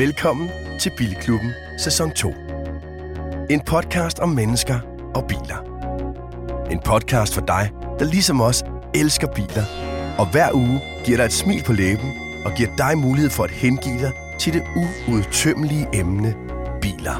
Velkommen 0.00 0.50
til 0.80 0.92
Bilklubben 0.96 1.52
sæson 1.78 2.10
2. 2.10 2.34
En 3.50 3.60
podcast 3.60 4.18
om 4.18 4.28
mennesker 4.28 4.78
og 5.14 5.24
biler. 5.28 5.58
En 6.70 6.80
podcast 6.84 7.34
for 7.34 7.40
dig, 7.40 7.70
der 7.98 8.04
ligesom 8.04 8.40
os 8.40 8.62
elsker 8.94 9.28
biler, 9.34 9.64
og 10.18 10.30
hver 10.30 10.54
uge 10.54 10.80
giver 11.04 11.16
dig 11.16 11.24
et 11.24 11.32
smil 11.32 11.62
på 11.66 11.72
læben 11.72 12.12
og 12.44 12.52
giver 12.56 12.76
dig 12.76 12.98
mulighed 12.98 13.30
for 13.30 13.44
at 13.44 13.50
hengive 13.50 14.00
dig 14.00 14.12
til 14.38 14.52
det 14.52 14.62
uudtømmelige 14.76 15.88
emne 15.94 16.34
biler. 16.82 17.16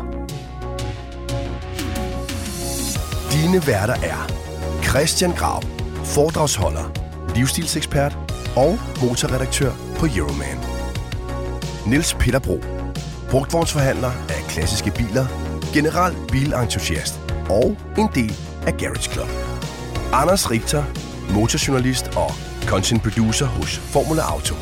Dine 3.33 3.67
værter 3.67 3.95
er 3.95 4.31
Christian 4.83 5.33
Grav, 5.33 5.63
foredragsholder, 6.05 6.93
livsstilsekspert 7.35 8.19
og 8.57 8.79
motorredaktør 9.03 9.73
på 9.99 10.07
Euroman. 10.17 10.70
Niels 11.91 12.15
Peter 12.15 12.39
Bro, 12.39 12.61
brugtvognsforhandler 13.31 14.11
af 14.11 14.41
klassiske 14.49 14.91
biler, 14.91 15.27
general 15.75 16.15
bilentusiast 16.33 17.21
og 17.49 17.77
en 17.99 18.09
del 18.15 18.35
af 18.67 18.77
Garage 18.77 19.13
Club. 19.13 19.29
Anders 20.13 20.51
Richter, 20.51 20.85
motorjournalist 21.35 22.07
og 22.17 22.31
content 22.67 23.03
producer 23.03 23.47
hos 23.47 23.79
Formula 23.79 24.23
Auto. 24.23 24.55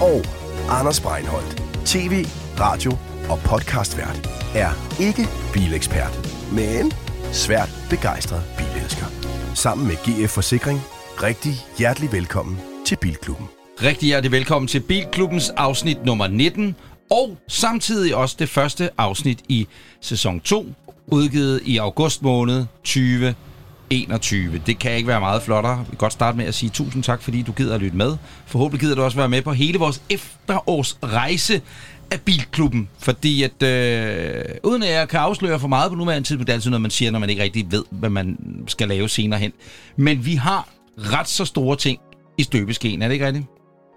Og 0.00 0.24
Anders 0.70 1.00
Breinholt, 1.00 1.62
tv, 1.84 2.26
radio 2.60 2.90
og 3.30 3.38
podcastvært, 3.38 4.28
er 4.54 4.70
ikke 5.00 5.28
bilekspert, 5.52 6.14
men 6.52 6.92
svært 7.32 7.70
begejstret 7.90 8.42
bilelsker. 8.58 9.06
Sammen 9.54 9.86
med 9.86 9.96
GF 9.96 10.30
Forsikring, 10.30 10.80
rigtig 11.22 11.52
hjertelig 11.78 12.12
velkommen 12.12 12.60
til 12.86 12.96
Bilklubben. 12.96 13.61
Rigtig 13.82 14.06
hjertelig 14.06 14.32
velkommen 14.32 14.66
til 14.66 14.80
Bilklubbens 14.80 15.50
afsnit 15.50 16.04
nummer 16.04 16.26
19, 16.26 16.74
og 17.10 17.38
samtidig 17.48 18.16
også 18.16 18.36
det 18.38 18.48
første 18.48 18.90
afsnit 18.98 19.38
i 19.48 19.66
sæson 20.00 20.40
2, 20.40 20.66
udgivet 21.06 21.60
i 21.64 21.76
august 21.76 22.22
måned 22.22 22.64
2021. 22.84 24.62
Det 24.66 24.78
kan 24.78 24.92
ikke 24.92 25.08
være 25.08 25.20
meget 25.20 25.42
flottere. 25.42 25.78
Vi 25.78 25.84
kan 25.88 25.96
godt 25.98 26.12
starte 26.12 26.38
med 26.38 26.44
at 26.44 26.54
sige 26.54 26.70
tusind 26.70 27.02
tak, 27.02 27.22
fordi 27.22 27.42
du 27.42 27.52
gider 27.52 27.74
at 27.74 27.80
lytte 27.80 27.96
med. 27.96 28.16
Forhåbentlig 28.46 28.80
gider 28.80 28.94
du 28.94 29.02
også 29.02 29.16
være 29.16 29.28
med 29.28 29.42
på 29.42 29.52
hele 29.52 29.78
vores 29.78 30.02
efterårsrejse 30.10 31.62
af 32.10 32.20
Bilklubben, 32.20 32.88
fordi 32.98 33.42
at, 33.42 33.62
øh, 33.62 34.44
uden 34.64 34.82
at 34.82 34.90
jeg 34.90 35.08
kan 35.08 35.20
afsløre 35.20 35.60
for 35.60 35.68
meget 35.68 35.90
på 35.90 35.96
nuværende 35.96 36.28
tidspunkt, 36.28 36.46
det 36.46 36.52
er 36.52 36.56
altid 36.56 36.70
noget, 36.70 36.82
man 36.82 36.90
siger, 36.90 37.10
når 37.10 37.18
man 37.18 37.30
ikke 37.30 37.42
rigtig 37.42 37.66
ved, 37.70 37.84
hvad 37.90 38.10
man 38.10 38.38
skal 38.66 38.88
lave 38.88 39.08
senere 39.08 39.40
hen. 39.40 39.52
Men 39.96 40.26
vi 40.26 40.34
har 40.34 40.68
ret 40.98 41.28
så 41.28 41.44
store 41.44 41.76
ting 41.76 41.98
i 42.38 42.42
støbeskeen, 42.42 43.02
er 43.02 43.08
det 43.08 43.12
ikke 43.12 43.26
rigtigt? 43.26 43.46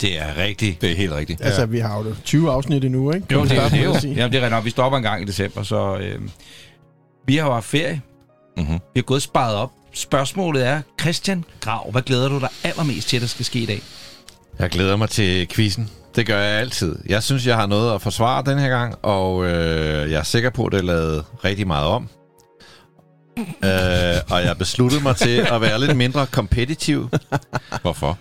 Det 0.02 0.20
er 0.20 0.38
rigtigt. 0.38 0.82
Det 0.82 0.92
er 0.92 0.96
helt 0.96 1.12
rigtigt. 1.12 1.40
Ja. 1.40 1.46
Altså, 1.46 1.66
vi 1.66 1.80
har 1.80 1.98
jo 1.98 2.16
20 2.24 2.52
afsnit 2.52 2.86
endnu, 2.86 3.12
ikke? 3.12 3.28
Jo, 3.32 3.44
det, 3.44 3.50
det, 3.52 3.72
det, 3.72 4.02
sige. 4.02 4.14
Jamen, 4.14 4.32
det 4.32 4.40
er 4.40 4.46
rigtigt. 4.46 4.66
Vi 4.66 4.70
stopper 4.70 4.98
en 4.98 5.04
gang 5.04 5.22
i 5.22 5.26
december, 5.26 5.64
så 5.64 5.98
øh, 5.98 6.22
vi 7.28 7.36
har 7.36 7.48
jo 7.48 7.54
haft 7.54 7.66
ferie. 7.66 8.02
Mm-hmm. 8.58 8.74
Vi 8.74 9.00
har 9.00 9.02
gået 9.02 9.22
sparet 9.22 9.56
op. 9.56 9.72
Spørgsmålet 9.94 10.68
er, 10.68 10.82
Christian 11.02 11.44
Grav, 11.60 11.92
hvad 11.92 12.02
glæder 12.02 12.30
du 12.30 12.40
dig 12.40 12.50
allermest 12.64 13.08
til, 13.10 13.22
der 13.22 13.28
skal 13.28 13.46
ske 13.46 13.60
i 13.60 13.66
dag? 13.66 13.82
Jeg 14.60 14.70
glæder 14.70 14.96
mig 14.96 15.10
til 15.10 15.48
quizzen. 15.48 15.90
Det 16.16 16.26
gør 16.26 16.40
jeg 16.40 16.60
altid. 16.60 16.96
Jeg 17.06 17.24
synes, 17.24 17.48
jeg 17.48 17.56
har 17.56 17.66
noget 17.66 17.96
at 17.96 18.02
forsvare 18.02 18.44
den 18.46 18.60
her 18.60 18.70
gang, 18.70 18.96
og 19.02 19.46
øh, 19.46 20.12
jeg 20.12 20.20
er 20.20 20.24
sikker 20.24 20.50
på, 20.50 20.66
at 20.66 20.72
det 20.72 20.78
er 20.78 20.84
lavet 20.84 21.26
rigtig 21.44 21.68
meget 21.68 21.88
om. 21.88 22.10
Øh, 23.38 24.22
og 24.30 24.44
jeg 24.44 24.56
besluttede 24.60 25.04
mig 25.04 25.16
til 25.16 25.48
at 25.52 25.62
være 25.62 25.80
lidt 25.80 25.98
mindre 25.98 26.26
competitive. 26.26 27.10
Hvorfor? 27.82 28.18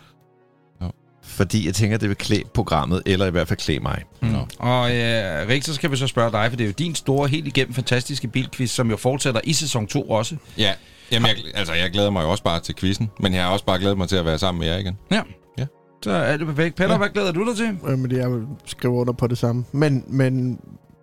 Fordi 1.34 1.66
jeg 1.66 1.74
tænker, 1.74 1.98
det 1.98 2.08
vil 2.08 2.16
klæde 2.16 2.42
programmet, 2.54 3.02
eller 3.06 3.27
i 3.27 3.30
hvert 3.30 3.48
fald 3.48 3.58
klæde 3.58 3.80
mig. 3.80 4.02
Mm. 4.22 4.34
Og 4.58 4.96
øh, 4.96 5.48
Rik, 5.48 5.62
så 5.62 5.74
skal 5.74 5.90
vi 5.90 5.96
så 5.96 6.06
spørge 6.06 6.32
dig, 6.32 6.50
for 6.50 6.56
det 6.56 6.64
er 6.64 6.68
jo 6.68 6.74
din 6.78 6.95
store, 6.95 7.28
helt 7.28 7.46
igennem 7.46 7.74
fantastiske 7.74 8.28
bilquiz, 8.28 8.70
som 8.70 8.90
jo 8.90 8.96
fortsætter 8.96 9.40
i 9.45 9.52
sæson 9.52 9.86
2 9.86 10.02
også. 10.02 10.36
Ja, 10.58 10.72
Jamen, 11.12 11.28
jeg, 11.28 11.36
altså, 11.55 11.74
jeg 11.74 11.90
glæder 11.90 12.11
mig 12.11 12.22
jo 12.22 12.30
også 12.30 12.42
bare 12.42 12.61
til 12.61 12.74
quizzen, 12.74 13.11
men 13.20 13.34
jeg 13.34 13.45
har 13.45 13.50
også 13.50 13.64
bare 13.64 13.78
glædet 13.78 13.98
mig 13.98 14.08
til 14.08 14.17
at 14.17 14.24
være 14.24 14.39
sammen 14.39 14.58
med 14.58 14.68
jer 14.68 14.78
igen. 14.78 14.98
Ja. 15.11 15.22
Ja. 15.58 15.67
Så 16.02 16.11
er 16.11 16.36
det 16.36 16.46
perfekt. 16.46 16.77
Peter, 16.77 16.90
ja. 16.90 16.98
hvad 16.98 17.08
glæder 17.08 17.33
du 17.33 17.48
dig 17.48 17.56
til? 17.56 17.78
Jamen, 17.89 18.11
det 18.11 18.16
jeg 18.16 18.30
vil 18.33 18.42
skrive 18.64 18.92
under 18.92 19.12
på 19.12 19.27
det 19.27 19.39
samme. 19.39 19.64
Men, 19.72 20.05
men, 20.06 20.58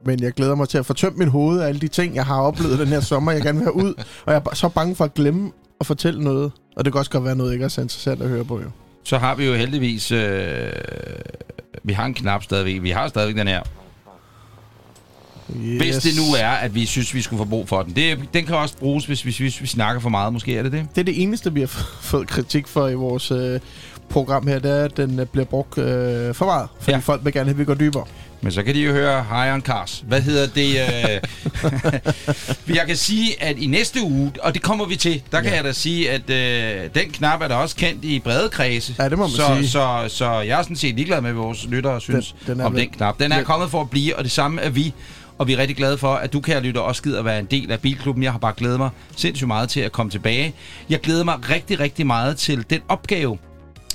men 0.06 0.22
jeg 0.24 0.32
glæder 0.32 0.56
mig 0.56 0.70
til 0.70 0.78
at 0.78 0.86
få 0.86 0.94
tømt 0.94 1.18
mit 1.18 1.28
hoved 1.28 1.60
af 1.60 1.68
alle 1.68 1.82
de 1.82 1.88
ting, 1.88 2.16
jeg 2.16 2.26
har 2.26 2.42
oplevet 2.42 2.80
den 2.80 2.88
her 2.88 3.00
sommer, 3.00 3.32
jeg 3.32 3.42
gerne 3.42 3.58
vil 3.58 3.66
have 3.66 3.76
ud. 3.76 3.94
Og 4.26 4.34
jeg 4.34 4.42
er 4.52 4.56
så 4.56 4.70
bange 4.70 4.96
for 4.96 5.06
at 5.06 5.14
glemme 5.14 5.52
at 5.80 5.86
fortælle 5.86 6.24
noget. 6.24 6.52
Og 6.76 6.86
det 6.86 6.94
kan 6.94 7.00
også 7.00 7.12
godt 7.12 7.24
være 7.24 7.36
noget, 7.36 7.54
ikke 7.54 7.66
er 7.66 7.70
så 7.70 7.82
interessant 7.82 8.22
at 8.22 8.30
høre 8.30 8.46
på, 8.46 8.62
jo. 8.62 8.70
Så 9.04 9.18
har 9.18 9.36
vi 9.36 9.46
jo 9.46 9.54
heldigvis... 9.54 10.12
Øh, 10.12 10.72
vi 11.84 11.94
har 11.94 12.06
en 12.06 12.14
knap 12.14 12.44
stadigvæk. 12.44 12.84
Vi 12.84 12.90
har 12.90 13.08
stadigvæk 13.08 13.36
den 13.36 13.48
her. 13.48 13.62
Yes. 15.56 15.82
Hvis 15.82 15.96
det 15.96 16.12
nu 16.18 16.36
er, 16.40 16.50
at 16.50 16.76
vi 16.76 16.86
synes, 16.86 17.14
vi 17.14 17.22
skulle 17.22 17.38
få 17.38 17.46
brug 17.46 17.70
for 17.70 17.82
den. 17.82 17.96
Det, 17.96 18.20
den 18.34 18.46
kan 18.46 18.56
også 18.56 18.78
bruges, 18.78 19.06
hvis 19.06 19.26
vi, 19.26 19.36
hvis 19.40 19.62
vi 19.62 19.68
snakker 19.68 20.02
for 20.02 20.10
meget. 20.10 20.34
Måske 20.34 20.58
er 20.58 20.64
det 20.64 20.72
det. 20.72 20.88
Det 20.96 21.02
er 21.02 21.06
det 21.06 21.22
eneste, 21.22 21.54
vi 21.54 21.60
har 21.60 21.68
fået 22.02 22.28
kritik 22.28 22.68
for 22.68 22.88
i 22.88 22.94
vores 22.94 23.32
øh, 23.32 23.60
program 24.10 24.48
her, 24.48 24.60
det 24.60 24.72
er, 24.72 24.86
at 24.86 24.98
den 24.98 25.20
øh, 25.20 25.26
bliver 25.26 25.46
brugt 25.46 25.78
øh, 25.78 26.34
for 26.34 26.46
meget. 26.46 26.68
Fordi 26.80 26.92
ja. 26.92 26.98
folk 26.98 27.26
vil 27.26 27.34
gerne 27.34 27.46
have, 27.46 27.54
at 27.54 27.60
vi 27.60 27.66
går 27.66 27.74
dybere. 27.74 28.06
Men 28.44 28.52
så 28.52 28.64
kan 28.64 28.76
de 28.76 28.80
jo 28.80 28.92
høre 28.92 29.24
High 29.24 29.54
on 29.54 29.62
Cars. 29.62 30.04
Hvad 30.08 30.22
hedder 30.22 30.48
det? 30.48 30.70
Øh... 30.70 31.22
jeg 32.78 32.88
kan 32.88 32.96
sige, 32.96 33.44
at 33.44 33.58
i 33.58 33.68
næste 33.68 34.02
uge, 34.04 34.32
og 34.44 34.54
det 34.54 34.62
kommer 34.62 34.86
vi 34.86 34.96
til, 34.96 35.22
der 35.32 35.42
kan 35.42 35.50
Ja. 35.50 35.56
jeg 35.56 35.64
da 35.64 35.72
sige, 35.72 36.12
at 36.12 36.30
øh, 36.30 36.90
den 36.96 37.12
knap 37.12 37.42
er 37.42 37.48
da 37.48 37.56
også 37.56 37.76
kendt 37.76 38.06
i 38.06 38.20
brede 38.20 38.50
kredse. 38.50 38.96
Ja, 39.00 39.10
det 39.10 39.18
må 39.18 39.24
man 39.24 39.32
så, 39.36 39.56
sige. 39.58 39.70
Så, 39.70 40.06
så 40.08 40.32
jeg 40.32 40.60
er 40.60 40.64
sådan 40.64 40.76
set 40.76 40.96
ligeglad 40.96 41.22
med, 41.22 41.32
hvad 41.32 41.44
vores 41.44 41.66
lyttere 41.70 42.02
synes 42.02 42.36
den 42.48 42.60
er 42.60 42.66
om 42.66 42.76
den 42.76 42.90
knap. 42.90 43.20
Den 43.20 43.32
er 43.32 43.44
kommet 43.44 43.72
for 43.72 43.82
at 43.82 43.90
blive, 43.90 44.16
og 44.18 44.24
det 44.24 44.32
samme 44.32 44.62
er 44.62 44.70
vi. 44.70 44.94
Og 45.38 45.48
vi 45.48 45.54
er 45.54 45.58
rigtig 45.58 45.78
glade 45.78 45.98
for, 45.98 46.14
at 46.14 46.34
du, 46.34 46.40
kære 46.42 46.62
lytter, 46.62 46.82
også 46.82 47.04
gider 47.04 47.20
at 47.20 47.26
være 47.26 47.40
en 47.40 47.46
del 47.46 47.72
af 47.72 47.80
Bilklubben. 47.80 48.24
Jeg 48.24 48.32
har 48.32 48.40
bare 48.40 48.54
glædet 48.58 48.78
mig 48.80 48.90
sindssygt 49.16 49.48
meget 49.48 49.70
til 49.70 49.80
at 49.80 49.92
komme 49.92 50.12
tilbage. 50.12 50.54
Jeg 50.90 51.00
glæder 51.00 51.24
mig 51.24 51.50
rigtig, 51.50 51.80
rigtig 51.80 52.08
meget 52.08 52.38
til 52.38 52.66
den 52.70 52.82
opgave, 52.90 53.38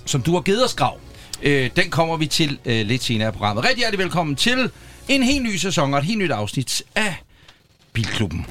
som 0.07 0.23
du 0.23 0.33
har 0.35 0.41
givet 0.41 0.65
os, 0.65 0.75
Grav. 0.75 0.99
Øh, 1.43 1.71
den 1.77 1.91
kommer 1.91 2.17
vi 2.17 2.27
til 2.27 2.59
øh, 2.65 2.87
lidt 2.87 3.03
senere 3.03 3.29
i 3.29 3.33
programmet. 3.33 3.65
Rigtig 3.65 3.79
hjertelig 3.79 3.99
velkommen 4.05 4.37
til 4.37 4.71
en 5.09 5.23
helt 5.23 5.43
ny 5.43 5.57
sæson 5.57 5.95
og 5.95 5.99
et 5.99 6.05
helt 6.05 6.19
nyt 6.19 6.31
afsnit 6.31 6.83
af 6.95 7.15
Bilklubben. 7.93 8.47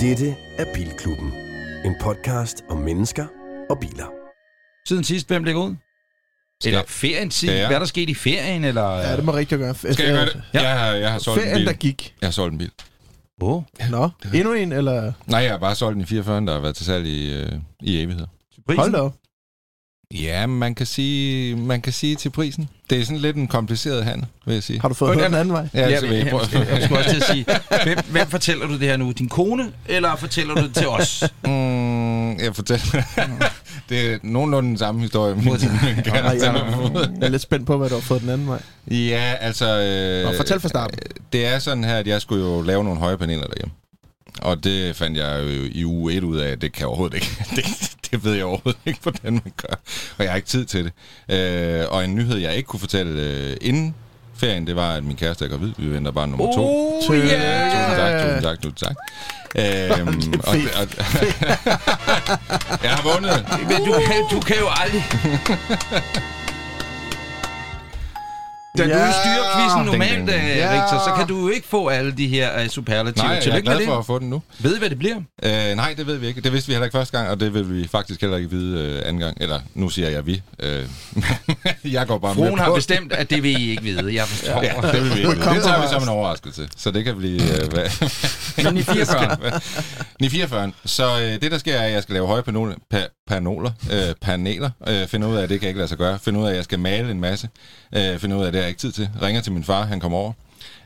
Dette 0.00 0.36
er 0.58 0.64
Bilklubben. 0.74 1.32
En 1.84 1.94
podcast 2.00 2.56
om 2.70 2.76
mennesker 2.78 3.26
og 3.70 3.78
biler. 3.80 4.06
Siden 4.88 5.04
sidst, 5.04 5.28
hvem 5.28 5.44
ligger 5.44 5.62
ud? 5.62 5.74
Eller 6.64 6.82
ferien 6.86 7.30
tid? 7.30 7.50
jeg? 7.50 7.66
Hvad 7.66 7.74
er 7.76 7.78
der 7.78 7.86
sket 7.86 8.08
i 8.10 8.14
ferien? 8.14 8.64
Eller? 8.64 8.96
Ja, 8.96 9.16
det 9.16 9.24
må 9.24 9.32
rigtigt 9.32 9.58
gøre. 9.58 9.74
Skal 9.74 9.94
jeg 9.98 10.14
gøre 10.14 10.24
det? 10.26 10.42
Ja. 10.54 10.60
Ja. 10.62 10.68
Jeg, 10.68 10.78
har, 10.78 10.92
jeg 10.92 11.12
har 11.12 11.18
solgt 11.18 11.38
en 11.42 11.44
Ferien, 11.44 11.58
bil. 11.58 11.66
der 11.66 11.72
gik. 11.72 12.14
Jeg 12.20 12.26
har 12.26 12.32
solgt 12.32 12.52
en 12.52 12.58
bil. 12.58 12.70
Oh. 13.42 13.62
Nå, 13.90 14.10
endnu 14.34 14.52
en, 14.52 14.72
eller... 14.72 15.12
Nej, 15.26 15.40
jeg 15.40 15.50
har 15.50 15.58
bare 15.58 15.74
solgt 15.74 15.98
en 15.98 16.06
44, 16.06 16.40
der 16.46 16.52
har 16.52 16.60
været 16.60 16.76
til 16.76 16.86
salg 16.86 17.06
i, 17.06 17.32
øh, 17.34 17.52
i 17.82 18.02
evigheder. 18.02 18.26
Hold 18.76 18.92
da 18.92 18.98
op. 18.98 19.14
Ja, 20.14 20.46
man 20.46 20.74
kan, 20.74 20.86
sige, 20.86 21.56
man 21.56 21.80
kan 21.80 21.92
sige 21.92 22.16
til 22.16 22.30
prisen. 22.30 22.68
Det 22.90 23.00
er 23.00 23.04
sådan 23.04 23.18
lidt 23.18 23.36
en 23.36 23.48
kompliceret 23.48 24.04
handel, 24.04 24.26
vil 24.46 24.54
jeg 24.54 24.62
sige. 24.62 24.80
Har 24.80 24.88
du 24.88 24.94
fået 24.94 25.14
hørt 25.14 25.26
den 25.26 25.34
anden 25.34 25.54
vej? 25.54 25.68
Ja, 25.74 25.88
Ja, 25.88 25.96
så 25.96 26.02
men, 26.02 26.10
vil 26.10 26.18
jeg 26.18 26.26
jeg, 26.26 26.52
jeg, 26.52 26.68
jeg 26.70 26.82
skulle 26.82 26.98
også 26.98 27.10
til 27.10 27.16
at 27.16 27.26
sige, 27.26 27.46
hvem, 27.84 27.98
hvem 28.10 28.28
fortæller 28.28 28.66
du 28.66 28.72
det 28.72 28.80
her 28.80 28.96
nu? 28.96 29.12
Din 29.12 29.28
kone, 29.28 29.72
eller 29.88 30.16
fortæller 30.16 30.54
du 30.54 30.62
det 30.62 30.74
til 30.74 30.88
os? 30.88 31.24
Mm, 31.44 32.38
jeg 32.38 32.54
fortæller. 32.56 32.84
det 33.88 34.12
er 34.12 34.18
nogenlunde 34.22 34.68
den 34.68 34.78
samme 34.78 35.00
historie. 35.00 35.34
Men 35.34 35.44
kan 35.44 35.68
Nej, 36.06 36.14
jeg 36.14 36.40
jeg, 36.42 36.54
jeg 37.20 37.26
er 37.26 37.28
lidt 37.28 37.42
spændt 37.42 37.66
på, 37.66 37.76
hvad 37.76 37.88
du 37.88 37.94
har 37.94 38.02
fået 38.02 38.20
den 38.20 38.28
anden 38.28 38.48
vej. 38.48 38.62
Ja, 38.90 39.34
altså... 39.40 39.80
Øh, 39.80 40.24
Nå, 40.30 40.36
fortæl 40.36 40.60
fra 40.60 40.68
starten. 40.68 40.98
Det 41.32 41.46
er 41.46 41.58
sådan 41.58 41.84
her, 41.84 41.96
at 41.96 42.06
jeg 42.06 42.20
skulle 42.20 42.44
jo 42.44 42.62
lave 42.62 42.84
nogle 42.84 43.00
høje 43.00 43.18
paneler 43.18 43.46
derhjemme. 43.46 43.72
Og 44.42 44.64
det 44.64 44.96
fandt 44.96 45.18
jeg 45.18 45.42
jo 45.42 45.48
i 45.72 45.84
uge 45.84 46.12
1 46.12 46.24
ud 46.24 46.36
af, 46.36 46.48
at 46.48 46.60
det 46.60 46.72
kan 46.72 46.80
jeg 46.80 46.88
overhovedet 46.88 47.14
ikke. 47.14 47.26
Det, 47.56 47.64
det 48.10 48.24
ved 48.24 48.34
jeg 48.34 48.44
overhovedet 48.44 48.80
ikke, 48.86 49.00
hvordan 49.20 49.32
man 49.32 49.52
gør. 49.56 49.74
Og 50.18 50.24
jeg 50.24 50.30
har 50.30 50.36
ikke 50.36 50.48
tid 50.48 50.64
til 50.64 50.84
det. 50.84 50.92
Øh, 51.36 51.86
og 51.90 52.04
en 52.04 52.14
nyhed, 52.14 52.38
jeg 52.38 52.56
ikke 52.56 52.66
kunne 52.66 52.80
fortælle 52.80 53.22
øh, 53.22 53.56
inden 53.60 53.94
ferien, 54.36 54.66
det 54.66 54.76
var, 54.76 54.94
at 54.94 55.04
min 55.04 55.16
kæreste 55.16 55.44
er 55.44 55.48
gravid. 55.48 55.72
Vi 55.78 55.90
venter 55.90 56.10
bare 56.10 56.28
nummer 56.28 56.52
to. 56.54 56.64
Oh, 56.64 57.02
Tillykke. 57.02 57.28
Tusind 57.28 57.96
tak, 57.96 58.22
tusind 58.22 58.42
tak, 58.42 58.60
tusind 58.60 58.76
tak. 58.76 58.96
Øhm, 59.56 60.32
og, 60.48 60.54
og, 60.80 60.86
jeg 62.84 62.90
har 62.90 63.02
vundet. 63.12 63.46
Men 63.68 63.84
du 63.86 63.92
kan, 63.92 64.24
du 64.30 64.40
kan 64.40 64.56
jo 64.56 64.68
aldrig... 64.80 65.04
Da 68.80 68.98
ja, 68.98 69.06
du 69.06 69.12
styrer 69.22 69.44
quizzen 69.56 69.84
normalt, 69.84 70.10
Ding, 70.16 70.28
ding, 70.28 70.38
ding. 70.40 70.50
øh, 70.50 70.56
Ja. 70.56 70.72
Richter, 70.72 70.98
så 71.06 71.12
kan 71.18 71.26
du 71.28 71.40
jo 71.40 71.48
ikke 71.48 71.68
få 71.68 71.88
alle 71.88 72.12
de 72.12 72.26
her 72.28 72.62
uh, 72.64 72.68
superlativer. 72.68 73.22
Nej, 73.24 73.28
jeg 73.30 73.38
er 73.38 73.42
Tillykke 73.42 73.66
glad 73.66 73.86
for 73.86 73.98
at 73.98 74.06
få 74.06 74.18
den 74.18 74.30
nu. 74.30 74.42
Ved 74.58 74.76
I, 74.76 74.78
hvad 74.78 74.90
det 74.90 74.98
bliver? 74.98 75.16
Øh, 75.42 75.76
nej, 75.76 75.94
det 75.96 76.06
ved 76.06 76.16
vi 76.16 76.26
ikke. 76.26 76.40
Det 76.40 76.52
vidste 76.52 76.66
vi 76.68 76.72
heller 76.72 76.84
ikke 76.86 76.98
første 76.98 77.18
gang, 77.18 77.30
og 77.30 77.40
det 77.40 77.54
vil 77.54 77.76
vi 77.82 77.88
faktisk 77.88 78.20
heller 78.20 78.36
ikke 78.36 78.50
vide 78.50 78.80
øh, 78.80 79.08
anden 79.08 79.20
gang. 79.20 79.36
Eller, 79.40 79.60
nu 79.74 79.88
siger 79.88 80.08
jeg 80.10 80.26
vi. 80.26 80.42
Øh, 80.62 80.84
jeg 81.92 82.06
går 82.06 82.18
bare 82.18 82.34
Fruen 82.34 82.50
med 82.50 82.58
har 82.58 82.66
på 82.68 82.74
bestemt, 82.74 83.12
at 83.12 83.30
det 83.30 83.42
vil 83.42 83.60
I 83.62 83.70
ikke 83.70 83.82
vide. 83.82 84.14
Jeg 84.14 84.26
forstår. 84.26 84.62
Ja, 84.62 84.92
det 84.92 85.02
vil 85.04 85.14
vi 85.14 85.18
ikke. 85.18 85.30
Det 85.30 85.62
tager 85.62 85.80
vi 85.82 85.86
som 85.92 86.02
en 86.02 86.08
overraskelse. 86.08 86.68
Så 86.76 86.90
det 86.90 87.04
kan 87.04 87.16
blive... 87.16 87.42
Øh, 87.42 87.68
hvad? 87.72 88.64
Men 88.64 88.76
i 88.76 88.82
44. 88.82 89.60
Ni 90.20 90.28
44. 90.28 90.72
Så 90.84 91.04
øh, 91.20 91.22
det, 91.42 91.52
der 91.52 91.58
sker, 91.58 91.74
er, 91.76 91.82
at 91.86 91.92
jeg 91.92 92.02
skal 92.02 92.12
lave 92.12 92.26
høje 92.26 92.42
paneler, 92.42 92.74
pa, 92.90 93.02
paneler, 93.30 93.70
øh, 93.92 94.14
paneler 94.20 94.70
øh, 94.88 95.06
finde 95.06 95.26
ud 95.26 95.36
af, 95.36 95.42
at 95.42 95.48
det 95.48 95.60
kan 95.60 95.68
ikke 95.68 95.78
lade 95.78 95.88
sig 95.88 95.98
gøre. 95.98 96.18
Finde 96.18 96.40
ud 96.40 96.44
af, 96.44 96.50
at 96.50 96.56
jeg 96.56 96.64
skal 96.64 96.78
male 96.78 97.10
en 97.10 97.20
masse. 97.20 97.48
Øh, 97.96 98.18
finde 98.18 98.36
ud 98.36 98.42
af, 98.42 98.46
at 98.46 98.52
det 98.52 98.58
har 98.60 98.64
jeg 98.64 98.68
ikke 98.68 98.80
tid 98.80 98.92
til. 98.92 99.08
Ringer 99.22 99.40
til 99.40 99.52
min 99.52 99.64
far, 99.64 99.84
han 99.84 100.00
kommer 100.00 100.18
over. 100.18 100.32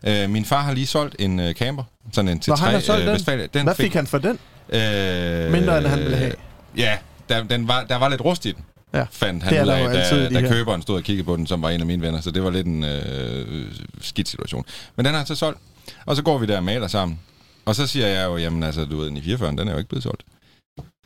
Øh, 0.06 0.30
min 0.30 0.44
far 0.44 0.62
har 0.62 0.74
lige 0.74 0.86
solgt 0.86 1.16
en 1.18 1.40
øh, 1.40 1.54
camper, 1.54 1.84
sådan 2.12 2.28
en 2.28 2.42
Nå, 2.46 2.54
han 2.54 2.72
har 2.72 2.80
solgt 2.80 3.02
den? 3.06 3.12
Westfalia. 3.12 3.46
den 3.46 3.62
Hvad 3.62 3.74
fik 3.74 3.94
han 3.94 4.06
for 4.06 4.18
den? 4.18 4.38
Øh, 4.68 5.52
Mindre, 5.52 5.78
end 5.78 5.86
han 5.86 5.98
ville 5.98 6.16
have. 6.16 6.32
Ja, 6.76 6.96
der, 7.28 7.42
den 7.42 7.68
var, 7.68 7.84
der 7.84 7.96
var 7.96 8.08
lidt 8.08 8.20
rust 8.24 8.46
i 8.46 8.52
den. 8.52 8.64
Ja. 8.94 9.06
Fandt 9.10 9.44
Det 9.44 9.50
han 9.50 9.58
er 9.58 9.62
ud 9.62 9.68
der 9.68 10.00
af, 10.00 10.30
da, 10.30 10.40
da 10.40 10.48
køberen 10.48 10.82
stod 10.82 10.96
og 10.96 11.02
kiggede 11.02 11.24
på 11.24 11.36
den, 11.36 11.46
som 11.46 11.62
var 11.62 11.70
en 11.70 11.80
af 11.80 11.86
mine 11.86 12.02
venner. 12.02 12.20
Så 12.20 12.30
det 12.30 12.44
var 12.44 12.50
lidt 12.50 12.66
en 12.66 12.84
øh, 12.84 13.66
skidt 14.00 14.28
situation. 14.28 14.64
Men 14.96 15.04
den 15.04 15.12
har 15.12 15.18
han 15.18 15.26
så 15.26 15.34
solgt. 15.34 15.58
Og 16.06 16.16
så 16.16 16.22
går 16.22 16.38
vi 16.38 16.46
der 16.46 16.56
og 16.56 16.64
maler 16.64 16.86
sammen. 16.88 17.20
Og 17.64 17.74
så 17.74 17.86
siger 17.86 18.06
jeg 18.06 18.24
jo, 18.24 18.36
jamen 18.36 18.62
altså, 18.62 18.84
du 18.84 18.96
ved, 18.96 19.06
den 19.06 19.16
i 19.16 19.22
44, 19.22 19.50
den 19.50 19.68
er 19.68 19.72
jo 19.72 19.78
ikke 19.78 19.88
blevet 19.88 20.02
solgt. 20.02 20.22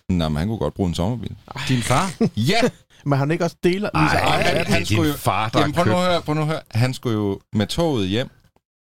Nå, 0.08 0.28
men 0.28 0.36
han 0.36 0.48
kunne 0.48 0.58
godt 0.58 0.74
bruge 0.74 0.88
en 0.88 0.94
sommerbil. 0.94 1.36
Din 1.68 1.82
far? 1.82 2.10
Ja! 2.36 2.60
Men 3.04 3.18
han 3.18 3.30
ikke 3.30 3.44
også 3.44 3.56
deler 3.64 3.90
Ej, 3.94 4.00
lige 4.02 4.10
så 4.10 4.16
ej, 4.16 4.24
ejer 4.24 4.42
han- 4.42 4.56
er 4.56 4.64
han 4.64 4.86
skulle 4.86 5.10
jo- 5.10 5.16
far, 5.16 5.48
der 5.48 5.60
Jamen, 5.60 5.74
prøv 5.74 5.84
nu 5.84 5.92
at 5.92 5.98
høre, 6.06 6.22
prøv 6.22 6.34
nu 6.34 6.40
at 6.40 6.46
høre. 6.46 6.60
Han 6.70 6.94
skulle 6.94 7.16
jo 7.16 7.40
med 7.52 7.66
toget 7.66 8.08
hjem, 8.08 8.30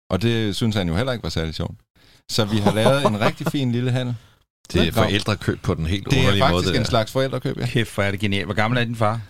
og 0.10 0.22
det 0.22 0.56
synes 0.56 0.76
han 0.76 0.88
jo 0.90 0.96
heller 0.96 1.12
ikke 1.14 1.24
var 1.24 1.30
særlig 1.30 1.56
sjovt. 1.56 1.76
Så 2.30 2.46
vi 2.46 2.58
har 2.58 2.72
lavet 2.74 3.06
en 3.08 3.20
rigtig 3.22 3.48
fin 3.52 3.72
lille 3.72 3.92
handel. 3.92 4.16
Det 4.74 4.88
er 4.88 4.92
forældrekøb 4.92 5.62
på 5.62 5.74
den 5.74 5.86
helt 5.86 6.06
Det 6.06 6.14
er 6.14 6.18
underlige 6.20 6.40
måde. 6.42 6.50
faktisk 6.52 6.68
det 6.68 6.76
en 6.76 6.84
der. 6.84 6.90
slags 6.90 7.12
forældrekøb, 7.12 7.60
ja. 7.60 7.66
Kæft, 7.66 7.94
hvor 7.96 8.04
er 8.04 8.12
det 8.12 8.20
genialt. 8.20 8.46
Hvor 8.46 8.54
gammel 8.54 8.80
er 8.80 8.84
din 8.86 8.96
far? 8.96 9.22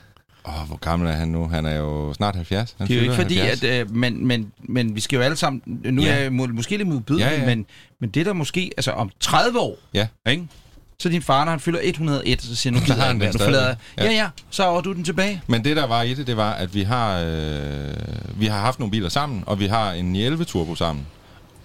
Åh, 0.48 0.54
hvor 0.68 0.78
gammel 0.78 1.10
er 1.10 1.14
han 1.14 1.28
nu? 1.28 1.48
Han 1.48 1.66
er 1.66 1.76
jo 1.76 2.14
snart 2.14 2.36
70. 2.36 2.76
Han 2.78 2.88
Det 2.88 2.94
er 2.94 2.98
jo 2.98 3.04
ikke 3.04 3.16
fordi, 3.16 3.36
70. 3.38 3.64
at... 3.72 3.82
Øh, 3.82 3.96
men, 3.96 4.28
men, 4.28 4.52
men 4.60 4.96
vi 4.96 5.00
skal 5.02 5.18
jo 5.18 5.22
alle 5.24 5.38
sammen... 5.38 5.62
Nu 5.66 6.02
Ja. 6.02 6.14
er 6.14 6.20
jeg 6.20 6.34
må, 6.34 6.48
måske 6.48 6.78
lidt 6.78 6.88
modbydelig, 6.90 7.24
Ja, 7.26 7.40
ja. 7.40 7.46
men, 7.46 7.66
men 8.02 8.10
det 8.10 8.26
der 8.26 8.34
måske... 8.34 8.72
Altså 8.78 8.92
om 8.92 9.12
30 9.20 9.60
år, 9.60 9.78
Ja. 9.94 10.08
ikke? 10.30 10.48
Så 11.02 11.10
din 11.10 11.22
far, 11.22 11.44
når 11.46 11.52
han 11.52 11.60
fylder 11.60 11.80
101, 11.84 12.42
så 12.42 12.56
siger 12.56 12.74
nu 12.74 12.80
gider 12.86 13.00
har 13.00 13.08
han 13.08 13.22
den 13.22 13.34
forlader. 13.40 13.76
Ja, 13.98 14.04
Ja. 14.04 14.12
ja, 14.12 14.30
så 14.50 14.64
over 14.66 14.82
du 14.82 14.94
den 14.94 15.04
tilbage. 15.04 15.42
Men 15.48 15.64
det, 15.64 15.76
der 15.76 15.88
var 15.88 16.02
i 16.02 16.14
det, 16.14 16.28
det 16.28 16.38
var, 16.38 16.52
at 16.52 16.74
vi 16.74 16.84
har, 16.84 17.20
øh, 17.20 17.94
vi 18.36 18.46
har 18.46 18.60
haft 18.60 18.80
nogle 18.80 18.92
biler 18.92 19.10
sammen, 19.10 19.44
og 19.46 19.60
vi 19.60 19.68
har 19.68 19.92
en 19.92 20.16
11 20.16 20.46
Turbo 20.46 20.76
sammen. 20.76 21.08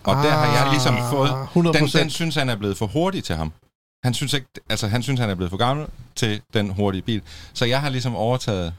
Og 0.05 0.19
ah, 0.19 0.25
der 0.25 0.31
har 0.31 0.63
jeg 0.63 0.73
ligesom 0.73 0.97
fået... 1.11 1.31
100 1.43 1.79
Den, 1.79 1.87
den 1.87 2.11
synes 2.11 2.35
han 2.35 2.49
er 2.49 2.57
blevet 2.57 2.77
for 2.77 2.87
hurtig 2.87 3.25
til 3.25 3.35
ham. 3.37 3.53
Han 4.05 4.15
synes, 4.15 4.33
ikke, 4.33 4.47
altså, 4.71 4.89
han 4.89 5.03
synes, 5.03 5.21
han 5.21 5.31
er 5.31 5.35
blevet 5.35 5.51
for 5.51 5.57
gammel 5.57 5.87
til 6.15 6.41
den 6.55 6.71
hurtige 6.71 7.03
bil. 7.03 7.23
Så 7.55 7.65
jeg 7.65 7.81
har 7.81 7.89
ligesom 7.89 8.17
overtaget 8.17 8.73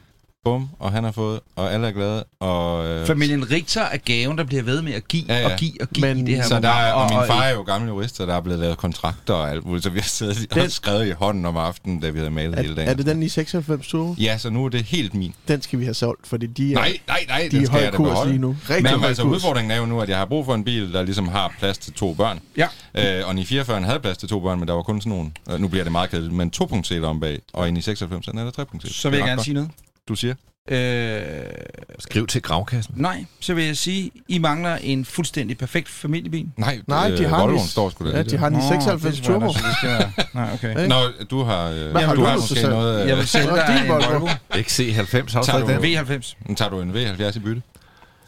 bum, 0.44 0.68
og 0.78 0.92
han 0.92 1.04
har 1.04 1.12
fået, 1.12 1.40
og 1.56 1.72
alle 1.72 1.86
er 1.86 1.90
glade. 1.92 2.24
Og, 2.40 2.86
øh, 2.88 3.06
Familien 3.06 3.50
Richter 3.50 3.80
er 3.82 3.96
gaven, 3.96 4.38
der 4.38 4.44
bliver 4.44 4.62
ved 4.62 4.82
med 4.82 4.92
at 4.92 5.08
give 5.08 5.24
Ja, 5.28 5.38
ja. 5.38 5.52
og 5.52 5.58
give 5.58 5.72
og 5.80 5.88
give 5.88 6.06
Men- 6.06 6.18
i 6.18 6.30
det 6.30 6.36
her 6.36 6.42
så 6.42 6.60
der 6.60 6.68
er, 6.68 6.92
og, 6.92 7.08
program. 7.08 7.22
min 7.22 7.26
far 7.28 7.42
er 7.42 7.50
jo 7.54 7.62
gammel 7.62 7.88
jurist, 7.88 8.16
så 8.16 8.26
der 8.26 8.34
er 8.34 8.40
blevet 8.40 8.60
lavet 8.60 8.78
kontrakter 8.78 9.34
og 9.34 9.50
alt 9.50 9.64
muligt, 9.66 9.84
så 9.84 9.90
vi 9.90 9.98
har 9.98 10.08
siddet 10.08 10.54
Den- 10.54 10.62
og 10.62 10.70
skrevet 10.70 11.06
i 11.06 11.10
hånden 11.10 11.46
om 11.46 11.56
aftenen, 11.56 12.00
da 12.00 12.10
vi 12.10 12.18
havde 12.18 12.30
malet 12.30 12.58
hele 12.58 12.70
Er, 12.70 12.74
dagen. 12.74 12.88
er 12.90 12.94
det 12.94 13.06
den 13.06 13.22
i 13.22 13.28
96 13.28 13.86
Turbo? 13.88 14.14
Ja, 14.18 14.38
så 14.38 14.50
nu 14.50 14.64
er 14.64 14.68
det 14.68 14.82
helt 14.84 15.14
min. 15.14 15.34
Den 15.48 15.62
skal 15.62 15.78
vi 15.78 15.84
have 15.84 15.94
solgt, 15.94 16.26
fordi 16.26 16.46
de 16.46 16.72
er, 16.72 16.74
Nej, 16.74 16.98
nej, 17.08 17.24
nej, 17.28 17.48
de 17.50 17.62
er 17.62 17.70
høj 17.70 17.90
kurs 17.90 18.08
beholde. 18.08 18.30
lige 18.30 18.40
nu. 18.40 18.56
Rigtig 18.70 18.82
Men 18.96 19.04
altså, 19.04 19.22
kurs. 19.22 19.36
udfordringen 19.36 19.70
er 19.70 19.76
jo 19.76 19.86
nu, 19.86 20.00
at 20.00 20.08
jeg 20.08 20.18
har 20.18 20.24
brug 20.24 20.44
for 20.44 20.54
en 20.54 20.64
bil, 20.64 20.92
der 20.92 21.02
ligesom 21.02 21.28
har 21.28 21.54
plads 21.58 21.78
til 21.78 21.92
to 21.92 22.14
børn. 22.14 22.40
Ja. 22.56 22.66
Øh, 23.20 23.28
og 23.28 23.38
i 23.38 23.44
44 23.44 23.82
havde 23.82 24.00
plads 24.00 24.18
til 24.18 24.28
to 24.28 24.40
børn, 24.40 24.58
men 24.58 24.68
der 24.68 24.74
var 24.74 24.82
kun 24.82 25.00
sådan 25.00 25.10
nogle, 25.10 25.30
øh, 25.50 25.60
nu 25.60 25.68
bliver 25.68 25.84
det 25.84 25.92
meget 25.92 26.10
kedeligt, 26.10 26.32
men 26.34 26.50
to 26.50 26.64
punktseler 26.64 27.08
om 27.08 27.20
bag, 27.20 27.38
og 27.52 27.68
inde 27.68 27.78
i 27.78 27.82
96 27.82 28.28
er 28.28 28.32
der 28.32 28.50
tre 28.50 28.66
punktseler. 28.66 28.92
Så 28.94 29.10
vil 29.10 29.16
jeg 29.18 29.26
gerne 29.26 29.42
sige 29.44 29.54
noget. 29.54 29.70
Du 30.08 30.14
siger? 30.14 30.34
Øh, 30.70 31.10
Skriv 31.98 32.26
til 32.26 32.42
gravkassen. 32.42 32.94
nej, 32.96 33.24
så 33.40 33.54
vil 33.54 33.64
jeg 33.64 33.76
sige, 33.76 34.10
I 34.28 34.38
mangler 34.38 34.76
en 34.76 35.04
fuldstændig 35.04 35.58
perfekt 35.58 35.88
familiebil. 35.88 36.46
Nej, 36.56 36.80
Nej, 36.86 37.08
de 37.10 37.22
øh, 37.22 37.30
har 37.30 37.40
Volvoen 37.40 37.66
står 37.68 37.90
sgu 37.90 38.10
da 38.10 38.16
Ja, 38.16 38.22
de 38.22 38.36
har 38.38 38.48
den 38.48 38.58
Nå, 38.58 38.64
96 38.68 39.16
det 39.16 39.24
tror 39.24 39.32
jeg 39.34 39.40
Turbo. 39.40 39.52
det 39.52 39.76
skal 39.76 40.26
Nej, 40.34 40.50
okay. 40.54 40.88
Nå, 40.88 40.94
du 41.30 41.42
har, 41.42 41.68
øh, 41.70 41.90
Hvad 41.90 42.02
har 42.02 42.14
du 42.14 42.20
du 42.20 42.26
har 42.26 42.36
måske 42.36 42.60
så? 42.60 42.70
noget... 42.70 43.02
Øh, 43.02 43.08
Jeg 43.08 43.16
vil 43.16 43.28
sælge 43.28 43.46
dig 43.48 43.80
en 43.84 43.88
Volvo. 43.88 44.08
Volvo. 44.10 44.26
XC90 44.54 45.32
har 45.32 45.42
Tager 45.42 45.60
du 45.60 45.66
du 45.66 45.72
den? 45.72 45.98
V90. 45.98 46.54
tager 46.54 46.70
du 46.70 46.80
en 46.80 46.90
V70 46.90 47.36
i 47.36 47.38
bytte? 47.38 47.62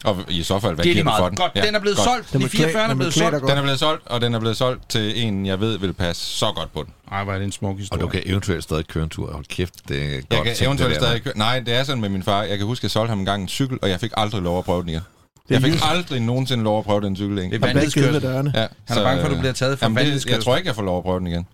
Og 0.03 0.17
i 0.29 0.43
så 0.43 0.59
fald, 0.59 0.73
hvad 0.75 0.83
Det 0.83 0.89
er 0.89 0.93
giver 0.93 1.03
lige 1.03 1.03
du 1.03 1.09
for 1.09 1.19
meget. 1.19 1.31
den? 1.31 1.37
Godt, 1.37 1.65
den 1.65 1.75
er 1.75 1.79
blevet 1.79 1.97
godt. 1.97 2.07
solgt. 2.09 2.31
Den 2.33 2.39
De 2.41 2.43
vil 2.45 2.51
44 2.51 2.89
er 2.89 2.95
blevet 2.95 3.13
solgt. 3.13 3.41
Den 3.41 3.49
er 3.57 3.61
blevet 3.61 3.79
solgt, 3.79 4.07
og 4.07 4.21
den 4.21 4.33
er 4.33 4.39
blevet 4.39 4.57
solgt 4.57 4.89
til 4.89 5.23
en, 5.27 5.45
jeg 5.45 5.59
ved 5.59 5.77
vil 5.77 5.93
passe 5.93 6.25
så 6.37 6.45
godt 6.55 6.73
på 6.73 6.83
den. 6.83 6.93
Ej, 7.11 7.23
hvor 7.23 7.33
er 7.33 7.37
det 7.37 7.45
en 7.45 7.51
smuk 7.51 7.71
Og 7.73 7.77
historie. 7.79 8.01
du 8.01 8.07
kan 8.07 8.21
eventuelt 8.25 8.63
stadig 8.63 8.87
køre 8.87 9.03
en 9.03 9.09
tur. 9.09 9.31
Hold 9.31 9.45
kæft, 9.45 9.73
det 9.87 9.97
er 10.03 10.09
godt 10.11 10.47
Jeg 10.47 10.55
kan 10.57 10.65
eventuelt 10.67 10.93
det 10.93 11.01
der, 11.01 11.07
stadig 11.07 11.23
køre. 11.23 11.37
Nej, 11.37 11.59
det 11.59 11.73
er 11.73 11.83
sådan 11.83 12.01
med 12.01 12.09
min 12.09 12.23
far. 12.23 12.43
Jeg 12.43 12.57
kan 12.57 12.67
huske, 12.67 12.79
at 12.79 12.83
jeg 12.83 12.91
solgte 12.91 13.09
ham 13.09 13.19
en 13.19 13.25
gang 13.25 13.41
en 13.41 13.47
cykel, 13.47 13.79
og 13.81 13.89
jeg 13.89 13.99
fik 13.99 14.11
aldrig 14.17 14.41
lov 14.41 14.57
at 14.57 14.65
prøve 14.65 14.81
den 14.81 14.89
igen. 14.89 15.01
Jeg 15.49 15.61
fik 15.61 15.73
aldrig 15.83 16.21
nogensinde 16.21 16.63
lov 16.63 16.79
at 16.79 16.85
prøve 16.85 17.01
den 17.01 17.15
cykel 17.15 17.37
igen. 17.37 17.51
Det 17.51 17.63
er 17.63 17.67
Og 17.67 17.73
vanvidskørsel. 17.75 18.21
dørene. 18.21 18.51
Ja, 18.55 18.67
Han 18.87 18.97
er 18.97 19.03
bange 19.03 19.21
for, 19.21 19.29
at 19.29 19.35
du 19.35 19.39
bliver 19.39 19.53
taget 19.53 19.79
for 19.79 19.85
jamen, 19.85 20.05
det. 20.05 20.25
Jeg 20.25 20.43
tror 20.43 20.55
ikke, 20.57 20.67
jeg 20.67 20.75
får 20.75 20.83
lov 20.83 20.97
at 20.97 21.03
prøve 21.03 21.19
den 21.19 21.27
igen. 21.27 21.47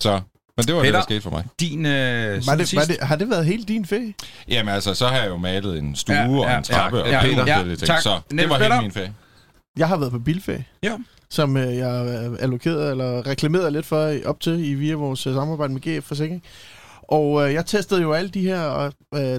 Så, 0.00 0.20
men 0.56 0.66
det 0.66 0.74
var 0.74 0.80
Peter. 0.80 0.92
det, 0.92 0.94
der 0.98 1.02
skete 1.02 1.20
for 1.20 1.30
mig. 1.30 1.44
Din 1.60 1.86
øh, 1.86 2.46
Var 2.46 2.54
det, 2.56 2.76
var 2.76 2.84
det, 2.84 2.96
har 3.00 3.16
det 3.16 3.30
været 3.30 3.46
helt 3.46 3.68
din 3.68 3.84
ferie? 3.86 4.14
Jamen 4.48 4.74
altså, 4.74 4.94
så 4.94 5.06
har 5.06 5.16
jeg 5.16 5.28
jo 5.28 5.36
malet 5.36 5.78
en 5.78 5.96
stue 5.96 6.14
Ja, 6.16 6.22
ja, 6.22 6.28
og 6.38 6.44
ja, 6.50 6.56
en 6.58 6.62
trappe 6.64 6.96
ja, 6.96 7.02
og 7.02 7.08
ja, 7.10 7.18
alle 7.20 7.34
ja, 7.36 7.42
forskellige 7.42 7.76
ting. 7.76 7.86
tak. 7.86 8.00
Så 8.02 8.20
det 8.30 8.48
var 8.50 8.58
Peter. 8.58 8.70
hele 8.72 8.82
min 8.82 8.92
ferie. 8.92 9.14
Jeg 9.76 9.88
har 9.88 9.96
været 9.96 10.12
på 10.12 10.18
bilferie. 10.18 10.64
Ja. 10.82 10.92
Som 11.30 11.56
øh, 11.56 11.76
jeg 11.76 11.90
allokerede 12.40 12.90
eller 12.90 13.26
reklamerede 13.26 13.70
lidt 13.70 13.86
for 13.86 14.06
i- 14.08 14.24
op 14.24 14.40
til 14.40 14.64
i 14.70 14.74
via 14.74 14.94
vores 14.94 15.26
øh, 15.26 15.34
samarbejde 15.34 15.72
med 15.72 15.80
GF 16.00 16.04
Forsikring. 16.06 16.42
Og 17.08 17.48
øh, 17.48 17.54
jeg 17.54 17.66
testede 17.66 18.02
jo 18.02 18.12
alle 18.12 18.30
de 18.30 18.40
her 18.40 18.90
øh, 19.14 19.36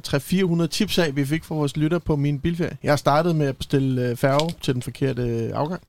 300-400 0.63 0.67
tips 0.67 0.97
af, 0.97 1.15
vi 1.15 1.25
fik 1.25 1.43
fra 1.43 1.55
vores 1.55 1.77
lytter 1.77 1.99
på 1.99 2.15
min 2.15 2.39
bilferie. 2.39 2.77
Jeg 2.83 2.99
startede 2.99 3.33
med 3.33 3.47
at 3.47 3.57
bestille 3.57 4.01
øh, 4.09 4.15
færge 4.15 4.53
til 4.61 4.73
den 4.73 4.81
forkerte 4.81 5.21
øh, 5.21 5.51
afgang. 5.53 5.81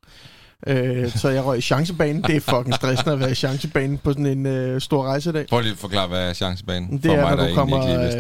Øh, 0.67 1.11
så 1.11 1.29
jeg 1.29 1.45
røg 1.45 1.59
i 1.59 1.61
chancebanen. 1.61 2.23
Det 2.23 2.37
er 2.37 2.41
fucking 2.41 2.75
stressende 2.75 3.13
at 3.13 3.21
være 3.21 3.31
i 3.31 3.35
chancebanen 3.35 3.99
på 3.99 4.11
sådan 4.13 4.27
en 4.27 4.47
øh, 4.47 4.81
stor 4.81 5.03
rejsedag. 5.05 5.47
Prøv 5.49 5.61
lige 5.61 5.73
at 5.73 5.79
forklare, 5.79 6.09
hvad 6.09 6.29
er 6.29 6.33
chancebanen 6.33 6.99
Det 7.03 7.13
er, 7.13 7.21
mig, 7.21 7.37
når 7.37 7.49
du 7.49 7.55
kommer 7.55 7.79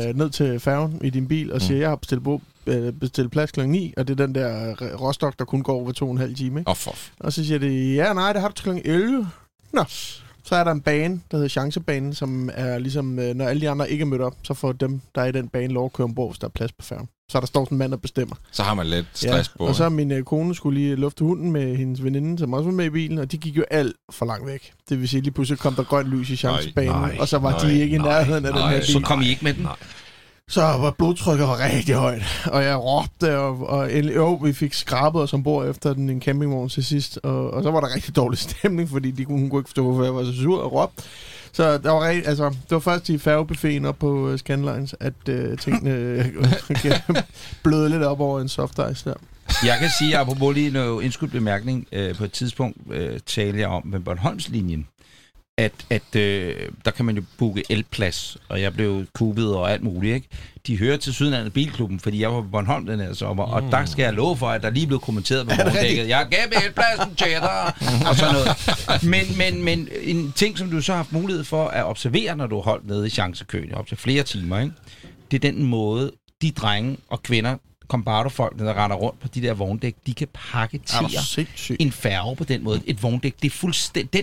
øh, 0.08 0.16
ned 0.16 0.30
til 0.30 0.60
færgen 0.60 1.00
i 1.04 1.10
din 1.10 1.28
bil 1.28 1.52
og 1.52 1.62
siger, 1.62 1.76
Mm. 1.76 1.80
jeg 1.80 1.88
har 1.88 1.96
bestilt, 1.96 2.24
bo, 2.24 2.40
øh, 2.66 2.92
bestilt 2.92 3.32
plads 3.32 3.50
kl. 3.50 3.60
9, 3.66 3.94
og 3.96 4.08
det 4.08 4.20
er 4.20 4.26
den 4.26 4.34
der 4.34 4.70
øh, 4.70 5.00
råstok, 5.00 5.38
der 5.38 5.44
kun 5.44 5.62
går 5.62 5.74
over 5.74 5.92
to 5.92 6.04
og 6.06 6.12
en 6.12 6.18
halv 6.18 6.34
time. 6.34 6.60
Ikke? 6.60 6.70
Åh, 6.70 6.76
for 6.76 6.94
Og 7.20 7.32
så 7.32 7.44
siger 7.44 7.58
de, 7.58 7.94
ja, 7.94 8.12
nej, 8.12 8.32
det 8.32 8.40
har 8.42 8.48
du 8.48 8.54
til 8.54 8.64
kl. 8.64 8.88
11. 8.90 9.28
Nå, 9.72 9.84
så 10.44 10.54
er 10.54 10.64
der 10.64 10.72
en 10.72 10.80
bane, 10.80 11.20
der 11.30 11.36
hedder 11.36 11.48
Chancebanen, 11.48 12.14
som 12.14 12.50
er 12.54 12.78
ligesom, 12.78 13.04
når 13.04 13.44
alle 13.46 13.60
de 13.60 13.70
andre 13.70 13.90
ikke 13.90 14.02
er 14.02 14.06
mødt 14.06 14.22
op, 14.22 14.34
så 14.42 14.54
får 14.54 14.72
dem, 14.72 15.00
der 15.14 15.20
er 15.22 15.26
i 15.26 15.32
den 15.32 15.48
bane, 15.48 15.72
lov 15.72 15.84
at 15.84 15.92
køre 15.92 16.04
ombord, 16.04 16.30
hvis 16.30 16.38
der 16.38 16.46
er 16.46 16.50
plads 16.50 16.72
på 16.72 16.82
færgen. 16.84 17.08
Så 17.28 17.40
der 17.40 17.46
står 17.46 17.64
sådan 17.64 17.75
en 17.75 17.78
mand, 17.78 17.90
der 17.93 17.96
bestemmer. 17.99 18.37
Så 18.52 18.62
har 18.62 18.75
man 18.75 18.87
lidt 18.87 19.06
stress 19.14 19.49
på. 19.49 19.67
og 19.67 19.75
så 19.75 19.88
min 19.88 20.11
øh, 20.12 20.25
kone 20.25 20.55
skulle 20.55 20.81
lige 20.81 20.96
lufte 20.96 21.25
hunden 21.25 21.52
med 21.52 21.76
hendes 21.76 22.05
veninde, 22.05 22.38
som 22.38 22.52
også 22.52 22.64
var 22.64 22.75
med 22.76 22.84
i 22.84 22.90
bilen, 22.90 23.19
og 23.19 23.32
de 23.32 23.37
gik 23.38 23.56
jo 23.56 23.64
alt 23.70 23.96
for 24.11 24.26
langt 24.26 24.46
væk. 24.46 24.73
Det 24.88 25.00
vil 25.00 25.08
sige, 25.08 25.20
lige 25.20 25.32
pludselig 25.32 25.58
kom 25.58 25.75
der 25.75 25.82
grønt 25.84 26.08
lys 26.08 26.31
i 26.31 26.37
chancebanen, 26.37 26.90
nej, 26.93 27.17
og 27.20 27.28
så 27.28 27.38
var 27.38 27.50
nej, 27.50 27.58
de 27.58 27.81
ikke 27.81 27.96
i 27.96 27.99
nej, 27.99 28.08
nærheden 28.08 28.44
af 28.46 28.52
den 28.52 28.61
nej, 28.62 28.75
her 28.75 28.82
Så 28.84 28.99
bil. 28.99 29.05
kom 29.05 29.23
I 29.23 29.28
ikke 29.28 29.44
med 29.44 29.55
den? 29.55 29.62
Nej. 29.62 29.76
Så 30.49 30.61
var 30.61 30.90
blodtrykket 30.99 31.46
var 31.48 31.65
rigtig 31.65 31.94
højt, 31.94 32.22
og 32.46 32.65
jeg 32.65 32.77
råbte, 32.77 33.39
og, 33.39 33.69
og 33.69 33.93
endelig, 33.93 34.17
jo, 34.17 34.34
vi 34.34 34.53
fik 34.53 34.74
skrabet 34.74 35.22
os 35.22 35.32
ombord 35.32 35.69
efter 35.69 35.93
den 35.94 36.10
en 36.10 36.20
campingvogn 36.22 36.69
til 36.69 36.84
sidst, 36.84 37.19
og, 37.22 37.50
og 37.50 37.62
så 37.62 37.70
var 37.70 37.81
der 37.81 37.94
rigtig 37.94 38.17
dårlig 38.17 38.39
stemning, 38.39 38.89
fordi 38.91 39.10
de 39.10 39.24
kunne, 39.24 39.39
hun 39.39 39.50
kunne 39.50 39.60
ikke 39.60 39.69
forstå, 39.69 39.82
hvorfor 39.82 40.05
jeg 40.05 40.15
var 40.15 40.24
så 40.24 40.36
sur 40.43 40.62
og 40.62 40.72
råbte. 40.72 41.03
Så 41.53 41.79
der 41.79 41.91
var 41.91 42.08
rigtig, 42.08 42.29
altså, 42.29 42.48
det 42.48 42.70
var 42.70 42.79
først 42.79 43.08
i 43.08 43.19
færgebuffeten 43.19 43.84
op 43.84 43.98
på 43.98 44.31
uh, 44.31 44.36
Scandlines, 44.36 44.94
at 45.00 45.12
uh, 45.29 45.58
tingene 45.58 45.91
øh, 45.94 46.26
bløde 47.65 47.88
lidt 47.88 48.03
op 48.03 48.20
over 48.20 48.41
en 48.41 48.48
soft 48.48 48.81
ice 48.93 49.10
der. 49.10 49.15
Jeg 49.65 49.79
kan 49.81 49.88
sige, 49.98 50.19
apropos 50.19 50.55
lige 50.55 50.70
noget 50.70 51.05
indskudt 51.05 51.32
bemærkning, 51.32 51.86
øh, 51.93 52.15
på 52.15 52.24
et 52.24 52.32
tidspunkt 52.32 52.76
øh, 52.91 53.20
talte 53.26 53.60
jeg 53.60 53.69
om 53.69 53.86
med 53.86 54.00
Bornholmslinjen, 54.00 54.86
at, 55.58 55.72
at 55.91 56.17
øh, 56.17 56.55
der 56.84 56.91
kan 56.91 57.05
man 57.05 57.17
jo 57.17 57.22
booke 57.39 57.63
elplads, 57.70 58.36
og 58.48 58.60
jeg 58.60 58.75
blev 58.75 59.06
kubet 59.15 59.55
og 59.55 59.72
alt 59.72 59.82
muligt, 59.82 60.15
ikke? 60.15 60.29
De 60.67 60.79
hører 60.79 60.96
til 60.96 61.15
Sydlandet 61.15 61.53
Bilklubben, 61.53 62.01
fordi 62.01 62.20
jeg 62.20 62.32
var 62.32 62.41
på 62.41 62.48
Bornholm 62.48 62.86
den 62.86 63.01
her 63.01 63.15
sommer, 63.15 63.46
mm. 63.46 63.53
og 63.53 63.63
der 63.72 63.84
skal 63.84 64.03
jeg 64.03 64.13
love 64.13 64.36
for, 64.36 64.48
at 64.48 64.63
der 64.63 64.70
lige 64.70 64.86
blev 64.86 65.01
kommenteret 65.01 65.48
på 65.48 65.55
vogndækket. 65.65 66.08
Jeg 66.08 66.27
gav 66.31 66.63
elpladsen 66.67 67.15
til 67.15 67.27
dig, 67.27 67.72
og 68.08 68.17
sådan 68.17 68.34
noget. 68.34 68.48
Men, 69.03 69.39
men, 69.39 69.65
men 69.65 69.89
en 70.03 70.32
ting, 70.32 70.58
som 70.58 70.70
du 70.70 70.81
så 70.81 70.93
har 70.93 70.96
haft 70.96 71.13
mulighed 71.13 71.44
for 71.44 71.69
at 71.69 71.84
observere, 71.84 72.36
når 72.36 72.46
du 72.46 72.60
holdt 72.60 72.86
nede 72.86 73.06
i 73.06 73.10
chancekøen, 73.10 73.75
op 73.75 73.86
til 73.86 73.96
flere 73.96 74.22
timer, 74.22 74.60
ikke? 74.60 74.72
det 75.31 75.44
er 75.44 75.53
den 75.53 75.63
måde, 75.63 76.10
de 76.43 76.51
drenge 76.51 76.96
og 77.08 77.22
kvinder, 77.22 77.56
kombardofolk, 77.88 78.58
der 78.58 78.84
render 78.84 78.96
rundt 78.96 79.20
på 79.20 79.28
de 79.28 79.43
der 79.43 79.55
vogndæk, 79.55 79.94
de 80.06 80.14
kan 80.14 80.28
Er 80.34 81.20
sindssygt? 81.22 81.82
en 81.82 81.93
færge 81.93 82.36
på 82.36 82.44
den 82.44 82.64
måde, 82.64 82.81
et 82.86 83.02
vogndæk. 83.02 83.34
Det 83.43 83.46
er 83.52 83.56
fuldstændig, 83.56 84.12
den, 84.12 84.22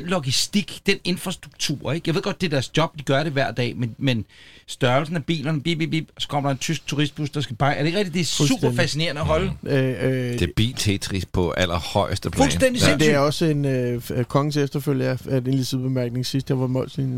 den 0.00 0.08
logistik, 0.08 0.80
den 0.86 0.98
infrastruktur, 1.04 1.92
ikke? 1.92 2.08
Jeg 2.08 2.14
ved 2.14 2.22
godt, 2.22 2.40
det 2.40 2.46
er 2.46 2.50
deres 2.50 2.76
job, 2.76 2.98
de 2.98 3.02
gør 3.02 3.22
det 3.22 3.32
hver 3.32 3.50
dag, 3.50 3.76
men, 3.76 3.94
men 3.98 4.24
størrelsen 4.66 5.16
af 5.16 5.24
bilerne, 5.24 5.60
bip, 5.60 5.78
bip, 5.78 5.90
bip, 5.90 6.08
så 6.18 6.28
kommer 6.28 6.50
der 6.50 6.54
en 6.54 6.58
tysk 6.58 6.86
turistbus, 6.86 7.30
der 7.30 7.40
skal 7.40 7.56
bare... 7.56 7.74
Er 7.74 7.78
det 7.78 7.86
ikke 7.86 7.98
rigtigt? 7.98 8.14
Det 8.14 8.20
er 8.42 8.46
super 8.46 8.72
fascinerende 8.76 9.20
at 9.20 9.26
holde. 9.26 9.52
Øh, 9.62 9.88
øh, 9.88 10.38
Det 10.38 10.42
er 10.42 10.46
bil-Tetris 10.56 11.24
på 11.32 11.50
allerhøjeste 11.50 12.30
plan. 12.30 12.42
Fuldstændig 12.44 12.82
Ja. 12.82 12.96
Det 12.96 13.14
er 13.14 13.18
også 13.18 13.44
en 13.44 13.64
øh, 13.64 14.02
kongens 14.24 14.56
efterfølger 14.56 15.16
af 15.28 15.38
en 15.38 15.44
lille 15.44 15.64
sidebemærkning. 15.64 16.26
Sidst 16.26 16.48
jeg 16.50 16.60
var 16.60 16.66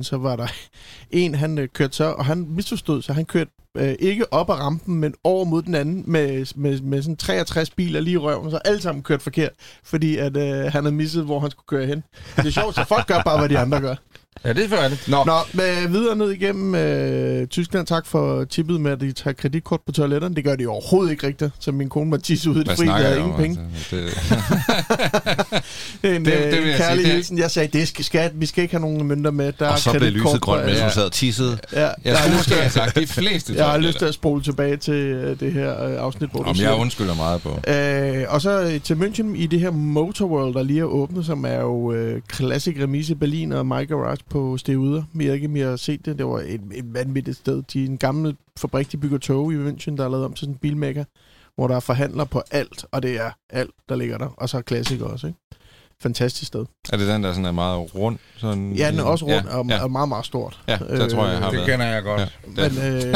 i 0.01 0.05
så 0.05 0.17
var 0.17 0.37
der 0.37 0.47
en, 1.11 1.35
han 1.35 1.59
øh, 1.59 1.69
kørte 1.69 1.97
så, 1.97 2.05
og 2.05 2.25
han 2.25 2.47
misforstod, 2.49 3.03
så 3.03 3.13
han 3.13 3.25
kørte 3.25 3.51
øh, 3.77 3.95
ikke 3.99 4.33
op 4.33 4.51
ad 4.51 4.55
rampen, 4.55 4.95
men 4.95 5.15
over 5.25 5.45
mod 5.45 5.63
den 5.63 5.75
anden 5.75 6.05
med, 6.07 6.47
med, 6.57 6.81
med 6.81 7.03
sådan 7.03 7.17
63 7.17 7.71
biler 7.71 8.01
lige 8.01 8.15
i 8.15 8.19
røven, 8.19 8.51
så 8.51 8.57
alle 8.57 8.81
sammen 8.81 9.03
kørt 9.03 9.23
forkert, 9.23 9.53
fordi 9.85 10.17
at, 10.17 10.37
øh, 10.37 10.73
han 10.73 10.85
havde 10.85 10.95
misset, 10.95 11.25
hvor 11.25 11.41
han 11.41 11.51
skulle 11.51 11.67
køre 11.67 11.87
hen. 11.87 12.05
Det 12.37 12.47
er 12.47 12.51
sjovt, 12.51 12.75
så 12.75 12.85
folk 12.85 13.07
gør 13.07 13.23
bare, 13.23 13.39
hvad 13.39 13.49
de 13.49 13.59
andre 13.59 13.81
gør. 13.81 13.95
Ja, 14.45 14.53
det 14.53 14.65
er 14.65 14.69
færdigt. 14.69 15.09
Nå, 15.09 15.25
Nå, 15.25 15.33
med 15.53 15.89
videre 15.89 16.17
ned 16.17 16.31
igennem 16.31 16.75
øh, 16.75 17.47
Tyskland. 17.47 17.87
Tak 17.87 18.07
for 18.07 18.45
tippet 18.45 18.81
med, 18.81 18.93
at 18.93 19.01
de 19.01 19.13
tager 19.13 19.35
kreditkort 19.35 19.81
på 19.87 19.93
toiletterne. 19.93 20.35
Det 20.35 20.45
gør 20.45 20.57
de 20.57 20.67
overhovedet 20.67 21.11
ikke 21.11 21.27
rigtigt, 21.27 21.51
så 21.61 21.73
min 21.73 21.89
kone 21.89 22.11
var 22.11 22.17
tisse 22.17 22.51
ud 22.51 22.57
i 22.57 22.59
det 22.65 22.77
fri, 22.77 22.87
der 22.87 22.93
havde 22.93 23.17
ingen 23.19 23.33
om? 23.33 23.41
penge. 23.41 23.59
Altså, 23.75 23.97
det, 23.97 24.13
En 26.17 26.25
Det- 26.25 26.33
det, 26.33 26.43
det 26.43 26.53
det 26.53 26.61
vil 26.63 26.69
jeg 26.69 26.77
kærlig 26.79 27.03
sige, 27.03 27.07
det- 27.09 27.15
hilsen. 27.15 27.39
Jeg 27.39 27.51
sagde, 27.51 27.79
det 27.79 27.89
skal, 27.89 28.05
skat, 28.05 28.33
vi 28.35 28.47
skal 28.47 28.63
ikke 28.63 28.75
have 28.75 28.81
nogen 28.81 29.07
mønter 29.07 29.31
med. 29.31 29.53
Der 29.59 29.67
Og 29.67 29.73
er 29.73 29.77
så 29.77 29.93
blev 29.93 30.11
lyset 30.11 30.41
grønt, 30.41 30.67
mens 30.67 30.79
du 30.81 30.91
sad 30.91 31.05
og 31.05 31.13
tissede. 31.13 31.59
Ja, 31.73 31.81
jeg 31.81 31.95
jeg, 32.05 32.17
har 32.17 32.23
skulle 32.23 32.37
lyst 32.39 32.49
til, 32.49 32.55
at, 32.55 32.73
sagt 32.73 32.97
de 32.97 33.07
fleste 33.07 33.55
jeg 33.57 33.67
har 33.67 33.79
lyst 33.79 33.99
til 33.99 34.07
at 34.07 34.15
spole 34.15 34.43
tilbage 34.43 34.77
til 34.77 34.95
øh, 34.95 35.41
det 35.41 35.53
her 35.53 35.85
øh, 35.85 35.95
afsnit, 35.99 36.31
hvor 36.31 36.43
du 36.43 36.49
Om 36.49 36.55
siger 36.55 36.69
jeg 36.69 36.75
det. 36.77 36.81
undskylder 36.81 37.15
meget 37.15 37.43
på. 37.43 37.49
Øh, 37.71 38.25
og 38.29 38.41
så 38.41 38.61
øh, 38.63 38.81
til 38.81 38.95
München 38.95 39.35
i 39.37 39.47
det 39.47 39.61
her 39.61 39.71
Motorworld, 39.71 40.55
der 40.55 40.63
lige 40.63 40.81
er 40.81 40.85
åbnet, 40.85 41.27
som 41.27 41.45
er 41.45 41.61
jo 41.61 41.93
øh, 41.93 42.21
Classic 42.35 42.77
Remise 42.83 43.15
Berlin 43.15 43.53
og 43.53 43.67
My 43.67 43.89
Garage 43.89 44.19
på 44.31 44.57
Steuder. 44.57 45.03
Jeg 45.15 45.27
har 45.27 45.35
ikke, 45.35 45.49
mere 45.49 45.69
har 45.69 45.77
set 45.77 46.07
det. 46.07 46.19
Det 46.19 46.27
var 46.27 46.39
et, 46.39 46.61
et 46.75 46.95
vanvittigt 46.95 47.37
sted. 47.37 47.63
De 47.73 47.83
er 47.83 47.87
en 47.87 47.99
gammel 47.99 48.37
fabrik, 48.57 48.93
de 48.93 48.97
bygger 48.97 49.19
tog 49.19 49.53
i 49.53 49.57
München, 49.57 49.97
der 49.97 50.05
er 50.05 50.09
lavet 50.09 50.25
om 50.25 50.33
til 50.33 50.41
sådan 50.41 50.55
en 50.55 50.59
bilmækker, 50.59 51.05
hvor 51.55 51.69
der 51.69 51.77
er 51.77 51.81
forhandler 51.81 52.25
på 52.25 52.43
alt, 52.51 52.85
og 52.91 53.03
det 53.03 53.21
er 53.21 53.31
alt, 53.51 53.75
der 53.89 53.97
ligger 53.97 54.19
der. 54.19 54.29
Og 54.29 54.49
så 54.49 54.59
er 54.59 54.63
Classic 54.63 55.01
også, 55.01 55.27
ikke? 55.27 55.39
Fantastisk 56.03 56.47
sted. 56.49 56.65
Er 56.93 56.97
det 56.97 57.09
den, 57.09 57.23
der 57.25 57.31
sådan 57.33 57.45
er 57.45 57.53
meget 57.53 57.95
rund? 57.95 58.19
Sådan, 58.37 58.73
Ja, 58.73 58.91
den 58.91 58.99
er 58.99 59.03
også 59.03 59.25
rundt 59.25 59.47
ja, 59.51 59.57
og, 59.57 59.67
ja. 59.69 59.83
og 59.83 59.91
meget, 59.91 60.09
meget 60.09 60.27
stort. 60.27 60.61
Ja, 60.69 60.79
der 60.91 61.09
tror 61.09 61.25
jeg, 61.25 61.33
jeg 61.33 61.43
har 61.43 61.51
det 61.51 61.59
været. 61.59 61.71
kender 61.71 61.87
jeg 61.87 62.03
godt. 62.03 62.21
Ja. 62.57 62.69
Men, 62.69 62.79
øh, 63.07 63.15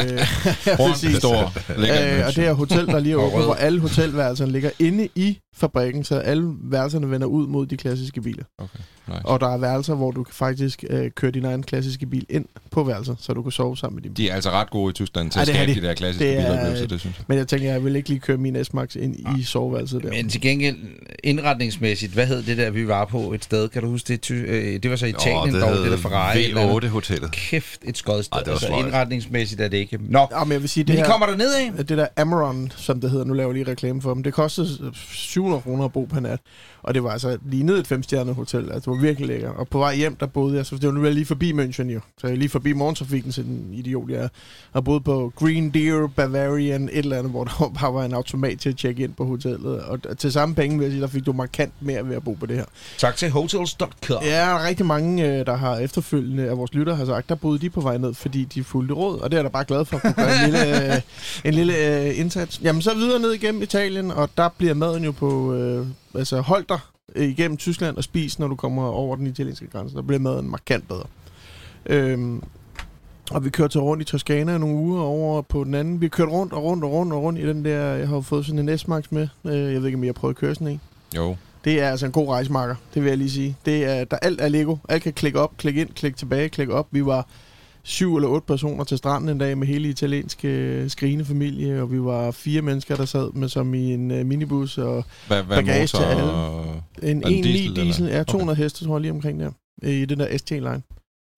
præcis. 0.76 1.16
stor, 1.16 1.52
Øh, 1.70 2.26
og 2.26 2.34
det 2.36 2.44
her 2.44 2.52
hotel, 2.52 2.86
der 2.86 2.98
lige 3.00 3.12
er 3.12 3.16
åbnet, 3.16 3.44
hvor 3.44 3.54
alle 3.54 3.80
hotelværelserne 3.80 4.52
ligger 4.52 4.70
inde 4.78 5.08
i 5.14 5.38
fabrikken, 5.56 6.04
så 6.04 6.18
alle 6.18 6.52
værelserne 6.62 7.10
vender 7.10 7.26
ud 7.26 7.46
mod 7.46 7.66
de 7.66 7.76
klassiske 7.76 8.20
biler. 8.20 8.44
Okay, 8.58 8.78
nice. 9.08 9.20
Og 9.24 9.40
der 9.40 9.48
er 9.48 9.58
værelser, 9.58 9.94
hvor 9.94 10.10
du 10.10 10.22
kan 10.22 10.34
faktisk 10.34 10.84
øh, 10.90 11.10
køre 11.10 11.30
din 11.30 11.44
egen 11.44 11.62
klassiske 11.62 12.06
bil 12.06 12.26
ind 12.28 12.44
på 12.70 12.84
værelset, 12.84 13.16
så 13.20 13.32
du 13.32 13.42
kan 13.42 13.52
sove 13.52 13.76
sammen 13.76 13.94
med 13.94 14.02
din 14.02 14.14
bil. 14.14 14.24
De 14.24 14.30
er 14.30 14.34
altså 14.34 14.50
ret 14.50 14.70
gode 14.70 14.90
i 14.90 14.92
Tyskland 14.92 15.30
til 15.30 15.38
Ej, 15.38 15.42
at 15.42 15.46
det 15.46 15.54
skabe 15.56 15.74
de. 15.74 15.80
de 15.80 15.86
der 15.86 15.94
klassiske 15.94 16.24
Det 16.28 16.38
er- 16.38 16.42
biloplevelser, 16.50 16.86
det 16.86 17.00
synes 17.00 17.16
jeg. 17.16 17.24
Men 17.28 17.38
jeg 17.38 17.48
tænker, 17.48 17.72
jeg 17.72 17.84
vil 17.84 17.96
ikke 17.96 18.08
lige 18.08 18.20
køre 18.20 18.36
min 18.36 18.64
S-Max 18.64 18.96
ind 18.96 19.38
i 19.38 19.42
soveværelset 19.42 20.02
der. 20.02 20.10
Men 20.10 20.28
til 20.28 20.40
gengæld, 20.40 20.76
indretningsmæssigt, 21.24 22.12
hvad 22.12 22.26
hed 22.26 22.42
det 22.42 22.56
der, 22.56 22.70
vi 22.76 22.88
var 22.88 23.04
på 23.04 23.32
et 23.32 23.44
sted? 23.44 23.68
Kan 23.68 23.82
du 23.82 23.88
huske 23.88 24.16
det? 24.16 24.30
Øh, 24.30 24.82
det 24.82 24.90
var 24.90 24.96
så 24.96 25.06
Italien, 25.06 25.54
Åh, 25.54 25.60
dog, 25.60 25.70
hed 25.70 25.82
det 25.82 25.90
der 25.92 25.96
Ferrari. 25.98 26.44
eller 26.44 26.60
andet. 26.60 26.84
V8-hotellet. 26.84 27.30
Kæft, 27.32 27.80
et 27.84 27.96
skodsted. 27.98 28.32
Ej, 28.32 28.38
det 28.38 28.46
var 28.46 28.52
altså, 28.52 28.66
sløjt. 28.66 28.84
indretningsmæssigt 28.86 29.60
er 29.60 29.68
det 29.68 29.76
ikke. 29.76 29.98
Nå, 30.08 30.26
Ja, 30.32 30.44
men 30.44 30.52
jeg 30.52 30.60
vil 30.60 30.68
sige, 30.68 30.84
det 30.84 30.88
men 30.88 30.96
de 30.98 31.02
her, 31.02 31.10
kommer 31.10 31.26
der 31.26 31.36
ned 31.36 31.54
af. 31.54 31.72
det 31.86 31.98
der 31.98 32.06
Amaron, 32.16 32.72
som 32.76 33.00
det 33.00 33.10
hedder, 33.10 33.24
nu 33.24 33.32
laver 33.32 33.48
jeg 33.50 33.54
lige 33.54 33.70
reklame 33.70 34.02
for 34.02 34.14
dem, 34.14 34.22
det 34.22 34.32
kostede 34.34 34.68
700 34.94 35.62
kroner 35.62 35.84
at 35.84 35.92
bo 35.92 36.04
per 36.04 36.20
nat. 36.20 36.40
Og 36.82 36.94
det 36.94 37.02
var 37.04 37.10
altså 37.10 37.38
lige 37.50 37.62
ned 37.62 37.78
et 37.78 37.86
femstjernet 37.86 38.34
hotel. 38.34 38.64
Altså, 38.72 38.90
det 38.90 38.96
var 38.96 39.02
virkelig 39.02 39.28
lækkert. 39.28 39.52
Og 39.56 39.68
på 39.68 39.78
vej 39.78 39.96
hjem, 39.96 40.16
der 40.16 40.26
boede 40.26 40.56
jeg, 40.56 40.66
så 40.66 40.76
det 40.76 40.86
var 40.86 40.92
nu 40.92 41.02
lige 41.02 41.26
forbi 41.26 41.52
München 41.52 41.82
jo. 41.90 42.00
Så 42.20 42.26
jeg 42.26 42.36
lige 42.38 42.48
forbi 42.48 42.72
morgentrafikken 42.72 43.32
til 43.32 43.44
den 43.44 43.70
idiot, 43.72 44.10
jeg 44.10 44.18
er. 44.22 44.28
Og 44.72 44.84
boede 44.84 45.00
på 45.00 45.32
Green 45.36 45.70
Deer 45.70 46.06
Bavarian, 46.16 46.82
et 46.92 46.98
eller 46.98 47.18
andet, 47.18 47.32
hvor 47.32 47.44
der 47.44 47.72
bare 47.80 47.94
var 47.94 48.04
en 48.04 48.12
automat 48.14 48.58
til 48.60 48.68
at 48.68 48.76
tjekke 48.76 49.02
ind 49.04 49.14
på 49.14 49.24
hotellet. 49.24 49.80
Og 49.80 50.18
til 50.18 50.32
samme 50.32 50.54
penge 50.54 50.78
vil 50.78 50.84
jeg 50.84 50.92
sige, 50.92 51.00
der 51.02 51.06
fik 51.08 51.26
du 51.26 51.32
markant 51.32 51.72
mere 51.80 52.08
ved 52.08 52.16
at 52.16 52.24
bo 52.24 52.32
på 52.34 52.46
det 52.46 52.56
her. 52.56 52.64
Tak 52.98 53.16
til 53.16 53.30
hotels.com. 53.30 54.22
Ja, 54.22 54.28
der 54.28 54.36
er 54.36 54.66
rigtig 54.66 54.86
mange, 54.86 55.26
øh, 55.26 55.46
der 55.46 55.56
har 55.56 55.76
efterfølgende 55.76 56.48
af 56.48 56.58
vores 56.58 56.74
lytter 56.74 56.94
har 56.94 57.04
sagt, 57.04 57.28
der 57.28 57.34
boede 57.34 57.58
de 57.58 57.70
på 57.70 57.80
vej 57.80 57.98
ned, 57.98 58.14
fordi 58.14 58.44
de 58.44 58.64
fulgte 58.64 58.94
råd, 58.94 59.20
og 59.20 59.30
det 59.30 59.38
er 59.38 59.42
da 59.42 59.48
bare 59.48 59.64
glad 59.64 59.84
for 59.84 59.96
at 59.96 60.02
kunne 60.02 60.14
gøre 60.14 60.44
en 60.44 60.50
lille, 60.50 60.94
øh, 60.94 61.00
en 61.44 61.54
lille 61.54 61.76
øh, 61.76 62.18
indsats. 62.18 62.60
Jamen 62.62 62.82
så 62.82 62.94
videre 62.94 63.18
ned 63.18 63.32
igennem 63.32 63.62
Italien, 63.62 64.10
og 64.10 64.30
der 64.36 64.48
bliver 64.58 64.74
maden 64.74 65.04
jo 65.04 65.12
på, 65.12 65.54
øh, 65.54 65.86
altså 66.14 66.40
hold 66.40 66.64
dig 66.68 66.78
igennem 67.16 67.56
Tyskland 67.56 67.96
og 67.96 68.04
spis, 68.04 68.38
når 68.38 68.48
du 68.48 68.56
kommer 68.56 68.88
over 68.88 69.16
den 69.16 69.26
italienske 69.26 69.66
grænse. 69.66 69.96
Der 69.96 70.02
bliver 70.02 70.20
maden 70.20 70.50
markant 70.50 70.88
bedre. 70.88 71.06
Øhm, 71.86 72.42
og 73.30 73.44
vi 73.44 73.50
kørte 73.50 73.72
så 73.72 73.80
rundt 73.80 74.02
i 74.02 74.04
Toskana 74.04 74.58
nogle 74.58 74.76
uger 74.76 75.02
over 75.02 75.42
på 75.42 75.64
den 75.64 75.74
anden. 75.74 76.00
Vi 76.00 76.08
kørte 76.08 76.32
rundt 76.32 76.52
og 76.52 76.62
rundt 76.62 76.84
og 76.84 76.92
rundt 76.92 77.12
og 77.12 77.22
rundt 77.22 77.38
i 77.38 77.48
den 77.48 77.64
der, 77.64 77.80
jeg 77.94 78.08
har 78.08 78.14
jo 78.14 78.20
fået 78.20 78.46
sådan 78.46 78.68
en 78.68 78.78
S-Max 78.78 79.04
med. 79.10 79.28
Øh, 79.44 79.72
jeg 79.72 79.80
ved 79.80 79.86
ikke, 79.86 79.96
om 79.96 80.04
jeg 80.04 80.08
har 80.08 80.12
prøvet 80.12 80.34
at 80.34 80.38
køre 80.38 80.54
sådan 80.54 80.66
en. 80.66 80.80
Jo. 81.16 81.36
Det 81.66 81.80
er 81.80 81.90
altså 81.90 82.06
en 82.06 82.12
god 82.12 82.28
rejsemarker, 82.28 82.74
det 82.94 83.02
vil 83.02 83.08
jeg 83.08 83.18
lige 83.18 83.30
sige. 83.30 83.56
Det 83.64 83.84
er, 83.84 84.04
der 84.04 84.16
alt 84.16 84.40
er 84.40 84.48
Lego. 84.48 84.76
Alt 84.88 85.02
kan 85.02 85.12
klikke 85.12 85.40
op, 85.40 85.56
klikke 85.56 85.80
ind, 85.80 85.88
klikke 85.88 86.18
tilbage, 86.18 86.48
klikke 86.48 86.74
op. 86.74 86.88
Vi 86.90 87.06
var 87.06 87.28
syv 87.82 88.16
eller 88.16 88.28
otte 88.28 88.46
personer 88.46 88.84
til 88.84 88.98
stranden 88.98 89.28
en 89.28 89.38
dag 89.38 89.58
med 89.58 89.66
hele 89.66 89.88
italienske 89.88 90.48
øh, 90.48 90.90
skrigende 90.90 91.24
familie, 91.24 91.82
og 91.82 91.92
vi 91.92 92.00
var 92.02 92.30
fire 92.30 92.62
mennesker, 92.62 92.96
der 92.96 93.04
sad 93.04 93.32
med 93.32 93.48
som 93.48 93.74
i 93.74 93.94
en 93.94 94.10
uh, 94.10 94.26
minibus, 94.26 94.78
og 94.78 95.04
Hvad, 95.26 95.42
hvad 95.42 95.56
Bagage 95.56 95.80
motor 95.80 95.98
til 95.98 96.04
alle. 96.04 97.12
en 97.12 97.22
Er 97.22 97.28
den 97.28 97.38
1.9 97.38 97.42
diesel, 97.42 97.76
diesel, 97.76 98.06
ja, 98.06 98.22
200 98.22 98.56
heste, 98.56 98.84
tror 98.84 98.96
jeg 98.96 99.00
lige 99.00 99.12
omkring 99.12 99.40
der, 99.40 99.50
øh, 99.82 99.90
i 99.90 100.04
den 100.04 100.18
der 100.18 100.38
ST-line. 100.38 100.82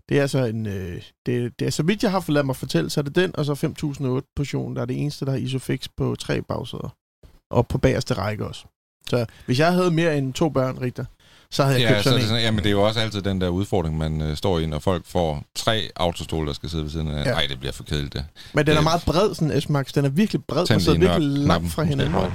Det 0.08 0.18
er 0.18 0.22
altså 0.22 0.44
en, 0.44 0.66
øh, 0.66 1.02
det, 1.26 1.52
det 1.58 1.66
er 1.66 1.70
så 1.70 1.82
vidt 1.82 2.02
jeg 2.02 2.10
har 2.10 2.20
fået 2.20 2.34
ladet 2.34 2.46
mig 2.46 2.56
fortælle, 2.56 2.90
så 2.90 3.00
er 3.00 3.04
det 3.04 3.16
den, 3.16 3.36
og 3.36 3.44
så 3.44 3.54
5008 3.54 4.28
portion, 4.36 4.76
der 4.76 4.82
er 4.82 4.86
det 4.86 5.00
eneste, 5.00 5.24
der 5.24 5.30
har 5.30 5.38
Isofix 5.38 5.88
på 5.96 6.16
tre 6.18 6.42
bagsæder. 6.42 6.94
Og 7.50 7.68
på 7.68 7.78
bagerste 7.78 8.14
række 8.14 8.46
også. 8.46 8.66
Så 9.10 9.26
hvis 9.46 9.58
jeg 9.58 9.72
havde 9.72 9.90
mere 9.90 10.18
end 10.18 10.32
to 10.32 10.48
børn, 10.48 10.78
Richter, 10.80 11.04
så 11.50 11.64
havde 11.64 11.80
jeg 11.80 11.88
Ja, 11.88 11.94
købt 11.94 12.04
så 12.04 12.08
er 12.08 12.12
sådan 12.12 12.18
det 12.18 12.22
en. 12.24 12.28
sådan, 12.28 12.42
jamen, 12.42 12.58
det 12.58 12.66
er 12.66 12.70
jo 12.70 12.82
også 12.86 13.00
altid 13.00 13.22
den 13.22 13.40
der 13.40 13.48
udfordring, 13.48 13.98
man 13.98 14.20
øh, 14.20 14.36
står 14.36 14.58
i, 14.58 14.66
når 14.66 14.78
folk 14.78 15.02
får 15.06 15.42
tre 15.56 15.88
autostole, 15.96 16.46
der 16.46 16.52
skal 16.52 16.70
sidde 16.70 16.84
ved 16.84 16.90
siden 16.90 17.08
af. 17.08 17.24
Ja. 17.24 17.30
Nej, 17.32 17.46
det 17.50 17.58
bliver 17.58 17.72
for 17.72 17.82
kedeligt, 17.82 18.14
det. 18.14 18.24
Men 18.54 18.66
den 18.66 18.76
er 18.76 18.80
meget 18.80 19.02
bred, 19.06 19.34
sådan 19.34 19.50
en 19.50 19.60
S-Max. 19.60 19.92
Den 19.94 20.04
er 20.04 20.08
virkelig 20.08 20.44
bred, 20.44 20.60
og 20.74 20.80
sidder 20.80 20.98
lige 20.98 21.10
virkelig 21.10 21.46
langt 21.46 21.72
fra 21.72 21.82
hinanden. 21.82 22.12
måske. 22.14 22.28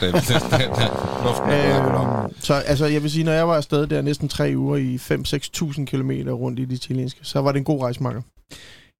Det, 0.00 0.14
det, 0.14 0.22
det, 0.28 0.28
det, 0.28 0.60
det, 0.60 0.90
luften 1.24 1.48
er 1.50 2.20
øh, 2.20 2.24
Øh, 2.24 2.30
så 2.40 2.54
altså, 2.54 2.86
jeg 2.86 3.02
vil 3.02 3.10
sige, 3.10 3.24
når 3.24 3.32
jeg 3.32 3.48
var 3.48 3.56
afsted 3.56 3.86
der 3.86 4.02
næsten 4.02 4.28
tre 4.28 4.52
uger 4.56 4.76
i 4.76 4.96
5-6.000 4.96 5.84
km 5.84 6.10
rundt 6.28 6.58
i 6.58 6.64
det 6.64 6.72
italienske, 6.84 7.20
så 7.22 7.40
var 7.40 7.52
det 7.52 7.58
en 7.58 7.64
god 7.64 7.82
rejsemarker. 7.82 8.20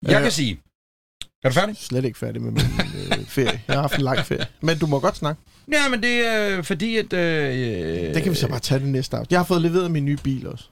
Jeg 0.06 0.16
Øh, 0.16 0.22
kan 0.22 0.32
sige... 0.32 0.58
Er 1.46 1.50
du 1.50 1.54
færdig? 1.60 1.76
Slet 1.78 2.04
ikke 2.04 2.18
færdig 2.18 2.42
med 2.42 2.50
min 2.52 2.62
øh, 3.18 3.26
ferie. 3.26 3.60
Jeg 3.68 3.74
har 3.76 3.80
haft 3.80 3.94
en 3.96 4.02
lang 4.04 4.18
ferie. 4.18 4.46
Men 4.60 4.78
du 4.78 4.86
må 4.86 5.00
godt 5.00 5.16
snakke. 5.16 5.40
Ja, 5.72 5.88
men 5.88 6.02
det 6.02 6.26
er 6.26 6.62
fordi, 6.62 6.96
at... 6.96 7.12
Øh, 7.12 8.14
Det 8.14 8.22
kan 8.22 8.32
vi 8.32 8.36
så 8.36 8.48
bare 8.48 8.60
tage 8.60 8.80
det 8.80 8.88
næste 8.88 9.16
afsnit. 9.16 9.30
Jeg 9.32 9.38
har 9.38 9.44
fået 9.44 9.62
leveret 9.62 9.90
min 9.90 10.04
nye 10.04 10.16
bil 10.22 10.46
også. 10.48 10.64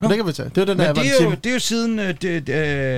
Men 0.00 0.10
det 0.10 0.16
kan 0.18 0.26
vi 0.26 0.32
tage. 0.32 0.48
Det 0.48 0.58
er 0.58 0.64
den 0.64 0.78
der 0.78 0.94
Men 0.94 1.04
det 1.04 1.10
er, 1.20 1.24
jo, 1.24 1.30
det 1.30 1.46
er 1.46 1.52
jo 1.54 1.58
siden... 1.58 1.98
Øh, 1.98 2.14
det, 2.22 2.48
øh, 2.48 2.54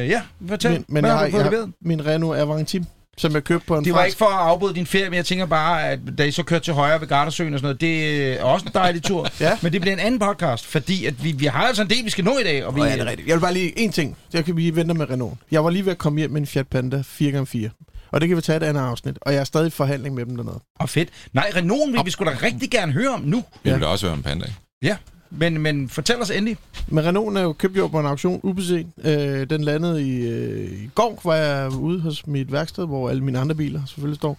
ja, 0.09 0.23
fortæl. 0.49 0.71
Men- 0.71 0.85
men 0.89 1.01
Hvad 1.05 1.11
jeg 1.11 1.19
har 1.19 1.25
har- 1.25 1.27
du 1.27 1.31
fået 1.33 1.43
jeg 1.45 1.51
leveret? 1.53 1.73
Min 1.81 2.07
Renault 2.07 2.39
Avantim, 2.39 2.85
som 3.17 3.33
jeg 3.35 3.45
købte 3.45 3.67
på 3.67 3.79
en 3.79 3.85
Det 3.85 3.93
var 3.93 3.99
fransk- 3.99 4.07
ikke 4.09 4.19
for 4.19 4.25
at 4.27 4.49
afbryde 4.49 4.75
din 4.75 4.87
ferie, 4.87 5.11
men 5.11 5.17
jeg 5.17 5.27
tænker 5.27 5.47
bare, 5.47 5.89
at 5.91 5.99
da 6.19 6.25
I 6.25 6.31
så 6.31 6.43
kørte 6.43 6.65
til 6.65 6.75
højre 6.75 7.01
ved 7.01 7.09
Gardasøen 7.09 7.55
og 7.55 7.61
sådan 7.61 7.67
noget, 7.67 7.81
det 7.81 8.25
er 8.41 8.45
også 8.45 8.67
en 8.67 8.73
dejlig 8.75 9.03
tur. 9.03 9.29
Ja. 9.41 9.59
Men 9.63 9.73
det 9.73 9.81
bliver 9.81 9.93
en 9.95 10.01
anden 10.01 10.21
podcast, 10.21 10.67
fordi 10.67 11.05
at 11.07 11.25
vi, 11.25 11.33
vi 11.33 11.47
har 11.47 11.63
altså 11.67 11.83
en 11.83 11.91
del, 11.91 12.05
vi 12.05 12.11
skal 12.11 12.25
nå 12.25 12.39
i 12.39 12.43
dag. 12.45 12.65
Og 12.65 12.75
vi, 12.77 12.81
Åh, 12.81 12.87
ja, 12.87 12.93
det 12.93 13.01
er 13.01 13.07
rigtigt. 13.07 13.29
Jeg 13.29 13.37
vil 13.37 13.41
bare 13.41 13.53
lige 13.55 13.79
en 13.79 13.93
ting. 13.93 14.17
Jeg 14.33 14.45
kan 14.45 14.57
vi 14.57 14.77
venter 14.77 14.95
med 14.95 15.11
Renault. 15.11 15.35
Jeg 15.51 15.65
var 15.65 15.71
lige 15.71 15.85
ved 15.85 15.93
at 15.93 15.99
komme 15.99 16.19
hjem 16.19 16.31
med 16.31 16.41
en 16.41 16.47
Fiat 16.47 16.69
Panda 16.69 17.03
4x4. 17.21 18.09
Og 18.13 18.21
det 18.21 18.29
kan 18.29 18.37
vi 18.37 18.43
tage 18.43 18.57
et 18.57 18.63
andet 18.63 18.81
afsnit. 18.81 19.17
Og 19.21 19.33
jeg 19.33 19.41
er 19.41 19.45
stadig 19.45 19.67
i 19.67 19.71
forhandling 19.71 20.15
med 20.15 20.27
dem 20.27 20.37
dernede. 20.37 20.61
Og 20.79 20.89
fedt. 20.89 21.09
Nej, 21.33 21.53
Renault 21.57 21.93
vil 21.93 22.01
vi 22.05 22.11
sgu 22.11 22.25
da 22.25 22.31
rigtig 22.43 22.71
gerne 22.71 22.93
høre 22.93 23.09
om 23.09 23.21
nu. 23.21 23.45
Vi 23.63 23.71
Ja. 23.71 23.75
vil 23.75 23.83
da 23.83 23.87
også 23.87 24.07
høre 24.07 24.13
om 24.13 24.23
Panda, 24.23 24.45
ikke? 24.47 24.97
Men, 25.39 25.59
men 25.61 25.89
fortæl 25.89 26.21
os 26.23 26.31
endelig. 26.31 26.57
Men 26.89 27.05
Renault 27.05 27.39
er 27.39 27.43
jo 27.43 27.53
købt 27.53 27.77
jo 27.77 27.87
på 27.89 28.01
en 28.01 28.07
auktion 28.07 28.41
ubeset. 28.43 28.87
Øh, 29.05 29.51
den 29.51 29.65
landede 29.65 30.09
i, 30.09 30.27
øh, 30.27 30.73
i 30.85 30.91
går, 30.95 31.21
var 31.25 31.35
jeg 31.35 31.71
ude 31.73 32.01
hos 32.01 32.27
mit 32.27 32.53
værksted, 32.53 32.87
hvor 32.87 33.11
alle 33.11 33.25
mine 33.25 33.39
andre 33.39 33.55
biler 33.55 33.81
selvfølgelig 33.87 34.17
står. 34.17 34.39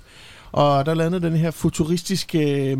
Og 0.51 0.85
der 0.85 0.93
landede 0.93 1.21
den 1.21 1.35
her 1.35 1.51
futuristiske 1.51 2.71
øh, 2.71 2.77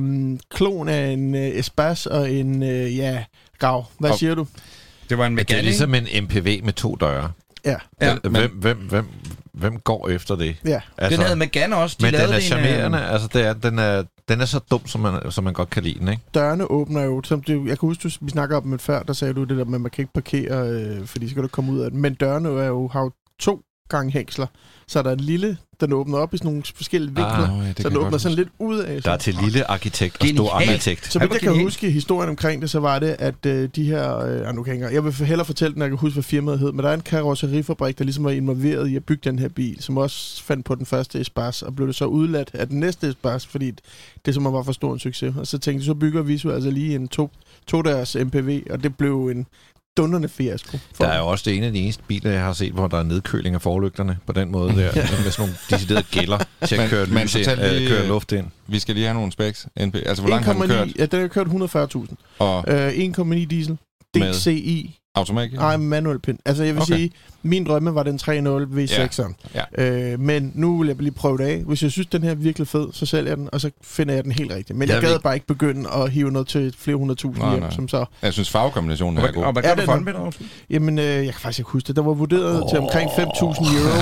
klon 0.49 0.89
af 0.89 1.07
en 1.11 1.35
øh, 1.35 1.41
Espace 1.47 2.11
og 2.11 2.31
en, 2.31 2.63
øh, 2.63 2.97
ja, 2.97 3.23
Grav. 3.59 3.85
Hvad 3.99 4.09
Og- 4.09 4.19
siger 4.19 4.35
du? 4.35 4.47
Det 5.09 5.17
var 5.17 5.25
en 5.25 5.35
Men 5.35 5.45
det 5.45 5.51
er 5.51 5.55
Megane, 5.55 5.65
ligesom 5.65 5.95
en 5.95 6.23
MPV 6.23 6.61
med 6.65 6.73
to 6.73 6.95
døre. 6.95 7.31
Ja, 7.65 7.75
Ja, 8.01 8.15
hvem, 8.23 8.31
men- 8.31 8.49
hvem, 8.55 8.77
hvem, 8.77 9.05
hvem 9.53 9.79
går 9.79 10.09
efter 10.09 10.35
det? 10.35 10.55
ja. 10.65 10.81
Altså, 10.97 11.17
Den 11.17 11.25
havde 11.25 11.35
Megane 11.39 11.75
også. 11.75 11.95
De 11.99 12.03
men 12.05 12.13
den 12.13 12.21
er 12.21 12.27
en, 12.27 12.33
øh, 12.33 12.41
charmerende. 12.41 13.01
Altså, 13.05 13.27
det 13.33 13.41
er, 13.41 13.53
den, 13.53 13.79
er, 13.79 14.03
den 14.29 14.41
er 14.41 14.45
så 14.45 14.59
dum, 14.71 14.85
som 14.85 15.01
man, 15.01 15.31
som 15.31 15.43
man 15.43 15.53
godt 15.53 15.69
kan 15.69 15.83
lide 15.83 15.99
den, 15.99 16.07
ikke? 16.07 16.23
Dørene 16.33 16.71
åbner 16.71 17.01
jo, 17.01 17.21
som 17.23 17.41
du, 17.41 17.65
jeg 17.65 17.79
kan 17.79 17.87
huske, 17.89 18.01
du, 18.01 18.09
vi 18.21 18.29
snakker 18.29 18.57
om 18.57 18.71
det 18.71 18.81
før, 18.81 19.03
der 19.03 19.13
sagde 19.13 19.33
du 19.33 19.43
det 19.43 19.57
der 19.57 19.65
med, 19.65 19.75
at 19.75 19.81
man 19.81 19.91
kan 19.91 20.01
ikke 20.03 20.13
parkere, 20.13 20.69
øh, 20.69 21.05
fordi 21.05 21.27
så 21.27 21.33
kan 21.33 21.43
du 21.43 21.47
komme 21.47 21.71
ud 21.71 21.79
af 21.79 21.91
den. 21.91 22.01
Men 22.01 22.13
dørene 22.13 22.49
er 22.49 22.67
jo, 22.67 22.87
har 22.87 23.01
jo 23.01 23.11
to 23.39 23.61
gange 23.89 24.11
hængsler. 24.11 24.47
Så 24.87 24.99
er 24.99 25.03
der 25.03 25.11
en 25.11 25.19
lille, 25.19 25.57
den 25.79 25.93
åbner 25.93 26.17
op 26.17 26.33
i 26.33 26.37
sådan 26.37 26.51
nogle 26.51 26.63
forskellige 26.75 27.15
vinkler. 27.15 27.59
Ah, 27.59 27.67
ja, 27.67 27.73
så 27.77 27.89
den 27.89 27.97
åbner 27.97 28.17
sådan 28.17 28.35
lidt 28.35 28.49
ud 28.59 28.79
af. 28.79 29.01
Der 29.01 29.11
er 29.11 29.17
til 29.17 29.35
lille 29.43 29.71
arkitekt 29.71 30.21
og 30.21 30.27
stor 30.27 30.51
arkitekt. 30.51 31.13
Så 31.13 31.19
vidt 31.19 31.31
jeg 31.31 31.41
kan 31.41 31.63
huske 31.63 31.91
historien 31.91 32.29
omkring 32.29 32.61
det, 32.61 32.69
så 32.69 32.79
var 32.79 32.99
det, 32.99 33.15
at 33.19 33.45
øh, 33.45 33.69
de 33.75 33.83
her... 33.83 34.17
Øh, 34.17 34.55
nu 34.55 34.63
kan 34.63 34.79
jeg, 34.79 34.93
jeg 34.93 35.03
vil 35.03 35.13
hellere 35.13 35.45
fortælle 35.45 35.73
den, 35.73 35.81
jeg 35.81 35.89
kan 35.89 35.97
huske, 35.97 36.13
hvad 36.13 36.23
firmaet 36.23 36.59
hed, 36.59 36.71
men 36.71 36.83
der 36.83 36.89
er 36.89 36.93
en 36.93 37.01
karosserifabrik, 37.01 37.97
der 37.97 38.03
ligesom 38.03 38.23
var 38.23 38.31
involveret 38.31 38.87
i 38.87 38.95
at 38.95 39.03
bygge 39.05 39.29
den 39.29 39.39
her 39.39 39.49
bil, 39.49 39.77
som 39.81 39.97
også 39.97 40.43
fandt 40.43 40.65
på 40.65 40.75
den 40.75 40.85
første 40.85 41.21
Espace, 41.21 41.65
og 41.65 41.75
blev 41.75 41.87
det 41.87 41.95
så 41.95 42.05
udladt 42.05 42.51
af 42.53 42.67
den 42.67 42.79
næste 42.79 43.09
Espace, 43.09 43.49
fordi 43.49 43.71
det 44.25 44.33
som 44.33 44.53
var 44.53 44.63
for 44.63 44.71
stor 44.71 44.93
en 44.93 44.99
succes. 44.99 45.35
Og 45.37 45.47
så 45.47 45.57
tænkte 45.57 45.81
jeg, 45.81 45.85
så 45.85 45.93
bygger 45.93 46.21
vi 46.21 46.37
så 46.37 46.49
altså 46.49 46.69
lige 46.71 46.95
en 46.95 47.07
to, 47.07 47.31
to 47.67 47.81
deres 47.81 48.15
MPV, 48.15 48.63
og 48.69 48.83
det 48.83 48.97
blev 48.97 49.27
en 49.27 49.45
dundrende 49.97 50.29
fiasko. 50.29 50.77
For 50.93 51.03
Der 51.03 51.11
er 51.11 51.19
jo 51.19 51.27
også 51.27 51.43
det 51.49 51.57
ene 51.57 51.65
af 51.65 51.73
de 51.73 51.79
eneste 51.79 52.03
biler, 52.07 52.31
jeg 52.31 52.41
har 52.41 52.53
set, 52.53 52.73
hvor 52.73 52.87
der 52.87 52.97
er 52.97 53.03
nedkøling 53.03 53.55
af 53.55 53.61
forlygterne 53.61 54.17
på 54.25 54.33
den 54.33 54.51
måde 54.51 54.69
der, 54.69 54.75
med 54.95 55.31
sådan 55.31 55.33
nogle 55.37 55.53
deciderede 55.69 56.05
gælder 56.11 56.37
til 56.65 56.75
at 56.75 56.89
køre, 56.89 57.05
lys 57.05 57.35
ind, 57.35 57.45
fortæl 57.45 57.57
lige, 57.57 57.81
øh, 57.81 57.87
køre 57.87 58.01
øh, 58.01 58.07
luft 58.07 58.31
ind. 58.31 58.45
Vi 58.67 58.79
skal 58.79 58.95
lige 58.95 59.05
have 59.05 59.13
nogle 59.13 59.31
specs. 59.31 59.67
NP. 59.79 59.95
Altså, 59.95 60.21
hvor 60.23 60.29
langt 60.29 60.45
har 60.45 60.53
den 60.53 60.67
kørt? 60.67 60.87
1,9 60.87 60.93
Ja, 60.99 61.05
den 61.05 61.21
har 61.21 61.27
kørt 61.27 61.47
140.000. 61.47 62.15
Og 62.39 62.63
Øh, 62.67 62.87
1,9 62.89 63.45
diesel. 63.45 63.77
DCI 64.15 64.99
Automat? 65.15 65.53
Nej, 65.53 65.77
manuel 65.77 66.19
pin. 66.19 66.39
Altså, 66.45 66.63
jeg 66.63 66.73
vil 66.75 66.81
Okay. 66.81 66.95
sige, 66.95 67.11
min 67.43 67.65
drømme 67.65 67.95
var 67.95 68.03
den 68.03 68.19
3.0 68.21 68.27
V6'eren. 68.29 69.33
Ja. 69.77 69.83
Øh, 70.13 70.19
men 70.19 70.51
nu 70.55 70.77
vil 70.77 70.87
jeg 70.87 70.95
lige 70.99 71.11
prøve 71.11 71.37
det 71.37 71.43
af. 71.43 71.63
Hvis 71.67 71.83
jeg 71.83 71.91
synes, 71.91 72.07
den 72.07 72.23
her 72.23 72.31
er 72.31 72.35
virkelig 72.35 72.67
fed, 72.67 72.87
så 72.93 73.05
sælger 73.05 73.29
jeg 73.31 73.37
den, 73.37 73.49
og 73.51 73.61
så 73.61 73.71
finder 73.81 74.13
jeg 74.13 74.23
den 74.23 74.31
helt 74.31 74.51
rigtig. 74.51 74.75
Men 74.75 74.81
Jeg 74.87 74.93
jeg, 74.93 75.01
vil 75.01 75.07
gad 75.07 75.15
ikke- 75.15 75.23
bare 75.23 75.33
ikke 75.33 75.47
begynde 75.47 75.89
at 75.93 76.11
hive 76.11 76.31
noget 76.31 76.47
til 76.47 76.75
flere 76.77 76.97
hundrede 76.97 77.19
tusind 77.19 77.49
hjem, 77.51 77.71
som 77.71 77.87
så... 77.87 78.05
Jeg 78.21 78.33
synes, 78.33 78.49
farvekombinationen 78.49 79.17
er 79.23 79.27
Og, 79.27 79.33
god. 79.33 79.43
og 79.43 79.51
hvad 79.53 79.63
Ja, 79.63 79.69
gør 79.69 79.75
du 79.75 79.81
for 79.85 79.91
er- 79.91 79.95
den, 79.95 80.05
Peter? 80.05 80.31
Jamen, 80.69 80.99
øh, 80.99 81.05
jeg 81.05 81.23
kan 81.25 81.33
faktisk 81.33 81.59
ikke 81.59 81.69
huske 81.71 81.87
det. 81.87 81.95
Der 81.95 82.01
var 82.01 82.13
vurderet 82.13 82.63
oh. 82.63 82.69
til 82.69 82.79
omkring 82.79 83.09
5.000 83.09 83.21
euro. 83.23 84.01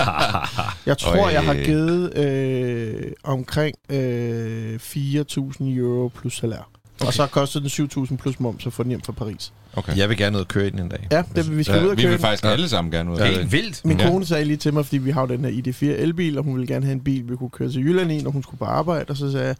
Jeg 0.86 0.98
tror, 0.98 1.24
Øj. 1.24 1.32
jeg 1.32 1.42
har 1.44 1.54
givet 1.54 2.16
øh, 2.18 3.12
omkring 3.24 3.76
øh, 3.90 4.74
4.000 4.82 5.64
euro 5.64 6.08
plus 6.08 6.36
salær. 6.36 6.68
Okay. 7.00 7.06
Og 7.06 7.12
så 7.14 7.26
kostede 7.26 7.68
den 7.68 7.88
7.000 8.10 8.16
plus 8.16 8.40
moms 8.40 8.66
at 8.66 8.72
få 8.72 8.82
den 8.82 8.88
hjem 8.88 9.00
fra 9.02 9.12
Paris. 9.12 9.52
Okay. 9.76 9.96
Jeg 9.96 10.08
vil 10.08 10.16
gerne 10.16 10.36
ud 10.36 10.40
og 10.42 10.48
køre 10.48 10.66
i 10.66 10.70
den 10.70 10.78
en 10.78 10.88
dag. 10.88 11.08
Ja, 11.12 11.22
det, 11.36 11.56
vi 11.58 11.62
skal 11.62 11.76
Ja, 11.76 11.84
ud 11.84 11.88
og 11.88 11.96
Vi 11.96 12.02
køre 12.02 12.10
vil 12.10 12.18
den. 12.18 12.20
faktisk 12.26 12.44
alle 12.44 12.68
sammen 12.68 12.90
gerne 12.92 13.10
ud 13.12 13.18
af 13.18 13.26
Helt 13.28 13.40
det. 13.40 13.52
vildt. 13.52 13.84
Min 13.84 14.00
Ja. 14.00 14.08
kone 14.10 14.26
sagde 14.26 14.44
lige 14.44 14.56
til 14.56 14.74
mig, 14.74 14.84
fordi 14.86 14.98
vi 14.98 15.10
har 15.10 15.26
den 15.26 15.44
her 15.44 15.50
ID4 15.50 15.84
elbil, 16.00 16.38
og 16.38 16.44
hun 16.44 16.54
ville 16.54 16.66
gerne 16.66 16.84
have 16.84 16.92
en 16.92 17.00
bil, 17.00 17.24
vi 17.30 17.36
kunne 17.36 17.50
køre 17.50 17.70
til 17.70 17.80
Jylland 17.84 18.12
i, 18.12 18.22
når 18.22 18.30
hun 18.30 18.42
skulle 18.42 18.58
på 18.58 18.64
arbejde. 18.64 19.04
Og 19.10 19.16
så 19.16 19.32
sagde 19.32 19.46
jeg, 19.46 19.56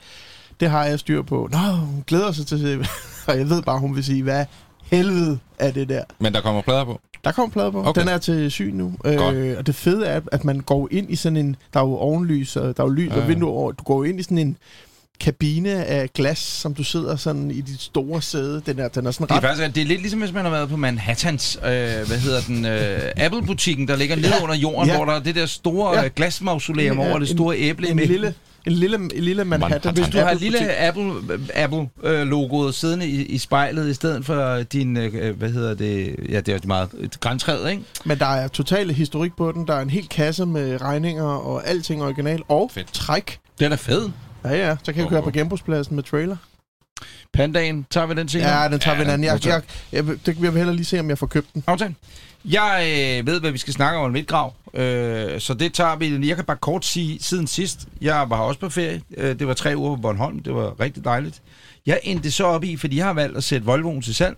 det 0.61 0.71
har 0.71 0.85
jeg 0.85 0.99
styr 0.99 1.23
på. 1.23 1.49
Nå, 1.53 1.59
hun 1.59 2.05
glæder 2.07 2.33
sig 2.33 2.47
til 2.47 2.63
det. 2.65 2.89
Og 3.29 3.39
jeg 3.39 3.49
ved 3.51 3.63
bare, 3.63 3.79
hun 3.79 3.97
vil 3.97 4.05
sige, 4.05 4.23
hvad 4.23 4.45
helvede 4.85 5.39
er 5.59 5.71
det 5.71 5.89
der? 5.89 6.03
Men 6.19 6.33
der 6.35 6.41
kommer 6.41 6.63
plader 6.63 6.85
på. 6.85 7.01
Der 7.25 7.33
kommer 7.33 7.53
plade 7.53 7.73
på. 7.73 7.85
Okay. 7.87 8.01
Den 8.01 8.09
er 8.09 8.19
til 8.19 8.51
syn 8.51 8.75
nu. 8.75 8.93
Godt. 9.03 9.35
Øh, 9.37 9.59
og 9.59 9.67
det 9.67 9.75
fede 9.75 10.07
er, 10.07 10.21
at 10.33 10.45
man 10.45 10.61
går 10.61 10.89
ind 10.91 11.11
i 11.13 11.17
sådan 11.17 11.37
en... 11.37 11.57
Der 11.75 11.81
er 11.81 11.85
jo 11.85 11.97
ovenlys, 11.97 12.57
og 12.57 12.77
der 12.77 12.83
er 12.83 12.87
jo 12.87 12.93
lys 12.93 13.09
Ja, 13.11 13.15
og 13.15 13.21
ja. 13.21 13.27
vinduer 13.27 13.51
over. 13.53 13.73
Du 13.73 13.83
går 13.85 14.05
ind 14.05 14.21
i 14.21 14.23
sådan 14.23 14.39
en 14.39 14.57
kabine 15.21 15.85
af 15.85 16.11
glas, 16.15 16.39
som 16.39 16.75
du 16.75 16.85
sidder 16.85 17.17
sådan 17.17 17.51
i 17.51 17.61
dit 17.61 17.81
store 17.81 18.23
sæde. 18.23 18.63
Den 18.67 18.79
er, 18.79 18.89
den 18.89 19.07
er 19.07 19.11
sådan 19.11 19.27
Det 19.27 19.33
er 19.33 19.37
ret... 19.37 19.43
faktisk 19.43 19.75
det 19.75 19.81
er 19.83 19.87
lidt 19.87 20.01
ligesom, 20.01 20.21
hvis 20.21 20.33
man 20.33 20.45
har 20.45 20.51
været 20.51 20.69
på 20.69 20.77
Manhattans, 20.77 21.57
øh, 21.57 21.71
hvad 21.71 22.19
hedder 22.19 22.41
den, 22.41 22.65
øh, 22.65 23.01
Apple-butikken, 23.17 23.89
der 23.89 23.97
ligger 23.97 24.17
nede 24.17 24.29
Ja. 24.29 24.43
under 24.43 24.55
jorden, 24.55 24.89
Ja. 24.89 24.97
hvor 24.97 25.05
der 25.05 25.13
er 25.13 25.21
det 25.21 25.35
der 25.35 25.47
store 25.47 25.97
Ja. 25.97 26.03
ja. 26.03 26.09
glasmausoleum 26.17 26.99
Ja, 26.99 27.09
over 27.09 27.19
det 27.19 27.31
en- 27.31 27.37
store 27.37 27.59
æble 27.59 27.87
i 27.87 27.91
en 27.91 27.97
midten. 27.97 28.13
lille, 28.13 28.35
en 28.67 28.73
lille, 28.73 28.97
en 28.97 29.11
lille 29.15 29.45
Manhattan. 29.45 29.61
Manhattan. 29.71 29.95
Hvis 30.05 30.09
du 30.15 30.19
har 30.19 30.35
lille 30.35 30.77
Apple, 30.81 31.13
Apple 31.55 31.89
øh, 32.03 32.27
logoet 32.27 32.75
siddende 32.75 33.07
i, 33.07 33.23
i 33.25 33.39
spejlet, 33.39 33.89
i 33.91 33.95
stedet 33.95 34.25
for 34.27 34.63
din, 34.63 34.97
øh, 34.97 35.39
hvad 35.39 35.51
hedder 35.51 35.75
det, 35.75 36.17
ja, 36.29 36.37
det 36.41 36.49
er 36.49 36.53
jo 36.53 36.61
meget, 36.65 36.89
et 37.01 37.21
græntræet, 37.21 37.71
ikke? 37.71 37.83
Men 38.05 38.19
der 38.19 38.27
er 38.27 38.49
total 38.49 38.91
historik 38.91 39.33
på 39.37 39.53
den. 39.53 39.67
Der 39.67 39.75
er 39.75 39.81
en 39.83 39.91
hel 39.91 40.09
kasse 40.09 40.47
med 40.47 40.81
regninger 40.81 41.25
og 41.25 41.69
alting 41.69 42.03
original. 42.03 42.41
Og 42.49 42.71
Fedt. 42.75 42.93
træk. 42.93 43.39
Det 43.59 43.65
er 43.65 43.69
da 43.69 43.75
fedt. 43.75 44.13
Ja, 44.45 44.69
ja. 44.69 44.77
Så 44.83 44.93
kan 44.93 45.05
vi 45.05 45.09
køre 45.09 45.23
på 45.23 45.31
genbrugspladsen 45.31 45.97
med 45.97 46.03
trailer. 46.03 46.37
Pandaen, 47.33 47.87
tager 47.91 48.07
vi 48.07 48.15
den 48.15 48.29
senere? 48.29 48.63
Ja, 48.63 48.69
den 48.69 48.81
tager 48.81 48.97
Ja, 48.97 49.03
vi 49.03 49.05
en 49.05 49.13
anden. 49.13 49.25
Jeg, 49.25 49.47
jeg, 49.47 49.63
jeg, 49.93 50.07
jeg, 50.07 50.27
det, 50.27 50.27
jeg 50.27 50.53
vil 50.53 50.53
hellere 50.53 50.77
lige 50.77 50.85
se, 50.85 51.01
om 51.01 51.09
jeg 51.09 51.19
får 51.19 51.27
købt 51.27 51.55
den. 51.55 51.65
Aftale. 51.67 51.95
Jeg 52.45 52.87
øh, 53.21 53.27
ved, 53.27 53.41
hvad 53.41 53.51
vi 53.51 53.59
skal 53.59 53.73
snakke 53.73 53.99
om 53.99 54.05
om 54.05 54.11
midtgrav, 54.11 54.55
øh, 54.75 55.41
så 55.41 55.55
det 55.55 55.75
tager 55.75 55.97
vi. 55.97 56.29
Jeg 56.29 56.37
kan 56.37 56.45
bare 56.45 56.57
kort 56.57 56.85
sige, 56.85 57.23
siden 57.23 57.47
sidst, 57.47 57.89
jeg 58.01 58.31
var 58.31 58.37
også 58.41 58.61
på 58.61 58.69
ferie. 58.69 59.03
Øh, 59.17 59.39
det 59.39 59.47
var 59.47 59.55
tre 59.55 59.77
uger 59.77 59.97
på 59.97 60.03
Bornholm. 60.03 60.39
Det 60.39 60.55
var 60.55 60.81
rigtig 60.81 61.05
dejligt. 61.05 61.43
Jeg 61.87 62.01
endte 62.03 62.31
så 62.31 62.45
op 62.45 62.65
i, 62.65 62.77
fordi 62.77 62.97
jeg 62.97 63.05
har 63.05 63.13
valgt 63.13 63.37
at 63.37 63.45
sætte 63.45 63.67
Volvoen 63.67 64.03
til 64.03 64.15
salg. 64.15 64.37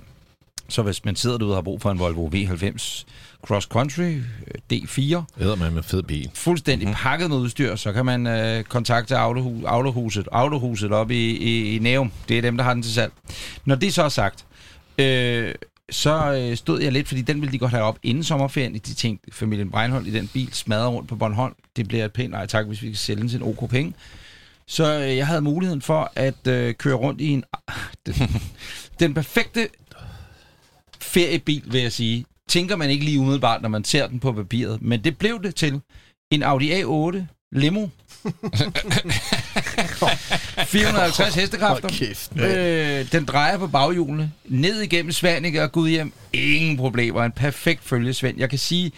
Så 0.68 0.82
hvis 0.82 1.04
man 1.04 1.16
sidder 1.16 1.38
derude 1.38 1.52
og 1.52 1.56
har 1.56 1.62
brug 1.62 1.82
for 1.82 1.90
en 1.90 1.98
Volvo 1.98 2.28
V90 2.34 3.04
Cross 3.46 3.66
Country 3.66 4.02
øh, 4.02 4.22
D4, 4.72 5.22
Æder 5.40 5.56
man 5.56 5.72
med 5.72 5.82
fed 5.82 6.02
bil. 6.02 6.30
fuldstændig 6.34 6.88
mm. 6.88 6.94
pakket 6.94 7.30
med 7.30 7.36
udstyr, 7.38 7.76
så 7.76 7.92
kan 7.92 8.04
man 8.06 8.26
øh, 8.26 8.64
kontakte 8.64 9.16
Autohu- 9.16 9.66
Autohuset, 9.66 10.28
Autohuset 10.32 10.92
op 10.92 11.10
i, 11.10 11.30
i, 11.36 11.76
i 11.76 11.78
Næum. 11.78 12.12
Det 12.28 12.38
er 12.38 12.42
dem, 12.42 12.56
der 12.56 12.64
har 12.64 12.74
den 12.74 12.82
til 12.82 12.92
salg. 12.92 13.12
Når 13.64 13.74
det 13.74 13.94
så 13.94 14.02
er 14.02 14.08
sagt, 14.08 14.44
øh, 14.98 15.54
så 15.90 16.32
øh, 16.32 16.56
stod 16.56 16.80
jeg 16.82 16.92
lidt, 16.92 17.08
fordi 17.08 17.22
den 17.22 17.40
ville 17.40 17.52
de 17.52 17.58
godt 17.58 17.70
have 17.70 17.82
op 17.84 17.98
inden 18.02 18.24
sommerferien. 18.24 18.74
De 18.74 18.78
tænkte, 18.78 19.32
familien 19.32 19.70
Breinholt 19.70 20.06
i 20.06 20.10
den 20.12 20.28
bil 20.28 20.48
smadrer 20.52 20.88
rundt 20.88 21.08
på 21.08 21.16
Bornholm. 21.16 21.54
Det 21.76 21.88
bliver 21.88 22.04
et 22.04 22.12
pænt 22.12 22.30
nej 22.30 22.46
tak, 22.46 22.66
hvis 22.66 22.82
vi 22.82 22.86
kan 22.86 22.96
sælge 22.96 23.20
den 23.20 23.28
til 23.28 23.36
en 23.36 23.42
OK 23.42 23.70
penge. 23.70 23.94
Så 24.66 24.98
øh, 24.98 25.16
jeg 25.16 25.26
havde 25.26 25.40
muligheden 25.40 25.82
for 25.82 26.12
at 26.16 26.46
øh, 26.46 26.74
køre 26.74 26.94
rundt 26.94 27.20
i 27.20 27.28
en... 27.28 27.44
den, 28.06 28.14
den 29.00 29.14
perfekte 29.14 29.68
feriebil, 31.00 31.62
vil 31.66 31.80
jeg 31.80 31.92
sige. 31.92 32.24
Tænker 32.52 32.76
man 32.76 32.90
ikke 32.90 33.04
lige 33.04 33.20
umiddelbart, 33.20 33.62
når 33.62 33.68
man 33.68 33.84
ser 33.84 34.06
den 34.06 34.20
på 34.20 34.32
papiret. 34.32 34.82
Men 34.82 35.04
det 35.04 35.18
blev 35.18 35.42
det 35.42 35.54
til 35.54 35.80
en 36.30 36.42
Audi 36.42 36.72
A8 36.82 37.16
Limo. 37.52 37.86
450 40.66 41.34
hestekræfter. 41.34 41.88
kæft, 41.88 42.32
Øh, 42.36 43.12
den 43.12 43.24
drejer 43.24 43.58
på 43.58 43.66
baghjulene, 43.66 44.32
ned 44.44 44.80
igennem 44.80 45.12
Svanike 45.12 45.62
og 45.62 45.72
Gudhjem. 45.72 46.12
Ingen 46.32 46.76
problemer. 46.76 47.24
En 47.24 47.32
perfekt 47.32 47.80
følgesvend. 47.84 48.38
Jeg 48.38 48.50
kan 48.50 48.58
sige, 48.58 48.92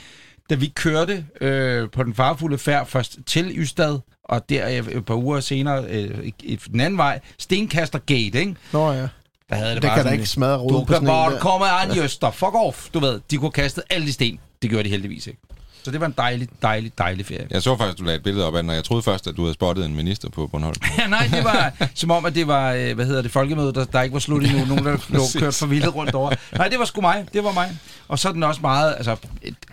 da 0.51 0.55
vi 0.55 0.67
kørte 0.75 1.25
øh, 1.41 1.91
på 1.91 2.03
den 2.03 2.15
farfulde 2.15 2.59
færd 2.59 2.87
først 2.87 3.19
til 3.27 3.53
Ystad, 3.59 3.99
og 4.25 4.49
der 4.49 4.69
øh, 4.69 4.89
et 4.89 5.05
par 5.07 5.15
uger 5.15 5.41
senere 5.41 5.85
øh, 5.89 6.27
i- 6.43 6.59
den 6.73 6.81
anden 6.81 6.99
vej, 6.99 7.21
Stenkaster 7.39 7.99
Gate, 7.99 8.41
ikke? 8.41 8.55
Nå 8.73 8.93
ja. 8.93 9.09
Der 9.51 9.57
havde 9.57 9.75
det, 9.75 9.83
Det 9.83 9.89
bare 9.89 9.97
kan 9.99 10.05
da 10.07 10.11
ikke 10.13 10.27
smadre 10.27 10.55
Du 10.55 10.59
roden 10.63 10.75
på 10.87 10.93
kan 10.93 10.95
sådan 10.95 11.09
en 11.09 11.13
bare 11.13 11.33
der. 11.33 11.39
komme 11.41 11.67
an, 11.67 11.93
Jøster. 11.97 12.31
Fuck 12.31 12.55
off. 12.55 12.89
Du 12.95 12.99
ved, 13.01 13.21
de 13.31 13.37
kunne 13.37 13.51
kaste 13.51 13.83
alle 13.91 14.07
de 14.07 14.13
sten. 14.13 14.41
Det 14.63 14.71
gjorde 14.71 14.85
de 14.85 14.89
heldigvis 14.89 15.27
ikke. 15.27 15.41
Så 15.85 15.91
det 15.91 16.01
var 16.01 16.07
en 16.07 16.15
dejlig, 16.19 16.49
dejlig, 16.63 16.99
dejlig 16.99 17.27
ferie. 17.27 17.47
Jeg 17.51 17.63
så 17.63 17.77
faktisk, 17.77 17.99
du 17.99 18.05
lagde 18.05 18.17
et 18.17 18.23
billede 18.23 18.47
op 18.47 18.57
af 18.57 18.63
den, 18.63 18.71
og 18.71 18.77
jeg 18.77 18.85
troede 18.85 19.03
først, 19.03 19.27
at 19.27 19.37
du 19.37 19.43
havde 19.43 19.55
spottet 19.55 19.87
en 19.87 19.97
minister 19.97 20.29
på 20.29 20.47
Bornholm. 20.47 20.77
Ja, 20.99 21.07
nej, 21.07 21.29
det 21.33 21.45
var 21.45 21.73
som 21.95 22.11
om, 22.11 22.25
at 22.25 22.35
det 22.35 22.47
var, 22.47 22.73
øh, 22.73 22.95
hvad 22.95 23.07
hedder 23.07 23.23
det, 23.23 23.31
folkemødet, 23.31 23.75
der, 23.75 23.85
der 23.85 24.03
ikke 24.03 24.13
var 24.13 24.21
slut 24.21 24.43
endnu. 24.45 24.65
Nogen, 24.65 24.85
der 24.85 24.97
lå 25.09 25.23
kørt 25.39 25.55
for 25.55 25.67
vildt 25.67 25.95
rundt 25.95 26.15
over. 26.15 26.33
Nej, 26.59 26.69
det 26.69 26.79
var 26.79 26.85
sgu 26.85 27.01
mig. 27.01 27.27
Det 27.33 27.45
var 27.45 27.53
mig. 27.53 27.79
Og 28.09 28.19
så 28.19 28.29
er 28.29 28.33
den 28.33 28.43
også 28.43 28.61
meget, 28.61 28.95
altså, 28.97 29.17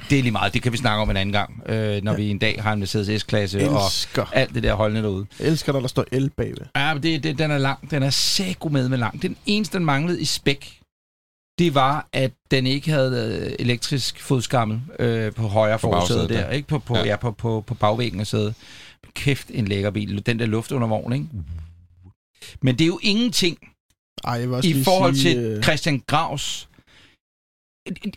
det 0.09 0.19
er 0.19 0.23
lige 0.23 0.31
meget, 0.31 0.53
det 0.53 0.61
kan 0.61 0.71
vi 0.71 0.77
snakke 0.77 1.01
om 1.01 1.09
en 1.09 1.17
anden 1.17 1.33
gang, 1.33 1.63
øh, 1.65 2.03
når 2.03 2.13
vi 2.13 2.29
en 2.29 2.37
dag 2.39 2.59
har 2.63 2.73
en 2.73 2.79
Mercedes 2.79 3.21
S-klasse 3.21 3.69
og 3.69 3.81
alt 4.33 4.53
det 4.55 4.63
der 4.63 4.73
holdende 4.73 5.01
derude. 5.03 5.25
Jeg 5.39 5.47
elsker, 5.47 5.73
når 5.73 5.79
der 5.79 5.87
står 5.87 6.05
el 6.11 6.29
bagved. 6.29 6.65
Ja, 6.75 6.93
men 6.93 7.03
det, 7.03 7.23
det, 7.23 7.37
den 7.37 7.51
er 7.51 7.57
lang. 7.57 7.91
Den 7.91 8.03
er 8.03 8.69
med 8.69 8.89
med 8.89 8.97
lang. 8.97 9.21
Den 9.21 9.35
eneste, 9.45 9.77
den 9.77 9.85
manglede 9.85 10.21
i 10.21 10.25
spæk, 10.25 10.80
det 11.59 11.75
var, 11.75 12.07
at 12.13 12.31
den 12.51 12.67
ikke 12.67 12.91
havde 12.91 13.55
elektrisk 13.59 14.21
fodskammel 14.21 14.81
øh, 14.99 15.33
på 15.33 15.47
højre 15.47 15.79
På 15.79 15.91
forsæde 15.91 16.27
der. 16.27 16.39
ja. 16.39 16.49
Ikke 16.49 16.67
på, 16.67 16.79
på, 16.79 16.97
ja. 16.97 17.05
Ja. 17.05 17.15
På, 17.15 17.31
på, 17.31 17.63
på 17.67 17.73
bagvæggen 17.73 18.19
af 18.19 18.27
sædet. 18.27 18.55
Kæft, 19.13 19.47
en 19.53 19.67
lækker 19.67 19.91
bil. 19.91 20.25
Den 20.25 20.39
der 20.39 20.45
luft 20.45 20.71
under 20.71 20.87
vogn, 20.87 21.13
ikke? 21.13 21.25
Men 22.61 22.75
det 22.75 22.83
er 22.83 22.87
jo 22.87 22.99
ingenting 23.03 23.57
Ej, 24.23 24.33
jeg 24.33 24.47
vil 24.47 24.55
også 24.55 24.69
i 24.69 24.83
forhold 24.83 25.15
sige, 25.15 25.35
til 25.35 25.43
øh, 25.43 25.63
Christian 25.63 26.03
Gravs. 26.07 26.69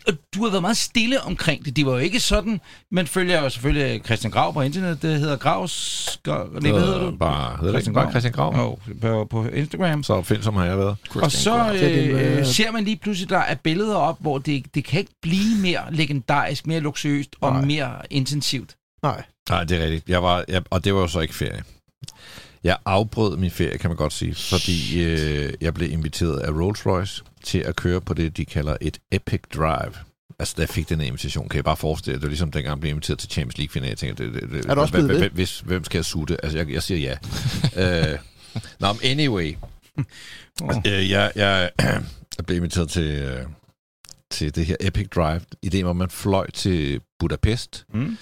Og 0.07 0.13
du 0.35 0.43
har 0.43 0.49
været 0.49 0.61
meget 0.61 0.77
stille 0.77 1.21
omkring 1.21 1.65
det. 1.65 1.75
Det 1.75 1.85
var 1.85 1.91
jo 1.91 1.97
ikke 1.97 2.19
sådan. 2.19 2.61
Man 2.91 3.07
følger 3.07 3.41
jo 3.41 3.49
selvfølgelig 3.49 4.01
Christian 4.05 4.31
Grav 4.31 4.53
på 4.53 4.61
internet. 4.61 5.01
Det 5.01 5.19
hedder 5.19 5.35
Gravs... 5.37 6.19
Grav, 6.23 6.47
nej, 6.61 6.71
hvad 6.71 6.81
hedder 6.81 6.99
du? 7.11 7.17
Bare, 7.17 7.49
hedder 7.57 7.63
det 7.63 7.71
Christian 7.73 7.93
bare 7.93 8.03
Grav. 8.03 8.11
Christian 8.11 8.33
Grav? 8.33 8.55
Jo, 8.57 8.79
på, 9.01 9.25
på 9.25 9.47
Instagram. 9.47 10.03
Så 10.03 10.13
opfindsom 10.13 10.55
har 10.55 10.65
jeg 10.65 10.77
været. 10.77 10.97
Og 11.15 11.31
så 11.31 11.57
med- 11.73 12.37
øh, 12.39 12.45
ser 12.45 12.71
man 12.71 12.83
lige 12.83 12.97
pludselig, 12.97 13.29
der 13.29 13.37
er 13.37 13.55
billeder 13.55 13.95
op, 13.95 14.17
hvor 14.21 14.37
det, 14.37 14.75
det 14.75 14.83
kan 14.85 14.99
ikke 14.99 15.11
blive 15.21 15.57
mere 15.61 15.81
legendarisk, 15.91 16.67
mere 16.67 16.79
luksuriøst 16.79 17.35
og 17.41 17.51
Nej. 17.53 17.65
mere 17.65 17.91
intensivt. 18.09 18.75
Nej. 19.03 19.23
Nej, 19.49 19.63
det 19.63 19.77
er 19.77 19.83
rigtigt. 19.83 20.09
Jeg 20.09 20.23
var, 20.23 20.45
jeg, 20.47 20.61
og 20.69 20.83
det 20.83 20.93
var 20.93 20.99
jo 21.01 21.07
så 21.07 21.19
ikke 21.19 21.35
ferie. 21.35 21.63
Jeg 22.63 22.77
afbrød 22.85 23.37
min 23.37 23.51
ferie, 23.51 23.77
kan 23.77 23.89
man 23.89 23.97
godt 23.97 24.13
sige, 24.13 24.35
fordi 24.35 25.03
øh, 25.03 25.53
jeg 25.61 25.73
blev 25.73 25.91
inviteret 25.91 26.39
af 26.39 26.49
Rolls-Royce 26.49 27.23
til 27.45 27.59
at 27.59 27.75
køre 27.75 28.01
på 28.01 28.13
det, 28.13 28.37
de 28.37 28.45
kalder 28.45 28.77
et 28.81 28.99
Epic 29.11 29.41
Drive. 29.55 29.93
Altså, 30.39 30.55
jeg 30.57 30.69
fik 30.69 30.89
den 30.89 31.01
invitation, 31.01 31.49
kan 31.49 31.55
jeg 31.55 31.63
bare 31.63 31.77
forestille 31.77 32.13
jer, 32.13 32.19
det 32.19 32.23
var 32.23 32.29
ligesom 32.29 32.51
dengang 32.51 32.69
jeg 32.71 32.79
blev 32.79 32.89
inviteret 32.89 33.19
til 33.19 33.29
Champions 33.29 33.57
League-finale. 33.57 33.89
Jeg 33.89 33.97
tænker, 33.97 34.15
det, 34.15 34.33
det, 34.33 34.51
det, 34.51 34.65
Er 34.65 34.75
du 34.75 34.81
også 34.81 34.93
hvem, 34.93 35.05
blevet 35.05 35.21
hvem, 35.21 35.33
hvis, 35.33 35.59
hvem 35.59 35.83
skal 35.83 35.97
jeg 35.97 36.05
sutte? 36.05 36.45
Altså, 36.45 36.57
jeg, 36.57 36.69
jeg 36.69 36.83
siger 36.83 36.99
ja. 36.99 38.11
øh, 38.13 38.19
Nå, 38.79 38.93
men 38.93 39.01
anyway. 39.03 39.55
Oh. 40.61 40.77
Øh, 40.87 41.09
jeg, 41.09 41.31
jeg, 41.35 41.71
jeg 41.79 42.03
blev 42.47 42.57
inviteret 42.57 42.89
til, 42.89 43.11
øh, 43.15 43.45
til 44.31 44.55
det 44.55 44.65
her 44.65 44.75
Epic 44.79 45.09
Drive. 45.09 45.41
Ideen 45.61 45.85
var, 45.85 45.89
at 45.91 45.95
man 45.95 46.09
fløj 46.09 46.51
til 46.51 47.01
Budapest. 47.19 47.85
Mm. 47.93 48.17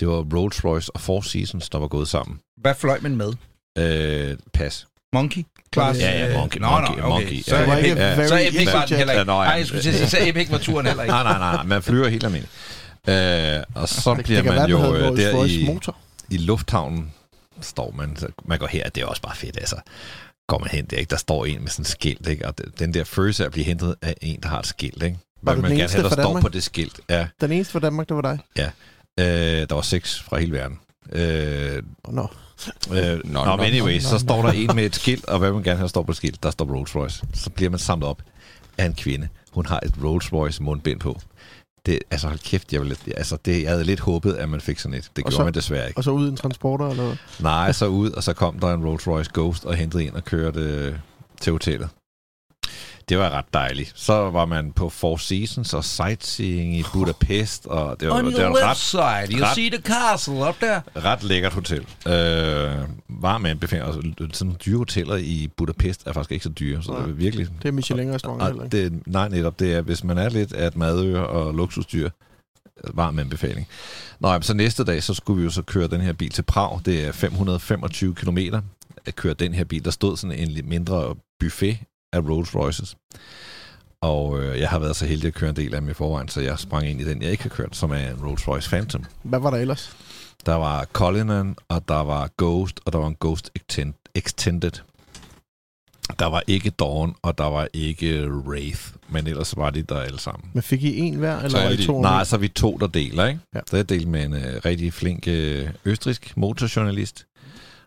Det 0.00 0.08
var 0.08 0.22
Rolls-Royce 0.22 0.88
og 0.94 1.00
Four 1.00 1.20
Seasons, 1.20 1.68
der 1.68 1.78
var 1.78 1.88
gået 1.88 2.08
sammen. 2.08 2.40
Hvad 2.56 2.74
fløj 2.74 3.00
man 3.00 3.16
med? 3.16 3.32
Øh, 3.78 4.38
pas. 4.52 4.86
Monkey? 5.12 5.44
Class? 5.74 6.00
Ja, 6.00 6.26
ja, 6.26 6.38
Monkey, 6.38 6.60
Nå, 6.60 6.70
Monkey, 6.70 6.92
okay. 6.92 7.02
Monkey. 7.08 7.42
Så, 7.42 7.54
Ja, 7.56 7.60
det 7.60 7.68
var 7.68 7.76
Epic- 7.76 7.84
ikke 7.84 8.00
ja. 8.02 8.14
very 8.16 8.28
så 8.28 8.38
Epic 8.48 8.72
var 8.72 8.84
den 8.86 8.96
heller 8.96 9.12
ikke. 9.20 9.32
Ja, 9.32 9.38
ja. 9.42 9.44
Nej, 9.48 9.54
jeg 9.58 9.66
skulle 9.66 9.82
sige, 9.82 10.08
så 10.08 10.16
Epic 10.20 10.50
var 10.50 10.58
turen 10.58 10.86
heller 10.86 11.02
ikke. 11.02 11.12
Nej, 11.12 11.22
nej, 11.22 11.38
nej, 11.38 11.52
nej. 11.54 11.62
Man 11.64 11.82
flyver 11.82 12.08
helt 12.08 12.24
almindeligt. 12.24 12.52
Øh, 13.08 13.62
og 13.74 13.88
så 13.88 14.14
det, 14.14 14.24
bliver 14.24 14.38
det 14.42 14.44
man 14.50 14.56
være, 14.56 14.68
jo 14.70 14.94
øh, 14.94 15.16
der 15.16 15.44
i, 15.44 15.64
motor. 15.66 15.96
i 16.30 16.36
lufthavnen, 16.36 17.12
står 17.60 17.90
man, 17.96 18.16
så 18.16 18.26
man 18.44 18.58
går 18.58 18.66
her, 18.66 18.88
det 18.88 19.02
er 19.02 19.06
også 19.06 19.22
bare 19.22 19.36
fedt, 19.36 19.56
altså. 19.56 19.76
Går 20.48 20.58
man 20.58 20.68
hen, 20.72 20.84
det 20.84 20.92
er 20.92 20.96
ikke, 21.00 21.10
der 21.10 21.16
står 21.16 21.44
en 21.46 21.60
med 21.60 21.68
sådan 21.70 21.82
et 21.82 21.86
skilt, 21.88 22.26
ikke? 22.28 22.46
Og 22.48 22.54
den 22.78 22.94
der 22.94 23.04
følelse 23.04 23.42
af 23.42 23.46
at 23.46 23.52
blive 23.52 23.64
hentet 23.64 23.94
af 24.02 24.14
en, 24.22 24.40
der 24.42 24.48
har 24.48 24.58
et 24.58 24.66
skilt, 24.66 25.02
ikke? 25.02 25.18
Vil 25.42 25.46
man 25.46 25.56
den 25.56 25.62
gerne 25.64 25.74
eneste 25.80 25.96
have, 25.96 26.08
der 26.08 26.10
står 26.14 26.22
Danmark? 26.22 26.42
på 26.42 26.48
det 26.48 26.62
skilt? 26.62 27.00
Ja, 27.10 27.26
Den 27.40 27.52
eneste 27.52 27.72
fra 27.72 27.78
Danmark, 27.80 28.08
det 28.08 28.16
var 28.16 28.22
dig. 28.22 28.38
øh, 29.18 29.68
der 29.68 29.74
var 29.74 29.82
seks 29.82 30.20
fra 30.22 30.38
hele 30.38 30.52
verden. 30.52 30.78
Øh, 31.12 31.82
Oh, 32.04 32.14
no. 32.14 32.26
Øh, 32.92 32.96
Nå, 32.96 33.18
nå, 33.24 33.44
nå, 33.44 33.56
men 33.56 33.64
anyway, 33.64 33.94
nå, 33.94 34.00
så 34.00 34.18
står 34.18 34.42
der 34.42 34.52
en 34.52 34.70
med 34.74 34.84
et 34.86 34.94
skilt, 34.94 35.24
og 35.24 35.38
hvad 35.38 35.48
vil 35.48 35.54
man 35.54 35.62
gerne 35.62 35.76
have, 35.76 35.82
der 35.82 35.88
står 35.88 36.02
på 36.02 36.10
et 36.10 36.16
skilt? 36.16 36.42
Der 36.42 36.50
står 36.50 36.64
Rolls 36.76 36.96
Royce. 36.96 37.24
Så 37.34 37.50
bliver 37.50 37.70
man 37.70 37.78
samlet 37.78 38.08
op 38.08 38.22
af 38.78 38.84
en 38.86 38.94
kvinde. 38.94 39.28
hun 39.52 39.66
har 39.66 39.80
et 39.86 39.94
Rolls 40.04 40.32
Royce 40.32 40.62
mundbind 40.62 41.00
på. 41.00 41.20
Det, 41.86 41.98
altså 42.10 42.26
hold 42.28 42.38
kæft, 42.38 42.72
jeg, 42.72 42.80
ville, 42.80 42.96
altså, 43.16 43.36
det, 43.44 43.62
jeg 43.62 43.70
havde 43.70 43.84
lidt 43.84 44.00
håbet, 44.00 44.32
at 44.34 44.48
man 44.48 44.60
fik 44.60 44.78
sådan 44.78 44.94
et. 44.98 45.02
Det 45.16 45.24
Og 45.24 45.30
gjorde 45.30 45.34
så- 45.36 45.44
man 45.44 45.54
desværre 45.54 45.86
ikke. 45.88 45.98
Og 45.98 46.04
så 46.04 46.10
ud 46.10 46.26
i 46.26 46.30
en 46.30 46.36
transporter, 46.36 46.86
eller? 46.88 47.16
Nej, 47.40 47.72
så 47.72 47.86
ud, 47.86 48.10
og 48.10 48.22
så 48.22 48.32
kom 48.32 48.58
der 48.58 48.74
en 48.74 48.84
Rolls 48.86 49.06
Royce 49.08 49.30
Ghost 49.34 49.64
og 49.64 49.74
hentede 49.74 50.04
ind 50.04 50.14
og 50.14 50.24
kørte 50.24 50.60
øh, 50.60 50.94
til 51.40 51.52
hotellet. 51.52 51.88
Det 53.08 53.18
var 53.18 53.30
ret 53.30 53.44
dejligt. 53.54 53.92
Så 53.94 54.30
var 54.30 54.44
man 54.44 54.72
på 54.72 54.88
Four 54.88 55.16
Seasons 55.16 55.74
og 55.74 55.84
sightseeing 55.84 56.76
i 56.76 56.84
Budapest, 56.92 57.66
og 57.66 58.00
det 58.00 58.08
var, 58.08 58.14
On 58.18 58.24
det 58.24 58.44
var 58.44 58.56
ret, 58.56 58.68
website, 58.68 59.38
you 59.38 59.44
ret- 59.46 59.54
see 59.54 59.70
the 59.70 59.80
castle 59.82 60.48
up 60.48 60.54
there. 60.60 60.82
ret 60.96 61.22
lækkert 61.22 61.52
hotel. 61.52 61.80
Øh, 61.80 62.88
varm 63.08 63.46
anbefaling. 63.46 63.86
Altså, 63.86 64.00
sådan 64.18 64.30
nogle 64.40 64.58
dyre 64.66 64.78
hoteller 64.78 65.16
i 65.16 65.50
Budapest 65.56 66.06
er 66.06 66.12
faktisk 66.12 66.32
ikke 66.32 66.42
så 66.42 66.48
dyre, 66.50 66.82
så 66.82 66.92
det 66.92 67.10
er 67.10 67.14
virkelig... 67.14 67.46
Det 67.62 67.68
er 67.68 67.72
Michelin-restaurant 67.72 68.42
heller 68.44 68.64
ikke. 68.64 68.84
det, 68.84 69.06
nej, 69.06 69.28
netop. 69.28 69.58
Det 69.60 69.74
er, 69.74 69.80
hvis 69.80 70.04
man 70.04 70.18
er 70.18 70.28
lidt 70.28 70.52
af 70.52 70.66
et 70.66 70.76
madøre 70.76 71.26
og 71.26 71.54
luksusdyr, 71.54 72.10
varm 72.94 73.18
anbefaling. 73.18 73.66
Nå, 74.20 74.40
så 74.40 74.54
næste 74.54 74.84
dag, 74.84 75.02
så 75.02 75.14
skulle 75.14 75.38
vi 75.38 75.44
jo 75.44 75.50
så 75.50 75.62
køre 75.62 75.88
den 75.88 76.00
her 76.00 76.12
bil 76.12 76.30
til 76.30 76.42
Prag. 76.42 76.80
Det 76.84 77.04
er 77.06 77.12
525 77.12 78.14
km 78.14 78.38
at 79.06 79.16
køre 79.16 79.34
den 79.34 79.54
her 79.54 79.64
bil. 79.64 79.84
Der 79.84 79.90
stod 79.90 80.16
sådan 80.16 80.38
en 80.38 80.48
lidt 80.48 80.66
mindre 80.68 81.14
buffet 81.40 81.78
af 82.16 82.28
Rolls 82.28 82.54
Royces. 82.54 82.96
Og 84.00 84.42
øh, 84.42 84.60
jeg 84.60 84.68
har 84.68 84.78
været 84.78 84.96
så 84.96 85.06
heldig 85.06 85.28
at 85.28 85.34
køre 85.34 85.50
en 85.50 85.56
del 85.56 85.74
af 85.74 85.80
dem 85.80 85.90
i 85.90 85.94
forvejen, 85.94 86.28
så 86.28 86.40
jeg 86.40 86.58
sprang 86.58 86.88
ind 86.88 87.00
i 87.00 87.04
den, 87.04 87.22
jeg 87.22 87.30
ikke 87.30 87.42
har 87.42 87.50
kørt, 87.50 87.76
som 87.76 87.90
er 87.90 87.96
en 87.96 88.24
Rolls 88.26 88.48
Royce 88.48 88.68
Phantom. 88.70 89.04
Hvad 89.22 89.38
var 89.38 89.50
der 89.50 89.58
ellers? 89.58 89.96
Der 90.46 90.54
var 90.54 90.84
Cullinan, 90.84 91.56
og 91.68 91.88
der 91.88 92.00
var 92.02 92.30
Ghost, 92.38 92.80
og 92.84 92.92
der 92.92 92.98
var 92.98 93.06
en 93.06 93.16
Ghost 93.20 93.50
Extend- 93.58 94.10
Extended. 94.14 94.70
Der 96.18 96.26
var 96.26 96.42
ikke 96.46 96.70
Dawn, 96.70 97.14
og 97.22 97.38
der 97.38 97.44
var 97.44 97.68
ikke 97.72 98.30
Wraith, 98.30 98.80
men 99.08 99.26
ellers 99.26 99.56
var 99.56 99.70
de 99.70 99.82
der 99.82 100.00
alle 100.00 100.20
sammen. 100.20 100.50
Men 100.54 100.62
fik 100.62 100.82
I 100.82 100.98
en 100.98 101.14
hver, 101.14 101.36
eller 101.36 101.48
Så 101.50 101.58
var 101.64 101.70
I 101.70 101.84
to? 101.86 102.00
Nej, 102.02 102.24
så 102.24 102.36
vi 102.36 102.48
to, 102.48 102.76
der 102.76 102.86
deler, 102.86 103.26
ikke? 103.26 103.40
Ja. 103.54 103.60
Så 103.70 103.76
jeg 103.76 103.88
delte 103.88 104.08
med 104.08 104.24
en 104.24 104.34
øh, 104.34 104.60
rigtig 104.64 104.92
flink 104.92 105.28
øh, 105.28 105.68
østrisk 105.84 106.32
motorjournalist. 106.36 107.26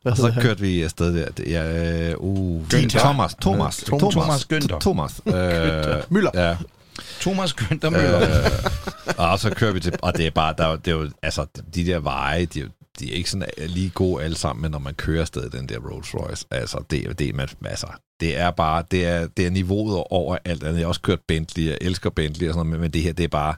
Hvad 0.01 0.11
og 0.11 0.17
så 0.17 0.29
han? 0.29 0.43
kørte 0.43 0.61
vi 0.61 0.81
afsted 0.83 1.15
der. 1.15 1.29
Det 1.29 1.55
er, 1.55 2.09
øh, 2.09 2.15
uh, 2.17 2.63
Günther. 2.73 2.99
Thomas. 2.99 3.35
Thomas. 3.41 3.77
Thomas. 3.77 4.13
Thomas 4.13 4.47
Günther. 4.53 4.79
Thomas. 4.79 5.21
Øh, 5.27 6.03
Møller. 6.09 6.31
ja. 6.33 6.55
Thomas 7.21 7.51
Günther 7.61 7.89
Møller. 7.89 8.21
Øh, 8.21 8.51
og 9.17 9.39
så 9.39 9.49
kører 9.55 9.71
vi 9.71 9.79
til... 9.79 9.93
Og 10.01 10.17
det 10.17 10.27
er 10.27 10.31
bare... 10.31 10.53
Der, 10.57 10.65
er 10.65 10.75
det 10.75 10.91
er 10.91 10.95
jo, 10.95 11.09
altså, 11.23 11.45
de 11.75 11.85
der 11.85 11.99
veje, 11.99 12.45
de, 12.45 12.61
er 12.61 12.65
de 12.99 13.11
er 13.11 13.15
ikke 13.15 13.29
sådan 13.29 13.47
lige 13.67 13.89
gode 13.89 14.23
alle 14.23 14.37
sammen, 14.37 14.61
men 14.61 14.71
når 14.71 14.79
man 14.79 14.93
kører 14.93 15.21
afsted 15.21 15.49
den 15.49 15.69
der 15.69 15.77
Rolls 15.77 16.15
Royce, 16.15 16.45
altså, 16.51 16.83
det 16.89 17.07
er 17.07 17.13
det, 17.13 17.35
man... 17.35 17.47
Altså, 17.65 17.87
det 18.19 18.37
er 18.37 18.51
bare... 18.51 18.83
Det 18.91 19.05
er, 19.05 19.27
det 19.27 19.45
er 19.45 19.49
niveauet 19.49 20.03
over 20.09 20.37
alt 20.45 20.63
andet. 20.63 20.77
Jeg 20.77 20.85
har 20.85 20.87
også 20.87 21.01
kørt 21.01 21.19
Bentley, 21.27 21.67
jeg 21.67 21.77
elsker 21.81 22.09
Bentley 22.09 22.47
og 22.47 22.53
sådan 22.53 22.67
noget, 22.67 22.71
men, 22.71 22.81
men 22.81 22.91
det 22.91 23.01
her, 23.01 23.13
det 23.13 23.23
er 23.23 23.27
bare... 23.27 23.55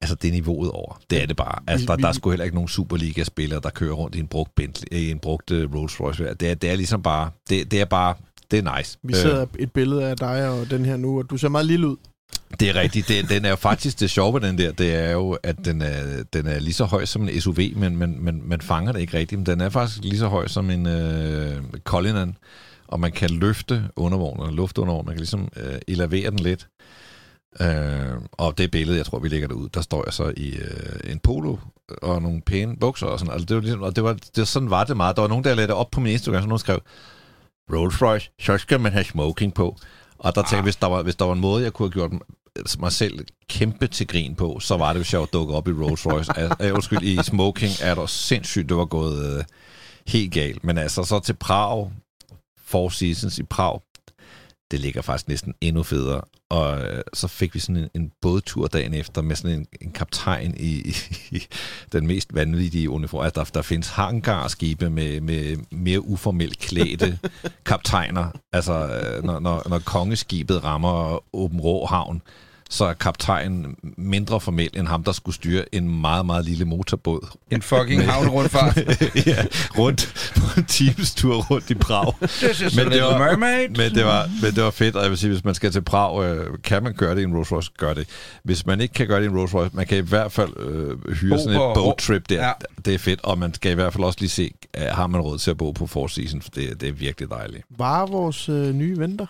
Altså, 0.00 0.14
det 0.14 0.28
er 0.28 0.32
niveauet 0.32 0.70
over. 0.70 1.00
Det 1.10 1.22
er 1.22 1.26
det 1.26 1.36
bare. 1.36 1.58
Altså, 1.66 1.86
der, 1.86 1.96
der 1.96 2.08
er 2.08 2.12
sgu 2.12 2.30
heller 2.30 2.44
ikke 2.44 2.56
nogen 2.56 2.68
Superliga-spillere, 2.68 3.60
der 3.62 3.70
kører 3.70 3.92
rundt 3.92 4.14
i 4.14 4.18
en 4.18 4.26
brugt, 4.26 4.54
Bentley, 4.54 4.98
i 4.98 5.10
en 5.10 5.18
brugt 5.18 5.50
uh, 5.50 5.74
Rolls 5.74 6.00
Royce. 6.00 6.34
Det 6.34 6.50
er, 6.50 6.54
det 6.54 6.70
er 6.70 6.76
ligesom 6.76 7.02
bare... 7.02 7.30
Det, 7.48 7.70
det 7.70 7.80
er 7.80 7.84
bare... 7.84 8.14
Det 8.50 8.58
er 8.58 8.76
nice. 8.76 8.98
Vi 9.02 9.14
ser 9.14 9.46
et 9.58 9.72
billede 9.72 10.04
af 10.04 10.16
dig 10.16 10.48
og 10.48 10.70
den 10.70 10.84
her 10.84 10.96
nu, 10.96 11.18
og 11.18 11.30
du 11.30 11.36
ser 11.36 11.48
meget 11.48 11.66
lille 11.66 11.88
ud. 11.88 11.96
Det 12.60 12.68
er 12.68 12.74
rigtigt. 12.74 13.08
Det, 13.08 13.28
den 13.28 13.44
er 13.44 13.50
jo 13.50 13.56
faktisk 13.56 14.00
det 14.00 14.10
sjove 14.10 14.40
den 14.40 14.58
der, 14.58 14.72
det 14.72 14.94
er 14.94 15.10
jo, 15.10 15.38
at 15.42 15.64
den 15.64 15.82
er, 15.82 16.22
den 16.32 16.46
er 16.46 16.58
lige 16.58 16.74
så 16.74 16.84
høj 16.84 17.04
som 17.04 17.28
en 17.28 17.40
SUV, 17.40 17.58
men, 17.76 17.96
men, 17.96 18.24
men 18.24 18.42
man 18.44 18.60
fanger 18.60 18.92
det 18.92 19.00
ikke 19.00 19.18
rigtigt. 19.18 19.38
Men 19.38 19.46
den 19.46 19.60
er 19.60 19.68
faktisk 19.68 20.04
lige 20.04 20.18
så 20.18 20.28
høj 20.28 20.48
som 20.48 20.70
en 20.70 20.86
øh, 20.86 21.56
Cullinan, 21.84 22.36
og 22.86 23.00
man 23.00 23.12
kan 23.12 23.30
løfte 23.30 23.82
undervognen, 23.96 24.54
luftundervognen, 24.54 25.06
man 25.06 25.14
kan 25.14 25.20
ligesom 25.20 25.48
øh, 25.56 25.78
elevere 25.88 26.30
den 26.30 26.38
lidt. 26.38 26.68
Øh, 27.60 28.20
og 28.32 28.58
det 28.58 28.70
billede, 28.70 28.98
jeg 28.98 29.06
tror, 29.06 29.18
vi 29.18 29.28
lægger 29.28 29.48
det 29.48 29.54
ud, 29.54 29.68
der 29.68 29.80
står 29.80 30.02
jeg 30.06 30.12
så 30.12 30.32
i 30.36 30.48
øh, 30.48 31.12
en 31.12 31.18
polo 31.18 31.56
og 32.02 32.22
nogle 32.22 32.40
pæne 32.40 32.76
bukser 32.76 33.06
og 33.06 33.18
sådan. 33.18 33.32
Altså, 33.32 33.46
det 33.46 33.54
var 33.54 33.60
ligesom, 33.60 33.82
og 33.82 33.96
det 33.96 34.04
var, 34.04 34.12
det 34.12 34.30
var, 34.36 34.44
sådan 34.44 34.70
var 34.70 34.84
det 34.84 34.96
meget. 34.96 35.16
Der 35.16 35.22
var 35.22 35.28
nogen, 35.28 35.44
der 35.44 35.54
lagde 35.54 35.68
det 35.68 35.76
op 35.76 35.90
på 35.90 36.00
min 36.00 36.12
Instagram, 36.12 36.42
så 36.42 36.48
nogen 36.48 36.58
skrev, 36.58 36.80
Rolls 37.72 38.02
Royce, 38.02 38.30
så 38.40 38.58
skal 38.58 38.80
man 38.80 38.92
have 38.92 39.04
smoking 39.04 39.54
på. 39.54 39.76
Og 40.18 40.34
der 40.34 40.42
tænkte 40.42 40.56
jeg, 40.56 40.62
hvis 40.62 40.76
der, 40.76 40.86
var, 40.86 41.02
hvis 41.02 41.16
der 41.16 41.24
var 41.24 41.32
en 41.32 41.40
måde, 41.40 41.62
jeg 41.64 41.72
kunne 41.72 41.86
have 41.86 41.92
gjort 41.92 42.12
mig 42.78 42.92
selv 42.92 43.26
kæmpe 43.48 43.86
til 43.86 44.06
grin 44.06 44.34
på, 44.34 44.60
så 44.60 44.76
var 44.76 44.92
det, 44.92 44.96
hvis 44.96 45.12
jeg 45.12 45.20
var 45.20 45.26
dukket 45.26 45.56
op 45.56 45.68
i 45.68 45.72
Rolls 45.72 46.06
Royce. 46.06 46.32
altså, 46.38 46.72
undskyld, 46.72 47.02
i 47.02 47.18
smoking 47.22 47.72
er 47.82 47.94
der 47.94 48.06
sindssygt, 48.06 48.68
det 48.68 48.76
var 48.76 48.84
gået 48.84 49.38
øh, 49.38 49.44
helt 50.06 50.32
galt. 50.32 50.64
Men 50.64 50.78
altså, 50.78 51.04
så 51.04 51.20
til 51.20 51.34
Prag, 51.34 51.92
Four 52.64 52.88
Seasons 52.88 53.38
i 53.38 53.42
Prag, 53.42 53.80
det 54.70 54.80
ligger 54.80 55.02
faktisk 55.02 55.28
næsten 55.28 55.54
endnu 55.60 55.82
federe. 55.82 56.20
Og 56.50 56.80
øh, 56.80 57.02
så 57.14 57.28
fik 57.28 57.54
vi 57.54 57.60
sådan 57.60 57.76
en, 57.76 57.88
en 57.94 58.12
bådtur 58.22 58.66
dagen 58.66 58.94
efter 58.94 59.22
med 59.22 59.36
sådan 59.36 59.58
en, 59.58 59.66
en 59.80 59.92
kaptajn 59.92 60.54
i, 60.56 60.94
i, 61.30 61.42
den 61.92 62.06
mest 62.06 62.34
vanvittige 62.34 62.90
uniform. 62.90 63.24
Altså, 63.24 63.40
der, 63.40 63.50
der 63.54 63.62
findes 63.62 63.88
hangarskibe 63.88 64.90
med, 64.90 65.20
med 65.20 65.56
mere 65.70 66.00
uformelt 66.00 66.58
klædte 66.58 67.18
kaptajner. 67.66 68.30
Altså, 68.52 68.72
øh, 68.72 69.24
når, 69.24 69.38
når, 69.38 69.62
når 69.68 69.78
kongeskibet 69.78 70.64
rammer 70.64 71.24
Åben 71.36 71.60
Rå 71.60 71.86
Havn, 71.86 72.22
så 72.70 72.84
er 72.84 72.92
kaptajnen 72.92 73.76
mindre 73.98 74.40
formel 74.40 74.70
end 74.74 74.86
ham, 74.86 75.04
der 75.04 75.12
skulle 75.12 75.34
styre 75.36 75.74
en 75.74 76.00
meget, 76.00 76.26
meget 76.26 76.44
lille 76.44 76.64
motorbåd. 76.64 77.28
En 77.50 77.62
fucking 77.62 78.10
havnerundfart. 78.10 78.76
ja, 79.26 79.44
rundt 79.78 80.30
på 80.36 80.60
en 80.60 80.64
times 80.66 81.14
tur 81.14 81.34
rundt 81.42 81.70
i 81.70 81.74
Prag. 81.74 82.12
Men 82.20 82.92
det 82.92 83.02
var- 83.02 83.18
mermaid. 83.18 83.68
Men 83.68 83.94
det, 83.94 84.04
var, 84.04 84.30
men 84.42 84.54
det 84.54 84.62
var 84.64 84.70
fedt, 84.70 84.96
og 84.96 85.02
jeg 85.02 85.10
vil 85.10 85.18
sige, 85.18 85.30
hvis 85.30 85.44
man 85.44 85.54
skal 85.54 85.72
til 85.72 85.82
Prag, 85.82 86.24
øh, 86.24 86.46
kan 86.64 86.82
man 86.82 86.94
gøre 86.94 87.14
det 87.14 87.20
i 87.20 87.24
en 87.24 87.34
Rolls 87.34 87.52
Royce, 87.52 87.70
gør 87.78 87.94
det. 87.94 88.08
Hvis 88.44 88.66
man 88.66 88.80
ikke 88.80 88.94
kan 88.94 89.06
gøre 89.06 89.18
det 89.18 89.24
i 89.26 89.28
en 89.30 89.36
Rolls 89.38 89.54
Royce, 89.54 89.76
man 89.76 89.86
kan 89.86 89.98
i 89.98 90.00
hvert 90.00 90.32
fald 90.32 90.52
øh, 90.60 91.14
hyre 91.14 91.30
Bo 91.36 91.38
sådan 91.42 91.52
et 91.54 91.74
boat 91.74 91.96
trip 91.98 92.28
der. 92.28 92.34
Ja. 92.36 92.46
Ja. 92.46 92.52
Det 92.84 92.94
er 92.94 92.98
fedt, 92.98 93.20
og 93.22 93.38
man 93.38 93.54
skal 93.54 93.72
i 93.72 93.74
hvert 93.74 93.92
fald 93.92 94.04
også 94.04 94.18
lige 94.20 94.30
se, 94.30 94.50
øh, 94.76 94.82
har 94.82 95.06
man 95.06 95.20
råd 95.20 95.38
til 95.38 95.50
at 95.50 95.56
bo 95.56 95.70
på 95.72 95.86
Four 95.86 96.06
Seasons, 96.06 96.44
for 96.44 96.50
det, 96.50 96.80
det 96.80 96.88
er 96.88 96.92
virkelig 96.92 97.30
dejligt. 97.30 97.62
Var 97.78 98.06
vores 98.06 98.48
øh, 98.48 98.72
nye 98.74 98.98
venter? 98.98 99.26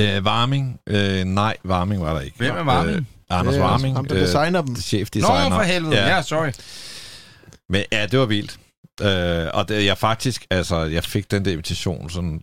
Øh, 0.00 0.24
Varming? 0.24 0.80
Øh, 0.86 1.24
nej, 1.24 1.56
Varming 1.64 2.02
var 2.02 2.14
der 2.14 2.20
ikke. 2.20 2.36
Hvem 2.38 2.56
er 2.56 2.62
Varming? 2.62 2.96
Øh, 2.96 3.04
Anders 3.30 3.54
Det 3.54 3.60
er 3.62 3.66
Varming. 3.66 3.96
Ham, 3.96 4.04
der 4.04 4.14
designer 4.14 4.62
dem. 4.62 4.72
øh, 4.72 4.76
chefdesigner. 4.82 5.48
Nå, 5.48 5.54
for 5.56 5.62
helvede. 5.62 5.96
Ja, 5.96 6.14
Ja. 6.16 6.22
sorry. 6.22 6.50
Men 7.68 7.82
ja, 7.92 8.06
det 8.06 8.18
var 8.18 8.26
vildt. 8.26 8.56
Øh, 9.02 9.46
og 9.54 9.68
det, 9.68 9.84
jeg 9.84 9.98
faktisk, 9.98 10.46
altså, 10.50 10.76
jeg 10.82 11.04
fik 11.04 11.30
den 11.30 11.44
der 11.44 11.50
invitation 11.52 12.10
sådan, 12.10 12.42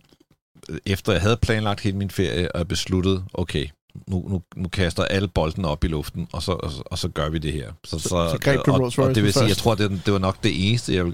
øh, 0.68 0.78
efter 0.86 1.12
jeg 1.12 1.22
havde 1.22 1.36
planlagt 1.36 1.80
hele 1.80 1.96
min 1.96 2.10
ferie, 2.10 2.52
og 2.52 2.58
jeg 2.58 2.68
besluttede, 2.68 3.24
okay, 3.34 3.66
nu, 4.08 4.28
nu, 4.28 4.42
nu 4.56 4.68
kaster 4.68 5.04
alle 5.04 5.28
bolden 5.28 5.64
op 5.64 5.84
i 5.84 5.88
luften, 5.88 6.28
og 6.32 6.42
så, 6.42 6.52
og, 6.52 6.70
så- 6.70 6.82
og 6.86 6.98
så 6.98 7.08
gør 7.08 7.28
vi 7.28 7.38
det 7.38 7.52
her. 7.52 7.72
Så, 7.84 7.98
Så- 7.98 8.08
så 8.08 8.38
greb 8.40 8.60
du 8.66 8.72
og, 8.72 8.80
og 8.80 8.98
Royce 8.98 9.14
det 9.14 9.22
vil 9.22 9.32
sige, 9.32 9.46
jeg 9.48 9.56
tror, 9.56 9.74
det, 9.74 10.02
det 10.06 10.12
var 10.12 10.18
nok 10.18 10.36
det 10.42 10.68
eneste, 10.68 10.94
jeg 10.94 11.12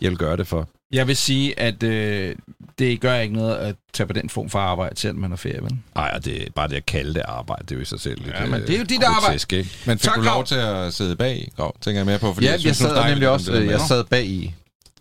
jeg 0.00 0.10
vil 0.10 0.18
gøre 0.18 0.36
det 0.36 0.46
for. 0.46 0.68
Jeg 0.92 1.06
vil 1.06 1.16
sige, 1.16 1.60
at 1.60 1.82
øh, 1.82 2.34
det 2.78 3.00
gør 3.00 3.14
ikke 3.14 3.34
noget 3.34 3.56
at 3.56 3.74
tage 3.92 4.06
på 4.06 4.12
den 4.12 4.30
form 4.30 4.50
for 4.50 4.58
arbejde, 4.58 4.96
selvom 5.00 5.18
man 5.20 5.32
er 5.32 5.36
ferie, 5.36 5.62
vel? 5.62 5.70
Ej, 5.96 6.10
og 6.14 6.24
det 6.24 6.42
er 6.42 6.46
bare 6.54 6.68
det 6.68 6.76
at 6.76 6.86
kalde 6.86 7.14
det 7.14 7.22
arbejde, 7.28 7.62
det 7.62 7.70
er 7.70 7.76
jo 7.76 7.82
i 7.82 7.84
sig 7.84 8.00
selv 8.00 8.18
lidt 8.24 8.34
Ja, 8.34 8.46
men 8.46 8.60
øh, 8.60 8.66
det 8.66 8.74
er 8.74 8.78
jo 8.78 8.84
dit 8.84 9.02
arbejde. 9.02 9.20
grotesk, 9.26 9.52
ikke? 9.52 9.70
Men 9.86 9.98
fik 9.98 10.04
Tak, 10.04 10.16
du 10.16 10.22
Grav. 10.22 10.34
lov 10.34 10.44
til 10.44 10.54
at 10.54 10.94
sidde 10.94 11.16
bag, 11.16 11.50
Grav? 11.56 11.76
Tænker 11.80 11.98
jeg 11.98 12.06
mere 12.06 12.18
på, 12.18 12.34
fordi 12.34 12.46
Ja, 12.46 12.52
jeg, 12.52 12.60
synes, 12.60 12.80
jeg 12.80 12.88
nu 12.88 12.94
sad 12.94 13.08
nemlig 13.10 13.28
om 13.28 13.32
også, 13.34 13.46
det 13.46 13.54
der 13.54 13.60
øh, 13.60 13.66
med- 13.66 13.74
jeg 13.74 13.80
sad 13.88 14.04
bag 14.04 14.24
i, 14.26 14.54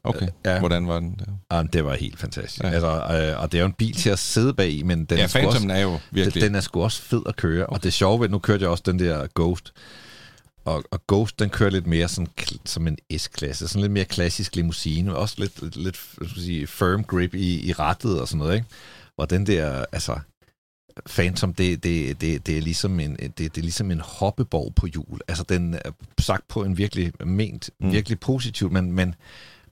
Okay, 0.03 0.27
Ja. 0.45 0.59
hvordan 0.59 0.87
var 0.87 0.99
den 0.99 1.15
der? 1.19 1.55
Jamen, 1.55 1.69
det 1.73 1.85
var 1.85 1.95
helt 1.95 2.19
fantastisk. 2.19 2.63
Ja. 2.63 2.67
Ja. 2.67 2.73
Altså, 2.73 2.87
øh, 3.31 3.41
og 3.41 3.51
det 3.51 3.57
er 3.57 3.61
jo 3.61 3.65
en 3.65 3.73
bil 3.73 3.95
til 3.95 4.09
at 4.09 4.19
sidde 4.19 4.53
bag 4.53 4.69
i, 4.71 4.83
men 4.83 5.05
den 5.05 5.17
Ja, 5.17 5.23
er 5.23 5.27
sgu 5.27 5.39
også, 5.39 5.49
Phantom 5.59 5.69
er 5.77 5.79
jo 5.81 5.99
virkelig... 6.11 6.33
den, 6.33 6.41
den 6.49 6.55
er 6.55 6.61
sgu 6.61 6.83
også 6.83 7.01
fed 7.01 7.21
at 7.25 7.35
køre. 7.35 7.65
Og 7.65 7.83
det 7.83 7.93
sjove 7.93 8.19
ved, 8.21 8.29
nu 8.29 8.39
kørte 8.39 8.61
jeg 8.63 8.69
også 8.69 8.83
den 8.85 8.99
der 8.99 9.27
Ghost, 9.35 9.73
og, 10.67 10.83
og 10.91 11.01
Ghost, 11.07 11.39
den 11.39 11.49
kører 11.49 11.69
lidt 11.69 11.87
mere 11.87 12.07
sådan, 12.07 12.27
som 12.65 12.87
en 12.87 12.97
S-klasse, 13.17 13.67
sådan 13.67 13.81
lidt 13.81 13.91
mere 13.91 14.05
klassisk 14.05 14.55
limousine, 14.55 15.15
og 15.15 15.21
også 15.21 15.35
lidt, 15.37 15.61
lidt, 15.61 15.75
lidt 15.77 15.99
sige, 16.35 16.67
firm 16.67 17.03
grip 17.03 17.33
i, 17.33 17.69
i 17.69 17.73
rettet 17.73 18.21
og 18.21 18.27
sådan 18.27 18.39
noget, 18.39 18.55
ikke? 18.55 18.67
Og 19.17 19.29
den 19.29 19.47
der, 19.47 19.85
altså, 19.91 20.19
Phantom, 21.09 21.53
det, 21.53 21.83
det, 21.83 22.21
det, 22.21 22.47
det, 22.47 22.57
er 22.57 22.61
ligesom 22.61 22.99
en, 22.99 23.15
det, 23.15 23.37
det 23.37 23.57
er 23.57 23.61
ligesom 23.61 23.91
en 23.91 23.99
hoppeborg 23.99 24.75
på 24.75 24.87
hjul. 24.87 25.19
Altså, 25.27 25.43
den 25.43 25.73
er 25.73 25.91
sagt 26.19 26.47
på 26.47 26.63
en 26.63 26.77
virkelig 26.77 27.11
ment, 27.25 27.69
Mm. 27.79 27.91
virkelig 27.91 28.19
positiv, 28.19 28.71
men, 28.71 28.91
men, 28.91 29.15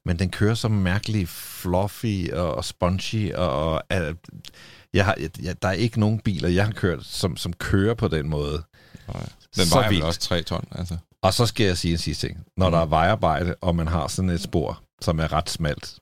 men 0.05 0.19
den 0.19 0.29
kører 0.29 0.53
så 0.53 0.67
mærkelig 0.67 1.27
fluffy 1.29 2.31
og, 2.31 2.55
og 2.55 2.65
spongy, 2.65 3.33
og, 3.33 3.73
og 3.73 3.83
jeg 4.93 5.05
har, 5.05 5.15
jeg, 5.41 5.61
der 5.61 5.67
er 5.67 5.71
ikke 5.71 5.99
nogen 5.99 6.19
biler, 6.19 6.49
jeg 6.49 6.65
har 6.65 6.71
kørt, 6.71 7.05
som, 7.05 7.37
som 7.37 7.53
kører 7.53 7.93
på 7.93 8.07
den 8.07 8.29
måde. 8.29 8.63
Nej. 9.13 9.23
Den 9.55 9.65
så 9.65 9.75
vejer 9.75 9.89
vel 9.89 10.03
også 10.03 10.19
3 10.19 10.41
ton, 10.41 10.63
altså. 10.71 10.97
Og 11.21 11.33
så 11.33 11.45
skal 11.45 11.65
jeg 11.65 11.77
sige 11.77 11.91
en 11.91 11.97
sidste 11.97 12.27
ting. 12.27 12.39
Når 12.57 12.69
der 12.69 12.77
er 12.77 12.85
vejarbejde, 12.85 13.55
og 13.61 13.75
man 13.75 13.87
har 13.87 14.07
sådan 14.07 14.29
et 14.29 14.41
spor, 14.41 14.81
som 15.01 15.19
er 15.19 15.33
ret 15.33 15.49
smalt, 15.49 15.95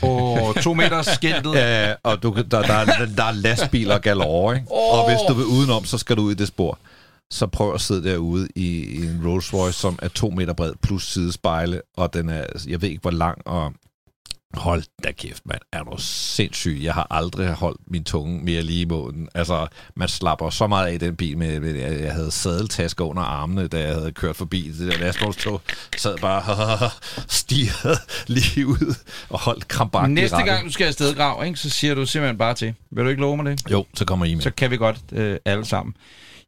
På 0.00 0.36
to 0.62 0.74
meters 0.74 1.06
skiltet. 1.06 1.54
Ja, 1.58 1.94
og 2.02 2.22
du, 2.22 2.34
der, 2.34 2.42
der, 2.62 2.74
er, 2.74 3.06
der 3.16 3.24
er 3.24 3.32
lastbiler 3.32 3.98
galore, 3.98 4.56
ikke? 4.56 4.66
Oh. 4.70 4.98
Og 4.98 5.08
hvis 5.10 5.18
du 5.28 5.34
vil 5.34 5.46
udenom, 5.46 5.84
så 5.84 5.98
skal 5.98 6.16
du 6.16 6.22
ud 6.22 6.32
i 6.32 6.34
det 6.34 6.48
spor. 6.48 6.78
Så 7.30 7.46
prøv 7.46 7.74
at 7.74 7.80
sidde 7.80 8.10
derude 8.10 8.48
i, 8.54 8.84
i 8.84 9.06
en 9.06 9.20
Rolls 9.26 9.54
Royce, 9.54 9.78
som 9.78 9.98
er 10.02 10.08
to 10.08 10.30
meter 10.30 10.52
bred, 10.52 10.72
plus 10.82 11.12
sidespejle, 11.12 11.82
og 11.96 12.14
den 12.14 12.28
er, 12.28 12.44
jeg 12.66 12.82
ved 12.82 12.88
ikke 12.88 13.02
hvor 13.02 13.10
lang, 13.10 13.38
og 13.46 13.72
Hold 14.54 14.82
da 15.04 15.12
kæft, 15.12 15.46
mand. 15.46 15.60
Er 15.72 15.82
du 15.82 15.96
sindssyg? 15.98 16.80
Jeg 16.82 16.94
har 16.94 17.06
aldrig 17.10 17.48
holdt 17.48 17.80
min 17.86 18.04
tunge 18.04 18.40
mere 18.44 18.62
lige 18.62 18.80
i 18.80 18.84
munden. 18.84 19.28
Altså, 19.34 19.66
man 19.96 20.08
slapper 20.08 20.50
så 20.50 20.66
meget 20.66 20.86
af 20.86 20.94
i 20.94 20.98
den 20.98 21.16
bil 21.16 21.38
med, 21.38 21.60
med 21.60 21.74
jeg 21.74 22.12
havde 22.12 22.30
sadeltasker 22.30 23.04
under 23.04 23.22
armene, 23.22 23.68
da 23.68 23.80
jeg 23.80 23.94
havde 23.94 24.12
kørt 24.12 24.36
forbi 24.36 24.72
det 24.78 24.92
der 24.92 24.98
lastvognstog. 24.98 25.60
Sad 25.96 26.18
bare 26.18 26.90
stiget 27.28 27.98
lige 28.26 28.66
ud 28.66 28.94
og 29.28 29.38
holdt 29.40 29.68
krampagtigt 29.68 30.14
Næste 30.14 30.42
gang, 30.42 30.66
du 30.66 30.72
skal 30.72 30.86
afsted 30.86 31.14
grav, 31.14 31.44
ikke, 31.44 31.58
så 31.58 31.70
siger 31.70 31.94
du 31.94 32.06
simpelthen 32.06 32.38
bare 32.38 32.54
til. 32.54 32.74
Vil 32.90 33.04
du 33.04 33.10
ikke 33.10 33.22
love 33.22 33.36
mig 33.36 33.46
det? 33.46 33.70
Jo, 33.70 33.86
så 33.94 34.04
kommer 34.04 34.26
I 34.26 34.34
med. 34.34 34.42
Så 34.42 34.50
kan 34.50 34.70
vi 34.70 34.76
godt 34.76 34.98
øh, 35.12 35.38
alle 35.44 35.64
sammen. 35.64 35.94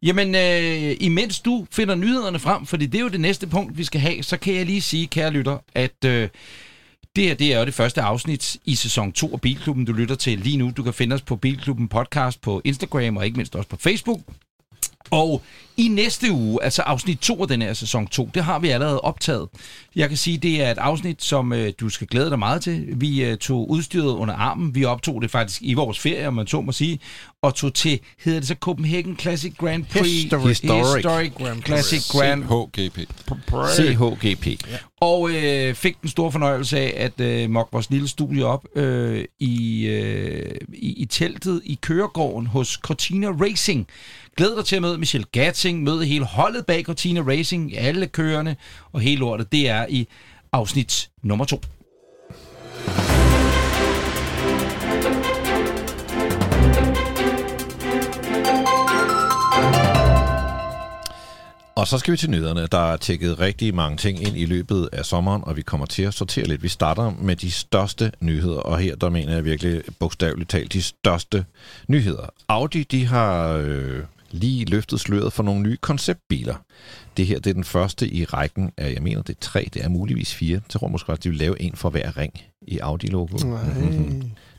Jamen, 0.03 0.35
øh, 0.35 0.97
imens 1.01 1.41
du 1.41 1.67
finder 1.71 1.95
nyhederne 1.95 2.39
frem, 2.39 2.67
fordi 2.67 2.87
det 2.87 2.99
er 2.99 3.03
jo 3.03 3.09
det 3.09 3.21
næste 3.21 3.47
punkt, 3.47 3.79
vi 3.79 3.85
skal 3.85 4.01
have, 4.01 4.23
så 4.23 4.37
kan 4.37 4.55
jeg 4.55 4.67
lige 4.67 4.81
sige, 4.81 5.07
kære 5.07 5.31
lytter, 5.31 5.59
at 5.75 6.05
øh, 6.05 6.29
det 7.17 7.25
her 7.25 7.35
det 7.35 7.55
er 7.55 7.59
jo 7.59 7.65
det 7.65 7.75
første 7.75 8.03
afsnit 8.03 8.57
i 8.65 8.75
sæson 8.75 9.13
2 9.13 9.33
af 9.33 9.41
Bilklubben, 9.41 9.85
du 9.85 9.93
lytter 9.93 10.15
til 10.15 10.39
lige 10.39 10.57
nu. 10.57 10.73
Du 10.77 10.83
kan 10.83 10.95
finde 10.95 11.15
os 11.15 11.23
på 11.23 11.37
Bilklubben 11.37 11.89
podcast 11.89 12.41
på 12.41 12.61
Instagram 12.65 13.17
og 13.17 13.25
ikke 13.25 13.37
mindst 13.37 13.57
også 13.57 13.69
på 13.69 13.77
Facebook. 13.77 14.21
Og 15.11 15.43
i 15.81 15.89
næste 15.89 16.33
uge, 16.33 16.63
altså 16.63 16.83
afsnit 16.83 17.19
2 17.19 17.43
af 17.43 17.49
den 17.49 17.63
her 17.63 17.73
sæson 17.75 18.07
2, 18.07 18.31
det 18.35 18.45
har 18.45 18.59
vi 18.59 18.69
allerede 18.69 19.01
optaget. 19.01 19.49
Jeg 19.97 20.09
kan 20.09 20.19
sige, 20.19 20.39
det 20.39 20.63
er 20.63 20.71
et 20.71 20.79
afsnit, 20.79 21.23
som 21.23 21.53
øh, 21.53 21.73
du 21.81 21.89
skal 21.89 22.07
glæde 22.07 22.31
dig 22.31 22.39
meget 22.39 22.63
til. 22.63 22.87
Vi 22.97 23.25
øh, 23.25 23.37
tog 23.39 23.71
udstyret 23.71 24.13
under 24.13 24.35
armen. 24.35 24.75
Vi 24.75 24.85
optog 24.85 25.23
det 25.23 25.31
faktisk 25.31 25.63
i 25.63 25.75
vores 25.75 25.99
ferie, 25.99 26.29
om 26.29 26.35
man 26.35 26.47
så 26.47 26.61
må 26.61 26.73
sige, 26.73 27.01
og 27.43 27.55
tog 27.55 27.75
til, 27.75 28.01
hedder 28.19 28.39
det 28.41 28.49
så 28.49 28.55
Copenhagen 28.61 29.19
Classic 29.19 29.55
Grand 29.59 29.85
Prix? 29.85 30.07
Historic. 30.07 30.49
Historic. 30.49 30.97
Historic 30.97 31.33
Classic 31.67 32.09
Grand 32.09 32.45
HGP. 32.45 32.99
CHGP. 33.75 34.65
og 35.01 35.31
øh, 35.31 35.75
fik 35.75 36.03
den 36.03 36.11
store 36.11 36.33
fornøjelse 36.33 36.79
af 36.79 37.05
at 37.05 37.21
øh, 37.21 37.51
mokke 37.51 37.73
vores 37.73 37.91
lille 37.91 38.09
studie 38.09 38.45
op 38.47 38.65
øh, 38.77 39.25
i, 39.39 39.87
øh, 39.87 40.55
i, 40.75 40.93
i 40.93 41.05
teltet 41.05 41.61
i 41.65 41.79
køregården 41.83 42.47
hos 42.47 42.69
Cortina 42.73 43.27
Racing. 43.29 43.87
Glæd 44.37 44.57
dig 44.57 44.65
til 44.65 44.77
at 44.77 44.83
møde 44.83 44.99
Michelle 44.99 45.27
Gatting, 45.33 45.70
møde 45.79 46.07
hele 46.07 46.25
holdet 46.25 46.67
bag 46.67 46.85
Cortina 46.85 47.21
Racing, 47.21 47.79
alle 47.79 48.07
kørende 48.07 48.57
og 48.93 49.01
hele 49.01 49.21
lortet. 49.21 49.53
Det 49.53 49.69
er 49.69 49.87
i 49.89 50.07
afsnit 50.53 51.11
nummer 51.23 51.45
to. 51.45 51.61
Og 61.81 61.87
så 61.87 61.99
skal 61.99 62.13
vi 62.13 62.17
til 62.17 62.31
nyhederne. 62.31 62.67
Der 62.67 62.93
er 62.93 62.97
tjekket 62.97 63.41
rigtig 63.41 63.75
mange 63.75 63.97
ting 63.97 64.23
ind 64.23 64.37
i 64.37 64.45
løbet 64.45 64.89
af 64.93 65.05
sommeren, 65.05 65.43
og 65.45 65.57
vi 65.57 65.63
kommer 65.63 65.87
til 65.87 66.03
at 66.03 66.15
sortere 66.15 66.45
lidt. 66.45 66.63
Vi 66.63 66.69
starter 66.69 67.13
med 67.21 67.37
de 67.37 67.51
største 67.51 68.13
nyheder, 68.21 68.61
og 68.61 68.79
her 68.79 68.97
der 68.97 69.11
mener 69.11 69.35
jeg 69.35 69.45
virkelig 69.45 69.83
bogstaveligt 70.01 70.51
talt 70.51 70.73
de 70.73 70.83
største 70.83 71.45
nyheder. 71.89 72.27
Audi 72.49 72.83
de 72.83 73.07
har 73.07 73.53
øh, 73.53 74.03
lige 74.31 74.65
løftet 74.65 75.01
sløret 75.01 75.33
for 75.33 75.43
nogle 75.43 75.63
nye 75.63 75.77
konceptbiler. 75.77 76.55
Det 77.17 77.27
her 77.27 77.39
det 77.39 77.51
er 77.51 77.55
den 77.55 77.65
første 77.65 78.09
i 78.09 78.25
rækken 78.25 78.73
af, 78.77 78.93
jeg 78.93 79.03
mener 79.03 79.23
det 79.23 79.35
er 79.35 79.41
tre, 79.41 79.69
det 79.75 79.85
er 79.85 79.89
muligvis 79.89 80.35
fire. 80.35 80.53
Jeg 80.53 80.63
tror 80.69 80.89
måske 80.89 81.13
også, 81.13 81.21
de 81.21 81.29
vil 81.29 81.39
lave 81.39 81.63
en 81.63 81.77
for 81.77 81.91
hver 81.91 82.17
ring 82.17 82.41
i 82.63 82.79
Audi-logoet. 82.79 83.45
Nej. 83.45 83.61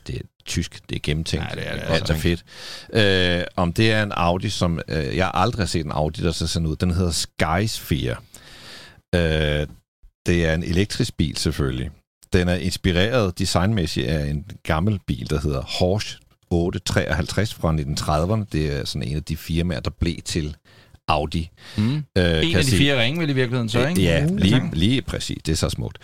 Det 0.06 0.16
er 0.16 0.20
tysk, 0.44 0.80
det 0.88 0.96
er 0.96 1.00
gennemtænkt. 1.02 1.46
Ja, 1.50 1.54
det 1.54 1.68
er 1.68 1.72
det 1.72 1.80
Alt 1.80 2.00
godt 2.00 2.10
er 2.10 2.14
fedt. 2.14 2.44
Øh, 2.92 3.44
om 3.56 3.72
det 3.72 3.92
er 3.92 4.02
en 4.02 4.12
Audi, 4.12 4.50
som... 4.50 4.80
Øh, 4.88 5.16
jeg 5.16 5.24
har 5.24 5.32
aldrig 5.32 5.60
har 5.62 5.66
set 5.66 5.84
en 5.84 5.92
Audi, 5.92 6.22
der 6.22 6.32
ser 6.32 6.46
sådan 6.46 6.66
ud. 6.66 6.76
Den 6.76 6.90
hedder 6.90 7.10
Skysphere. 7.10 8.16
Øh, 9.14 9.66
det 10.26 10.46
er 10.46 10.54
en 10.54 10.62
elektrisk 10.62 11.16
bil, 11.16 11.36
selvfølgelig. 11.36 11.90
Den 12.32 12.48
er 12.48 12.54
inspireret 12.54 13.38
designmæssigt 13.38 14.06
af 14.06 14.30
en 14.30 14.46
gammel 14.62 15.00
bil, 15.06 15.30
der 15.30 15.40
hedder 15.40 15.62
Horsch 15.62 16.18
853 16.52 17.54
fra 17.54 17.72
1930'erne. 17.76 18.44
Det 18.52 18.76
er 18.80 18.84
sådan 18.84 19.08
en 19.08 19.16
af 19.16 19.22
de 19.24 19.36
firmaer, 19.36 19.80
der 19.80 19.90
blev 19.90 20.14
til 20.24 20.56
Audi. 21.08 21.50
Mm. 21.76 21.82
Øh, 21.94 22.02
En 22.16 22.24
af 22.24 22.42
de 22.62 22.64
sige. 22.64 22.78
fire 22.78 23.02
ringe, 23.02 23.20
vel 23.20 23.30
i 23.30 23.32
virkeligheden 23.32 23.68
så, 23.68 23.86
ikke? 23.88 24.02
Ja, 24.02 24.24
Uh, 24.30 24.36
lige, 24.36 24.70
lige 24.72 25.02
præcis. 25.02 25.38
Det 25.46 25.52
er 25.52 25.56
så 25.56 25.68
smukt. 25.70 25.98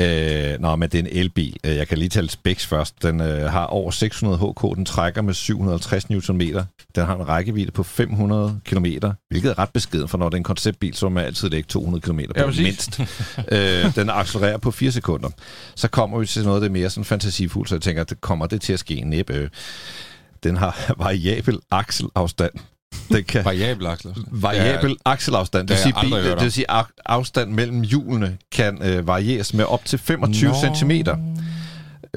Øh, 0.00 0.60
nå, 0.60 0.76
men 0.76 0.88
det 0.90 0.98
er 0.98 1.02
en 1.02 1.08
elbil. 1.18 1.56
Øh, 1.64 1.76
Jeg 1.76 1.88
kan 1.88 1.98
lige 1.98 2.08
tale 2.08 2.30
specs 2.30 2.66
først. 2.66 3.02
Den 3.02 3.20
øh, 3.20 3.50
har 3.50 3.64
over 3.66 3.90
600 3.90 4.38
HK. 4.38 4.76
Den 4.76 4.84
trækker 4.84 5.22
med 5.22 5.34
750 5.34 6.10
Nm. 6.10 6.40
Den 6.94 7.06
har 7.06 7.14
en 7.16 7.28
rækkevidde 7.28 7.70
på 7.70 7.82
500 7.82 8.60
km, 8.64 8.86
hvilket 9.30 9.50
er 9.50 9.58
ret 9.58 9.70
beskeden, 9.70 10.08
for 10.08 10.18
når 10.18 10.28
det 10.28 10.34
er 10.34 10.38
en 10.38 10.44
konceptbil, 10.44 10.94
så 10.94 11.06
må 11.08 11.14
man 11.14 11.24
altid 11.24 11.48
lægge 11.50 11.66
200 11.68 12.00
km 12.02 12.18
på 12.18 12.32
Ja, 12.36 12.46
præcis. 12.46 12.62
mindst. 12.62 13.00
øh, 13.52 13.94
den 13.96 14.10
accelererer 14.10 14.58
på 14.58 14.70
4 14.70 14.92
sekunder. 14.92 15.28
Så 15.74 15.88
kommer 15.88 16.18
vi 16.18 16.26
til 16.26 16.44
noget, 16.44 16.62
der 16.62 16.68
er 16.68 16.72
mere 16.72 16.90
sådan 16.90 17.04
fantasifuldt, 17.04 17.68
så 17.68 17.74
jeg 17.74 17.82
tænker, 17.82 18.04
det 18.04 18.20
kommer 18.20 18.46
det 18.46 18.60
til 18.60 18.72
at 18.72 18.78
ske 18.78 19.00
næppe. 19.00 19.34
Øh, 19.34 19.48
Den 20.42 20.56
har 20.56 20.92
variabel 21.04 21.58
akselafstand. 21.70 22.52
Den 23.08 23.24
kan 23.24 23.44
Variabel, 23.44 23.86
Axel. 23.86 24.14
variabel 24.30 24.96
akselafstand. 25.04 25.68
Det 25.68 25.76
vil 25.76 25.84
det 25.94 25.94
sige, 26.02 26.10
bil, 26.20 26.30
det 26.30 26.40
vil 26.42 26.52
sige 26.52 26.66
afstand 27.06 27.50
mellem 27.52 27.80
hjulene 27.80 28.36
kan 28.52 28.82
øh, 28.82 29.06
varieres 29.06 29.54
med 29.54 29.64
op 29.64 29.84
til 29.84 29.98
25 29.98 30.54
cm. 30.76 30.90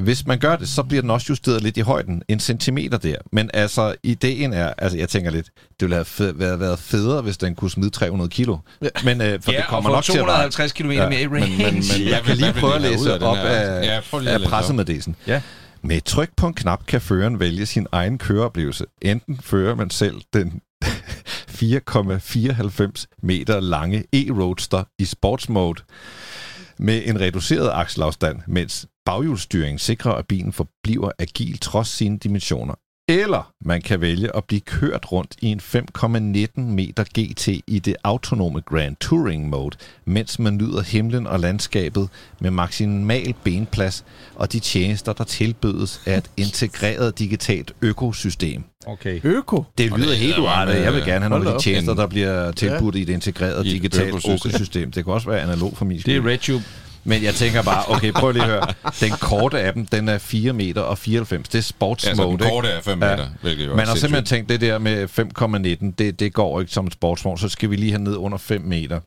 Hvis 0.01 0.27
man 0.27 0.39
gør 0.39 0.55
det, 0.55 0.69
så 0.69 0.83
bliver 0.83 1.01
den 1.01 1.09
også 1.11 1.25
justeret 1.29 1.63
lidt 1.63 1.77
i 1.77 1.81
højden. 1.81 2.21
En 2.27 2.39
centimeter 2.39 2.97
der. 2.97 3.15
Men 3.31 3.49
altså, 3.53 3.95
ideen 4.03 4.53
er... 4.53 4.73
Altså, 4.77 4.97
jeg 4.97 5.09
tænker 5.09 5.31
lidt, 5.31 5.45
det 5.45 5.81
ville 5.81 5.95
have 5.95 6.05
fed, 6.05 6.33
været, 6.33 6.59
været 6.59 6.79
federe, 6.79 7.21
hvis 7.21 7.37
den 7.37 7.55
kunne 7.55 7.71
smide 7.71 7.89
300 7.89 8.29
kilo. 8.29 8.57
Men 9.03 9.21
øh, 9.21 9.41
for 9.41 9.51
Ja, 9.51 9.57
det 9.57 9.65
kommer 9.67 9.89
nok 9.89 10.03
få 10.05 10.11
til 10.11 10.19
at 10.19 10.25
veje. 10.25 10.27
250 10.51 10.71
km 10.71 10.91
Ja, 10.91 11.09
mere 11.09 11.21
i 11.21 11.27
men- 11.27 11.41
range. 11.43 11.57
men- 11.57 11.73
men- 11.73 12.07
Jeg 12.09 12.21
kan 12.25 12.37
lige 12.37 12.53
prøve 12.53 12.75
at 12.75 12.81
læse 12.81 13.13
af 13.13 13.19
op 13.21 13.35
her? 13.37 13.43
af, 13.43 14.01
Ja, 14.23 14.33
af 14.33 14.41
pressemeddelelsen. 14.41 15.15
Ja. 15.27 15.41
Med 15.83 15.97
et 15.97 16.03
tryk 16.03 16.29
på 16.37 16.47
en 16.47 16.53
knap 16.53 16.85
kan 16.85 17.01
føreren 17.01 17.39
vælge 17.39 17.65
sin 17.65 17.87
egen 17.91 18.17
køreoplevelse. 18.17 18.85
Enten 19.01 19.37
fører 19.37 19.75
man 19.75 19.89
selv 19.89 20.21
den 20.33 20.61
4,94 21.61 23.05
meter 23.21 23.59
lange 23.59 24.03
e-roadster 24.13 24.83
i 24.99 25.05
sportsmode 25.05 25.83
med 26.77 27.01
en 27.05 27.19
reduceret 27.19 27.69
akselafstand, 27.73 28.39
mens 28.47 28.87
baghjulsstyring 29.05 29.79
sikrer, 29.79 30.11
at 30.11 30.27
bilen 30.27 30.53
forbliver 30.53 31.11
agil 31.19 31.57
trods 31.57 31.87
sine 31.87 32.19
dimensioner. 32.19 32.75
Eller 33.07 33.51
man 33.61 33.81
kan 33.81 34.01
vælge 34.01 34.35
at 34.35 34.45
blive 34.45 34.61
kørt 34.61 35.11
rundt 35.11 35.35
i 35.41 35.47
en 35.47 35.59
5,19 35.59 36.61
meter 36.61 37.03
GT 37.03 37.47
i 37.47 37.79
det 37.85 37.95
autonome 38.03 38.61
Grand 38.61 38.95
Touring 38.95 39.49
Mode, 39.49 39.77
mens 40.05 40.39
man 40.39 40.57
nyder 40.57 40.81
himlen 40.81 41.27
og 41.27 41.39
landskabet 41.39 42.09
med 42.39 42.51
maksimal 42.51 43.33
benplads 43.43 44.05
og 44.35 44.51
de 44.53 44.59
tjenester, 44.59 45.13
der 45.13 45.23
tilbydes 45.23 46.01
af 46.05 46.17
et 46.17 46.31
integreret 46.37 47.19
digitalt 47.19 47.73
økosystem. 47.81 48.63
Okay. 48.85 49.19
Øko. 49.23 49.63
Det 49.77 49.91
lyder 49.91 50.07
det 50.07 50.17
helt 50.17 50.37
uartigt. 50.37 50.79
Jeg 50.79 50.93
vil 50.93 51.03
gerne 51.05 51.19
have 51.19 51.29
nogle 51.29 51.49
af 51.49 51.57
de 51.57 51.63
tjenester, 51.63 51.93
der 51.93 52.07
bliver 52.07 52.51
tilbudt 52.51 52.95
i 52.95 53.01
et 53.01 53.09
integreret 53.09 53.65
digitalt 53.65 54.15
økosystem. 54.15 54.91
Det 54.91 55.03
kan 55.03 55.13
også 55.13 55.29
være 55.29 55.41
analog 55.41 55.77
for 55.77 55.85
min 55.85 55.99
Det 55.99 56.15
er. 56.15 56.21
RedTube. 56.27 56.63
Men 57.03 57.23
jeg 57.23 57.33
tænker 57.35 57.63
bare, 57.63 57.83
okay, 57.87 58.11
prøv 58.13 58.31
lige 58.31 58.43
at 58.43 58.49
høre. 58.49 58.67
Den 58.99 59.11
korte 59.11 59.59
af 59.59 59.73
dem, 59.73 59.85
den 59.85 60.09
er 60.09 60.17
4 60.17 60.53
meter 60.53 60.81
og 60.81 60.97
94. 60.97 61.49
Det 61.49 61.57
er 61.57 61.61
sports 61.63 62.05
Ja, 62.07 62.15
så 62.15 62.21
den 62.21 62.31
mode, 62.31 62.33
ikke? 62.43 62.49
korte 62.49 62.67
er 62.67 62.81
5 62.81 63.03
Ja. 63.03 63.09
meter, 63.15 63.27
hvilket 63.41 63.65
jo 63.67 63.75
Man 63.75 63.87
har 63.87 63.95
simpelthen 63.95 64.25
tænkt, 64.25 64.49
det 64.49 64.61
der 64.61 64.77
med 64.79 65.07
5,19, 65.89 65.93
det, 65.97 66.19
det 66.19 66.33
går 66.33 66.59
ikke 66.59 66.71
som 66.73 66.85
en 66.85 66.91
sportsvogn, 66.91 67.37
så 67.37 67.49
skal 67.49 67.69
vi 67.69 67.75
lige 67.75 67.91
have 67.91 68.03
ned 68.03 68.15
under 68.15 68.37
5 68.37 68.61
meter. 68.61 68.99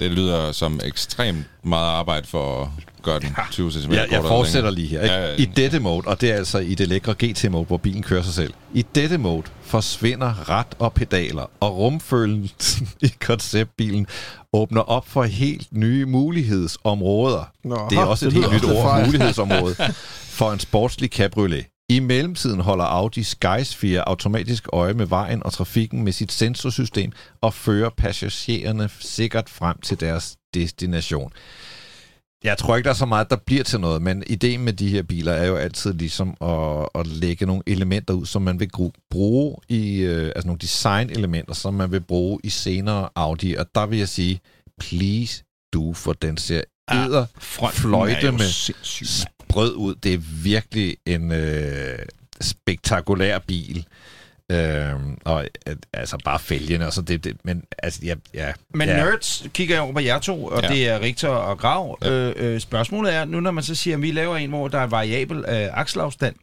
Det 0.00 0.10
lyder 0.10 0.52
som 0.52 0.80
ekstremt 0.84 1.44
meget 1.64 1.86
arbejde 1.86 2.26
for 2.26 2.62
at 2.62 2.68
gøre 3.02 3.20
den 3.20 3.36
20 3.50 3.72
cm 3.72 3.92
Jeg, 3.92 4.06
jeg 4.10 4.22
fortsætter 4.22 4.70
lige 4.70 4.86
her. 4.86 5.02
Ikke? 5.02 5.14
Ja, 5.14 5.26
ja. 5.28 5.34
I 5.38 5.44
dette 5.44 5.80
mode, 5.80 6.06
og 6.06 6.20
det 6.20 6.30
er 6.30 6.34
altså 6.34 6.58
i 6.58 6.74
det 6.74 6.88
lækre 6.88 7.14
GT-mode, 7.24 7.64
hvor 7.64 7.76
bilen 7.76 8.02
kører 8.02 8.22
sig 8.22 8.34
selv. 8.34 8.54
I 8.74 8.86
dette 8.94 9.18
mode 9.18 9.42
forsvinder 9.62 10.50
ret 10.50 10.66
og 10.78 10.92
pedaler, 10.92 11.50
og 11.60 11.76
rumfølelsen 11.78 12.88
i 13.02 13.12
konceptbilen 13.20 14.06
åbner 14.52 14.80
op 14.80 15.08
for 15.08 15.22
helt 15.22 15.66
nye 15.70 16.06
mulighedsområder. 16.06 17.52
Nå, 17.64 17.86
det 17.90 17.98
er 17.98 18.04
også 18.04 18.26
et 18.26 18.32
helt 18.32 18.52
nyt 18.52 18.64
ord, 18.64 19.06
mulighedsområde, 19.06 19.74
for 20.38 20.52
en 20.52 20.60
sportslig 20.60 21.10
cabriolet. 21.10 21.64
I 21.90 22.00
mellemtiden 22.00 22.60
holder 22.60 22.84
Audi 22.84 23.22
Skysphere 23.22 24.08
automatisk 24.08 24.68
øje 24.72 24.94
med 24.94 25.06
vejen 25.06 25.42
og 25.42 25.52
trafikken 25.52 26.04
med 26.04 26.12
sit 26.12 26.32
sensorsystem 26.32 27.12
og 27.40 27.54
fører 27.54 27.90
passagererne 27.96 28.90
sikkert 29.00 29.48
frem 29.48 29.80
til 29.80 30.00
deres 30.00 30.36
destination. 30.54 31.32
Jeg 32.44 32.58
tror 32.58 32.76
ikke, 32.76 32.84
der 32.84 32.90
er 32.90 32.94
så 32.98 33.06
meget, 33.06 33.30
der 33.30 33.36
bliver 33.36 33.64
til 33.64 33.80
noget, 33.80 34.02
men 34.02 34.22
ideen 34.26 34.60
med 34.60 34.72
de 34.72 34.88
her 34.88 35.02
biler 35.02 35.32
er 35.32 35.46
jo 35.46 35.56
altid 35.56 35.92
ligesom 35.92 36.36
at, 36.40 36.88
at 36.94 37.06
lægge 37.06 37.46
nogle 37.46 37.62
elementer 37.66 38.14
ud, 38.14 38.26
som 38.26 38.42
man 38.42 38.60
vil 38.60 38.70
bruge 39.10 39.56
i, 39.68 40.00
øh, 40.00 40.26
altså 40.26 40.46
nogle 40.46 40.58
design-elementer, 40.58 41.54
som 41.54 41.74
man 41.74 41.92
vil 41.92 42.00
bruge 42.00 42.40
i 42.44 42.48
senere 42.48 43.08
Audi, 43.14 43.54
og 43.54 43.66
der 43.74 43.86
vil 43.86 43.98
jeg 43.98 44.08
sige, 44.08 44.40
please 44.80 45.44
do, 45.72 45.92
for 45.92 46.12
den 46.12 46.36
ser 46.36 46.62
æder 46.92 47.26
fløjte 47.70 48.32
med 48.32 48.48
sprød 49.50 49.74
ud. 49.74 49.94
Det 49.94 50.14
er 50.14 50.18
virkelig 50.42 50.96
en 51.06 51.32
øh, 51.32 51.98
spektakulær 52.40 53.38
bil. 53.38 53.86
Øhm, 54.52 55.18
og 55.24 55.46
øh, 55.66 55.76
altså 55.92 56.18
bare 56.24 56.38
fælgene 56.38 56.86
og 56.86 56.92
så 56.92 57.02
det, 57.02 57.24
det 57.24 57.36
men 57.44 57.64
altså 57.78 58.00
ja, 58.04 58.14
ja 58.34 58.52
Men 58.74 58.88
ja. 58.88 58.96
nerds 58.96 59.46
kigger 59.54 59.74
jeg 59.74 59.82
over 59.82 59.92
på 59.92 60.00
jer 60.00 60.18
to, 60.18 60.44
og 60.44 60.62
Ja. 60.62 60.68
ja. 60.68 60.74
det 60.74 60.88
er 60.88 61.00
Richter 61.00 61.28
og 61.28 61.58
Grav. 61.58 61.98
Ja. 62.02 62.10
Øh, 62.10 62.34
øh, 62.36 62.60
spørgsmålet 62.60 63.14
er, 63.14 63.24
nu 63.24 63.40
når 63.40 63.50
man 63.50 63.64
så 63.64 63.74
siger, 63.74 63.96
at 63.96 64.02
vi 64.02 64.10
laver 64.10 64.36
en, 64.36 64.50
hvor 64.50 64.68
der 64.68 64.78
er 64.78 64.86
variabel 64.86 65.38
øh, 65.38 65.68
akselafstand, 65.72 66.36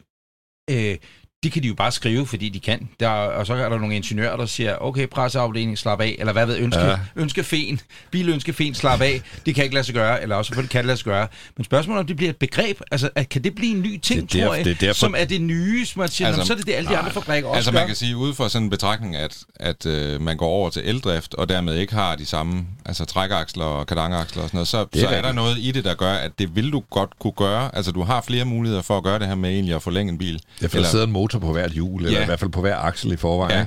øh, 0.69 0.97
de 1.43 1.49
kan 1.49 1.63
de 1.63 1.67
jo 1.67 1.73
bare 1.73 1.91
skrive, 1.91 2.27
fordi 2.27 2.49
de 2.49 2.59
kan. 2.59 2.89
Der, 2.99 3.07
og 3.09 3.45
så 3.47 3.53
er 3.53 3.69
der 3.69 3.77
nogle 3.79 3.95
ingeniører, 3.95 4.37
der 4.37 4.45
siger, 4.45 4.75
okay, 4.81 5.07
presseafdeling, 5.07 5.77
slap 5.77 6.01
af, 6.01 6.15
eller 6.19 6.33
hvad 6.33 6.45
ved, 6.45 6.57
ønske, 6.57 6.81
Ja. 6.81 6.97
ønskefeen, 7.15 7.79
bilønskefeen, 8.11 8.75
slap 8.75 9.01
af, 9.01 9.21
det 9.45 9.55
kan 9.55 9.63
ikke 9.63 9.73
lade 9.73 9.85
sig 9.85 9.95
gøre, 9.95 10.21
eller 10.21 10.35
også 10.35 10.49
selvfølgelig 10.49 10.69
kan 10.71 10.77
det 10.79 10.85
lade 10.85 10.97
sig 10.97 11.05
gøre. 11.05 11.27
Men 11.57 11.63
spørgsmålet 11.65 11.97
er, 11.97 11.99
om 12.03 12.07
det 12.07 12.15
bliver 12.15 12.29
et 12.29 12.35
begreb, 12.37 12.81
altså 12.91 13.09
at, 13.15 13.29
kan 13.29 13.43
det 13.43 13.55
blive 13.55 13.75
en 13.75 13.81
ny 13.81 13.97
ting, 13.99 14.31
Det 14.33 14.41
er 14.41 14.45
tror 14.45 14.53
derf- 14.53 14.57
jeg, 14.57 14.65
det 14.65 14.71
er 14.71 14.75
derfor- 14.75 14.99
som 14.99 15.15
er 15.17 15.25
det 15.25 15.41
nye, 15.41 15.85
som 15.85 15.99
man 15.99 16.09
siger, 16.09 16.27
Altså, 16.27 16.45
så 16.45 16.53
er 16.53 16.57
det 16.57 16.65
det, 16.67 16.73
alle 16.73 16.89
de 16.89 16.97
andre 16.97 17.11
fabrikker 17.11 17.49
også 17.49 17.57
Altså 17.57 17.71
gør. 17.71 17.79
man 17.79 17.87
kan 17.87 17.95
sige, 17.95 18.17
ud 18.17 18.33
fra 18.33 18.49
sådan 18.49 18.63
en 18.63 18.69
betragtning, 18.69 19.15
at, 19.15 19.37
at 19.55 19.85
øh, 19.85 20.21
man 20.21 20.37
går 20.37 20.47
over 20.47 20.69
til 20.69 20.81
eldrift, 20.85 21.33
og 21.33 21.49
dermed 21.49 21.75
ikke 21.75 21.93
har 21.93 22.15
de 22.15 22.25
samme 22.25 22.65
altså, 22.85 23.05
trækaksler 23.05 23.65
og 23.65 23.87
kardangaksler 23.87 24.43
og 24.43 24.49
sådan 24.49 24.57
noget, 24.57 24.67
så, 24.67 24.77
er 24.77 24.99
så 24.99 25.07
er 25.07 25.21
der 25.21 25.31
noget 25.31 25.57
i 25.59 25.71
det, 25.71 25.83
der 25.85 25.93
gør, 25.95 26.13
at 26.13 26.31
det 26.39 26.55
vil 26.55 26.71
du 26.71 26.83
godt 26.89 27.19
kunne 27.19 27.33
gøre. 27.33 27.75
Altså 27.75 27.91
du 27.91 28.03
har 28.03 28.21
flere 28.21 28.45
muligheder 28.45 28.81
for 28.81 28.97
at 28.97 29.03
gøre 29.03 29.19
det 29.19 29.27
her 29.27 29.35
med 29.35 29.49
egentlig 29.49 29.75
at 29.75 29.81
forlænge 29.83 30.11
en 30.11 30.17
bil. 30.17 30.41
Ja, 30.61 30.67
for 30.67 30.77
der 30.77 30.85
sidder 30.85 31.05
en 31.05 31.11
motor 31.33 31.39
på 31.47 31.53
hvert 31.53 31.71
hjul, 31.71 32.05
eller 32.05 32.17
Ja. 32.17 32.23
i 32.23 32.25
hvert 32.25 32.39
fald 32.39 32.51
på 32.51 32.61
hver 32.61 32.75
aksel 32.77 33.11
i 33.11 33.17
forvejen. 33.17 33.57
Ja. 33.57 33.65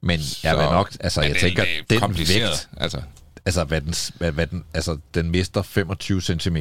Men 0.00 0.20
jeg 0.42 0.56
vil 0.56 0.64
nok, 0.64 0.92
altså 1.00 1.20
jeg 1.22 1.30
det- 1.30 1.40
tænker, 1.40 1.64
det 1.90 2.02
er 2.02 2.06
den 2.06 2.18
vægt, 2.18 2.68
Altså, 2.76 3.00
altså 3.46 3.64
hvad 3.64 3.80
den, 3.80 3.94
hvad, 4.18 4.32
hvad 4.32 4.46
den, 4.46 4.64
altså 4.74 4.98
den 5.14 5.30
mister 5.30 5.62
25 5.62 6.20
cm 6.20 6.56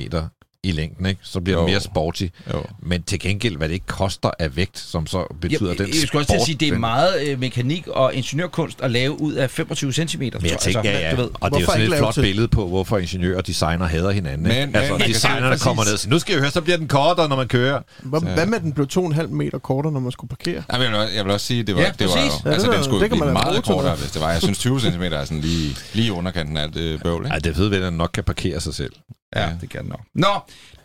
i 0.64 0.72
længden, 0.72 1.06
ikke? 1.06 1.20
så 1.24 1.40
bliver 1.42 1.60
Jo. 1.60 1.68
mere 1.68 1.80
sporty. 1.80 2.26
jo. 2.54 2.64
Men 2.80 3.04
til 3.04 3.20
gengæld, 3.20 3.58
hvad 3.58 3.68
det 3.68 3.74
ikke 3.74 3.86
koster 3.86 4.32
af 4.40 4.56
vægt, 4.56 4.80
som 4.80 5.08
så 5.08 5.36
betyder 5.42 5.70
jeg, 5.70 5.78
den 5.78 5.88
jeg 5.88 5.96
skulle 5.96 6.22
også 6.22 6.32
til 6.34 6.40
at 6.40 6.46
sige, 6.46 6.56
det 6.56 6.68
er 6.68 6.78
meget 6.78 7.28
øh, 7.28 7.40
mekanik 7.40 7.88
og 7.88 8.14
ingeniørkunst 8.14 8.82
at 8.82 8.92
lave 8.92 9.22
ud 9.22 9.34
af 9.34 9.50
25 9.50 9.94
cm. 9.94 10.20
Men 10.22 10.32
jeg 10.34 10.58
tænker, 10.60 10.82
ja, 10.84 11.00
ja. 11.00 11.12
Du 11.12 11.16
ved. 11.22 11.30
og 11.40 11.52
det 11.52 11.58
er 11.58 11.60
jo 11.60 11.66
Hvorfor 11.66 11.66
sådan 11.72 11.82
ikke 11.82 11.94
et 11.96 11.98
flot 12.00 12.14
til- 12.14 12.22
billede 12.22 12.48
på, 12.48 12.68
hvorfor 12.68 12.98
ingeniører 12.98 13.38
og 13.38 13.48
designer 13.48 13.86
hader 13.86 14.12
hinanden. 14.12 14.42
Men- 14.44 14.52
ikke? 14.52 14.66
men 14.66 14.76
altså, 14.76 14.92
man 14.94 15.00
kan 15.02 15.10
designerne 15.10 15.58
sige- 15.58 15.64
kommer 15.68 15.84
ned 15.84 15.94
og 15.94 16.00
siger, 16.00 16.10
nu 16.14 16.20
skal 16.20 16.34
jeg 16.34 16.42
høre, 16.42 16.52
så 16.52 16.62
bliver 16.62 16.78
den 16.78 16.88
kortere, 16.88 17.30
når 17.30 17.36
man 17.36 17.48
kører. 17.48 17.82
Hvad, 18.04 18.22
hvad 18.22 18.46
med, 18.46 18.60
den 18.60 18.74
blev 18.74 18.88
2,5 18.88 19.28
meter 19.28 19.58
kortere, 19.60 19.92
når 19.94 20.00
man 20.00 20.12
skulle 20.12 20.30
parkere? 20.30 20.64
Jeg 20.72 20.80
vil, 20.80 20.96
også- 20.96 21.14
jeg 21.16 21.26
vil 21.26 21.34
også 21.34 21.46
sige, 21.46 21.64
det 21.64 21.76
var, 21.76 21.82
Ja, 21.82 21.92
det 22.00 22.08
var 22.08 22.14
jo, 22.14 22.22
Ja, 22.46 22.52
altså 22.52 22.68
det 22.68 22.76
den 22.78 22.84
skulle 22.84 23.02
det 23.02 23.10
kan 23.10 23.20
blive 23.20 23.34
meget 23.34 23.64
kortere, 23.64 23.96
hvis 23.96 24.12
det 24.12 24.22
var. 24.22 24.32
Jeg 24.32 24.42
synes 24.42 24.58
20 24.58 24.80
cm 24.80 25.02
er 25.02 25.26
sådan 25.26 25.40
lige, 25.42 25.76
lige 25.94 26.14
underkanten 26.14 26.58
af 26.58 26.72
det 26.72 27.04
bøvl, 27.04 27.22
ikke? 27.22 27.30
Nej, 27.30 27.40
det 27.40 27.58
ved, 27.58 27.74
at 27.74 27.82
den 27.82 27.94
nok 27.94 28.10
kan 28.14 28.24
parkere 28.24 28.60
sig 28.60 28.74
selv. 28.74 28.92
Ja, 29.36 29.50
det 29.62 29.70
kan 29.70 29.82
den 29.82 29.90
nok. 29.90 30.02
Nå, 30.16 30.28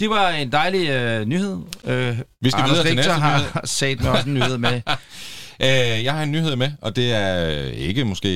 det 0.01 0.11
var 0.11 0.29
en 0.31 0.53
dejlig 0.53 0.89
øh, 0.89 1.27
nyhed. 1.27 1.59
Øh, 1.85 2.19
Vi 2.41 2.51
skal 2.51 2.63
Anders 2.63 2.71
videre 2.73 2.87
til 2.87 2.97
Richter 2.97 3.13
næste 3.13 3.13
har 3.13 3.61
sat 3.65 4.01
med 4.03 4.11
også 4.11 4.27
en 4.29 4.35
nyhed 4.35 4.59
med. 4.59 4.81
Øh, 5.63 5.69
jeg 6.05 6.13
har 6.15 6.23
en 6.23 6.33
nyhed 6.33 6.57
med, 6.57 6.71
og 6.81 6.97
det 6.97 7.13
er 7.15 7.47
ikke 7.73 8.05
måske... 8.05 8.29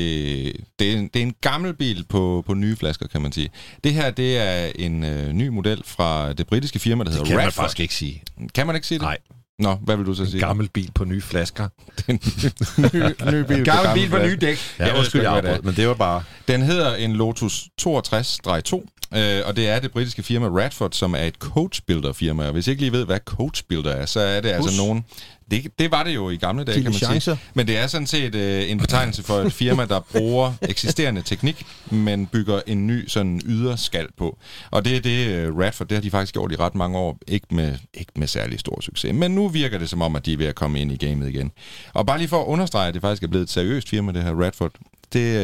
Det 0.79 0.93
er, 0.93 0.97
en- 0.97 1.09
det 1.15 1.17
er 1.17 1.23
en 1.27 1.35
gammel 1.41 1.75
bil 1.75 2.05
på, 2.09 2.45
på 2.47 2.55
nye 2.55 2.77
flasker, 2.77 3.07
kan 3.07 3.21
man 3.23 3.33
sige. 3.33 3.51
Det 3.85 3.95
her, 3.95 4.11
det 4.11 4.39
er 4.39 4.71
en 4.79 5.05
øh, 5.05 5.33
ny 5.33 5.49
model 5.49 5.83
fra 5.87 6.33
det 6.33 6.47
britiske 6.47 6.79
firma, 6.79 7.05
der 7.05 7.11
Det 7.11 7.15
hedder 7.15 7.27
kan 7.27 7.37
man 7.37 7.47
Radford. 7.47 7.63
faktisk 7.65 7.81
ikke 7.81 7.95
sige. 7.95 8.23
Kan 8.55 8.67
man 8.67 8.77
ikke 8.77 8.87
sige 8.89 8.99
det? 8.99 9.03
Nej, 9.05 9.19
Nå, 9.59 9.75
hvad 9.75 9.97
vil 9.97 10.07
du 10.07 10.15
så 10.15 10.23
en 10.23 10.29
sige? 10.31 10.41
gammel 10.41 10.69
bil 10.69 10.91
på 10.95 11.05
nye 11.05 11.21
flasker. 11.23 11.69
Ny, 12.09 13.33
ny 13.33 13.45
bil. 13.49 13.65
Gammel 13.65 13.95
bil 13.95 14.11
på 14.11 14.19
nye 14.19 14.37
dæk. 14.37 14.59
Ja, 14.79 14.85
Jeg 14.85 14.93
ved 14.93 14.99
undskyld, 14.99 15.23
jeg 15.23 15.43
det 15.43 15.49
afbrød, 15.49 15.63
men 15.63 15.75
det 15.77 15.89
var 15.89 15.95
bare... 15.95 16.23
Den 16.49 16.63
hedder 16.63 16.95
en 16.95 17.13
Lotus 17.13 17.69
62-2, 17.83 18.87
øh, 19.15 19.43
og 19.45 19.57
det 19.57 19.69
er 19.69 19.81
det 19.81 19.91
britiske 19.93 20.23
firma 20.23 20.47
Radford, 20.47 20.93
som 20.93 21.15
er 21.15 21.19
et 21.19 21.35
coachbuilder 21.35 22.13
firma. 22.13 22.47
Og 22.47 22.53
hvis 22.53 22.67
I 22.67 22.71
ikke 22.71 22.83
lige 22.83 22.93
ved, 22.93 23.07
hvad 23.07 23.19
coachbuilder 23.19 23.91
er, 23.93 24.07
så 24.07 24.21
er 24.21 24.41
det 24.41 24.49
altså 24.49 24.71
Bus. 24.71 24.79
nogen... 24.79 25.05
Det, 25.51 25.79
det 25.79 25.91
var 25.91 26.03
det 26.03 26.15
jo 26.15 26.31
i 26.31 26.37
gamle 26.37 26.65
dage, 26.65 26.83
kan 26.83 26.93
man 27.11 27.21
sige. 27.21 27.39
Men 27.55 27.67
det 27.67 27.79
er 27.79 27.87
sådan 27.87 28.07
set 28.07 28.35
øh, 28.35 28.71
en 28.71 28.79
betegnelse 28.79 29.23
for 29.23 29.35
et 29.35 29.53
firma, 29.53 29.85
der 29.85 30.01
bruger 30.01 30.53
eksisterende 30.63 31.23
teknik, 31.23 31.67
men 31.91 32.27
bygger 32.27 32.61
en 32.67 32.87
ny 32.87 33.09
sådan 33.09 33.41
yderskal 33.45 34.09
på. 34.19 34.39
Og 34.71 34.85
det 34.85 34.97
er 34.97 35.01
det, 35.01 35.27
øh, 35.29 35.59
Radford, 35.59 35.89
det 35.89 35.97
har 35.97 36.03
de 36.03 36.11
faktisk 36.11 36.33
gjort 36.33 36.53
i 36.53 36.57
ret 36.57 36.75
mange 36.75 36.99
år, 36.99 37.19
ikke 37.29 37.47
med, 37.51 37.75
ikke 37.95 38.13
med 38.17 38.27
særlig 38.27 38.61
stor 38.61 38.81
succes. 38.81 39.15
Men 39.15 39.31
nu 39.31 39.49
virker 39.49 39.79
det 39.79 39.89
som 39.89 40.03
om, 40.03 40.17
at 40.17 40.27
de 40.27 40.33
er 40.33 40.37
ved 40.37 40.47
at 40.47 40.55
komme 40.55 40.81
ind 40.81 40.93
i 40.93 41.07
gamet 41.07 41.29
igen. 41.29 41.51
Og 41.93 42.07
bare 42.07 42.19
lige 42.19 42.29
for 42.29 42.41
at 42.43 42.47
understrege, 42.47 42.89
at 42.89 42.95
det 42.95 43.03
faktisk 43.03 43.23
er 43.23 43.29
blevet 43.29 43.45
et 43.45 43.51
seriøst 43.51 43.89
firma, 43.89 44.13
det 44.13 44.23
her 44.23 44.43
Radford, 44.43 44.73
det, 45.13 45.37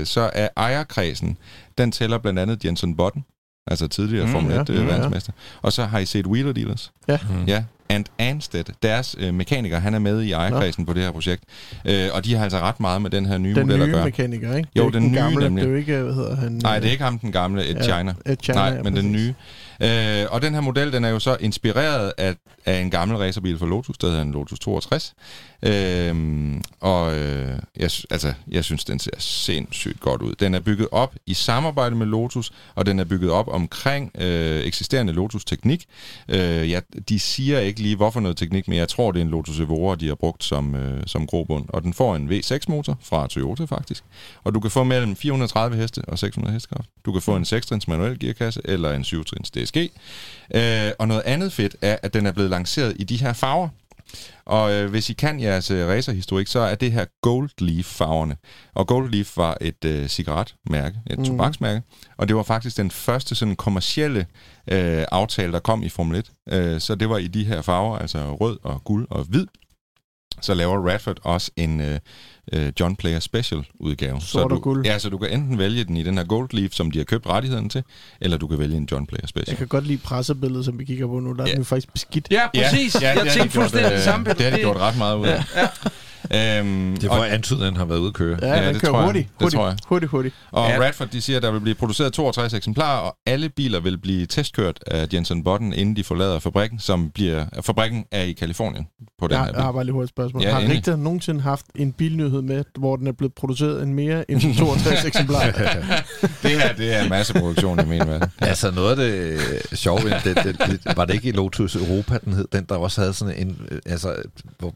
øh, 0.00 0.06
så 0.06 0.30
er 0.34 0.48
ejerkredsen, 0.56 1.36
den 1.78 1.92
tæller 1.92 2.18
blandt 2.18 2.38
andet 2.38 2.64
Jenson 2.64 2.96
Button, 2.96 3.24
altså 3.66 3.88
tidligere 3.88 4.24
Mm, 4.24 4.30
mm, 4.30 4.32
Formel 4.32 4.54
ja, 4.54 4.62
1 4.62 4.68
ja, 4.68 4.74
ja, 4.74 4.80
ja. 4.80 4.86
verdensmester. 4.86 5.32
Og 5.62 5.72
så 5.72 5.84
har 5.84 5.98
I 5.98 6.06
set 6.06 6.26
Wheeler 6.26 6.52
Dealers. 6.52 6.92
Ja. 7.08 7.18
Mm. 7.30 7.44
Ja, 7.44 7.64
and 7.90 8.04
Anstead, 8.18 8.64
deres 8.82 9.16
øh, 9.18 9.34
mekaniker, 9.34 9.78
han 9.78 9.94
er 9.94 9.98
med 9.98 10.22
i 10.22 10.32
ejerkredsen 10.32 10.86
på 10.86 10.92
det 10.92 11.02
her 11.02 11.10
projekt. 11.10 11.42
Øh, 11.84 12.08
og 12.12 12.24
de 12.24 12.34
har 12.34 12.42
altså 12.44 12.58
ret 12.58 12.80
meget 12.80 13.02
med 13.02 13.10
den 13.10 13.26
her 13.26 13.38
nye 13.38 13.54
Den 13.54 13.66
model 13.66 13.82
at 13.82 13.88
nye 13.88 13.94
gøre. 13.94 14.04
mekaniker, 14.04 14.56
ikke? 14.56 14.68
Jo, 14.76 14.86
det 14.86 14.94
er 14.94 15.00
den 15.00 15.04
ikke 15.04 15.14
nye 15.16 15.22
gamle, 15.22 15.44
nemlig. 15.44 15.62
Det 15.62 15.68
er 15.68 15.72
jo 15.72 15.76
ikke, 15.78 15.96
hvad 15.98 16.14
hedder 16.14 16.36
han? 16.36 16.52
Nej, 16.52 16.78
det 16.78 16.86
er 16.88 16.92
ikke 16.92 17.04
ham 17.04 17.18
den 17.18 17.32
gamle, 17.32 17.68
Ed 17.68 17.74
Ja, 17.76 17.82
China. 17.82 18.14
Ed 18.26 18.36
China, 18.42 18.58
Nej, 18.58 18.68
ja, 18.76 18.82
men 18.82 18.96
den 18.96 19.12
præcis. 19.12 19.12
nye. 19.12 19.34
Øh, 20.22 20.26
og 20.30 20.42
den 20.42 20.54
her 20.54 20.60
model, 20.60 20.92
den 20.92 21.04
er 21.04 21.08
jo 21.08 21.18
så 21.18 21.36
inspireret 21.40 22.12
af, 22.18 22.34
af 22.66 22.80
en 22.80 22.90
gammel 22.90 23.16
racerbil 23.16 23.58
fra 23.58 23.66
Lotus, 23.66 23.98
der 23.98 24.06
hedder 24.06 24.22
en 24.22 24.32
Lotus 24.32 24.58
62. 24.58 25.14
Øh, 25.62 26.14
og 26.80 27.16
øh, 27.16 27.48
jeg, 27.76 27.90
altså, 28.10 28.32
jeg 28.50 28.64
synes, 28.64 28.84
den 28.84 28.98
ser 28.98 29.10
sindssygt 29.18 30.00
godt 30.00 30.22
ud. 30.22 30.34
Den 30.40 30.54
er 30.54 30.60
bygget 30.60 30.88
op 30.92 31.14
i 31.26 31.34
samarbejde 31.34 31.96
med 31.96 32.06
Lotus, 32.06 32.52
og 32.74 32.86
den 32.86 32.98
er 32.98 33.04
bygget 33.04 33.30
op 33.30 33.48
omkring 33.48 34.10
øh, 34.20 34.60
eksisterende 34.60 35.12
Lotus-teknik. 35.12 35.84
Øh, 36.28 36.70
ja, 36.70 36.80
de 37.08 37.18
siger 37.18 37.58
ikke 37.58 37.77
lige, 37.78 37.96
hvorfor 37.96 38.20
noget 38.20 38.36
teknik, 38.36 38.68
men 38.68 38.78
jeg 38.78 38.88
tror, 38.88 39.12
det 39.12 39.20
er 39.20 39.24
en 39.24 39.30
Lotus 39.30 39.60
Evora, 39.60 39.96
de 39.96 40.08
har 40.08 40.14
brugt 40.14 40.44
som, 40.44 40.74
øh, 40.74 41.02
som 41.06 41.26
grobund. 41.26 41.64
Og 41.68 41.82
den 41.82 41.94
får 41.94 42.16
en 42.16 42.30
V6-motor 42.30 42.98
fra 43.02 43.26
Toyota, 43.26 43.64
faktisk. 43.64 44.04
Og 44.44 44.54
du 44.54 44.60
kan 44.60 44.70
få 44.70 44.84
mellem 44.84 45.16
430 45.16 45.76
heste 45.76 46.02
og 46.08 46.18
600 46.18 46.52
hestekraft. 46.52 46.88
Du 47.04 47.12
kan 47.12 47.22
få 47.22 47.36
en 47.36 47.42
6-trins 47.42 47.88
manuel 47.88 48.18
gearkasse 48.18 48.60
eller 48.64 48.92
en 48.92 49.02
7-trins 49.02 49.50
DSG. 49.50 49.76
Øh, 50.54 50.92
og 50.98 51.08
noget 51.08 51.22
andet 51.22 51.52
fedt 51.52 51.76
er, 51.82 51.96
at 52.02 52.14
den 52.14 52.26
er 52.26 52.32
blevet 52.32 52.50
lanceret 52.50 52.96
i 52.98 53.04
de 53.04 53.16
her 53.16 53.32
farver. 53.32 53.68
Og 54.44 54.72
øh, 54.72 54.90
hvis 54.90 55.10
I 55.10 55.12
kan 55.12 55.40
jeres 55.40 55.70
øh, 55.70 55.88
racerhistorik, 55.88 56.46
så 56.46 56.60
er 56.60 56.74
det 56.74 56.92
her 56.92 57.04
Gold 57.22 57.50
Leaf-farverne. 57.60 58.36
Og 58.74 58.86
Gold 58.86 59.10
Leaf 59.10 59.36
var 59.36 59.56
et 59.60 59.84
øh, 59.84 60.08
cigaretmærke, 60.08 60.96
et 61.10 61.18
mm. 61.18 61.24
tobaksmærke. 61.24 61.82
Og 62.16 62.28
det 62.28 62.36
var 62.36 62.42
faktisk 62.42 62.76
den 62.76 62.90
første 62.90 63.34
sådan 63.34 63.56
kommercielle 63.56 64.26
øh, 64.70 65.04
aftale, 65.12 65.52
der 65.52 65.58
kom 65.58 65.82
i 65.82 65.88
Formel 65.88 66.16
1. 66.18 66.30
Øh, 66.52 66.80
så 66.80 66.94
det 66.94 67.08
var 67.10 67.18
i 67.18 67.26
de 67.26 67.44
her 67.44 67.62
farver, 67.62 67.98
altså 67.98 68.34
rød 68.34 68.58
og 68.62 68.84
guld 68.84 69.06
og 69.10 69.24
hvid. 69.24 69.46
Så 70.40 70.54
laver 70.54 70.88
Radford 70.90 71.18
også 71.22 71.50
en 71.56 71.80
øh, 71.80 71.98
øh, 72.52 72.72
John 72.80 72.96
Player 72.96 73.20
Special 73.20 73.64
udgave. 73.80 74.20
så 74.20 74.26
Sort 74.26 74.50
du, 74.50 74.54
og 74.56 74.62
guld. 74.62 74.86
Ja, 74.86 74.98
så 74.98 75.08
du 75.08 75.18
kan 75.18 75.30
enten 75.32 75.58
vælge 75.58 75.84
den 75.84 75.96
i 75.96 76.02
den 76.02 76.18
her 76.18 76.24
Gold 76.24 76.48
Leaf, 76.52 76.70
som 76.72 76.90
de 76.90 76.98
har 76.98 77.04
købt 77.04 77.26
rettigheden 77.26 77.68
til, 77.68 77.82
eller 78.20 78.36
du 78.36 78.46
kan 78.46 78.58
vælge 78.58 78.76
en 78.76 78.88
John 78.92 79.06
Player 79.06 79.26
Special. 79.26 79.50
Jeg 79.52 79.58
kan 79.58 79.66
godt 79.68 79.86
lide 79.86 79.98
pressebilledet, 79.98 80.64
som 80.64 80.78
vi 80.78 80.84
kigger 80.84 81.06
på 81.06 81.18
nu. 81.20 81.32
Der 81.32 81.42
er 81.42 81.46
Ja. 81.46 81.52
den 81.52 81.58
jo 81.58 81.64
faktisk 81.64 81.92
beskidt. 81.92 82.28
Ja, 82.30 82.42
præcis. 82.54 82.94
Ja, 83.02 83.08
jeg 83.08 83.16
har 83.18 83.24
de 83.24 83.30
tænkte 83.30 83.50
fuldstændig 83.50 83.90
øh, 83.90 83.96
det 83.96 84.04
samme. 84.04 84.26
Det 84.30 84.40
har 84.40 84.50
de 84.50 84.56
gjort 84.56 84.76
ret 84.76 84.98
meget 84.98 85.16
ud 85.18 85.26
af. 85.26 85.44
Ja. 85.56 85.68
Øhm, 86.24 86.96
Det 86.96 87.04
er 87.04 87.08
for 87.16 87.22
at 87.22 87.30
antyde, 87.30 87.58
at 87.60 87.66
den 87.66 87.76
har 87.76 87.84
været 87.84 87.98
ude 87.98 88.08
at 88.08 88.14
køre. 88.14 88.38
Ja, 88.42 88.48
Ja, 88.48 88.66
den 88.66 88.74
det 88.74 88.82
kører 88.82 88.92
tror 88.92 88.98
jeg. 88.98 89.06
hurtigt. 89.06 89.28
Det 89.28 89.34
Hurtigt, 89.42 89.58
tror 89.58 89.66
jeg. 89.66 89.76
hurtigt, 89.86 90.10
hurtigt. 90.10 90.34
Og 90.50 90.68
Ja. 90.70 90.80
Radford, 90.80 91.08
de 91.08 91.20
siger, 91.20 91.36
at 91.36 91.42
der 91.42 91.50
vil 91.50 91.60
blive 91.60 91.74
produceret 91.74 92.12
62 92.12 92.54
eksemplarer, 92.54 92.98
og 93.00 93.16
alle 93.26 93.48
biler 93.48 93.80
vil 93.80 93.98
blive 93.98 94.26
testkørt 94.26 94.78
af 94.86 95.06
Jensen 95.12 95.44
Button, 95.44 95.72
inden 95.72 95.96
de 95.96 96.04
forlader 96.04 96.38
fabrikken, 96.38 96.78
som 96.78 97.10
bliver... 97.10 97.46
Fabrikken 97.62 98.04
er 98.12 98.22
i 98.22 98.32
Kalifornien 98.32 98.86
på 99.18 99.26
den 99.26 99.32
Jeg, 99.32 99.44
her 99.44 99.52
jeg 99.54 99.62
har 99.62 99.70
bil. 99.72 99.74
bare 99.76 99.84
lige 99.84 99.92
hurtigt 99.92 100.10
spørgsmål. 100.10 100.42
Ja, 100.42 100.50
har 100.50 100.58
endelig. 100.58 100.76
Richter 100.76 100.96
nogensinde 100.96 101.40
haft 101.40 101.66
en 101.74 101.92
bilnyhed 101.92 102.42
med, 102.42 102.64
hvor 102.78 102.96
den 102.96 103.06
er 103.06 103.12
blevet 103.12 103.34
produceret 103.34 103.82
en 103.82 103.94
mere 103.94 104.30
end 104.30 104.54
62 104.58 105.04
eksemplarer? 105.10 105.52
Det 106.42 106.50
her, 106.50 106.72
det 106.72 106.96
er 106.96 107.08
masseproduktion 107.08 107.80
i 107.80 107.84
min 107.84 107.98
verden. 107.98 108.30
Altså 108.48 108.70
noget 108.70 108.90
af 108.90 108.96
det 108.96 109.12
øh, 109.14 109.40
sjove, 109.74 110.00
det, 110.24 110.24
det, 110.24 110.58
det, 110.84 110.96
var 110.96 111.04
det 111.04 111.14
ikke 111.14 111.28
i 111.28 111.32
Lotus 111.32 111.76
Europa, 111.76 112.18
den 112.24 112.32
hed, 112.32 112.44
den 112.52 112.64
der 112.68 112.74
også 112.76 113.00
havde 113.00 113.12
sådan 113.14 113.34
en, 113.46 113.60
øh, 113.70 113.78
altså, 113.86 114.14
hvor, 114.58 114.74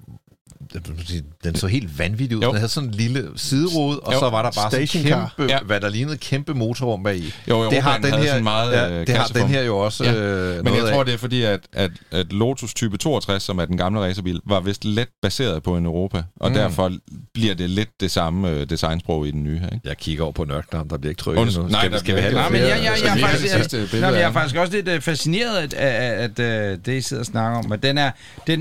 den 1.44 1.54
så 1.54 1.66
helt 1.66 1.98
vanvittig 1.98 2.36
ud. 2.36 2.42
Jo. 2.42 2.48
Den 2.48 2.56
havde 2.56 2.68
sådan 2.68 2.88
en 2.88 2.94
lille 2.94 3.28
siderude, 3.36 4.00
og 4.00 4.12
Jo. 4.12 4.18
så 4.18 4.30
var 4.30 4.42
der 4.42 4.50
bare 4.50 4.70
sådan 4.70 4.86
kæmpe, 4.86 5.52
Ja. 5.52 5.58
hvad 5.66 5.80
der 5.80 5.88
lignede 5.88 6.16
kæmpe 6.16 6.54
motorrum 6.54 7.02
bag 7.02 7.16
i. 7.16 7.34
Jo, 7.48 7.70
det 7.70 7.82
har 7.82 7.98
den 7.98 8.14
her, 8.14 8.26
sådan 8.26 8.42
meget 8.42 8.72
ja, 8.72 8.90
øh, 9.00 9.06
det 9.06 9.16
har 9.16 9.26
den 9.26 9.46
her 9.48 9.62
jo 9.62 9.78
også 9.78 10.04
Ja. 10.04 10.14
øh, 10.14 10.54
Men 10.56 10.64
noget 10.64 10.78
jeg 10.84 10.92
tror, 10.92 10.98
af. 11.00 11.04
det 11.06 11.14
er 11.14 11.18
fordi, 11.18 11.42
at, 11.42 11.60
at, 11.72 11.90
at 12.10 12.32
Lotus 12.32 12.74
Type 12.74 12.96
62, 12.96 13.42
som 13.42 13.58
er 13.58 13.64
den 13.64 13.76
gamle 13.76 14.00
racerbil, 14.00 14.40
var 14.46 14.60
vist 14.60 14.84
let 14.84 15.08
baseret 15.22 15.62
på 15.62 15.76
en 15.76 15.84
Europa, 15.86 16.22
og 16.40 16.48
Mm. 16.50 16.54
derfor 16.54 16.92
bliver 17.34 17.54
det 17.54 17.70
lidt 17.70 17.88
det 18.00 18.10
samme 18.10 18.50
øh, 18.50 18.70
designsprog 18.70 19.26
i 19.26 19.30
den 19.30 19.44
nye 19.44 19.58
her. 19.58 19.66
Ikke? 19.66 19.80
Jeg 19.88 19.96
kigger 19.96 20.24
over 20.24 20.32
på 20.32 20.44
nørdknappen, 20.44 20.90
der 20.90 20.98
bliver 20.98 21.10
ikke 21.10 21.22
trykket 21.22 21.42
Unds- 21.46 21.58
nu. 21.58 21.68
nej, 21.68 21.86
Skal, 21.86 21.98
skal 22.00 22.16
vi 22.16 22.20
have 22.20 22.34
Nej, 22.34 22.48
men 22.50 22.60
jeg, 22.60 22.68
jeg, 22.68 22.78
jeg, 23.04 23.20
faktisk, 23.20 23.42
det 23.42 23.52
jeg, 23.52 23.58
jeg, 23.72 23.88
billede 23.90 24.00
nej, 24.00 24.10
men 24.10 24.20
jeg 24.20 24.28
er 24.28 24.32
faktisk 24.32 24.56
også 24.56 24.72
lidt 24.72 24.88
uh, 24.88 25.00
fascineret 25.00 25.74
af, 25.74 26.22
at, 26.24 26.40
at 26.40 26.74
uh, 26.74 26.84
det, 26.86 26.88
I 26.98 27.00
sidder 27.00 27.20
og 27.22 27.26
snakker 27.26 27.58
om. 27.58 27.68
Men 27.68 27.78
den 27.82 27.98
er, 27.98 28.10
den, 28.46 28.58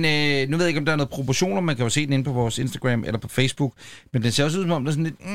nu 0.49 0.57
ved 0.57 0.65
jeg 0.65 0.67
ikke, 0.67 0.79
om 0.79 0.85
der 0.85 0.91
er 0.91 0.95
noget 0.95 1.09
proportioner, 1.09 1.61
man 1.61 1.75
kan 1.75 1.83
jo 1.83 1.89
se 1.89 2.00
se 2.01 2.05
den 2.05 2.13
inde 2.13 2.23
på 2.23 2.31
vores 2.31 2.57
Instagram 2.57 3.03
eller 3.03 3.19
på 3.19 3.27
Facebook. 3.27 3.73
Men 4.13 4.23
den 4.23 4.31
ser 4.31 4.43
også 4.43 4.57
ud 4.59 4.63
som 4.63 4.71
om, 4.71 4.83
der 4.83 4.89
er 4.91 4.93
sådan 4.93 5.03
lidt... 5.03 5.25
Mm, 5.25 5.31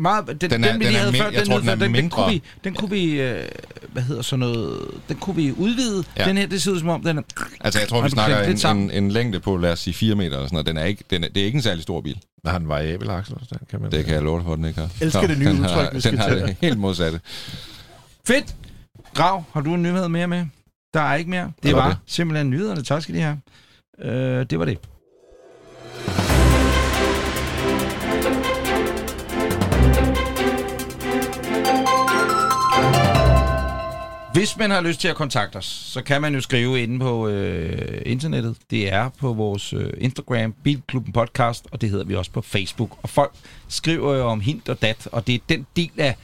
meget, 0.00 0.26
den, 0.26 0.36
Den 0.38 0.50
den, 0.50 0.64
er- 0.64 0.70
den, 0.72 0.80
vi 0.80 0.84
den 0.84 0.92
lige 0.92 1.00
havde 1.00 1.12
min- 1.12 1.20
før, 1.22 1.30
den, 1.30 1.46
tror, 1.46 1.56
den 1.56 1.64
før, 1.66 1.74
den, 1.74 1.94
den 1.94 2.10
kunne 2.10 2.30
vi, 2.32 2.42
den 2.64 2.74
kunne 2.74 2.90
vi 2.90 3.20
øh, 3.20 3.48
hvad 3.92 4.02
hedder 4.02 4.22
sådan 4.22 4.38
noget, 4.40 4.80
den 5.08 5.16
kunne 5.16 5.36
vi 5.36 5.52
udvide. 5.52 6.04
Ja. 6.18 6.24
Den 6.28 6.36
her, 6.36 6.46
det 6.46 6.62
ser 6.62 6.72
ud 6.72 6.78
som 6.78 6.88
om, 6.88 7.02
den 7.02 7.18
er... 7.18 7.22
Altså, 7.60 7.80
jeg 7.80 7.88
tror, 7.88 8.02
vi 8.02 8.10
snakker 8.10 8.38
en, 8.42 8.76
en, 8.78 8.90
en 9.04 9.10
længde 9.10 9.40
på, 9.40 9.56
lad 9.56 9.72
os 9.72 9.78
sige, 9.80 9.94
4 9.94 10.14
meter 10.14 10.26
eller 10.30 10.46
sådan 10.46 10.54
noget. 10.54 10.66
Den 10.66 10.76
er 10.76 10.84
ikke, 10.84 11.04
den 11.10 11.24
er, 11.24 11.28
det 11.28 11.40
er 11.40 11.44
ikke 11.46 11.56
en 11.56 11.62
særlig 11.62 11.82
stor 11.82 12.00
bil. 12.00 12.18
Der 12.44 12.50
har 12.50 12.58
en 12.58 12.68
variabel 12.68 13.10
aksel 13.10 13.34
den 13.34 13.58
kan 13.70 13.80
man... 13.82 13.90
Det 13.92 14.04
kan 14.04 14.14
jeg 14.14 14.22
love 14.22 14.42
for, 14.42 14.56
den 14.56 14.64
ikke 14.64 14.80
har. 14.80 14.88
Elsker 15.00 15.20
Nå, 15.22 15.26
det 15.26 15.38
nye 15.38 15.46
den 15.46 15.60
udtryk, 15.60 15.70
har, 15.70 15.90
vi 15.92 16.00
skal 16.00 16.12
Den 16.12 16.20
har 16.20 16.28
det 16.34 16.56
helt 16.60 16.78
modsatte. 16.78 17.20
Fedt! 18.26 18.54
Grav, 19.14 19.44
har 19.52 19.60
du 19.60 19.74
en 19.74 19.82
nyhed 19.82 20.08
mere 20.08 20.26
med? 20.26 20.46
Der 20.94 21.00
er 21.00 21.14
ikke 21.14 21.30
mere. 21.30 21.44
Det 21.44 21.62
Det 21.62 21.74
var 21.76 21.82
var 21.82 21.88
det. 21.88 21.98
simpelthen 22.06 22.50
nyhederne. 22.50 22.82
Tak 22.82 23.02
skal 23.02 23.14
de 23.14 23.20
have. 23.20 23.40
Øh, 24.02 24.46
det 24.50 24.58
var 24.58 24.64
det. 24.64 24.78
Hvis 34.34 34.56
man 34.56 34.70
har 34.70 34.80
lyst 34.80 35.00
til 35.00 35.08
at 35.08 35.16
kontakte 35.16 35.56
os, 35.56 35.64
så 35.64 36.02
kan 36.02 36.20
man 36.20 36.34
jo 36.34 36.40
skrive 36.40 36.82
inde 36.82 36.98
på 36.98 37.28
øh, 37.28 38.02
internettet. 38.06 38.56
Det 38.70 38.92
er 38.92 39.08
på 39.20 39.32
vores 39.32 39.72
øh, 39.72 39.92
Instagram, 39.98 40.54
Bilklubben 40.62 41.12
Podcast, 41.12 41.64
og 41.70 41.80
det 41.80 41.90
hedder 41.90 42.04
vi 42.04 42.14
også 42.14 42.30
på 42.30 42.40
Facebook. 42.42 42.90
Og 43.02 43.08
folk 43.10 43.32
skriver 43.68 44.14
jo 44.14 44.24
om 44.26 44.40
hint 44.40 44.68
og 44.68 44.82
dat, 44.82 45.08
og 45.12 45.26
det 45.26 45.34
er 45.34 45.38
den 45.48 45.66
del 45.76 45.90
af 45.98 46.16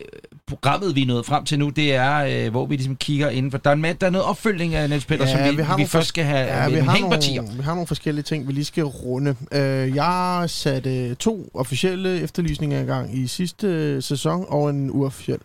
øh, 0.00 0.06
programmet, 0.46 0.94
vi 0.96 1.02
er 1.02 1.06
nået 1.06 1.26
frem 1.26 1.44
til 1.44 1.58
nu, 1.58 1.68
det 1.68 1.94
er, 1.94 2.44
øh, 2.46 2.50
hvor 2.50 2.66
vi 2.66 2.76
ligesom 2.76 2.96
kigger 2.96 3.30
inden 3.30 3.50
for. 3.50 3.58
Der 3.58 3.70
er, 3.70 3.74
en, 3.74 3.84
der 3.84 4.06
er 4.06 4.10
noget 4.10 4.26
opfølging 4.26 4.74
af 4.74 4.88
Niels 4.88 5.04
Peter, 5.04 5.26
Ja, 5.28 5.32
som 5.32 5.50
vi, 5.50 5.56
vi 5.56 5.62
har 5.62 5.76
vi 5.76 5.86
først 5.86 6.08
skal 6.08 6.24
have 6.24 6.38
Ja, 6.62 6.68
vi 6.68 6.74
har, 6.76 6.92
hængepartier. 6.92 7.42
nogle, 7.42 7.56
vi 7.56 7.62
har 7.62 7.72
nogle 7.74 7.86
forskellige 7.86 8.22
ting, 8.22 8.48
vi 8.48 8.52
lige 8.52 8.64
skal 8.64 8.84
runde. 8.84 9.36
Øh, 9.52 9.94
jeg 9.94 10.44
satte 10.46 11.14
to 11.14 11.50
officielle 11.54 12.20
efterlysninger 12.20 12.80
i 12.80 12.84
gang 12.84 13.18
i 13.18 13.26
sidste 13.26 13.66
øh, 13.66 14.02
sæson, 14.02 14.44
og 14.48 14.70
en 14.70 14.90
uofficiel. 14.90 15.38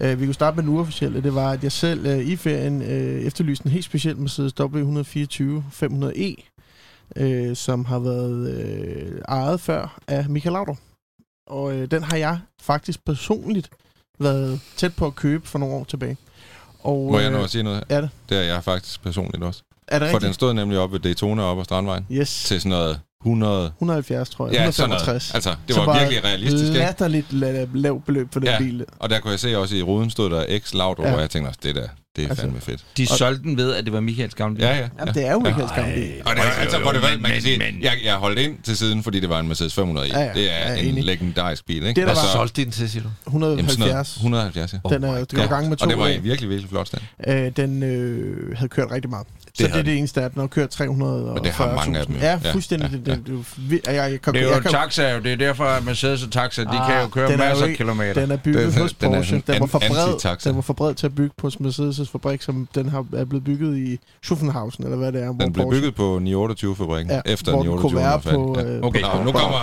Øh, 0.00 0.20
vi 0.20 0.24
kunne 0.24 0.34
starte 0.34 0.56
med 0.56 0.62
den 0.64 0.72
uofficielle. 0.72 1.22
Det 1.22 1.34
var, 1.34 1.50
at 1.50 1.62
jeg 1.62 1.72
selv 1.72 2.06
øh, 2.06 2.18
i 2.18 2.36
ferien 2.36 2.82
øh, 2.82 3.22
efterlyste 3.22 3.66
en 3.66 3.72
helt 3.72 3.84
speciel 3.84 4.16
Mercedes 4.16 4.52
W124 4.60 5.42
500e, 5.84 6.34
øh, 7.16 7.56
som 7.56 7.84
har 7.84 7.98
været 7.98 8.50
øh, 8.54 9.20
ejet 9.28 9.60
før 9.60 9.98
af 10.08 10.28
Michael 10.28 10.52
Laudrup. 10.52 10.78
Og 11.46 11.72
øh, 11.74 11.90
den 11.90 12.02
har 12.02 12.16
jeg 12.16 12.38
faktisk 12.60 13.04
personligt 13.04 13.70
været 14.20 14.60
tæt 14.76 14.94
på 14.96 15.06
at 15.06 15.14
købe 15.14 15.46
for 15.48 15.58
nogle 15.58 15.74
år 15.74 15.84
tilbage. 15.84 16.16
Og, 16.82 17.10
Må 17.12 17.18
jeg 17.18 17.30
nå 17.30 17.38
øh, 17.38 17.44
at 17.44 17.50
sige 17.50 17.62
noget? 17.62 17.84
er 17.88 18.00
det? 18.00 18.10
Det 18.28 18.38
er 18.38 18.42
jeg 18.42 18.64
faktisk 18.64 19.02
personligt 19.02 19.44
også. 19.44 19.62
Er 19.88 19.98
det 19.98 20.06
For 20.10 20.18
den 20.18 20.24
rigtigt? 20.26 20.34
stod 20.34 20.54
nemlig 20.54 20.78
oppe 20.78 20.92
ved 20.92 21.00
Daytona 21.00 21.42
oppe 21.42 21.60
ad 21.60 21.64
Strandvejen. 21.64 22.06
Yes. 22.12 22.44
Til 22.44 22.60
sådan 22.60 22.70
noget 22.70 23.00
100... 23.24 23.64
170, 23.78 24.30
tror 24.30 24.46
jeg. 24.46 24.54
Ja, 24.54 24.70
sådan 24.70 24.90
165. 24.92 25.32
noget. 25.32 25.34
Altså, 25.34 25.54
det 25.68 25.74
Så 25.74 25.84
var 25.84 25.98
virkelig 25.98 26.24
realistisk, 26.24 26.64
ikke? 26.64 26.78
latterligt 26.78 27.26
la- 27.32 27.68
lavt 27.74 28.04
beløb 28.04 28.32
for 28.32 28.40
den 28.40 28.48
Ja. 28.48 28.58
bil. 28.58 28.84
Og 28.98 29.10
der 29.10 29.20
kunne 29.20 29.30
jeg 29.30 29.40
se 29.40 29.58
også 29.58 29.76
i 29.76 29.82
ruden 29.82 30.10
stod 30.10 30.30
der 30.30 30.58
X 30.58 30.74
Laudrup, 30.74 31.06
ja. 31.06 31.14
og 31.14 31.20
jeg 31.20 31.30
tænkte 31.30 31.48
også, 31.48 31.60
det 31.62 31.74
der, 31.74 31.88
det 32.18 32.24
er 32.24 32.28
Altså, 32.28 32.42
fandme 32.44 32.60
fedt. 32.60 32.80
De 32.96 33.06
Og- 33.10 33.18
solgte 33.18 33.42
den 33.42 33.56
ved, 33.56 33.74
at 33.74 33.84
det 33.84 33.92
var 33.92 34.00
Michaels 34.00 34.34
gamle 34.34 34.56
bil. 34.56 34.64
Ja, 34.64 34.76
ja. 34.76 34.88
Jamen, 34.98 35.14
det 35.14 35.26
er 35.26 35.32
jo 35.32 35.38
Michaels 35.38 35.72
gamle 35.76 35.94
bil. 35.94 36.12
Og 36.24 36.36
det, 36.36 36.42
altså, 36.60 36.78
hvor 36.78 36.92
det 36.92 37.02
var, 37.02 37.08
man 37.20 37.30
kan 37.30 37.42
sige, 37.42 37.58
men- 37.58 37.82
jeg, 37.82 37.92
jeg 38.04 38.14
holdt 38.14 38.38
ind 38.38 38.56
til 38.62 38.76
siden, 38.76 39.02
fordi 39.02 39.20
det 39.20 39.28
var 39.28 39.40
en 39.40 39.48
Mercedes 39.48 39.74
500 39.74 40.08
i. 40.08 40.10
Ja, 40.10 40.20
ja. 40.20 40.30
Det 40.34 40.52
er 40.52 40.72
Ja, 40.72 40.78
en 40.80 40.84
enig. 40.88 41.04
legendarisk 41.04 41.66
bil, 41.66 41.76
ikke? 41.76 41.88
Det, 41.88 41.96
der 41.96 42.04
Hvad 42.04 42.14
var- 42.14 42.22
så 42.22 42.32
solgte 42.32 42.62
din 42.62 42.70
til, 42.70 42.90
siger 42.90 43.02
du? 43.02 43.08
jamen, 43.26 43.40
sådan 43.40 43.40
noget 43.40 43.58
170. 43.58 44.16
170, 44.16 44.72
ja. 44.72 44.78
Den 44.94 45.04
er, 45.04 45.14
det 45.18 45.34
går 45.34 45.42
i 45.42 45.46
gang 45.46 45.68
med 45.68 45.76
to 45.76 45.84
Og 45.84 45.90
det 45.90 45.98
var 45.98 46.04
år. 46.04 46.20
virkelig, 46.20 46.50
virkelig 46.50 46.70
flot 46.70 46.86
stand. 46.86 47.02
Øh, 47.26 47.50
den 47.56 47.82
øh, 47.82 48.56
havde 48.56 48.68
kørt 48.68 48.90
rigtig 48.90 49.10
meget. 49.10 49.26
Så 49.54 49.66
det, 49.66 49.76
er 49.76 49.82
det 49.82 49.98
eneste, 49.98 50.22
at 50.22 50.32
den 50.34 50.40
har 50.40 50.46
kørt 50.46 50.68
300 50.70 51.22
Men 51.34 51.44
det 51.44 51.52
har 51.52 51.74
mange 51.74 51.98
af 51.98 52.06
dem 52.06 52.14
jo. 52.14 52.20
Ja, 52.20 52.38
Ja, 52.44 52.52
fuldstændig. 52.52 52.90
ja, 52.92 52.96
det, 52.96 53.06
det, 53.06 53.26
det, 53.26 53.44
det, 53.70 53.80
jeg, 53.86 54.10
jeg, 54.10 54.22
kan, 54.22 54.32
Det 54.34 54.40
er 54.40 54.44
jo 54.44 54.48
jeg 54.50 54.56
en 54.56 54.62
kan, 54.62 54.72
taxa, 54.72 55.12
jo. 55.14 55.20
Det 55.20 55.32
er 55.32 55.36
derfor, 55.36 55.64
at 55.64 55.84
Mercedes 55.84 56.22
og 56.22 56.30
taxa, 56.32 56.62
de 56.62 56.68
Ah, 56.68 56.90
kan 56.90 57.00
jo 57.02 57.08
køre 57.08 57.32
den 57.32 57.40
er 57.40 57.44
jo 57.44 57.50
masser 57.50 57.66
af 57.66 57.74
kilometer. 57.76 58.14
Den 58.14 58.30
er 58.30 58.36
bygget 58.36 58.72
Den 58.74 58.82
hos 58.82 58.92
den 58.92 59.12
er 59.12 59.16
Porsche. 59.16 59.30
sådan 59.46 59.54
Den 59.54 59.60
var, 59.60 59.66
for 59.66 59.78
bred, 59.78 60.38
den 60.44 60.54
var 60.56 60.60
for 60.62 60.72
bred 60.72 60.94
til 60.94 61.06
at 61.06 61.14
bygge 61.14 61.34
på 61.38 61.46
Mercedes' 61.48 62.07
fabrik, 62.08 62.42
som 62.42 62.68
den 62.74 62.88
har, 62.88 63.06
er 63.16 63.24
blevet 63.24 63.44
bygget 63.44 63.78
i 63.78 63.98
Schuffenhausen, 64.22 64.84
eller 64.84 64.96
hvad 64.96 65.12
det 65.12 65.22
er. 65.22 65.32
hvor 65.32 65.44
Den 65.44 65.52
blev 65.52 65.66
Porsche- 65.66 65.70
bygget 65.70 65.94
på 65.94 66.16
928-fabrikken, 66.16 67.10
Ja, 67.14 67.20
efter 67.32 67.50
hvor 67.52 67.60
den 67.62 67.68
928 67.70 67.80
kunne 67.80 67.96
være 67.96 68.12
var 68.12 68.18
færdig. 68.20 68.38
på, 68.38 68.56
Ja. 68.58 68.76
øh, 68.76 68.82
Okay, 68.82 69.00
Nå, 69.00 69.24
nu 69.24 69.32
kommer... 69.32 69.56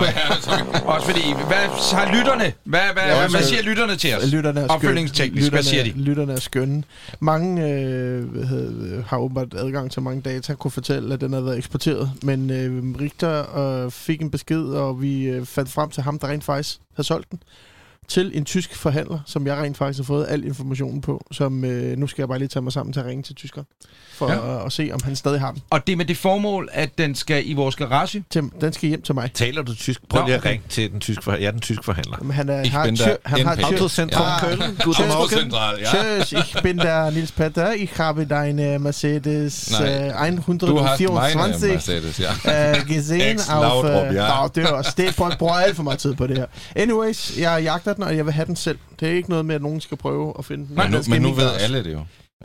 Også 0.96 1.08
fordi, 1.08 1.22
hvad 1.34 1.96
har 1.98 2.18
lytterne? 2.18 2.54
Hvad, 2.64 2.80
hvad, 2.93 3.04
Ja, 3.04 3.18
hvad, 3.20 3.30
hvad 3.30 3.41
så- 3.41 3.48
siger 3.48 3.64
lytterne 3.64 3.96
til 3.96 4.16
os? 4.18 4.32
Lytterne 4.32 4.60
er 4.60 4.64
skønne. 4.64 4.74
Opfølgningsteknisk, 4.76 5.52
hvad 5.52 5.64
siger 5.64 5.84
de? 5.84 5.89
Lytterne 5.89 6.34
er 6.34 6.39
skønne. 6.39 6.84
Mange 7.20 7.70
øh, 7.72 8.24
hvad 8.30 8.43
hedder, 8.46 9.04
har 9.08 9.18
åbenbart 9.18 9.54
adgang 9.58 9.91
til 9.91 10.02
mange 10.02 10.22
data, 10.22 10.54
kunne 10.54 10.72
fortælle, 10.72 11.14
at 11.14 11.22
den 11.22 11.34
har 11.34 11.41
været 11.41 11.58
eksporteret. 11.58 12.12
Men 12.24 12.50
øh, 12.50 12.96
Richter 13.02 13.58
øh, 13.86 13.91
fik 13.91 14.22
en 14.22 14.32
besked, 14.32 14.64
og 14.66 15.02
vi 15.02 15.24
øh, 15.24 15.46
fandt 15.46 15.72
frem 15.72 15.89
til 15.89 16.04
ham, 16.04 16.20
der 16.20 16.28
rent 16.28 16.43
faktisk 16.43 16.78
havde 16.96 17.08
solgt 17.08 17.32
den 17.32 17.39
til 18.08 18.32
en 18.34 18.45
tysk 18.45 18.76
forhandler, 18.76 19.20
som 19.26 19.47
jeg 19.47 19.58
rent 19.58 19.78
faktisk 19.78 19.99
har 19.99 20.03
fået 20.03 20.26
al 20.30 20.43
informationen 20.45 21.01
på. 21.01 21.26
Som 21.32 21.66
øh, 21.66 21.97
nu 21.97 22.08
skal 22.08 22.22
jeg 22.22 22.28
bare 22.28 22.39
lige 22.39 22.47
tage 22.47 22.64
mig 22.64 22.74
sammen 22.74 22.93
til 22.93 22.99
at 22.99 23.06
ringe 23.06 23.24
til 23.24 23.36
tyskeren, 23.36 23.68
for 24.14 24.32
Ja. 24.32 24.60
at, 24.60 24.66
at 24.66 24.72
se, 24.74 24.89
om 24.93 24.99
han 25.03 25.16
stadig 25.16 25.39
har 25.39 25.51
den. 25.51 25.62
Og 25.70 25.88
det 25.88 25.93
er 25.93 25.97
med 25.97 26.06
det 26.06 26.18
formål, 26.18 26.70
at 26.72 26.97
den 26.97 27.16
skal 27.16 27.49
i 27.49 27.53
vores 27.53 27.76
garage. 27.76 28.24
Til, 28.30 28.43
den 28.62 28.74
skal 28.74 28.89
hjem 28.89 29.01
til 29.01 29.16
mig. 29.16 29.32
Taler 29.34 29.62
du 29.62 29.76
tysk? 29.76 30.01
Prøv 30.10 30.26
lige 30.26 30.36
at 30.36 30.45
ringe 30.45 30.64
til 30.70 30.91
den 30.91 30.99
tyske 30.99 31.24
forhandler. 31.24 31.41
Jeg 31.43 31.47
er 31.47 31.51
den 31.51 31.62
tyske 31.62 31.84
forhandler. 31.84 32.18
Men 32.22 32.32
han, 32.32 32.49
er, 32.49 32.62
Ich 32.62 32.72
har, 32.74 32.86
bin 32.86 32.95
tyr, 32.95 33.16
han 33.26 33.45
har 33.45 33.56
NPC. 33.56 33.64
Autocentrum 33.64 34.26
Ja. 34.26 34.38
Köln. 34.38 34.84
Guten 34.84 35.08
Morgen. 35.08 35.12
Autocentral, 35.12 35.80
ja. 35.80 35.86
Tschüss, 36.22 36.32
ich 36.56 36.62
bin 36.64 36.78
der 36.78 37.10
Nils 37.12 37.32
Petter. 37.32 37.74
Ich 37.74 37.97
habe 37.99 38.26
deine 38.26 38.80
Mercedes 38.80 39.72
meine 39.80 40.38
124 40.38 41.36
Mercedes, 41.36 42.20
ja. 42.20 42.32
äh, 42.74 42.84
gesehen 42.86 43.39
auf... 43.49 43.86
Äh, 43.86 44.14
ja. 44.14 44.47
Det 44.56 44.64
er 44.64 44.72
også 44.72 44.93
det. 44.97 45.14
Folk 45.14 45.38
bruger 45.38 45.53
alt 45.53 45.76
for 45.76 45.84
meget 45.84 45.99
tid 45.99 46.14
på 46.16 46.28
det 46.28 46.38
her. 46.38 46.45
Anyways, 46.76 47.38
jeg 47.38 47.64
jagter 47.64 47.93
den, 47.96 48.04
og 48.04 48.16
jeg 48.18 48.26
vil 48.26 48.34
have 48.34 48.46
den 48.46 48.56
selv. 48.56 48.78
Det 49.00 49.08
er 49.08 49.14
ikke 49.14 49.30
noget 49.30 49.46
med, 49.46 49.56
at 49.56 49.62
nogen 49.62 49.82
skal 49.82 49.98
prøve 49.98 50.34
at 50.39 50.46
finde 50.46 50.68
den. 50.68 50.76
Men 50.76 50.91
nu, 50.91 50.98
men 51.10 51.22
nu 51.22 51.32
ved 51.32 51.43
garage. 51.43 51.60
alle 51.64 51.84
det 51.84 51.93
jo. 51.93 52.00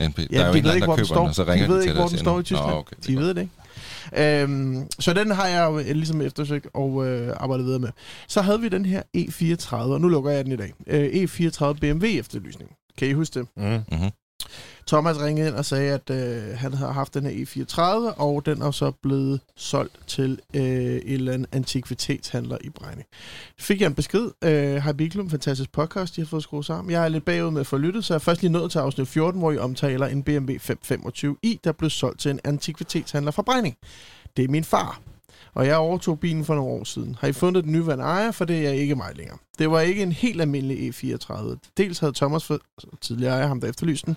NP. 0.09 0.19
Ja, 0.19 0.25
der 0.39 0.45
er 0.45 0.47
jo 0.47 0.53
de 0.53 0.59
en 0.59 0.65
ved 0.65 0.75
ikke, 0.75 0.87
hvor 0.87 0.97
der 0.97 1.03
den 1.03 1.07
køber 1.07 1.07
står. 1.07 1.21
den, 1.21 1.29
og 1.29 1.35
så 1.35 1.45
ringer 1.45 1.67
de 1.67 1.73
ved 1.73 1.79
de 1.79 1.83
ikke, 1.83 1.93
til 1.93 2.01
hvor 2.01 2.09
den 2.09 2.19
står 2.19 2.41
i 2.41 2.43
Tyskland. 2.43 2.71
Nå, 2.71 2.77
okay, 2.77 2.97
det 2.97 3.07
de 3.07 3.17
ved 3.17 3.35
det 3.35 3.41
ikke. 3.41 4.43
Øhm, 4.43 4.87
så 4.99 5.13
den 5.13 5.31
har 5.31 5.47
jeg 5.47 5.65
jo 5.65 5.79
ligesom 5.79 6.21
eftersøgt 6.21 6.67
og 6.75 7.07
øh, 7.07 7.33
arbejdet 7.37 7.67
videre 7.67 7.79
med. 7.81 7.89
Så 8.29 8.41
havde 8.43 8.61
vi 8.61 8.69
den 8.69 8.85
her 8.85 9.03
E34, 9.17 9.75
og 9.75 10.01
nu 10.01 10.09
lukker 10.09 10.31
jeg 10.31 10.45
den 10.45 10.53
i 10.53 10.57
dag. 10.57 10.73
Øh, 10.87 11.25
E34 11.25 11.73
BMW 11.73 12.07
efterlysning. 12.07 12.71
Kan 12.99 13.09
I 13.09 13.13
huske 13.13 13.41
det? 13.41 13.49
Mm. 13.57 13.99
Mhm. 13.99 14.11
Thomas 14.91 15.21
ringede 15.21 15.49
ind 15.49 15.57
og 15.57 15.65
sagde, 15.65 15.93
at 15.93 16.11
øh, 16.11 16.59
han 16.59 16.75
havde 16.75 16.93
haft 16.93 17.15
den 17.15 17.27
her 17.27 17.45
E34, 17.45 17.81
og 18.21 18.47
den 18.47 18.63
er 18.63 18.71
så 18.71 18.91
blevet 18.91 19.41
solgt 19.57 20.01
til 20.07 20.41
øh, 20.55 20.63
en 20.63 21.01
eller 21.05 21.33
anden 21.33 21.47
antikvitetshandler 21.53 22.59
i 22.61 22.71
Brejning. 22.71 23.07
Fik 23.59 23.81
jeg 23.81 23.87
en 23.87 23.95
besked. 23.95 24.31
Øh, 24.45 24.77
Hej 24.77 24.93
Biklum, 24.93 25.31
fantastisk 25.31 25.73
podcast, 25.73 26.17
de 26.17 26.21
har 26.21 26.27
fået 26.27 26.43
skruet 26.43 26.67
sammen. 26.67 26.93
Jeg 26.93 27.05
er 27.05 27.09
lidt 27.09 27.25
bagud 27.25 27.51
med 27.51 27.61
at 27.61 27.67
få 27.67 27.77
lyttet, 27.77 28.05
så 28.05 28.15
jeg 28.15 28.17
er 28.17 28.23
først 28.23 28.43
lige 28.43 28.53
nået 28.53 28.71
til 28.71 28.79
afsnit 28.79 29.09
14, 29.09 29.41
hvor 29.41 29.53
I 29.53 29.59
omtaler 29.59 30.07
en 30.07 30.23
BMW 30.23 30.53
525i, 30.53 31.57
der 31.65 31.73
blev 31.79 31.91
solgt 31.91 32.21
til 32.21 32.31
en 32.31 32.41
antikvitetshandler 32.45 33.31
fra 33.31 33.43
Brejning. 33.43 33.77
Det 34.37 34.45
er 34.45 34.49
min 34.49 34.65
far. 34.65 35.01
Og 35.55 35.67
jeg 35.67 35.77
overtog 35.77 36.21
bilen 36.21 36.45
for 36.45 36.55
nogle 36.55 36.71
år 36.71 36.85
siden. 36.85 37.17
Har 37.21 37.29
I 37.29 37.33
fundet 37.33 37.65
den 37.65 37.73
nyværende 37.73 38.05
ejer, 38.05 38.31
for 38.31 38.45
det 38.45 38.67
er 38.67 38.71
ikke 38.71 38.95
mig 38.95 39.17
længere. 39.17 39.39
Det 39.59 39.71
var 39.71 39.81
ikke 39.81 40.03
en 40.03 40.13
helt 40.13 40.41
almindelig 40.41 40.89
E34. 40.89 41.57
Dels 41.77 41.99
havde 41.99 42.13
Thomas, 42.13 42.45
for, 42.45 42.55
altså, 42.55 42.97
tidligere 43.01 43.35
ejer 43.35 43.47
ham 43.47 43.61
der 43.61 43.69
efterlyste 43.69 44.07
den, 44.07 44.17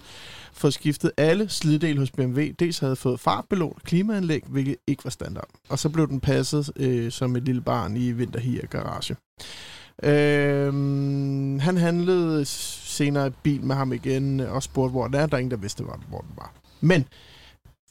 fået 0.53 0.73
skiftet 0.73 1.11
alle 1.17 1.49
sliddele 1.49 1.99
hos 1.99 2.11
BMW. 2.11 2.41
Dels 2.59 2.79
havde 2.79 2.95
fået 2.95 3.19
fartbelånt 3.19 3.83
klimaanlæg, 3.83 4.43
hvilket 4.47 4.75
ikke 4.87 5.03
var 5.03 5.11
standard. 5.11 5.49
Og 5.69 5.79
så 5.79 5.89
blev 5.89 6.07
den 6.07 6.19
passet 6.19 6.71
øh, 6.75 7.11
som 7.11 7.35
et 7.35 7.43
lille 7.43 7.61
barn 7.61 7.97
i 7.97 8.11
vinterhier 8.11 8.67
garage. 8.67 9.15
Øhm, 10.03 11.59
han 11.59 11.77
handlede 11.77 12.45
senere 12.45 13.31
bil 13.31 13.63
med 13.63 13.75
ham 13.75 13.93
igen 13.93 14.39
øh, 14.39 14.53
og 14.53 14.63
spurgte, 14.63 14.91
hvor 14.91 15.05
den 15.05 15.15
er. 15.15 15.25
Der 15.25 15.35
er 15.35 15.39
ingen, 15.39 15.51
der 15.51 15.57
vidste, 15.57 15.83
hvor 15.83 15.93
den 15.93 16.31
var. 16.35 16.53
Men 16.81 17.05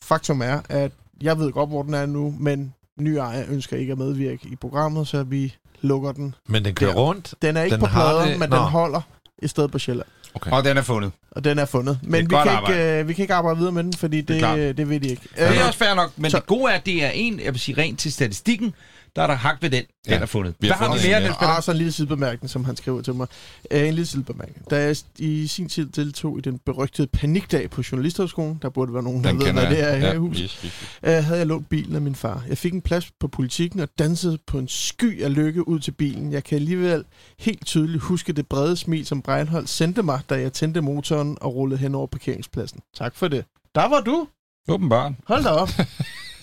faktum 0.03 0.43
er, 0.43 0.61
at 0.69 0.93
jeg 1.23 1.39
ved 1.39 1.53
godt, 1.53 1.69
hvor 1.69 1.83
den 1.83 1.95
er 1.95 2.07
nu, 2.07 2.35
men 2.39 2.75
ny 2.99 3.09
ejer 3.17 3.45
ønsker 3.49 3.77
ikke 3.77 3.93
at 3.93 3.99
medvirke 3.99 4.49
i 4.53 4.57
programmet, 4.57 5.09
så 5.09 5.23
vi 5.23 5.55
lukker 5.81 6.13
den. 6.13 6.35
Men 6.49 6.65
den 6.65 6.75
kører 6.75 6.91
Der. 6.93 7.01
rundt. 7.01 7.35
Den 7.43 7.57
er 7.57 7.63
ikke 7.63 7.75
Den 7.77 7.81
på 7.81 7.87
det- 7.87 8.39
men 8.39 8.49
Nå. 8.49 8.57
den 8.57 8.65
holder 8.65 9.01
i 9.43 9.49
stedet 9.49 9.71
på 9.71 9.79
Sjælland. 9.79 10.09
Og 10.35 10.65
den 10.65 10.77
er 10.77 10.83
fundet. 10.83 11.13
Og 11.31 11.45
den 11.45 11.59
er 11.59 11.65
fundet. 11.65 11.99
Men 12.03 12.21
vi 12.31 12.35
kan, 12.35 12.39
arbejde. 12.49 12.79
ikke, 12.79 13.01
øh, 13.01 13.09
vi 13.09 13.13
kan 13.15 13.23
ikke 13.23 13.35
arbejde 13.35 13.57
videre 13.59 13.73
med 13.73 13.85
den, 13.85 13.93
fordi 13.93 14.17
Det 14.21 14.29
det, 14.29 14.39
klart. 14.39 14.59
det, 14.59 14.77
det 14.77 14.89
ved 14.89 15.01
de 15.01 15.09
ikke. 15.09 15.23
Det 15.23 15.43
er 15.43 15.53
Øh, 15.61 15.67
også 15.67 15.79
fair 15.79 15.95
nok, 15.95 16.11
men 16.17 16.31
så- 16.31 16.37
det 16.39 16.47
gode 16.47 16.73
er, 16.73 16.77
at 16.77 16.87
det 16.87 17.05
er 17.05 17.11
en, 17.11 17.41
jeg 17.41 17.53
vil 17.53 17.61
sige 17.61 17.79
rent 17.79 17.99
til 17.99 18.13
statistikken, 18.13 18.75
der 19.17 19.23
er 19.23 19.27
der 19.27 19.35
hak 19.35 19.63
ved 19.63 19.71
den, 19.71 19.83
den 19.83 19.89
Ja, 20.09 20.19
er 20.19 20.27
fundet. 20.27 20.55
vi 20.61 20.67
har 20.69 20.77
Hvad 20.77 20.87
har 20.87 20.93
fundet 20.95 21.05
vi 21.05 21.09
mere, 21.09 21.17
en 21.17 21.23
Niels 21.23 21.33
mere. 21.41 21.49
Peter? 21.49 21.57
Og 21.57 21.63
så 21.63 21.71
en 21.71 21.77
lille 21.77 21.93
sidebemærkning, 21.93 22.51
som 22.51 22.65
han 22.65 22.77
skriver 22.77 23.03
til 23.03 23.15
mig. 23.15 23.27
Uh, 23.75 23.79
en 23.81 23.95
lille 23.95 24.07
sidebemærkning. 24.07 24.71
Da 24.71 24.83
jeg 24.83 24.97
i 25.19 25.47
sin 25.47 25.69
tid 25.69 25.87
deltog 25.87 26.39
i 26.39 26.41
den 26.41 26.59
berygtede 26.59 27.07
panikdag 27.07 27.71
på 27.71 27.83
Journalisthøjskolen, 27.93 28.59
der 28.63 28.69
burde 28.69 28.95
være 28.95 29.03
nogen, 29.03 29.25
der 29.25 29.31
Den 29.31 29.39
ved, 29.41 29.53
hvad 29.53 29.67
det 29.71 29.81
er 29.93 29.97
her 29.97 30.07
Ja, 30.07 30.13
i 30.13 30.17
huset, 30.17 30.43
yes, 30.43 30.53
yes, 30.53 30.63
yes. 30.65 30.99
uh, 31.03 31.25
havde 31.25 31.39
jeg 31.39 31.47
lånt 31.47 31.69
bilen 31.69 31.95
af 31.97 32.03
min 32.03 32.15
far. 32.15 32.45
Jeg 32.49 32.59
fik 32.59 32.73
en 32.73 32.83
plads 32.83 33.11
på 33.21 33.29
politikken 33.29 33.81
og 33.81 33.89
dansede 33.99 34.39
på 34.47 34.59
en 34.59 34.69
sky 34.69 35.23
af 35.23 35.35
lykke 35.35 35.69
ud 35.69 35.81
til 35.81 35.91
bilen. 35.93 36.33
Jeg 36.33 36.45
kan 36.45 36.57
alligevel 36.57 37.05
helt 37.39 37.67
tydeligt 37.67 38.03
huske 38.03 38.33
det 38.33 38.47
brede 38.49 38.77
smil, 38.77 39.07
som 39.07 39.23
Breinholt 39.23 39.69
sendte 39.69 40.03
mig, 40.03 40.21
da 40.31 40.35
jeg 40.41 40.53
tændte 40.53 40.81
motoren 40.81 41.39
og 41.41 41.55
rullede 41.55 41.79
hen 41.81 41.95
over 41.95 42.07
parkeringspladsen. 42.07 42.81
Tak 42.97 43.17
for 43.17 43.29
det. 43.29 43.45
Der 43.75 43.89
var 43.89 44.01
du. 44.01 44.27
Åbenbart. 44.69 45.13
Hold 45.27 45.43
da 45.45 45.49
op. 45.51 45.69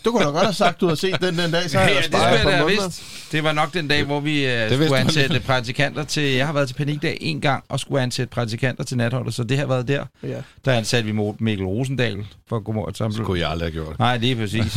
Du 0.10 0.14
kunne 0.14 0.26
da 0.26 0.30
godt 0.32 0.44
have 0.44 0.54
sagt, 0.54 0.82
du 0.82 0.86
havde 0.86 1.00
set 1.00 1.22
den 1.22 1.38
den 1.38 1.52
dag, 1.52 1.70
så 1.70 1.80
Ja, 1.80 1.86
ja, 1.88 1.94
jeg 1.96 2.04
det 2.04 2.06
skulle 2.06 2.28
jeg 2.28 2.44
på 2.44 2.50
da 2.50 2.64
vidst. 2.66 3.04
Det 3.32 3.44
var 3.44 3.52
nok 3.54 3.74
den 3.74 3.88
dag, 3.88 4.04
hvor 4.04 4.20
vi 4.20 4.46
uh, 4.66 4.72
skulle 4.72 4.98
ansætte 4.98 5.40
praktikanter 5.40 6.04
til... 6.04 6.24
Jeg 6.24 6.46
har 6.46 6.54
været 6.54 6.68
til 6.68 6.76
panikdag 6.76 7.18
en 7.22 7.42
gang 7.42 7.64
og 7.70 7.80
skulle 7.80 8.02
ansætte 8.02 8.30
praktikanter 8.32 8.84
til 8.84 8.98
natholdet, 8.98 9.34
så 9.34 9.44
det 9.44 9.58
har 9.58 9.66
været 9.66 9.88
der. 9.88 10.06
Ja. 10.24 10.36
Der 10.66 10.74
ansatte 10.74 11.14
vi 11.14 11.22
Mikkel 11.40 11.66
Rosendal 11.66 12.26
for 12.50 12.60
Godmorgen 12.60 12.90
Det 12.90 12.98
Samle. 12.98 13.26
kunne 13.26 13.40
jeg 13.40 13.50
aldrig 13.50 13.66
have 13.74 13.84
gjort. 13.86 14.00
Nej, 14.00 14.18
det 14.18 14.32
er 14.32 14.36
præcis. 14.36 14.74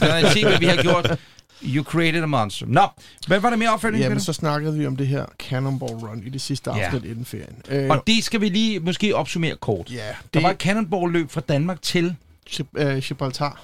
Der 0.00 0.06
er 0.06 0.26
en 0.26 0.32
ting, 0.32 0.48
hvad 0.48 0.58
vi 0.58 0.66
har 0.66 0.82
gjort. 0.82 1.18
You 1.62 1.84
created 1.84 2.22
a 2.22 2.26
monster. 2.26 2.66
Nå, 2.68 2.86
hvad 3.26 3.40
var 3.40 3.50
der 3.50 3.56
mere 3.56 3.70
opfølging? 3.72 4.02
Jamen, 4.02 4.20
så 4.20 4.32
snakkede 4.32 4.78
vi 4.78 4.86
om 4.86 4.96
det 4.96 5.06
her 5.06 5.24
Cannonball 5.48 5.92
Run 5.92 6.22
i 6.26 6.30
det 6.30 6.40
sidste 6.40 6.70
Ja. 6.76 6.84
afsnit 6.84 7.04
inden 7.04 7.24
ferien. 7.24 7.56
Øh, 7.68 7.90
Og 7.90 8.02
det 8.06 8.24
skal 8.24 8.40
vi 8.40 8.48
lige 8.48 8.80
måske 8.80 9.16
opsummere 9.16 9.54
kort. 9.60 9.90
ja, 9.90 9.96
Der 9.96 10.12
det 10.34 10.42
var 10.42 10.50
et 10.50 10.56
cannonball-løb 10.56 11.30
fra 11.30 11.40
Danmark 11.40 11.82
til, 11.82 12.14
øh, 12.76 12.98
Gibraltar. 12.98 13.60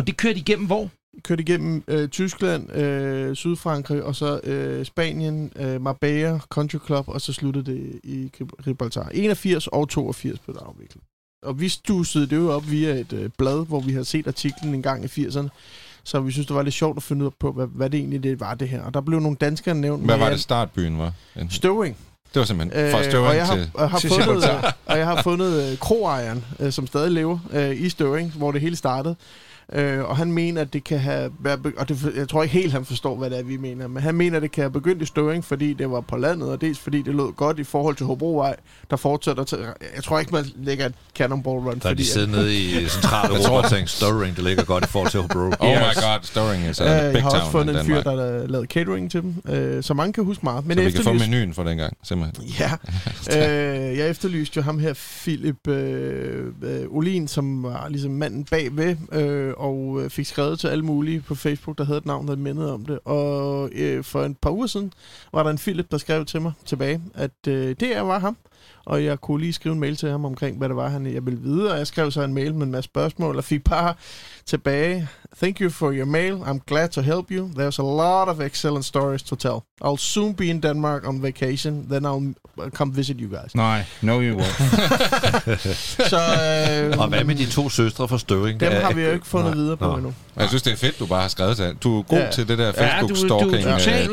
Og 0.00 0.06
det 0.06 0.16
kørte 0.16 0.38
igennem 0.38 0.66
hvor? 0.66 0.88
Kørte 1.24 1.42
igennem 1.42 1.84
øh, 1.88 2.08
Tyskland, 2.08 2.72
øh, 2.76 3.36
Sydfrankrig, 3.36 4.02
og 4.02 4.16
så 4.16 4.40
øh, 4.44 4.84
Spanien, 4.84 5.52
øh, 5.56 5.80
Marbella 5.80 6.38
Country 6.48 6.78
Club, 6.86 7.08
og 7.08 7.20
så 7.20 7.32
sluttede 7.32 7.64
det 7.72 8.00
i 8.04 8.30
Gib- 8.36 8.62
Gibraltar. 8.64 9.08
81 9.14 9.66
og 9.66 9.88
82 9.88 10.38
blev 10.38 10.54
der 10.56 10.62
afviklet. 10.62 11.02
Og 11.42 11.60
vi 11.60 11.68
stussede 11.68 12.26
det 12.26 12.36
jo 12.36 12.50
op 12.52 12.70
via 12.70 12.88
et 12.94 13.12
øh, 13.12 13.30
blad, 13.38 13.66
hvor 13.66 13.80
vi 13.80 13.92
havde 13.92 14.04
set 14.04 14.26
artiklen 14.26 14.74
en 14.74 14.82
gang 14.82 15.04
i 15.04 15.06
80'erne. 15.06 15.48
Så 16.04 16.20
vi 16.20 16.32
synes, 16.32 16.46
det 16.46 16.56
var 16.56 16.62
lidt 16.62 16.74
sjovt 16.74 16.96
at 16.96 17.02
finde 17.02 17.24
ud 17.24 17.26
af 17.26 17.32
på, 17.40 17.52
hvad, 17.52 17.66
hvad 17.66 17.90
det 17.90 17.98
egentlig 17.98 18.22
det 18.22 18.40
var, 18.40 18.54
det 18.54 18.68
her. 18.68 18.82
Og 18.82 18.94
der 18.94 19.00
blev 19.00 19.20
nogle 19.20 19.36
danskere 19.40 19.74
nævnt. 19.74 20.04
Hvad 20.04 20.18
var 20.18 20.30
det 20.30 20.40
startbyen 20.40 20.98
var? 20.98 21.12
En- 21.36 21.50
Støvring. 21.50 21.96
Det 22.34 22.40
var 22.40 22.46
simpelthen 22.46 22.90
fra 22.92 22.98
Øh, 22.98 23.04
Støvring 23.04 23.28
og 23.28 23.36
jeg 23.36 23.46
har, 23.46 23.56
til... 23.56 23.70
og 23.74 23.90
har 23.90 23.98
til 23.98 24.10
fundet, 24.10 24.44
øh, 24.44 24.62
og 24.86 24.98
jeg 24.98 25.06
har 25.06 25.22
fundet 25.22 25.70
øh, 25.72 25.78
kroejeren, 25.78 26.44
øh, 26.60 26.72
som 26.72 26.86
stadig 26.86 27.10
lever 27.10 27.38
øh, 27.52 27.80
i 27.80 27.88
Støvring, 27.88 28.32
hvor 28.32 28.52
det 28.52 28.60
hele 28.60 28.76
startede. 28.76 29.16
Øh, 29.72 30.04
og 30.04 30.16
han 30.16 30.32
mener, 30.32 30.60
at 30.60 30.72
det 30.72 30.84
kan 30.84 30.98
have... 30.98 31.30
været 31.40 31.60
Og 31.76 31.88
det, 31.88 32.12
jeg 32.16 32.28
tror 32.28 32.42
ikke 32.42 32.52
helt, 32.54 32.72
han 32.72 32.84
forstår, 32.84 33.16
hvad 33.16 33.30
det 33.30 33.38
er, 33.38 33.42
vi 33.42 33.56
mener. 33.56 33.86
Men 33.88 34.02
han 34.02 34.14
mener, 34.14 34.36
at 34.36 34.42
det 34.42 34.52
kan 34.52 34.62
have 34.62 34.70
begyndt 34.70 35.02
i 35.02 35.06
Støvring, 35.06 35.44
fordi 35.44 35.72
det 35.72 35.90
var 35.90 36.00
på 36.00 36.16
landet, 36.16 36.48
og 36.48 36.60
dels 36.60 36.78
fordi 36.78 37.02
det 37.02 37.14
lød 37.14 37.32
godt 37.36 37.58
i 37.58 37.64
forhold 37.64 37.96
til 37.96 38.06
Hobrovej, 38.06 38.56
der 38.90 38.96
fortsætter 38.96 39.44
til... 39.44 39.58
Jeg 39.96 40.04
tror 40.04 40.18
ikke, 40.20 40.32
man 40.32 40.44
lægger 40.56 40.86
et 40.86 40.94
cannonball 41.16 41.56
run, 41.58 41.64
Der 41.66 41.70
er 41.74 41.80
fordi... 41.80 42.02
de 42.02 42.08
siddet 42.08 42.28
nede 42.28 42.56
i 42.56 42.68
centrale 42.88 43.34
Jeg 43.34 43.42
tror- 43.42 43.52
Europa 43.54 43.66
og 43.66 43.72
tænkt, 43.72 43.90
Stirring, 43.90 44.36
det 44.36 44.44
ligger 44.44 44.64
godt 44.64 44.84
i 44.84 44.88
forhold 44.88 45.10
til 45.10 45.20
Hobro. 45.20 45.38
Oh 45.38 45.70
Yes. 45.70 45.78
my 45.80 46.02
god, 46.02 46.18
Støvring 46.22 46.70
is 46.70 46.80
Øh, 46.80 46.86
a 46.86 46.90
jeg 46.90 47.12
big 47.12 47.22
har 47.22 47.30
også 47.30 47.40
town 47.42 47.52
fundet 47.52 47.80
en 47.80 47.86
fyr, 47.86 48.00
der 48.02 48.10
har 48.40 48.46
lavet 48.46 48.68
catering 48.70 49.10
til 49.10 49.22
dem, 49.22 49.34
øh, 49.48 49.82
så 49.82 49.94
mange 49.94 50.12
kan 50.12 50.24
huske 50.24 50.40
meget. 50.44 50.66
Men 50.66 50.76
Så 50.76 50.80
vi 50.80 50.84
jeg 50.84 50.94
kan 50.94 51.04
få 51.04 51.10
efterlyste- 51.10 51.30
menuen 51.30 51.54
for 51.54 51.62
den 51.64 51.76
gang, 51.78 51.96
simpelthen. 52.02 52.44
Ja, 52.60 52.70
øh, 53.90 53.98
jeg 53.98 54.08
efterlyste 54.10 54.56
jo 54.56 54.62
ham 54.62 54.78
her, 54.78 54.92
Philip 55.22 55.68
øh, 55.68 56.46
øh, 56.62 56.86
Olin, 56.90 57.28
som 57.28 57.62
var 57.62 57.88
ligesom 57.88 58.10
manden 58.12 58.44
bagved, 58.44 58.96
øh, 59.12 59.52
og 59.60 60.02
øh, 60.02 60.10
fik 60.10 60.26
skrevet 60.26 60.58
til 60.58 60.68
alle 60.68 60.84
mulige 60.84 61.20
på 61.20 61.34
Facebook, 61.34 61.78
der 61.78 61.84
havde 61.84 61.98
et 61.98 62.06
navn, 62.06 62.28
der 62.28 62.36
mindede 62.36 62.74
om 62.74 62.86
det. 62.86 62.98
Og 63.04 63.70
øh, 63.72 64.04
for 64.04 64.24
en 64.24 64.34
par 64.34 64.50
uger 64.50 64.66
siden 64.66 64.92
var 65.32 65.42
der 65.42 65.50
en 65.50 65.58
Philip, 65.58 65.90
der 65.90 65.98
skrev 65.98 66.24
til 66.24 66.40
mig 66.40 66.52
tilbage, 66.64 67.02
at 67.14 67.48
øh, 67.48 67.76
det 67.80 67.96
er 67.96 68.00
var 68.00 68.18
ham. 68.18 68.36
Og 68.86 69.04
jeg 69.04 69.20
kunne 69.20 69.40
lige 69.40 69.52
skrive 69.52 69.72
en 69.72 69.80
mail 69.80 69.96
til 69.96 70.10
ham 70.10 70.24
omkring, 70.24 70.58
hvad 70.58 70.68
det 70.68 70.76
var, 70.76 70.88
han 70.88 71.06
jeg 71.06 71.26
ville 71.26 71.40
vide. 71.42 71.72
Og 71.72 71.78
jeg 71.78 71.86
skrev 71.86 72.10
så 72.10 72.22
en 72.22 72.34
mail 72.34 72.54
med 72.54 72.66
en 72.66 72.72
masse 72.72 72.88
spørgsmål, 72.88 73.36
og 73.36 73.44
fik 73.44 73.64
bare 73.64 73.94
tilbage. 74.46 75.08
Thank 75.42 75.60
you 75.60 75.70
for 75.70 75.92
your 75.92 76.04
mail. 76.06 76.32
I'm 76.34 76.58
glad 76.66 76.88
to 76.88 77.00
help 77.00 77.30
you. 77.30 77.48
There's 77.58 77.78
a 77.78 77.82
lot 77.82 78.28
of 78.28 78.40
excellent 78.40 78.84
stories 78.84 79.22
to 79.22 79.36
tell. 79.36 79.54
I'll 79.84 79.96
soon 79.98 80.34
be 80.34 80.44
in 80.46 80.60
Denmark 80.60 81.08
on 81.08 81.22
vacation. 81.22 81.86
Then 81.90 82.04
I'll 82.06 82.34
uh, 82.64 82.70
come 82.70 82.96
visit 82.96 83.16
you 83.20 83.28
guys. 83.28 83.54
Nej, 83.54 83.84
no 84.02 84.20
you 84.20 84.38
won't. 84.40 85.50
Så 86.08 86.16
øh, 86.16 86.98
Og 86.98 87.08
hvad 87.08 87.24
med 87.24 87.34
de 87.34 87.46
to 87.46 87.68
søstre 87.68 88.08
fra 88.08 88.18
Støvring? 88.18 88.60
dem 88.60 88.72
har 88.72 88.92
vi 88.92 89.02
jo 89.02 89.10
ikke 89.10 89.26
fundet 89.26 89.50
Nå, 89.56 89.60
videre 89.62 89.76
på 89.76 89.84
nå. 89.84 89.94
endnu. 89.96 90.14
Jeg 90.36 90.48
synes, 90.48 90.62
det 90.62 90.72
er 90.72 90.76
fedt, 90.76 90.98
du 90.98 91.06
bare 91.06 91.20
har 91.22 91.28
skrevet 91.28 91.56
til 91.56 91.74
Du 91.82 91.98
er 91.98 92.02
god 92.02 92.18
Ja. 92.18 92.30
til 92.30 92.48
det 92.48 92.58
der 92.58 92.72
Ja, 92.76 93.00
du- 93.00 93.06
du- 93.08 93.28
du 93.28 93.34
Holmes. 93.34 93.64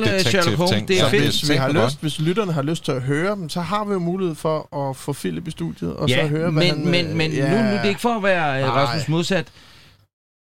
detektiv-ting. 0.08 0.88
Det 0.88 1.00
er 1.00 1.04
Så 1.04 1.10
fedt. 1.10 1.24
Hvis, 1.24 1.50
vi 1.50 1.56
har 1.56 1.70
lyst, 1.86 2.02
hvis 2.02 2.20
lytterne 2.20 2.52
har 2.54 2.62
lyst 2.62 2.86
til 2.86 2.92
at 2.92 3.02
høre 3.02 3.36
dem, 3.36 3.50
så 3.50 3.62
har 3.62 3.84
vi 3.86 3.94
jo 3.94 4.00
mulighed 4.00 4.36
for 4.36 4.57
at 4.58 4.96
få 4.96 5.14
Philip 5.14 5.48
i 5.48 5.52
studiet, 5.52 5.96
og 5.96 6.10
så 6.10 6.16
ja, 6.16 6.28
høre, 6.28 6.52
hvad 6.52 6.64
men, 6.64 6.70
han... 6.70 6.88
men, 6.88 7.06
øh, 7.06 7.16
men 7.16 7.32
ja. 7.32 7.50
nu, 7.50 7.68
nu 7.68 7.72
det 7.72 7.80
er 7.80 7.90
ikke 7.90 8.02
for 8.02 8.16
at 8.16 8.24
være 8.24 8.56
øh, 8.56 8.68
Nej. 8.68 8.70
Rasmus 8.70 9.08
modsat. 9.08 9.48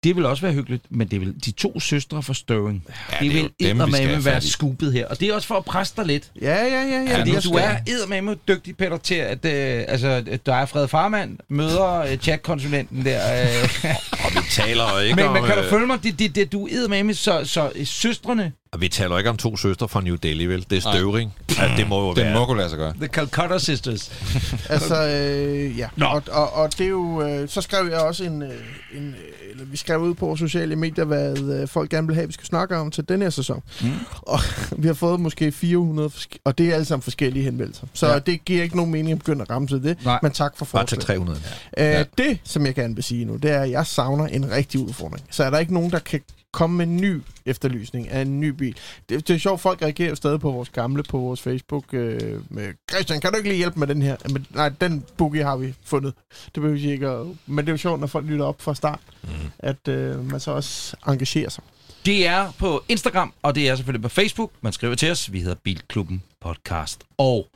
Det 0.05 0.15
vil 0.15 0.25
også 0.25 0.41
være 0.41 0.53
hyggeligt, 0.53 0.83
men 0.89 1.07
det 1.07 1.21
vil 1.21 1.35
de 1.45 1.51
to 1.51 1.79
søstre 1.79 2.23
fra 2.23 2.33
Stirring. 2.33 2.83
Ja, 2.87 3.17
det 3.19 3.31
det 3.31 3.33
vil 3.33 3.51
eddermame 3.59 4.25
være 4.25 4.41
skupet 4.41 4.93
her. 4.93 5.07
Og 5.07 5.19
det 5.19 5.29
er 5.29 5.33
også 5.33 5.47
for 5.47 5.55
at 5.55 5.65
presse 5.65 5.93
dig 5.97 6.05
lidt. 6.05 6.31
Ja, 6.41 6.63
ja, 6.63 6.65
ja. 6.65 6.81
ja, 6.81 7.01
Ja, 7.01 7.19
Fordi 7.19 7.31
nu 7.31 7.39
du 7.43 7.53
er 7.53 7.77
eddermame 7.87 8.35
dygtig, 8.47 8.77
Peter, 8.77 8.97
til 8.97 9.15
at, 9.15 9.45
øh, 9.45 9.83
altså, 9.87 10.23
at 10.27 10.45
der 10.45 10.55
er 10.55 10.65
Fred 10.65 10.87
Farmand, 10.87 11.37
møder 11.49 11.97
øh, 11.97 12.17
chatkonsulenten 12.17 13.05
der. 13.05 13.41
Øh. 13.41 13.95
Og 14.25 14.31
vi 14.33 14.39
taler 14.51 14.93
jo 14.93 14.99
ikke 14.99 15.15
men, 15.15 15.25
om... 15.25 15.33
men 15.33 15.43
kan 15.43 15.55
du 15.55 15.63
øh, 15.63 15.69
følge 15.69 15.87
mig? 15.87 16.03
Det, 16.03 16.19
det, 16.19 16.35
det, 16.35 16.51
du 16.51 16.65
er 16.65 16.69
eddermame, 16.71 17.13
så, 17.13 17.41
så 17.45 17.71
øh, 17.75 17.85
søstrene, 17.85 18.51
og 18.75 18.81
vi 18.81 18.87
taler 18.87 19.09
jo 19.11 19.17
ikke 19.17 19.29
om 19.29 19.37
to 19.37 19.57
søstre 19.57 19.87
fra 19.89 20.01
New 20.01 20.15
Delhi, 20.15 20.45
vel? 20.45 20.65
Det 20.69 20.77
er 20.77 20.81
Støvring. 20.81 21.33
Ja, 21.57 21.73
det 21.77 21.87
må 21.87 22.07
jo 22.07 22.13
Det 22.13 22.23
være... 22.25 22.33
må 22.33 22.45
kunne 22.45 22.57
lade 22.57 22.69
sig 22.69 22.77
gøre. 22.77 22.93
The 22.93 23.07
Calcutta 23.07 23.59
Sisters. 23.59 24.11
Altså, 24.69 25.07
øh, 25.07 25.77
ja. 25.79 25.87
Nå. 25.95 26.05
Og, 26.05 26.23
og, 26.31 26.53
og 26.53 26.77
det 26.77 26.85
er 26.85 26.89
jo... 26.89 27.21
Øh, 27.21 27.49
så 27.49 27.61
skrev 27.61 27.87
jeg 27.91 27.99
også 27.99 28.23
en... 28.23 28.41
Øh, 28.41 28.49
en 28.97 29.07
øh, 29.09 29.15
eller 29.51 29.65
vi 29.65 29.77
skrev 29.77 29.99
ud 30.01 30.13
på 30.13 30.25
vores 30.25 30.39
sociale 30.39 30.75
medier, 30.75 31.05
hvad 31.05 31.37
øh, 31.39 31.67
folk 31.67 31.89
gerne 31.89 32.07
vil 32.07 32.15
have, 32.15 32.27
vi 32.27 32.33
skal 32.33 32.45
snakke 32.45 32.77
om 32.77 32.91
til 32.91 33.09
den 33.09 33.21
her 33.21 33.29
sæson. 33.29 33.63
Mm. 33.81 33.87
Og 34.21 34.39
vi 34.81 34.87
har 34.87 34.93
fået 34.93 35.19
måske 35.19 35.51
400, 35.51 36.09
forske- 36.09 36.39
og 36.45 36.57
det 36.57 36.69
er 36.69 36.73
alle 36.73 36.85
sammen 36.85 37.01
forskellige 37.03 37.43
henvendelser. 37.43 37.87
Så 37.93 38.07
Ja. 38.07 38.19
det 38.19 38.45
giver 38.45 38.63
ikke 38.63 38.75
nogen 38.75 38.91
mening 38.91 39.11
at 39.11 39.17
begynde 39.19 39.41
at 39.41 39.49
ramme 39.49 39.67
til 39.67 39.83
det. 39.83 39.97
Nej. 40.05 40.19
Men 40.23 40.31
tak 40.31 40.57
for 40.57 40.65
Bare 40.73 40.85
til 40.85 40.95
forslaget. 40.95 41.21
300. 41.25 41.39
Øh, 41.77 41.85
Ja. 41.85 42.03
Det, 42.17 42.39
som 42.43 42.65
jeg 42.65 42.75
gerne 42.75 42.95
vil 42.95 43.03
sige 43.03 43.25
nu, 43.25 43.35
det 43.35 43.51
er, 43.51 43.59
at 43.61 43.71
jeg 43.71 43.85
savner 43.87 44.27
en 44.27 44.51
rigtig 44.51 44.79
udfordring. 44.79 45.25
Så 45.31 45.43
er 45.43 45.49
der 45.49 45.57
ikke 45.59 45.73
nogen, 45.73 45.91
der 45.91 45.99
kan 45.99 46.21
komme 46.55 46.77
med 46.77 46.85
en 46.87 46.97
ny 46.97 47.21
efterlysning 47.45 48.09
af 48.09 48.21
en 48.21 48.39
ny 48.39 48.47
bil. 48.49 48.75
Det, 49.09 49.27
det 49.27 49.33
er 49.33 49.37
sjovt, 49.39 49.61
folk 49.61 49.81
reagerer 49.81 50.09
jo 50.09 50.15
stadig 50.15 50.39
på 50.39 50.51
vores 50.51 50.69
gamle, 50.69 51.03
på 51.03 51.17
vores 51.17 51.41
Facebook. 51.41 51.93
Øh, 51.93 52.41
med, 52.49 52.73
Christian, 52.91 53.19
kan 53.21 53.31
du 53.31 53.37
ikke 53.37 53.49
lige 53.49 53.57
hjælpe 53.57 53.79
med 53.79 53.87
den 53.87 54.01
her? 54.01 54.15
Men, 54.29 54.47
nej, 54.49 54.69
den 54.69 55.05
boogie 55.17 55.43
har 55.43 55.55
vi 55.57 55.73
fundet. 55.85 56.13
Det 56.45 56.53
behøver 56.53 56.73
vi 56.79 56.91
ikke 56.91 57.07
at, 57.07 57.25
Men 57.45 57.57
det 57.57 57.67
er 57.67 57.73
jo 57.73 57.77
sjovt, 57.77 57.99
når 57.99 58.07
folk 58.07 58.25
lytter 58.25 58.45
op 58.45 58.61
fra 58.61 58.75
start, 58.75 58.99
Mm. 59.23 59.29
at 59.59 59.87
øh, 59.87 60.31
man 60.31 60.39
så 60.39 60.51
også 60.51 60.95
engagerer 61.07 61.49
sig. 61.49 61.63
Det 62.05 62.27
er 62.27 62.51
på 62.59 62.83
Instagram, 62.89 63.33
og 63.41 63.55
det 63.55 63.69
er 63.69 63.75
selvfølgelig 63.75 64.01
på 64.03 64.09
Facebook. 64.09 64.51
Man 64.61 64.73
skriver 64.73 64.95
til 64.95 65.11
os. 65.11 65.31
Vi 65.31 65.39
hedder 65.39 65.55
Bilklubben 65.63 66.23
Podcast. 66.41 67.03
Og 67.17 67.47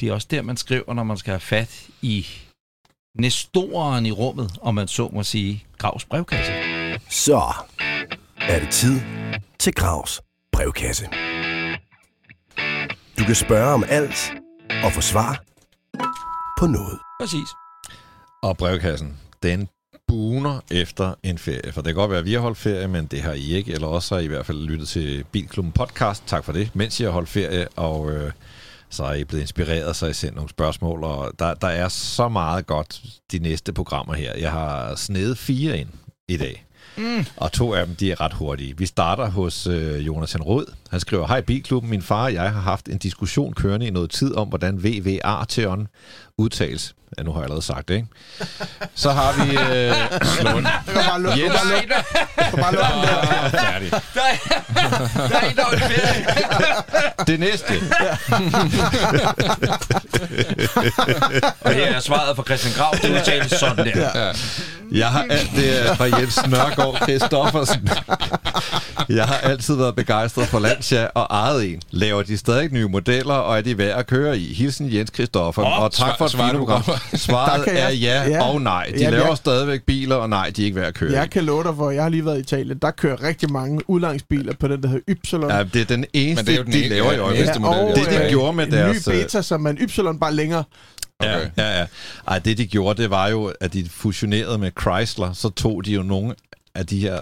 det 0.00 0.08
er 0.08 0.12
også 0.12 0.26
der, 0.30 0.42
man 0.42 0.56
skriver, 0.56 0.94
når 0.94 1.04
man 1.04 1.16
skal 1.16 1.30
have 1.30 1.40
fat 1.40 1.86
i 2.02 2.26
nestoren 3.18 4.06
i 4.06 4.10
rummet, 4.10 4.50
om 4.62 4.74
man 4.74 4.88
så 4.88 5.08
må 5.12 5.22
sige, 5.22 5.64
Gravs 5.78 6.04
brevkasse. 6.04 6.52
Så 7.10 7.52
er 8.48 8.60
det 8.60 8.70
tid 8.70 9.00
til 9.58 9.74
Gravs 9.74 10.20
brevkasse. 10.52 11.08
Du 13.18 13.24
kan 13.24 13.34
spørge 13.34 13.74
om 13.74 13.84
alt 13.88 14.32
og 14.84 14.92
få 14.92 15.00
svar 15.00 15.44
på 16.58 16.66
noget. 16.66 16.98
Præcis. 17.20 17.48
Og 18.42 18.56
brevkassen, 18.56 19.20
den 19.42 19.68
buner 20.08 20.60
efter 20.70 21.14
en 21.22 21.38
ferie. 21.38 21.72
For 21.72 21.80
det 21.80 21.88
kan 21.88 21.94
godt 21.94 22.10
være, 22.10 22.18
at 22.18 22.24
vi 22.24 22.32
har 22.32 22.40
holdt 22.40 22.58
ferie, 22.58 22.88
men 22.88 23.06
det 23.06 23.22
har 23.22 23.32
I 23.32 23.52
ikke. 23.52 23.72
Eller 23.72 23.86
også 23.86 24.14
har 24.14 24.20
I 24.20 24.24
i 24.24 24.28
hvert 24.28 24.46
fald 24.46 24.62
lyttet 24.62 24.88
til 24.88 25.24
Bilklubben 25.32 25.72
podcast. 25.72 26.22
Tak 26.26 26.44
for 26.44 26.52
det, 26.52 26.70
mens 26.74 27.00
I 27.00 27.02
har 27.02 27.10
holdt 27.10 27.28
ferie. 27.28 27.68
Og 27.76 28.12
øh, 28.12 28.32
så 28.90 29.04
er 29.04 29.14
I 29.14 29.24
blevet 29.24 29.42
inspireret, 29.42 29.96
så 29.96 30.04
har 30.04 30.10
I 30.10 30.14
sendt 30.14 30.34
nogle 30.34 30.50
spørgsmål. 30.50 31.04
Og 31.04 31.32
der, 31.38 31.54
der 31.54 31.68
er 31.68 31.88
så 31.88 32.28
meget 32.28 32.66
godt 32.66 33.02
de 33.32 33.38
næste 33.38 33.72
programmer 33.72 34.14
her. 34.14 34.34
Jeg 34.38 34.50
har 34.50 34.94
snedet 34.94 35.38
fire 35.38 35.78
ind 35.78 35.88
i 36.28 36.36
dag. 36.36 36.66
Mm. 36.96 37.26
Og 37.36 37.52
to 37.52 37.74
af 37.74 37.86
dem, 37.86 37.94
de 37.96 38.10
er 38.10 38.20
ret 38.20 38.32
hurtige. 38.32 38.78
Vi 38.78 38.86
starter 38.86 39.30
hos 39.30 39.66
øh, 39.66 40.06
Jonathan 40.06 40.42
Rød. 40.42 40.66
Han 40.90 41.00
skriver, 41.00 41.26
Hej 41.26 41.40
Bilklubben, 41.40 41.90
min 41.90 42.02
far 42.02 42.22
og 42.22 42.34
jeg 42.34 42.52
har 42.52 42.60
haft 42.60 42.88
en 42.88 42.98
diskussion 42.98 43.52
kørende 43.54 43.86
i 43.86 43.90
noget 43.90 44.10
tid 44.10 44.34
om, 44.34 44.48
hvordan 44.48 44.84
VVR-teon 44.84 45.88
udtales. 46.38 46.94
Ja, 47.18 47.22
nu 47.22 47.32
har 47.32 47.38
jeg 47.38 47.44
allerede 47.44 47.62
sagt 47.64 47.88
det, 47.88 47.94
ikke? 47.94 48.06
Så 48.94 49.10
har 49.10 49.32
vi 49.44 49.50
øh, 49.50 50.20
Slund. 50.28 50.66
Jeg 50.66 50.94
kan 50.94 51.02
bare 51.08 51.22
lukke, 51.22 51.46
bare 51.48 51.66
lukke, 51.72 51.94
jeg 52.36 52.46
kan 52.50 52.58
bare 52.62 52.72
lukke 52.74 52.92
den 52.92 53.02
der. 53.02 53.48
Færdig. 53.48 53.90
Der 53.90 54.20
er, 54.20 55.28
der 55.28 55.36
er 55.36 55.50
en, 55.50 55.56
der 55.56 55.64
er 55.64 55.78
ferie. 55.78 57.26
Det 57.26 57.40
næste. 57.40 57.72
Og 61.60 61.72
her 61.72 61.86
er 61.94 62.00
svaret 62.00 62.36
fra 62.36 62.42
Christian 62.42 62.74
Grav. 62.74 62.94
Det 63.02 63.10
udtales 63.10 63.50
sådan 63.50 63.86
der. 63.86 64.26
Ja. 64.26 64.32
Jeg 64.92 65.08
har, 65.08 65.22
det 65.56 65.86
er 65.88 65.94
fra 65.94 66.04
Jens 66.04 66.46
Nørgaard 66.46 66.96
Christoffersen. 67.02 67.88
Jeg 69.08 69.24
har 69.24 69.36
altid 69.36 69.74
været 69.74 69.96
begejstret 69.96 70.46
for 70.48 70.58
Lancia 70.92 71.08
og 71.14 71.26
ejet 71.30 71.64
en. 71.72 71.82
Laver 71.90 72.22
de 72.22 72.36
stadig 72.36 72.72
nye 72.72 72.88
modeller, 72.88 73.34
og 73.34 73.58
er 73.58 73.62
de 73.62 73.78
værd 73.78 73.98
at 73.98 74.06
køre 74.06 74.38
i? 74.38 74.54
Hilsen 74.54 74.92
Jens 74.94 75.10
Christoffersen. 75.14 75.72
Åh, 75.72 75.82
og 75.82 75.92
tak 75.92 76.06
svar- 76.08 76.16
for 76.18 76.24
et 76.24 76.30
fint 76.50 76.58
program. 76.58 76.82
Svaret 77.14 77.64
er 77.68 77.88
ja, 77.90 78.28
ja. 78.28 78.42
og 78.44 78.60
nej. 78.62 78.84
De 78.94 78.98
Jamen, 79.00 79.10
laver 79.12 79.26
jeg- 79.26 79.36
stadigvæk 79.36 79.82
biler, 79.82 80.16
og 80.16 80.28
nej, 80.28 80.50
de 80.56 80.62
er 80.62 80.64
ikke 80.64 80.76
værd 80.76 80.86
at 80.88 80.94
køre 80.94 81.10
i. 81.10 81.14
Jeg 81.14 81.30
kan 81.30 81.44
love 81.44 81.62
dig 81.64 81.72
for, 81.76 81.90
jeg 81.90 82.02
har 82.02 82.08
lige 82.10 82.24
været 82.24 82.36
i 82.36 82.40
Italien. 82.40 82.78
Der 82.82 82.90
kører 82.90 83.22
rigtig 83.22 83.52
mange 83.52 83.90
udlejningsbiler 83.90 84.54
på 84.60 84.68
den, 84.68 84.82
der 84.82 84.88
hedder 84.88 85.02
Ypsilon. 85.14 85.50
Ja, 85.50 85.62
det 85.64 85.80
er 85.80 85.84
den 85.84 86.04
eneste, 86.12 86.44
Men 86.44 86.46
det 86.46 86.52
er 86.52 86.56
jo 86.58 86.62
den 86.64 86.72
de 86.72 86.78
ene- 86.84 86.88
laver 86.88 87.12
i 87.12 87.14
ja, 87.14 87.20
øjeblikket. 87.20 87.60
model, 87.60 87.78
og, 87.80 87.88
ja. 87.96 88.02
Det, 88.04 88.10
de 88.10 88.24
øh, 88.24 88.30
gjorde 88.30 88.52
med 88.56 88.66
en 88.66 88.72
deres... 88.72 89.06
ny 89.08 89.12
øh, 89.14 89.20
beta, 89.22 89.42
som 89.42 89.66
er 89.66 89.70
en 89.70 89.76
Ypsilon 89.78 90.18
bare 90.18 90.34
længere. 90.34 90.64
Ja, 91.22 91.36
Okay. 91.36 91.50
ja, 91.58 91.78
ja. 91.78 91.86
Ej, 92.28 92.38
det 92.38 92.58
de 92.58 92.66
gjorde, 92.66 93.02
det 93.02 93.10
var 93.10 93.28
jo, 93.28 93.52
at 93.60 93.72
de 93.72 93.88
fusionerede 93.90 94.58
med 94.58 94.70
Chrysler, 94.80 95.32
så 95.32 95.48
tog 95.48 95.84
de 95.84 95.92
jo 95.92 96.02
nogle 96.02 96.34
af 96.74 96.86
de 96.86 96.98
her 97.00 97.18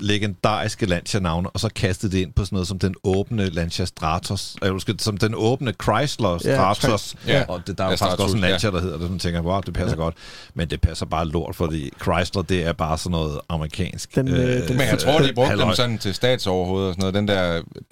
legendariske 0.00 0.86
Lancia-navne, 0.86 1.48
og 1.50 1.60
så 1.60 1.68
kastede 1.74 2.12
det 2.12 2.18
ind 2.18 2.32
på 2.32 2.44
sådan 2.44 2.56
noget 2.56 2.68
som 2.68 2.78
den 2.78 2.94
åbne 3.04 3.46
Lancia 3.50 3.84
Stratos, 3.84 4.56
eller 4.62 4.72
måske 4.72 4.94
som 4.98 5.16
den 5.16 5.34
åbne 5.36 5.72
Chrysler 5.82 6.38
Stratos, 6.38 7.14
Ja, 7.26 7.38
ja, 7.38 7.44
og 7.48 7.60
det, 7.66 7.78
der 7.78 7.84
er 7.84 7.88
ja, 7.88 7.90
faktisk 7.92 8.04
Stratos, 8.04 8.24
også 8.24 8.36
en 8.36 8.42
ja. 8.42 8.50
Lancia, 8.50 8.70
der 8.70 8.80
hedder 8.80 8.98
det, 8.98 9.06
som 9.06 9.18
tænker, 9.18 9.40
wow, 9.40 9.60
det 9.60 9.74
passer 9.74 9.96
ja. 9.96 10.02
godt, 10.02 10.14
men 10.54 10.70
det 10.70 10.80
passer 10.80 11.06
bare 11.06 11.26
lort, 11.28 11.56
fordi 11.56 11.90
Chrysler, 12.02 12.42
det 12.42 12.66
er 12.66 12.72
bare 12.72 12.98
sådan 12.98 13.10
noget 13.10 13.38
amerikansk. 13.48 14.14
Den, 14.14 14.28
øh, 14.28 14.68
den- 14.68 14.76
Men 14.76 14.86
jeg 14.86 14.98
tror, 14.98 15.18
de 15.18 15.32
brugte 15.34 15.48
halløj. 15.48 15.66
dem 15.66 15.74
sådan 15.74 15.98
til 15.98 16.14
statsoverhovedet 16.14 16.88
og 16.88 16.94
sådan 16.94 17.00
noget. 17.02 17.14
Den 17.14 17.28
der, 17.28 17.42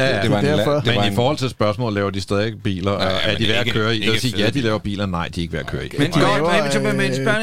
Ja, 0.00 0.14
det, 0.14 0.22
det 0.22 0.30
var 0.30 0.38
en, 0.38 0.44
derfor. 0.44 0.72
det 0.72 0.86
Men 0.86 0.96
var 0.96 1.04
i 1.04 1.08
en, 1.08 1.14
forhold 1.14 1.36
til 1.36 1.50
spørgsmålet, 1.50 1.94
laver 1.94 2.10
de 2.10 2.20
stadig 2.20 2.62
biler? 2.62 2.98
Nej, 2.98 3.04
Nej, 3.08 3.20
er 3.24 3.32
men 3.32 3.38
de 3.42 3.48
værd 3.48 3.66
at 3.66 3.72
køre 3.72 3.96
i? 3.96 4.04
Jeg 4.04 4.12
vil 4.12 4.20
sige, 4.20 4.38
ja, 4.38 4.50
de 4.50 4.60
laver 4.60 4.78
biler. 4.78 5.06
Nej, 5.06 5.28
de 5.34 5.40
er 5.40 5.42
ikke 5.42 5.52
værd 5.52 5.64
at 5.64 5.70
køre 5.70 5.86
i. 5.86 5.88
Men 5.98 6.06
De 6.06 6.12
godt, 6.12 6.22
laver, 6.22 6.50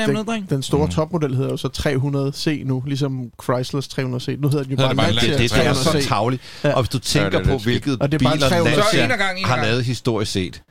øh, 0.07 0.13
noget, 0.13 0.27
den, 0.27 0.45
den 0.49 0.63
store 0.63 0.89
topmodel 0.89 1.35
hedder 1.35 1.49
jo 1.51 1.57
så 1.57 1.67
300C 1.77 2.63
nu, 2.67 2.83
ligesom 2.87 3.31
Chrysler's 3.43 3.87
300C. 4.01 4.34
Nu 4.39 4.47
hedder 4.49 4.63
den 4.63 4.71
jo 4.71 4.77
bare 4.77 4.95
bare 4.95 5.11
Lancia 5.11 5.31
Det, 5.37 5.51
det 5.51 5.65
er 5.65 5.73
så 5.73 5.89
300C. 5.89 6.07
tavligt. 6.07 6.41
Ja. 6.63 6.73
Og 6.73 6.81
hvis 6.83 6.89
du 6.89 6.99
tænker 6.99 7.29
Ja, 7.31 7.37
det 7.37 7.47
på, 7.47 7.57
hvilket 7.57 7.97
Og 8.01 8.11
det 8.11 8.21
er 8.25 8.31
biler 8.31 8.49
300. 8.49 8.75
Så 8.75 8.97
en 8.97 9.11
ad 9.11 9.17
Lancia 9.17 9.47
har 9.47 9.63
lavet 9.63 9.85
historisk 9.85 10.31
set. 10.31 10.61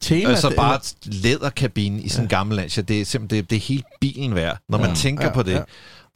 Tema, 0.00 0.30
Altså 0.30 0.52
bare 0.56 0.80
læderkabinen 1.04 2.00
i 2.00 2.08
sådan 2.08 2.24
en 2.24 2.28
gammel 2.28 2.56
Lancia, 2.56 2.82
det 2.82 3.00
er 3.00 3.04
simpelthen 3.04 3.42
det, 3.42 3.50
det 3.50 3.56
er 3.56 3.60
helt 3.60 3.84
bilen 4.00 4.34
værd, 4.34 4.58
når 4.68 4.78
man 4.78 4.88
Ja. 4.88 4.94
tænker 4.94 5.24
Ja, 5.24 5.32
på 5.32 5.42
det. 5.42 5.52
ja. 5.52 5.60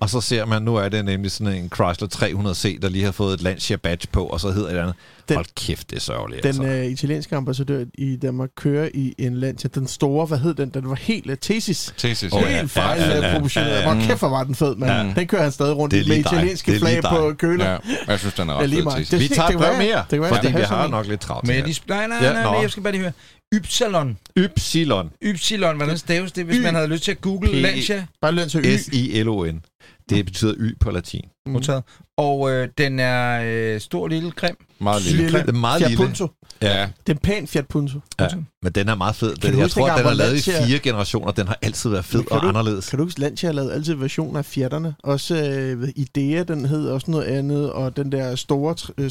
Og 0.00 0.10
så 0.10 0.20
ser 0.20 0.44
man, 0.44 0.62
nu 0.62 0.76
er 0.76 0.88
det 0.88 1.04
nemlig 1.04 1.30
sådan 1.30 1.54
en 1.54 1.70
Chrysler 1.74 2.08
300C, 2.08 2.78
der 2.82 2.88
lige 2.88 3.04
har 3.04 3.12
fået 3.12 3.34
et 3.34 3.42
Lancia 3.42 3.76
badge 3.76 4.06
på, 4.12 4.26
og 4.26 4.40
så 4.40 4.50
hedder 4.50 4.72
det 4.72 4.78
andet. 4.78 4.94
Den- 5.28 5.36
Hold 5.36 5.46
kæft, 5.56 5.90
det 5.90 5.96
er 5.96 6.00
sørgeligt. 6.00 6.42
Den 6.42 6.48
altså. 6.48 6.62
øh, 6.64 6.86
italienske 6.86 7.36
ambassadør 7.36 7.84
i 7.94 8.16
Danmark 8.16 8.48
kører 8.56 8.88
i 8.94 9.14
en 9.18 9.34
Lancia. 9.34 9.70
Den 9.74 9.86
store, 9.86 10.26
hvad 10.26 10.38
hed 10.38 10.54
den? 10.54 10.68
Den 10.68 10.88
var 10.88 10.94
helt 10.94 11.30
uh, 11.30 11.36
Tesis. 11.40 11.94
Tesis, 11.96 12.32
Åh, 12.32 12.40
ja. 12.42 12.50
ja. 12.50 12.56
Helt 12.58 12.70
fejl 12.70 13.00
ja, 13.00 13.08
ja, 13.08 13.16
ja, 13.16 13.26
ja, 13.26 13.32
proportioneret. 13.32 13.76
ja, 13.76 13.82
Hvor 13.82 13.94
ja. 13.94 14.06
kæft, 14.06 14.18
hvor 14.18 14.28
var 14.28 14.44
den 14.44 14.54
fed, 14.54 14.76
mand. 14.76 14.92
Ja. 15.08 15.20
Den 15.20 15.26
kører 15.28 15.42
han 15.42 15.52
stadig 15.52 15.76
rundt 15.76 15.94
med 16.08 16.16
italienske 16.16 16.78
flag 16.78 17.02
på 17.02 17.32
køler. 17.38 17.70
Ja, 17.70 17.76
jeg 18.08 18.18
synes, 18.18 18.34
den 18.34 18.48
er 18.48 18.52
Ja, 18.54 18.60
ret 18.60 19.06
fed, 19.06 19.18
Vi 19.18 19.28
tager 19.28 19.48
et 19.48 19.78
mere, 19.78 20.28
fordi 20.28 20.46
vi 20.56 20.62
har 20.62 20.88
nok 20.88 21.06
lidt 21.06 21.20
travlt. 21.20 21.46
Men 21.48 21.64
nej, 21.88 22.06
nej, 22.06 22.18
Ja, 22.22 22.32
nej, 22.32 22.42
jeg 22.62 22.70
skal 22.70 22.82
bare 22.82 22.92
lige 22.92 23.02
høre. 23.02 23.12
Ypsilon. 23.54 24.18
Ypsilon. 24.38 25.10
Ypsilon, 25.22 25.76
hvordan 25.76 25.98
staves 25.98 26.32
det, 26.32 26.44
hvis 26.44 26.56
Y. 26.56 26.60
man 26.62 26.74
havde 26.74 26.88
lyst 26.88 27.04
til 27.04 27.10
at 27.10 27.20
google 27.20 27.50
P- 27.50 27.54
Lancia? 27.56 28.06
Bare 28.20 28.32
Lancia 28.34 28.60
Y. 28.60 28.76
S-I-L-O-N. 28.78 29.60
Det 30.08 30.24
betyder 30.24 30.54
Y 30.58 30.76
på 30.80 30.90
latin. 30.90 31.24
Modtaget. 31.46 31.82
Og 32.16 32.50
øh, 32.50 32.68
den 32.78 32.98
er 33.00 33.42
øh, 33.44 33.80
stor, 33.80 34.08
lille, 34.08 34.30
grim. 34.30 34.56
Meget 34.80 35.02
lille. 35.02 35.22
Lille. 35.22 35.38
Det 35.38 35.48
er 35.48 35.52
meget 35.52 35.78
Fiat 35.80 35.90
lille. 35.90 36.04
Punto. 36.04 36.28
Ja, 36.62 36.88
Det 37.06 37.12
er 37.12 37.14
en 37.14 37.18
pæn 37.18 37.46
Fiat 37.46 37.68
Punto. 37.68 38.00
Ja, 38.20 38.28
men 38.62 38.72
den 38.72 38.88
er 38.88 38.94
meget 38.94 39.16
fed. 39.16 39.34
Den, 39.36 39.58
jeg 39.58 39.70
tror, 39.70 39.88
den 39.96 40.06
er 40.06 40.14
lavet 40.14 40.46
i 40.46 40.50
Lancia- 40.50 40.66
fire 40.66 40.78
generationer. 40.78 41.32
Den 41.32 41.46
har 41.48 41.58
altid 41.62 41.90
været 41.90 42.04
fed 42.04 42.24
og 42.30 42.42
du- 42.42 42.48
anderledes. 42.48 42.88
Kan 42.90 42.98
du 42.98 43.04
huske, 43.04 43.20
Lancia 43.20 43.48
har 43.48 43.54
lavet 43.54 43.72
altid 43.72 43.94
versioner 43.94 44.38
af 44.38 44.44
Fiaterne? 44.44 44.94
Også 45.02 45.36
øh, 45.44 45.88
Idea, 45.96 46.42
den 46.42 46.64
hed 46.66 46.88
også 46.88 47.10
noget 47.10 47.24
andet, 47.24 47.72
og 47.72 47.96
den 47.96 48.12
der 48.12 48.36
store... 48.36 48.74
øh, 48.98 49.10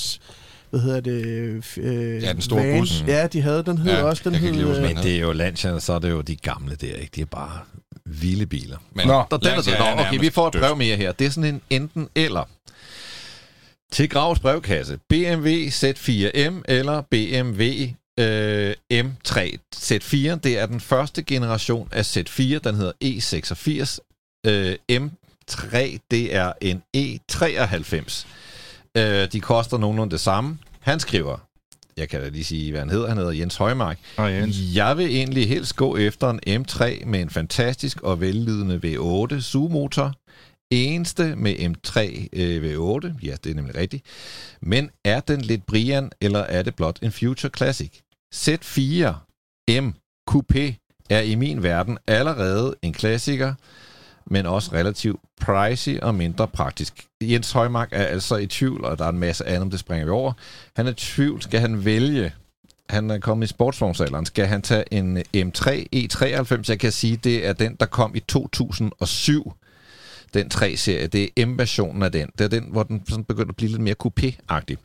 hvad 0.70 0.80
hedder 0.80 1.00
det? 1.00 1.78
Øh, 1.78 2.24
Ja, 2.24 2.34
den 2.34 2.42
store 2.42 2.68
van. 2.68 2.80
bus. 2.80 3.04
Ja, 3.08 3.28
de 3.28 3.42
havde. 3.42 3.64
Den 3.64 3.78
hed 3.78 3.92
Ja, 3.92 4.04
også. 4.04 4.22
Den 4.30 4.36
hed, 4.36 4.56
øh, 4.76 4.82
Men 4.82 4.96
det 4.98 5.16
er 5.16 5.20
jo 5.20 5.32
Lancia, 5.32 5.80
så 5.80 5.94
er 5.94 6.00
det 6.00 6.10
jo 6.10 6.22
de 6.22 6.36
gamle 6.36 6.76
der, 6.76 6.96
ikke? 6.96 7.12
De 7.16 7.22
er 7.22 7.26
bare 7.26 7.60
vilde 8.06 8.46
biler. 8.46 8.78
men 8.94 9.08
Nå, 9.08 9.14
Og 9.30 9.40
den 9.42 9.48
er 9.50 9.56
Lancia 9.56 9.78
så, 9.78 9.84
er 9.84 9.96
Nå, 9.96 10.02
okay, 10.02 10.20
vi 10.20 10.30
får 10.30 10.48
et 10.48 10.54
brev 10.54 10.76
mere 10.76 10.96
her. 10.96 11.12
Det 11.12 11.28
er 11.28 11.32
sådan 11.32 11.54
en 11.54 11.62
enten 11.70 12.08
eller. 12.16 12.44
Til 13.92 14.10
Gravs 14.10 14.40
brevkasse. 14.40 15.00
BMW 15.10 15.50
Z4M 15.50 16.62
eller 16.68 17.02
BMW 17.02 17.64
øh, 18.20 18.74
M3 18.94 19.58
Z4. 19.76 20.36
Det 20.36 20.60
er 20.60 20.66
den 20.66 20.80
første 20.80 21.24
generation 21.24 21.90
af 21.92 22.18
Z4. 22.18 22.42
Den 22.44 22.76
hedder 22.76 22.92
E86. 23.04 23.98
Øh, 24.46 24.76
M3, 24.92 25.98
det 26.12 26.36
er 26.36 26.54
en 26.62 26.82
E93. 26.98 28.26
Øh, 28.98 29.32
de 29.32 29.40
koster 29.40 29.78
nogenlunde 29.78 30.12
det 30.12 30.20
samme. 30.20 30.58
Han 30.80 31.00
skriver, 31.00 31.38
jeg 31.98 32.10
kan 32.10 32.22
da 32.22 32.30
lige 32.30 32.44
sige, 32.44 32.72
hvad 32.72 32.82
han 32.82 32.90
hedder. 32.90 33.08
Han 33.08 33.18
hedder 33.18 33.32
Jens 33.32 33.56
Højmark. 33.56 34.00
Og 34.18 34.34
Jens. 34.34 34.58
Jeg 34.74 34.98
vil 34.98 35.06
egentlig 35.06 35.48
helst 35.48 35.76
gå 35.76 35.98
efter 35.98 36.30
en 36.30 36.66
M3 36.66 37.06
med 37.06 37.22
en 37.22 37.30
fantastisk 37.30 38.02
og 38.02 38.22
vellydende 38.22 38.82
V8 38.86 39.42
sugemotor. 39.42 40.14
Eneste 40.72 41.36
med 41.36 41.54
M3 41.54 42.00
øh, 42.34 42.64
V8, 42.64 43.14
ja, 43.24 43.36
det 43.44 43.52
er 43.52 43.56
nemlig 43.56 43.76
rigtigt. 43.76 44.06
Men 44.62 44.90
er 45.06 45.20
den 45.20 45.42
lidt 45.42 45.66
Brian, 45.66 46.12
eller 46.22 46.40
er 46.40 46.64
det 46.64 46.76
blot 46.76 47.00
en 47.02 47.12
Future 47.12 47.52
Classic? 47.58 47.92
Z4 48.36 49.14
M 49.82 49.94
Coupé 50.32 50.90
er 51.10 51.20
i 51.20 51.36
min 51.36 51.64
verden 51.64 51.98
allerede 52.08 52.76
en 52.82 52.94
klassiker, 52.94 53.54
men 54.30 54.46
også 54.46 54.72
relativt 54.74 55.20
pricey 55.42 56.00
og 56.00 56.16
mindre 56.16 56.48
praktisk. 56.48 57.06
Jens 57.22 57.52
Højmark 57.52 57.90
er 57.92 58.04
altså 58.04 58.36
i 58.36 58.48
tvivl, 58.48 58.86
og 58.86 58.98
der 58.98 59.06
er 59.06 59.10
en 59.10 59.20
masse 59.20 59.48
andet, 59.48 59.72
det 59.72 59.80
springer 59.80 60.06
vi 60.06 60.12
over. 60.12 60.34
Han 60.76 60.88
er 60.88 60.92
i 60.92 60.94
tvivl, 60.94 61.42
skal 61.42 61.60
han 61.60 61.86
vælge 61.86 62.32
han 62.90 63.10
er 63.10 63.20
kommet 63.20 63.46
i 63.46 63.50
sportsvognsalderen. 63.50 64.26
Skal 64.26 64.46
han 64.46 64.62
tage 64.62 64.94
en 64.94 65.18
M3 65.18 65.86
E93? 65.96 66.70
Jeg 66.70 66.80
kan 66.80 66.92
sige, 66.92 67.18
det 67.18 67.46
er 67.48 67.54
den, 67.54 67.76
der 67.80 67.86
kom 67.86 68.16
i 68.16 68.20
2007. 68.20 69.54
Den 70.34 70.52
3-serie. 70.54 71.08
Det 71.08 71.30
er 71.38 71.46
M-versionen 71.46 72.04
af 72.04 72.12
den. 72.12 72.30
Det 72.38 72.44
er 72.44 72.48
den, 72.48 72.66
hvor 72.72 72.84
den 72.84 73.04
sådan 73.10 73.24
begynder 73.24 73.50
at 73.50 73.56
blive 73.56 73.72
lidt 73.72 73.82
mere 73.82 73.96
coupé-agtig. 74.06 74.76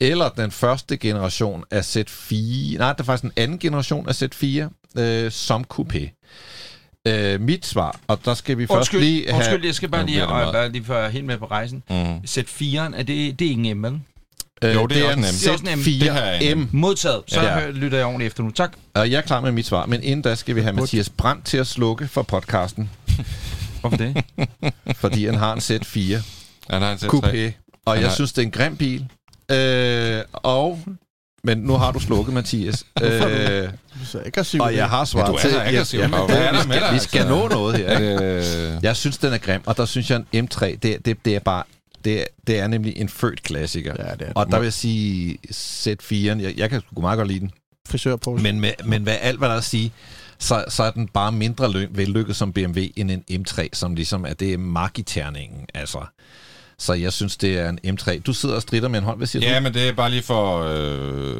Eller 0.00 0.28
den 0.28 0.50
første 0.50 0.96
generation 0.96 1.64
af 1.70 1.96
Z4. 1.96 2.34
Nej, 2.78 2.92
det 2.92 3.00
er 3.00 3.04
faktisk 3.04 3.24
en 3.24 3.32
anden 3.36 3.58
generation 3.58 4.08
af 4.08 4.22
Z4 4.22 4.68
øh, 5.00 5.30
som 5.30 5.64
coupé. 5.74 6.08
Øh, 7.06 7.40
mit 7.40 7.66
svar, 7.66 7.98
og 8.06 8.18
der 8.24 8.34
skal 8.34 8.58
vi 8.58 8.66
først 8.66 8.76
Undskyld, 8.76 9.00
lige 9.00 9.24
have... 9.26 9.36
undskyld, 9.36 9.64
jeg 9.64 9.74
skal 9.74 9.88
bare 9.88 10.06
lige, 10.06 10.26
og, 10.26 10.52
bare 10.52 10.72
lige 10.72 10.88
være 10.88 11.10
helt 11.10 11.24
med 11.24 11.38
på 11.38 11.46
rejsen. 11.46 11.82
Mm. 11.90 12.16
Z4'eren, 12.16 12.96
er 12.98 13.02
det, 13.02 13.38
det 13.38 13.44
er 13.44 13.48
ikke 13.50 13.70
en 13.70 13.78
M, 13.78 13.82
vel? 13.82 14.00
Øh, 14.64 14.74
Jo, 14.74 14.86
det 14.86 14.96
er 14.98 15.04
også 15.06 15.18
M. 15.18 15.22
Det 15.22 15.46
er 15.46 15.52
også 15.52 15.64
en 15.72 15.78
M. 15.78 15.82
Det 15.82 16.02
er 16.08 16.38
Z4M. 16.54 16.66
Modtaget. 16.72 17.22
Så 17.26 17.40
Ja. 17.42 17.58
ja. 17.58 17.70
lytter 17.70 17.98
jeg 17.98 18.06
ordentligt 18.06 18.26
efter 18.26 18.42
nu. 18.42 18.50
Tak. 18.50 18.72
Og 18.94 19.10
jeg 19.10 19.16
er 19.18 19.22
klar 19.22 19.40
med 19.40 19.52
mit 19.52 19.66
svar, 19.66 19.86
men 19.86 20.02
inden 20.02 20.22
da 20.22 20.34
skal 20.34 20.54
vi 20.56 20.60
have 20.60 20.72
Mathias 20.72 21.08
Brandt 21.08 21.44
til 21.44 21.56
at 21.58 21.66
slukke 21.66 22.08
for 22.08 22.22
podcasten, 22.22 22.90
Hvorfor 23.80 23.96
det? 23.96 24.24
fordi 25.02 25.24
han 25.26 25.34
har 25.34 25.52
en 25.52 25.58
Z4 25.58 26.16
Han 26.70 26.82
har 26.82 26.92
en 26.92 26.98
Z3. 26.98 27.06
Coupé, 27.06 27.52
og 27.84 27.92
Han 27.92 28.02
jeg 28.02 28.08
har- 28.08 28.14
synes, 28.14 28.32
det 28.32 28.42
er 28.42 28.46
en 28.46 28.50
grim 28.52 28.76
bil. 28.76 29.06
Øh, 29.50 30.22
og, 30.32 30.80
men 31.56 31.58
nu 31.58 31.72
har 31.72 31.92
du 31.92 32.00
slukket, 32.00 32.34
Mathias. 32.34 32.86
øh, 33.02 33.68
Så 34.04 34.22
aggressiv. 34.26 34.60
og 34.60 34.74
jeg 34.76 34.88
har 34.88 34.98
Ja, 34.98 35.04
svaret 35.04 35.28
du 35.28 35.32
er 35.32 35.38
til... 35.38 35.48
aggressiv. 35.56 36.00
Jamen, 36.00 36.14
er 36.20 36.26
der 36.52 36.52
vi 36.52 36.58
skal, 36.70 36.80
dig, 36.80 36.94
vi 36.94 36.98
skal 36.98 37.18
altså? 37.18 37.34
nå 37.36 37.48
noget 37.48 37.76
her. 37.76 37.86
Er 37.92 37.98
ikke? 37.98 38.72
det, 38.74 38.82
Jeg 38.82 38.96
synes, 38.96 39.18
den 39.18 39.32
er 39.32 39.38
grim, 39.38 39.60
og 39.66 39.76
der 39.76 39.84
synes 39.84 40.10
jeg, 40.10 40.22
en 40.32 40.48
M3, 40.54 40.66
det, 40.82 40.96
det, 41.06 41.16
det 41.24 41.34
er 41.36 41.40
bare... 41.40 41.62
Det, 42.04 42.20
er- 42.20 42.24
det 42.46 42.58
er 42.58 42.66
nemlig 42.66 42.96
en 42.96 43.08
født 43.08 43.42
klassiker. 43.42 43.94
Ja, 43.98 44.12
det 44.14 44.22
er 44.28 44.32
Og 44.34 44.50
der 44.50 44.58
vil 44.58 44.66
jeg 44.66 44.72
sige 44.72 45.38
Z4'en, 45.50 46.42
jeg, 46.42 46.54
jeg 46.56 46.70
kan 46.70 46.80
sgu 46.92 47.00
meget 47.00 47.16
godt 47.16 47.28
lide 47.28 47.40
den. 47.40 47.50
frisør 47.88 48.16
på. 48.16 48.36
Men, 48.36 48.60
med, 48.60 48.70
men 48.84 49.02
hvad 49.02 49.16
alt 49.20 49.38
hvad 49.38 49.48
der 49.48 49.54
er 49.54 49.58
at 49.58 49.64
sige, 49.64 49.92
så, 50.38 50.64
så 50.68 50.82
er 50.82 50.90
den 50.90 51.08
bare 51.08 51.32
mindre 51.32 51.86
vellykket 51.90 52.36
som 52.36 52.52
BMW 52.52 52.80
end 52.96 53.10
en 53.28 53.46
M3, 53.48 53.68
som 53.72 53.94
ligesom 53.94 54.24
er 54.24 54.32
det 54.34 54.52
er 54.52 54.58
mark-i-terningen. 54.58 55.66
Altså. 55.74 55.98
Så 56.80 56.92
jeg 56.92 57.12
synes, 57.12 57.36
det 57.36 57.58
er 57.58 57.68
en 57.68 57.78
M3. 57.98 58.20
Du 58.20 58.32
sidder 58.32 58.54
og 58.54 58.62
strider 58.62 58.88
med 58.88 58.98
en 58.98 59.04
hånd. 59.04 59.16
Hvad 59.18 59.26
siger 59.26 59.50
ja, 59.50 59.56
du? 59.56 59.62
men 59.62 59.74
det 59.74 59.88
er 59.88 59.92
bare 59.92 60.10
lige 60.10 60.22
for... 60.22 60.62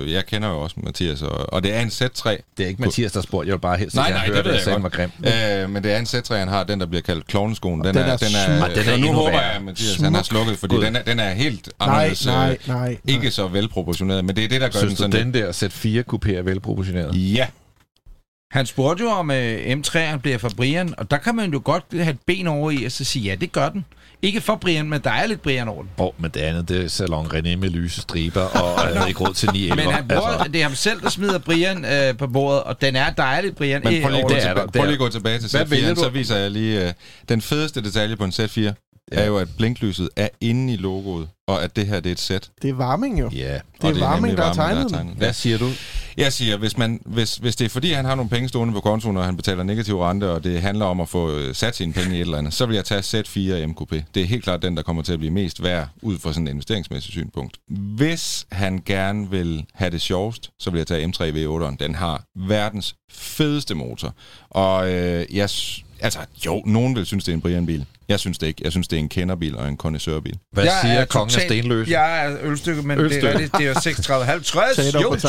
Øh, 0.02 0.12
jeg 0.12 0.26
kender 0.26 0.48
jo 0.48 0.60
også 0.60 0.76
Mathias, 0.82 1.22
og, 1.22 1.52
og 1.52 1.62
det 1.62 1.74
er 1.74 1.80
en 1.80 1.88
Z3. 1.88 2.30
Det 2.56 2.64
er 2.64 2.66
ikke 2.66 2.82
Mathias, 2.82 3.12
der 3.12 3.20
spurgte. 3.20 3.48
Jeg 3.48 3.52
vil 3.54 3.60
bare 3.60 3.76
helst 3.78 3.96
Nej, 3.96 4.10
nej, 4.10 4.26
høre, 4.26 4.42
det 4.42 4.48
at 4.48 4.54
jeg 4.54 4.62
sagde, 4.62 4.82
var 4.82 4.88
grim. 4.88 5.10
Øh, 5.18 5.70
men 5.70 5.82
det 5.82 5.92
er 5.92 5.98
en 5.98 6.04
Z3, 6.04 6.34
han 6.34 6.48
har, 6.48 6.64
den 6.64 6.80
der 6.80 6.86
bliver 6.86 7.02
kaldt 7.02 7.26
klovneskoen. 7.26 7.84
Den, 7.84 7.94
Den 7.94 7.96
er, 7.96 8.12
er 8.12 8.16
den 8.16 8.26
er, 8.36 8.58
smuk. 8.58 8.76
Den 8.84 8.88
er 8.92 8.96
nu 8.96 9.12
håber 9.12 9.30
jeg, 9.30 9.52
at 9.52 9.62
Mathias 9.62 9.96
han 9.96 10.14
har 10.14 10.22
Smuk. 10.22 10.24
slukket, 10.38 10.58
fordi 10.58 10.74
God. 10.74 10.84
den 10.84 10.96
er, 10.96 11.02
den 11.02 11.20
er 11.20 11.30
helt 11.30 11.68
nej, 11.80 11.88
anderledes. 11.88 12.26
nej, 12.26 12.50
øh, 12.62 12.68
nej, 12.68 12.78
nej. 12.88 12.96
Ikke 13.14 13.30
så 13.30 13.48
velproportioneret, 13.48 14.24
men 14.24 14.36
det 14.36 14.44
er 14.44 14.48
det, 14.48 14.60
der 14.60 14.68
gør 14.68 14.78
Synes 14.78 14.98
den 15.00 15.10
du, 15.10 15.16
sådan 15.16 15.32
den 15.32 15.42
der 15.42 15.52
Z4 15.52 16.14
Coupé 16.14 16.32
er 16.36 16.42
velproportioneret? 16.42 17.10
Ja, 17.34 17.46
Han 18.50 18.66
spurgte 18.66 19.04
jo 19.04 19.10
om 19.10 19.30
uh, 19.30 19.36
M3'eren 19.36 20.16
bliver 20.16 20.38
for 20.38 20.50
Brian, 20.56 20.94
og 20.98 21.10
der 21.10 21.16
kan 21.16 21.34
man 21.34 21.52
jo 21.52 21.60
godt 21.64 21.84
have 21.92 22.10
et 22.10 22.18
ben 22.26 22.46
over 22.46 22.70
i, 22.70 22.84
og 22.84 22.92
så 22.92 23.04
sige, 23.04 23.24
ja, 23.24 23.34
det 23.34 23.52
gør 23.52 23.68
den. 23.68 23.84
Ikke 24.22 24.40
for 24.40 24.56
Brian, 24.56 24.88
men 24.88 25.00
der 25.04 25.10
er 25.10 25.26
lidt 25.26 25.42
Brian 25.42 25.68
over 25.68 25.82
den. 25.82 25.90
Åh, 25.98 26.06
oh, 26.06 26.12
men 26.18 26.30
det 26.30 26.40
andet, 26.40 26.68
det 26.68 26.84
er 26.84 26.88
Salon 26.88 27.26
René 27.26 27.56
med 27.56 27.70
lyse 27.70 28.00
striber, 28.00 28.42
og 28.42 28.86
jeg 28.86 28.94
havde 28.96 29.08
ikke 29.08 29.20
råd 29.20 29.34
til 29.34 29.48
9 29.52 29.70
Men 29.70 29.78
han 29.78 30.08
bruger, 30.08 30.22
altså. 30.22 30.52
det 30.52 30.60
er 30.60 30.62
ham 30.62 30.74
selv, 30.74 31.00
der 31.00 31.10
smider 31.10 31.38
Brian 31.38 31.84
øh, 31.84 32.16
på 32.16 32.26
bordet, 32.26 32.62
og 32.62 32.80
den 32.80 32.96
er 32.96 33.10
dejlig, 33.10 33.56
Brian. 33.56 33.80
men 33.84 34.02
prøv 34.02 34.10
lige, 34.10 34.20
at 34.20 34.26
gå 34.26 34.34
det 34.34 34.36
er 34.36 34.40
tilbage, 34.40 34.54
der, 34.54 34.62
det 34.66 34.72
prøv 34.72 34.84
lige 34.84 34.92
at 34.92 34.98
gå 34.98 35.08
tilbage 35.08 35.38
til 35.38 35.50
Hvad 35.50 35.78
Z4'en, 35.78 35.94
du? 35.94 36.00
så 36.00 36.08
viser 36.08 36.36
jeg 36.36 36.50
lige... 36.50 36.86
Øh, 36.86 36.92
den 37.28 37.40
fedeste 37.40 37.82
detalje 37.82 38.16
på 38.16 38.24
en 38.24 38.32
Z4 39.14 39.20
er 39.20 39.26
jo, 39.26 39.36
at 39.36 39.48
blinklyset 39.56 40.08
er 40.16 40.28
inde 40.40 40.72
i 40.72 40.76
logoet, 40.76 41.28
og 41.48 41.64
at 41.64 41.76
det 41.76 41.86
her 41.86 42.00
det 42.00 42.10
er 42.10 42.12
et 42.12 42.20
sæt. 42.20 42.50
Det 42.62 42.70
er 42.70 42.74
varming 42.74 43.20
jo. 43.20 43.30
Ja. 43.34 43.54
og 43.54 43.60
Det 43.94 43.96
er 43.96 44.08
varming, 44.08 44.36
der 44.36 44.44
har 44.44 44.52
tegnet 44.52 44.90
den. 44.90 45.14
Hvad 45.16 45.32
siger 45.32 45.58
du? 45.58 45.68
Jeg 46.16 46.32
siger, 46.32 46.56
hvis, 46.56 46.78
man, 46.78 47.00
hvis, 47.06 47.36
hvis 47.36 47.56
det 47.56 47.64
er 47.64 47.68
fordi, 47.68 47.92
han 47.92 48.04
har 48.04 48.14
nogle 48.14 48.30
penge 48.30 48.48
stående 48.48 48.74
på 48.74 48.80
kontoen, 48.80 49.16
og 49.16 49.24
han 49.24 49.36
betaler 49.36 49.62
negativ 49.62 49.98
rente, 50.00 50.30
og 50.30 50.44
det 50.44 50.60
handler 50.60 50.84
om 50.84 51.00
at 51.00 51.08
få 51.08 51.30
øh, 51.38 51.54
sat 51.54 51.76
sine 51.76 51.92
penge 51.92 52.10
i 52.10 52.14
et 52.14 52.20
eller 52.20 52.38
andet, 52.38 52.54
så 52.54 52.66
vil 52.66 52.74
jeg 52.74 52.84
tage 52.84 53.00
Z4 53.00 53.66
MKP. 53.66 53.92
Det 54.14 54.22
er 54.22 54.26
helt 54.26 54.44
klart 54.44 54.62
den, 54.62 54.76
der 54.76 54.82
kommer 54.82 55.02
til 55.02 55.12
at 55.12 55.18
blive 55.18 55.32
mest 55.32 55.62
værd, 55.62 55.88
ud 56.02 56.18
fra 56.18 56.32
sådan 56.32 56.46
et 56.46 56.50
investeringsmæssigt 56.50 57.12
synspunkt. 57.12 57.56
Hvis 57.70 58.46
han 58.52 58.82
gerne 58.86 59.30
vil 59.30 59.64
have 59.74 59.90
det 59.90 60.00
sjovest, 60.00 60.50
så 60.58 60.70
vil 60.70 60.78
jeg 60.78 60.86
tage 60.86 61.06
M3 61.06 61.20
V8'eren. 61.20 61.76
Den 61.80 61.94
har 61.94 62.24
verdens 62.36 62.94
fedeste 63.12 63.74
motor. 63.74 64.14
Og 64.50 64.90
øh, 64.92 65.36
jeg, 65.36 65.50
Altså, 66.00 66.18
jo, 66.46 66.62
nogen 66.66 66.96
vil 66.96 67.06
synes, 67.06 67.24
det 67.24 67.32
er 67.32 67.36
en 67.36 67.40
Brian-bil. 67.40 67.84
Jeg 68.08 68.20
synes 68.20 68.38
det 68.38 68.46
ikke. 68.46 68.60
Jeg 68.64 68.72
synes, 68.72 68.88
det 68.88 68.96
er 68.96 69.00
en 69.00 69.08
kenderbil 69.08 69.56
og 69.56 69.68
en 69.68 69.76
kondensørbil. 69.76 70.38
Hvad 70.52 70.64
Jeg 70.64 70.78
siger 70.82 70.94
er 70.94 71.04
kongen 71.04 71.36
af 71.36 71.42
Stenløs? 71.42 71.88
Jeg 71.88 72.26
er 72.26 72.36
ølstykke, 72.42 72.82
men 72.82 72.98
Ølstykke. 72.98 73.26
det 73.26 73.34
er 73.34 73.38
rigtigt. 73.38 73.58
Det 73.58 73.66
er 73.66 73.74
36,50. 74.74 74.76
Potato, 74.76 75.00
Jo, 75.00 75.16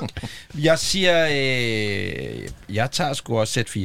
tak. 0.00 0.10
Jeg 0.58 0.78
siger, 0.78 1.26
øh, 1.26 2.48
jeg 2.76 2.90
tager 2.90 3.12
sgu 3.12 3.38
også 3.40 3.52
sæt 3.52 3.68
4. 3.68 3.84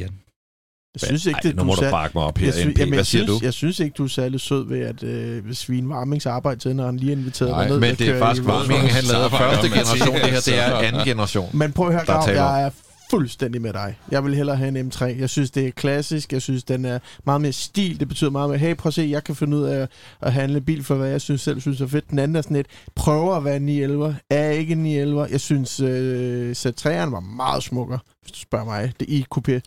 Jeg 0.94 1.00
synes 1.06 1.26
ikke, 1.26 1.36
Ej, 1.36 1.40
det, 1.42 1.56
nu 1.56 1.64
må 1.64 1.74
du 1.74 1.80
sær- 1.80 1.90
bakke 1.90 2.18
mig 2.18 2.24
op 2.24 2.38
her, 2.38 2.46
jeg, 2.46 2.54
sy- 2.54 2.66
MP. 2.66 2.78
jamen, 2.78 2.94
Hvad 2.94 3.04
siger 3.04 3.24
synes, 3.24 3.40
du? 3.40 3.44
jeg 3.44 3.52
synes 3.52 3.80
ikke, 3.80 3.94
du 3.98 4.04
er 4.04 4.08
særlig 4.08 4.40
sød 4.40 4.68
ved 4.68 4.80
at 4.80 5.02
øh, 5.02 5.54
svine 5.54 5.88
varmingsarbejde 5.88 6.60
til, 6.60 6.76
når 6.76 6.86
han 6.86 6.96
lige 6.96 7.12
er 7.12 7.16
inviteret 7.16 7.50
Nej, 7.50 7.60
dig 7.62 7.70
ned. 7.70 7.80
Men 7.80 7.94
det 7.94 8.08
er 8.08 8.18
faktisk 8.18 8.46
varmingen, 8.46 8.88
han 8.88 9.04
lavede 9.04 9.30
første 9.30 9.68
generation. 9.68 10.14
Det 10.16 10.30
her, 10.30 10.40
det 10.40 10.58
er 10.58 10.76
anden 10.76 11.04
generation. 11.04 11.50
Men 11.52 11.72
prøv 11.72 11.86
at 11.88 11.92
høre, 11.92 12.04
Der 12.06 12.12
er 12.12 12.24
Grav, 12.24 12.34
jeg 12.34 12.62
er 12.62 12.70
fuldstændig 13.12 13.62
med 13.62 13.72
dig. 13.72 13.98
Jeg 14.10 14.24
vil 14.24 14.34
hellere 14.34 14.56
have 14.56 14.78
en 14.78 14.92
M3. 14.92 15.04
Jeg 15.04 15.30
synes, 15.30 15.50
det 15.50 15.66
er 15.66 15.70
klassisk. 15.70 16.32
Jeg 16.32 16.42
synes, 16.42 16.64
den 16.64 16.84
er 16.84 16.98
meget 17.26 17.40
mere 17.40 17.52
stil. 17.52 18.00
Det 18.00 18.08
betyder 18.08 18.30
meget 18.30 18.50
mere, 18.50 18.58
hey, 18.58 18.74
prøv 18.74 18.88
at 18.88 18.94
se, 18.94 19.08
jeg 19.10 19.24
kan 19.24 19.34
finde 19.36 19.56
ud 19.56 19.62
af 19.62 19.88
at 20.20 20.32
handle 20.32 20.60
bil 20.60 20.84
for, 20.84 20.94
hvad 20.94 21.08
jeg 21.08 21.20
synes 21.20 21.40
selv 21.40 21.60
synes 21.60 21.80
er 21.80 21.86
fedt. 21.86 22.10
Den 22.10 22.18
anden 22.18 22.36
er 22.36 22.42
sådan 22.42 22.56
et, 22.56 22.66
prøver 22.94 23.34
at 23.34 23.44
være 23.44 23.60
911, 23.60 24.16
er 24.30 24.50
ikke 24.50 24.74
911. 24.74 25.28
Jeg 25.30 25.40
synes, 25.40 25.80
øh, 25.80 26.50
Z3'eren 26.50 27.10
var 27.10 27.20
meget 27.36 27.62
smukkere, 27.62 27.98
hvis 28.22 28.32
du 28.32 28.38
spørger 28.38 28.64
mig. 28.64 28.92
Det 29.00 29.08
i 29.08 29.26
coupé. 29.34 29.60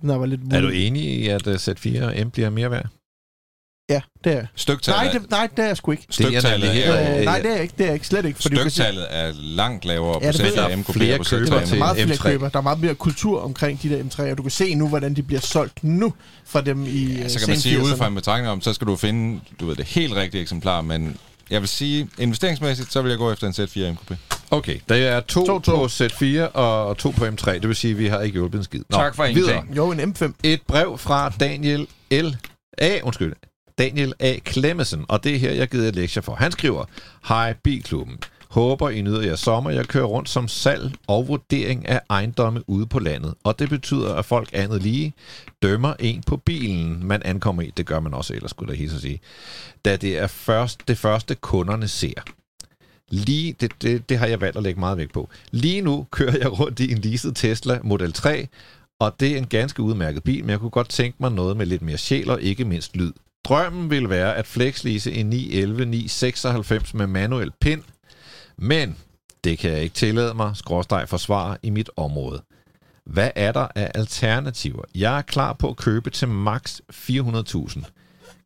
Den 0.00 0.08
var 0.08 0.26
lidt 0.26 0.40
Er 0.52 0.60
du 0.60 0.68
enig 0.68 1.02
i, 1.02 1.28
at 1.28 1.46
uh, 1.46 1.54
Z4 1.54 2.24
M 2.24 2.30
bliver 2.30 2.50
mere 2.50 2.70
værd? 2.70 2.86
Ja, 3.90 4.00
det 4.24 4.32
er 4.32 4.36
jeg. 4.36 4.46
Styktallet, 4.56 5.02
Nej, 5.02 5.12
det, 5.12 5.30
nej, 5.30 5.48
det 5.56 5.62
er 5.62 5.66
jeg 5.66 5.76
sgu 5.76 5.90
ikke. 5.90 6.04
Det 6.08 6.20
er 6.20 6.30
styktallet, 6.40 6.68
er, 6.68 6.72
her. 6.72 7.18
Øh, 7.18 7.24
nej, 7.24 7.38
det 7.40 7.46
er 7.50 7.54
jeg 7.54 7.62
ikke. 7.62 7.74
Det 7.78 7.84
er 7.84 7.88
jeg 7.88 7.94
ikke. 7.94 8.06
Slet 8.06 8.24
ikke. 8.24 8.42
Fordi 8.42 8.56
styktallet 8.56 9.06
er 9.10 9.32
langt 9.36 9.84
lavere 9.84 10.18
Ja, 10.22 10.32
jeg. 10.56 10.64
og 10.72 10.78
MKP 10.78 10.92
Flere 10.92 11.16
på 11.18 11.22
Z3 11.22 11.30
købere 11.30 11.60
og 11.62 11.68
til- 11.68 11.78
meget 11.78 11.96
flere 11.96 12.16
M3. 12.16 12.22
køber. 12.22 12.48
Der 12.48 12.58
er 12.58 12.62
meget 12.62 12.80
mere 12.80 12.94
kultur 12.94 13.40
omkring 13.40 13.82
de 13.82 13.88
der 13.88 13.98
M3'er. 14.02 14.34
Du 14.34 14.42
kan 14.42 14.50
se 14.50 14.74
nu, 14.74 14.88
hvordan 14.88 15.14
de 15.14 15.22
bliver 15.22 15.40
solgt 15.40 15.84
nu 15.84 16.12
fra 16.46 16.60
dem 16.60 16.84
i 16.86 16.88
Ja, 17.14 17.24
øh, 17.24 17.30
så 17.30 17.38
kan 17.38 17.48
man 17.48 17.58
sige, 17.60 17.76
80'erne. 17.78 17.84
udefra 17.84 18.06
en 18.06 18.14
betragtning 18.14 18.48
om, 18.52 18.60
så 18.60 18.72
skal 18.72 18.86
du 18.86 18.96
finde 18.96 19.40
du 19.60 19.66
ved, 19.66 19.76
det 19.76 19.84
helt 19.84 20.14
rigtige 20.14 20.40
eksemplar, 20.42 20.80
men 20.80 21.16
jeg 21.50 21.60
vil 21.60 21.68
sige, 21.68 22.08
investeringsmæssigt, 22.18 22.92
så 22.92 23.02
vil 23.02 23.08
jeg 23.08 23.18
gå 23.18 23.32
efter 23.32 23.46
en 23.46 23.52
Z4 23.52 23.92
MKP. 23.92 24.12
Okay, 24.50 24.78
der 24.88 24.94
er 24.94 25.20
to, 25.20 25.46
To, 25.46 25.58
to. 25.60 25.76
på 25.76 25.84
Z4 25.86 26.40
og 26.52 26.96
to 26.98 27.10
på 27.10 27.24
M3. 27.26 27.52
Det 27.52 27.68
vil 27.68 27.76
sige, 27.76 27.90
at 27.90 27.98
vi 27.98 28.06
har 28.06 28.20
ikke 28.20 28.34
hjulpet 28.34 28.58
en 28.58 28.64
skid. 28.64 28.80
Nå, 28.90 28.96
Tak 28.98 29.14
for 29.14 29.24
ingenting. 29.24 29.76
Jo, 29.76 29.90
en 29.92 30.00
M5. 30.00 30.32
Et 30.42 30.60
brev 30.68 30.98
fra 30.98 31.32
Daniel 31.40 31.86
L. 32.10 32.26
A. 32.78 32.98
Undskyld. 33.02 33.32
Daniel 33.78 34.12
A. 34.18 34.38
Klemmesen, 34.44 35.04
og 35.08 35.24
det 35.24 35.34
er 35.34 35.38
her, 35.38 35.52
jeg 35.52 35.68
givet 35.68 35.84
lektier 35.84 36.02
lektie 36.02 36.22
for. 36.22 36.34
Han 36.34 36.52
skriver, 36.52 36.84
Hej 37.28 37.52
Bilklubben. 37.52 38.18
Håber, 38.48 38.90
I 38.90 39.02
nyder 39.02 39.22
jer 39.22 39.36
sommer. 39.36 39.70
Jeg 39.70 39.86
kører 39.86 40.04
rundt 40.04 40.28
som 40.28 40.48
salg 40.48 40.92
og 41.06 41.28
vurdering 41.28 41.88
af 41.88 42.00
ejendomme 42.10 42.70
ude 42.70 42.86
på 42.86 42.98
landet. 42.98 43.34
Og 43.44 43.58
det 43.58 43.68
betyder, 43.68 44.14
at 44.14 44.24
folk 44.24 44.48
andet 44.52 44.82
lige 44.82 45.14
dømmer 45.62 45.94
en 45.98 46.22
på 46.26 46.36
bilen, 46.36 47.06
man 47.06 47.22
ankommer 47.22 47.62
i. 47.62 47.72
Det 47.76 47.86
gør 47.86 48.00
man 48.00 48.14
også 48.14 48.34
ellers, 48.34 48.50
skulle 48.50 48.70
jeg 48.70 48.78
hilse 48.78 48.96
at 48.96 49.02
sige. 49.02 49.20
Da 49.84 49.96
det 49.96 50.18
er 50.18 50.26
først, 50.26 50.88
det 50.88 50.98
første, 50.98 51.34
kunderne 51.34 51.88
ser. 51.88 52.22
Lige, 53.10 53.54
det, 53.60 53.72
det, 53.82 54.08
det 54.08 54.18
har 54.18 54.26
jeg 54.26 54.40
valgt 54.40 54.56
at 54.56 54.62
lægge 54.62 54.80
meget 54.80 54.98
vægt 54.98 55.12
på. 55.12 55.28
Lige 55.50 55.80
nu 55.80 56.06
kører 56.10 56.36
jeg 56.38 56.60
rundt 56.60 56.80
i 56.80 56.92
en 56.92 56.98
leased 56.98 57.32
Tesla 57.32 57.80
Model 57.82 58.12
3, 58.12 58.48
og 58.98 59.20
det 59.20 59.32
er 59.32 59.38
en 59.38 59.46
ganske 59.46 59.82
udmærket 59.82 60.22
bil, 60.22 60.40
men 60.40 60.50
jeg 60.50 60.58
kunne 60.58 60.70
godt 60.70 60.88
tænke 60.88 61.16
mig 61.20 61.32
noget 61.32 61.56
med 61.56 61.66
lidt 61.66 61.82
mere 61.82 61.98
sjæl 61.98 62.30
og 62.30 62.42
ikke 62.42 62.64
mindst 62.64 62.96
lyd. 62.96 63.12
Drømmen 63.48 63.90
ville 63.90 64.10
være 64.10 64.36
at 64.36 64.46
flexlease 64.46 65.12
en 65.12 65.26
911 65.26 65.84
996 65.84 66.94
med 66.94 67.06
manuel 67.06 67.50
pind, 67.60 67.82
men 68.56 68.96
det 69.44 69.58
kan 69.58 69.70
jeg 69.70 69.80
ikke 69.80 69.94
tillade 69.94 70.34
mig, 70.34 70.56
skråstrej 70.56 71.06
forsvare 71.06 71.56
i 71.62 71.70
mit 71.70 71.90
område. 71.96 72.42
Hvad 73.04 73.30
er 73.34 73.52
der 73.52 73.68
af 73.74 73.90
alternativer? 73.94 74.82
Jeg 74.94 75.18
er 75.18 75.22
klar 75.22 75.52
på 75.52 75.68
at 75.68 75.76
købe 75.76 76.10
til 76.10 76.28
max 76.28 76.80
400.000. 76.92 77.82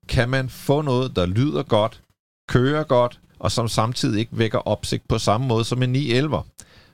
Kan 0.08 0.28
man 0.28 0.48
få 0.48 0.82
noget, 0.82 1.16
der 1.16 1.26
lyder 1.26 1.62
godt, 1.62 2.02
kører 2.48 2.84
godt, 2.84 3.20
og 3.38 3.52
som 3.52 3.68
samtidig 3.68 4.20
ikke 4.20 4.38
vækker 4.38 4.58
opsigt 4.58 5.08
på 5.08 5.18
samme 5.18 5.46
måde 5.46 5.64
som 5.64 5.82
en 5.82 5.92
911? 5.92 6.42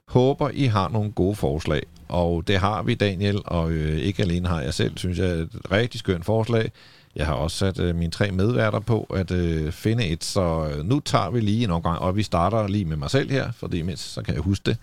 Håber, 0.09 0.49
I 0.49 0.65
har 0.65 0.89
nogle 0.89 1.13
gode 1.13 1.37
forslag. 1.37 1.83
Og 2.09 2.49
det 2.49 2.59
har 2.59 2.83
vi, 2.83 2.95
Daniel, 2.95 3.43
og 3.45 3.71
øh, 3.71 3.99
ikke 3.99 4.23
alene 4.23 4.49
har 4.49 4.61
jeg 4.61 4.75
selv, 4.75 4.99
synes 4.99 5.19
jeg, 5.19 5.29
et 5.29 5.51
rigtig 5.73 6.01
skønt 6.01 6.25
forslag. 6.25 6.73
Jeg 7.17 7.27
har 7.27 7.35
også 7.35 7.57
sat 7.57 7.81
øh, 7.81 7.95
mine 7.95 8.11
tre 8.11 8.31
medværter 8.31 8.81
på 8.81 9.03
at 9.03 9.31
øh, 9.31 9.73
finde 9.73 10.07
et, 10.07 10.25
så 10.25 10.71
øh, 10.73 10.85
nu 10.85 11.01
tager 11.01 11.31
vi 11.31 11.41
lige 11.41 11.65
en 11.65 11.71
omgang, 11.71 11.99
og 11.99 12.17
vi 12.17 12.23
starter 12.23 12.69
lige 12.69 12.85
med 12.85 12.97
mig 12.97 13.11
selv 13.11 13.31
her, 13.31 13.53
for 13.53 13.67
det 13.67 13.85
mindst, 13.85 14.13
så 14.13 14.23
kan 14.23 14.35
jeg 14.35 14.43
huske 14.43 14.65
det. 14.65 14.77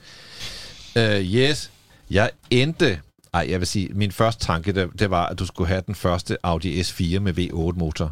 Øh, 0.98 1.22
yes, 1.22 1.72
jeg 2.10 2.32
endte, 2.50 3.00
ej, 3.34 3.46
jeg 3.50 3.60
vil 3.60 3.68
sige, 3.68 3.90
min 3.94 4.12
første 4.12 4.46
tanke, 4.46 4.72
det, 4.74 4.90
det 5.00 5.10
var, 5.10 5.26
at 5.26 5.40
du 5.40 5.46
skulle 5.46 5.68
have 5.68 5.84
den 5.88 5.96
første 5.96 6.38
Audi 6.44 6.82
S4 6.82 7.20
med 7.20 7.34
V8-motor. 7.34 8.12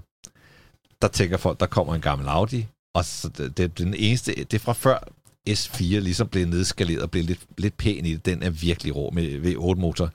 Der 1.01 1.07
tænker 1.07 1.37
folk, 1.37 1.59
der 1.59 1.65
kommer 1.65 1.95
en 1.95 2.01
gammel 2.01 2.27
Audi, 2.27 2.67
og 2.93 3.05
så 3.05 3.29
det, 3.37 3.57
det, 3.57 3.77
den 3.77 3.93
eneste, 3.93 4.33
det 4.35 4.53
er 4.53 4.59
fra 4.59 4.73
før 4.73 4.97
S4 5.49 5.83
ligesom 5.83 6.27
blev 6.27 6.47
nedskaleret 6.47 7.01
og 7.01 7.11
blev 7.11 7.23
lidt, 7.23 7.39
lidt 7.57 7.77
pæn 7.77 8.05
i 8.05 8.13
det. 8.13 8.25
Den 8.25 8.43
er 8.43 8.49
virkelig 8.49 8.95
rå 8.95 9.09
med 9.09 9.23
V8-motor. 9.23 10.09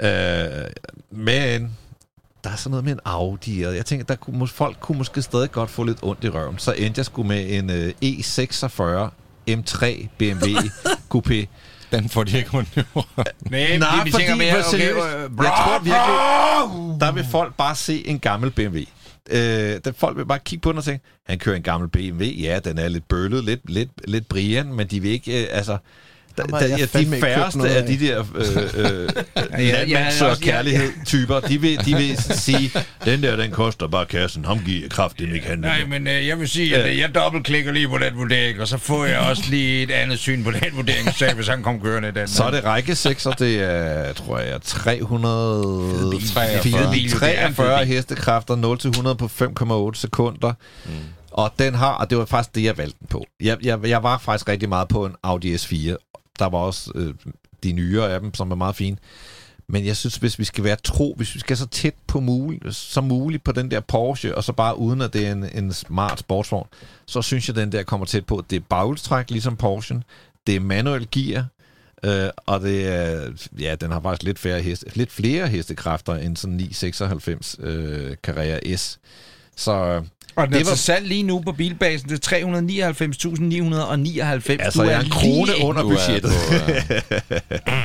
Øh, 0.00 0.70
men 1.10 1.76
der 2.44 2.50
er 2.50 2.56
sådan 2.56 2.70
noget 2.70 2.84
med 2.84 2.92
en 2.92 3.00
Audi, 3.04 3.62
og 3.62 3.76
jeg 3.76 3.86
tænker, 3.86 4.04
der 4.06 4.14
kunne, 4.14 4.48
folk 4.48 4.76
kunne 4.80 4.98
måske 4.98 5.22
stadig 5.22 5.52
godt 5.52 5.70
få 5.70 5.84
lidt 5.84 5.98
ondt 6.02 6.24
i 6.24 6.28
røven. 6.28 6.58
Så 6.58 6.72
endte 6.72 6.98
jeg 6.98 7.06
sgu 7.06 7.22
med 7.22 7.58
en 7.58 7.70
øh, 7.70 7.92
E46 8.04 9.10
M3 9.50 10.06
BMW 10.18 10.46
Coupé. 11.14 11.46
Den 11.92 12.08
får 12.08 12.24
de 12.24 12.38
ikke 12.38 12.50
ondt 12.58 12.76
i. 12.76 12.80
Nej, 13.50 13.76
Nej, 13.78 14.04
vi 14.04 14.10
fordi, 14.10 14.24
tænker 14.24 14.36
mere, 14.36 14.62
seriøst, 14.62 14.96
okay, 14.96 15.16
øh, 15.16 15.30
jeg 15.36 15.52
tror 15.58 15.78
virkelig, 15.78 17.00
der 17.00 17.12
vil 17.12 17.26
folk 17.30 17.54
bare 17.54 17.74
se 17.74 18.06
en 18.08 18.18
gammel 18.18 18.50
BMW. 18.50 18.78
Øh, 19.30 19.80
der 19.84 19.92
folk 19.96 20.16
vil 20.16 20.26
bare 20.26 20.38
kigge 20.38 20.62
på 20.62 20.70
den 20.70 20.78
og 20.78 20.84
tænke, 20.84 21.04
han 21.26 21.38
kører 21.38 21.56
en 21.56 21.62
gammel 21.62 21.88
BMW, 21.88 22.24
ja, 22.24 22.58
den 22.58 22.78
er 22.78 22.88
lidt 22.88 23.08
bøllet, 23.08 23.44
lidt, 23.44 23.70
lidt, 23.70 23.90
lidt 24.04 24.28
Brian, 24.28 24.72
men 24.72 24.86
de 24.86 25.00
vil 25.00 25.10
ikke, 25.10 25.42
øh, 25.42 25.48
altså, 25.50 25.78
der, 26.36 26.46
der, 26.46 26.66
ja, 26.66 26.84
de 27.00 27.20
færreste 27.20 27.68
af 27.68 27.86
de 27.86 27.98
der 28.06 28.24
øh, 28.34 28.46
øh, 28.74 29.08
ja, 29.68 29.84
landmands- 29.84 30.22
og 30.24 30.30
også- 30.30 30.42
ja, 30.44 30.50
ja. 30.50 30.56
kærlighed-typer, 30.56 31.40
de 31.40 31.60
vil, 31.60 31.84
de 31.84 31.96
vil 31.96 32.16
sige, 32.18 32.70
den 33.04 33.22
der, 33.22 33.36
den 33.36 33.50
koster 33.50 33.88
bare 33.88 34.06
kassen, 34.06 34.44
ham 34.44 34.58
giver 34.64 34.88
kraft, 34.88 35.18
den 35.18 35.34
ikke 35.34 35.46
handle 35.46 35.68
Nej, 35.68 35.84
men 35.88 36.06
øh, 36.06 36.26
jeg 36.26 36.40
vil 36.40 36.48
sige, 36.48 36.76
at 36.76 36.90
øh, 36.90 36.98
jeg 36.98 37.14
dobbeltklikker 37.14 37.72
lige 37.72 37.88
på 37.88 37.98
den 37.98 38.16
vurdering, 38.16 38.60
og 38.60 38.68
så 38.68 38.78
får 38.78 39.04
jeg 39.04 39.18
også 39.18 39.42
lige 39.50 39.82
et 39.82 39.90
andet 39.90 40.18
syn 40.18 40.44
på 40.44 40.50
den 40.50 40.64
vurdering, 40.72 41.14
så 41.14 41.32
hvis 41.34 41.48
han 41.48 41.62
kom 41.62 41.80
kørende 41.80 42.12
den. 42.12 42.28
Så 42.28 42.44
er 42.44 42.50
det 42.50 42.64
række 42.64 42.94
6, 42.94 43.26
og 43.26 43.38
det 43.38 43.60
er, 43.62 44.12
tror 44.12 44.38
jeg, 44.38 44.62
300... 44.62 46.10
bil. 46.10 46.28
43, 46.34 46.92
bil, 46.92 47.10
det 47.10 47.22
er 47.22 47.46
en 47.46 47.54
fed 47.54 47.64
43 47.64 47.78
bil. 47.84 47.94
hestekræfter, 47.94 48.56
0-100 49.10 49.14
på 49.14 49.90
5,8 49.94 50.00
sekunder. 50.00 50.52
Mm. 50.84 50.90
Og 51.30 51.52
den 51.58 51.74
har, 51.74 51.92
og 51.92 52.10
det 52.10 52.18
var 52.18 52.24
faktisk 52.24 52.54
det, 52.54 52.64
jeg 52.64 52.78
valgte 52.78 52.96
den 53.00 53.06
på. 53.10 53.26
Jeg, 53.42 53.56
jeg, 53.62 53.78
jeg 53.86 54.02
var 54.02 54.18
faktisk 54.18 54.48
rigtig 54.48 54.68
meget 54.68 54.88
på 54.88 55.06
en 55.06 55.12
Audi 55.22 55.54
S4. 55.56 55.96
Der 56.38 56.48
var 56.48 56.58
også 56.58 56.92
øh, 56.94 57.14
de 57.62 57.72
nyere 57.72 58.12
af 58.12 58.20
dem, 58.20 58.34
som 58.34 58.50
er 58.50 58.54
meget 58.54 58.76
fine. 58.76 58.96
Men 59.66 59.86
jeg 59.86 59.96
synes, 59.96 60.16
hvis 60.16 60.38
vi 60.38 60.44
skal 60.44 60.64
være 60.64 60.76
tro, 60.76 61.14
hvis 61.16 61.34
vi 61.34 61.40
skal 61.40 61.56
så 61.56 61.66
tæt 61.66 61.94
på 62.06 62.20
muligt, 62.20 62.74
som 62.74 63.04
muligt 63.04 63.44
på 63.44 63.52
den 63.52 63.70
der 63.70 63.80
Porsche, 63.80 64.34
og 64.34 64.44
så 64.44 64.52
bare 64.52 64.78
uden 64.78 65.00
at 65.00 65.12
det 65.12 65.26
er 65.26 65.32
en, 65.32 65.48
en 65.54 65.72
smart 65.72 66.18
sportsvogn, 66.18 66.68
så 67.06 67.22
synes 67.22 67.48
jeg, 67.48 67.56
den 67.56 67.72
der 67.72 67.82
kommer 67.82 68.06
tæt 68.06 68.26
på. 68.26 68.44
Det 68.50 68.56
er 68.56 68.60
baghjulstræk, 68.68 69.30
ligesom 69.30 69.56
Porsche. 69.56 70.02
Det 70.46 70.56
er 70.56 70.60
manuel 70.60 71.08
gear, 71.10 71.46
øh, 72.04 72.30
og 72.36 72.60
det 72.60 72.88
er, 72.88 73.30
ja, 73.58 73.74
den 73.74 73.90
har 73.90 74.00
faktisk 74.00 74.22
lidt, 74.22 74.38
færre 74.38 74.62
heste, 74.62 74.86
lidt 74.94 75.12
flere 75.12 75.48
hestekræfter 75.48 76.14
end 76.14 76.36
sådan 76.36 76.56
996 76.56 77.56
øh, 77.60 78.16
Carrera 78.16 78.76
S. 78.76 78.98
Så 79.56 79.72
øh, 79.72 80.02
og 80.36 80.48
det 80.48 80.60
er 80.60 80.64
var- 80.64 80.74
salg 80.74 81.06
lige 81.06 81.22
nu 81.22 81.40
på 81.40 81.52
bilbasen 81.52 82.08
til 82.08 82.20
399.999. 82.26 84.62
altså, 84.62 84.82
Du 84.82 84.88
jeg 84.88 84.96
er 84.96 85.00
en 85.00 85.10
krone 85.10 85.52
lige- 85.52 85.64
under 85.64 85.82
er 85.82 85.88
budgettet. 85.88 86.30
på, 86.48 86.54
øh, 86.54 87.70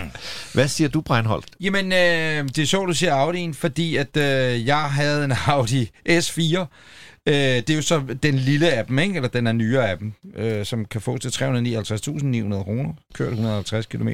Hvad 0.54 0.68
siger 0.68 0.88
du, 0.88 1.02
Breinholt? 1.02 1.45
Jamen, 1.62 1.86
øh, 1.91 2.50
det 2.56 2.58
er 2.58 2.66
sjovt, 2.66 2.88
du 2.88 2.93
siger 2.93 3.32
Audi'en, 3.32 3.54
fordi 3.54 3.95
at 3.95 4.18
øh, 4.18 4.66
jeg 4.68 4.82
havde 4.84 5.26
en 5.26 5.34
Audi 5.45 5.89
S4. 6.10 6.66
Øh, 7.28 7.34
det 7.36 7.70
er 7.70 7.76
jo 7.76 7.82
så 7.82 8.02
den 8.24 8.36
lille 8.36 8.72
af 8.72 8.86
dem, 8.86 9.00
ikke? 9.00 9.16
eller 9.16 9.30
den 9.30 9.47
er 9.47 9.52
nyere 9.52 9.89
af 9.89 9.97
dem, 9.97 10.14
øh, 10.36 10.66
som 10.66 10.86
kan 10.86 11.02
få 11.02 11.18
til 11.18 11.30
359.900 11.30 12.64
kroner, 12.64 12.93
kørt 13.14 13.30
150 13.32 13.86
km. 13.86 14.10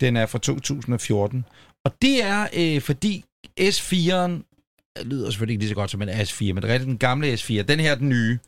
Den 0.00 0.16
er 0.16 0.26
fra 0.26 0.38
2014. 0.38 1.44
Og 1.84 1.92
det 2.02 2.24
er, 2.24 2.46
øh, 2.56 2.80
fordi 2.80 3.24
S4'eren 3.60 4.55
lyder 5.04 5.30
selvfølgelig 5.30 5.52
ikke 5.52 5.62
lige 5.62 5.68
så 5.68 5.74
godt 5.74 5.90
som 5.90 6.02
en 6.02 6.08
S4, 6.08 6.52
men 6.52 6.56
det 6.62 6.70
er 6.70 6.78
den 6.78 6.98
gamle 6.98 7.32
S4. 7.34 7.62
Den 7.62 7.80
her 7.80 7.90
er 7.90 7.94
den 7.94 8.08
nye 8.08 8.38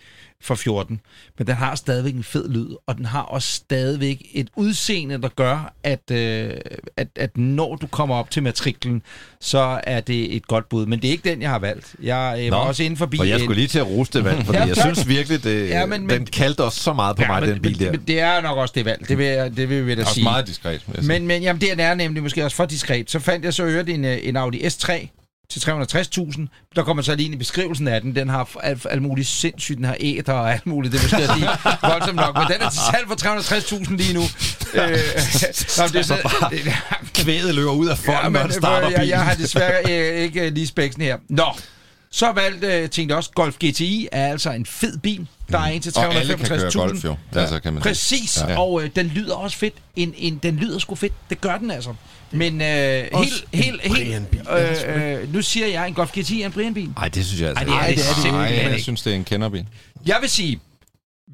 fra 0.43 0.55
14, 0.55 1.01
men 1.39 1.47
den 1.47 1.55
har 1.55 1.75
stadigvæk 1.75 2.15
en 2.15 2.25
fed 2.25 2.49
lyd, 2.49 2.67
og 2.87 2.97
den 2.97 3.05
har 3.07 3.23
også 3.23 3.53
stadigvæk 3.53 4.23
et 4.35 4.49
udseende, 4.57 5.23
der 5.23 5.29
gør, 5.29 5.75
at, 5.83 6.11
øh, 6.11 6.51
at, 6.97 7.09
at 7.17 7.37
når 7.37 7.77
du 7.77 7.87
kommer 7.87 8.15
op 8.17 8.31
til 8.31 8.43
matriklen, 8.43 9.03
så 9.41 9.81
er 9.85 10.01
det 10.01 10.37
et 10.37 10.47
godt 10.47 10.69
bud. 10.69 10.87
Men 10.87 11.03
det 11.03 11.09
er 11.09 11.13
ikke 11.13 11.31
den, 11.31 11.43
jeg 11.43 11.51
har 11.51 11.59
valgt. 11.59 11.95
Jeg 12.03 12.39
øh, 12.45 12.51
var 12.53 12.59
Nå, 12.63 12.69
også 12.69 12.83
inde 12.83 12.97
forbi... 12.97 13.17
For 13.17 13.25
jeg 13.25 13.35
en- 13.35 13.41
skulle 13.41 13.57
lige 13.57 13.69
til 13.69 13.79
at 13.79 13.87
rose 13.87 14.13
det 14.13 14.25
valg, 14.25 14.43
fordi 14.47 14.59
Ja, 14.59 14.65
jeg 14.67 14.77
synes 14.77 15.09
virkelig, 15.09 15.45
det, 15.45 15.69
Ja, 15.69 15.87
men- 15.87 16.01
men- 16.07 16.11
den 16.11 16.27
kaldte 16.27 16.65
også 16.65 16.81
så 16.83 16.93
meget 16.93 17.17
på 17.17 17.23
mig, 17.27 17.41
men, 17.41 17.51
den 17.51 17.63
bil 17.63 17.79
der. 17.79 17.85
men, 17.85 17.93
men 18.01 18.07
det 18.07 18.21
er 18.21 18.41
nok 18.41 18.59
også 18.59 18.73
det 18.77 18.85
valg. 18.85 19.09
Det 19.09 19.19
vil, 19.19 19.27
jeg, 19.27 19.57
det 19.57 19.69
vil 19.69 19.87
vi 19.87 19.95
da 19.95 20.01
også 20.01 20.15
sige. 20.15 20.25
meget 20.25 20.47
diskret. 20.47 20.85
jeg. 20.97 21.05
Men, 21.05 21.27
men 21.27 21.43
jamen, 21.43 21.61
det 21.61 21.81
er 21.81 21.95
nemlig 21.95 22.23
måske 22.23 22.45
også 22.45 22.57
for 22.57 22.65
diskret. 22.67 23.11
Så 23.11 23.19
fandt 23.19 23.45
jeg 23.45 23.55
så 23.55 23.65
øvrigt 23.65 23.89
en, 23.89 24.05
øh, 24.05 24.19
en 24.23 24.37
Audi 24.37 24.59
S3 24.59 25.09
til 25.51 25.61
360.000. 25.61 26.71
Der 26.77 26.83
kommer 26.83 27.03
så 27.03 27.15
lige 27.15 27.25
ind 27.27 27.35
i 27.35 27.39
beskrivelsen 27.39 27.89
af 27.89 28.01
den. 28.01 28.15
Den 28.17 28.29
har 28.29 28.49
alt, 28.63 28.87
alt 28.91 29.03
muligt 29.03 29.29
sindssygt. 29.29 29.77
Den 29.77 29.85
har 29.85 29.97
æder 30.01 30.33
og 30.33 30.53
alt 30.53 30.67
muligt. 30.67 30.93
Det 30.93 31.13
jeg 31.13 31.37
lige 31.37 31.49
voldsomt 31.93 32.17
nok. 32.17 32.35
Men 32.37 32.47
den 32.47 32.63
er 32.63 32.71
til 32.71 32.81
salg 32.93 33.09
for 33.09 33.15
360.000 33.85 33.97
lige 33.97 34.15
nu. 34.15 34.21
øh, 34.21 34.91
nå, 35.79 35.87
det 35.87 35.97
er 35.97 36.03
så, 36.03 36.49
det, 36.51 36.73
Kvædet 37.15 37.55
løber 37.55 37.71
ud 37.73 37.89
af 37.89 37.99
fonden, 37.99 38.33
når 38.33 38.41
han 38.41 38.53
starter 38.53 38.89
jeg, 38.89 38.97
bilen. 38.99 39.09
jeg 39.09 39.25
har 39.25 39.35
desværre 39.35 39.83
øh, 39.91 40.23
ikke 40.23 40.47
øh, 40.47 40.53
lige 40.53 40.67
spæksen 40.67 41.03
her. 41.03 41.17
Nå, 41.29 41.45
så 42.11 42.33
valgte 42.33 42.67
øh, 42.67 42.91
tænkte 42.91 43.13
jeg 43.13 43.17
også, 43.17 43.31
Golf 43.35 43.57
GTI 43.65 44.09
er 44.13 44.27
altså 44.29 44.51
en 44.51 44.67
fed 44.67 44.99
bil. 44.99 45.27
Der 45.53 45.59
er 45.59 45.65
en 45.67 45.81
til 45.83 45.93
Og 45.97 46.15
alle 46.15 46.35
kan 46.37 46.47
køre 46.47 46.59
365.000. 46.69 46.79
golf, 46.79 47.05
jo. 47.05 47.17
Ja. 47.35 47.41
Altså, 47.41 47.61
kan 47.61 47.73
man. 47.73 47.83
Præcis, 47.83 48.39
Ja. 48.49 48.59
og 48.61 48.83
øh, 48.85 48.91
den 48.97 49.07
lyder 49.07 49.35
også 49.35 49.57
fedt. 49.57 49.75
En, 49.97 50.15
en, 50.17 50.41
den 50.43 50.57
lyder 50.57 50.79
sgu 50.79 50.95
fedt. 50.95 51.13
Det 51.31 51.41
gør 51.41 51.59
den 51.59 51.71
altså. 51.71 51.95
Men 52.31 52.61
øh, 52.61 52.67
helt, 53.15 53.45
helt, 53.55 53.83
helt, 53.83 54.23
øh, 54.51 55.13
øh, 55.23 55.33
nu 55.35 55.43
siger 55.43 55.67
jeg, 55.67 55.89
en 55.89 55.95
Golf 55.95 56.11
GTI 56.19 56.43
er 56.43 56.47
en 56.47 56.53
Brian-bil. 56.53 56.91
Nej, 56.97 57.09
det 57.09 57.27
synes 57.27 57.41
jeg 57.41 57.49
altså 57.49 57.65
Ej, 57.65 57.67
det 57.67 57.75
er 57.75 57.79
Ej, 57.81 57.87
det, 57.87 57.93
er 57.93 57.97
det 57.97 58.05
simpelthen 58.23 58.35
Nej, 58.35 58.63
jeg 58.63 58.71
ikke. 58.71 58.83
synes, 58.83 59.03
det 59.03 59.11
er 59.13 59.17
en 59.17 59.25
kenderbil. 59.25 59.67
Jeg 60.07 60.17
vil 60.21 60.31
sige, 60.31 60.61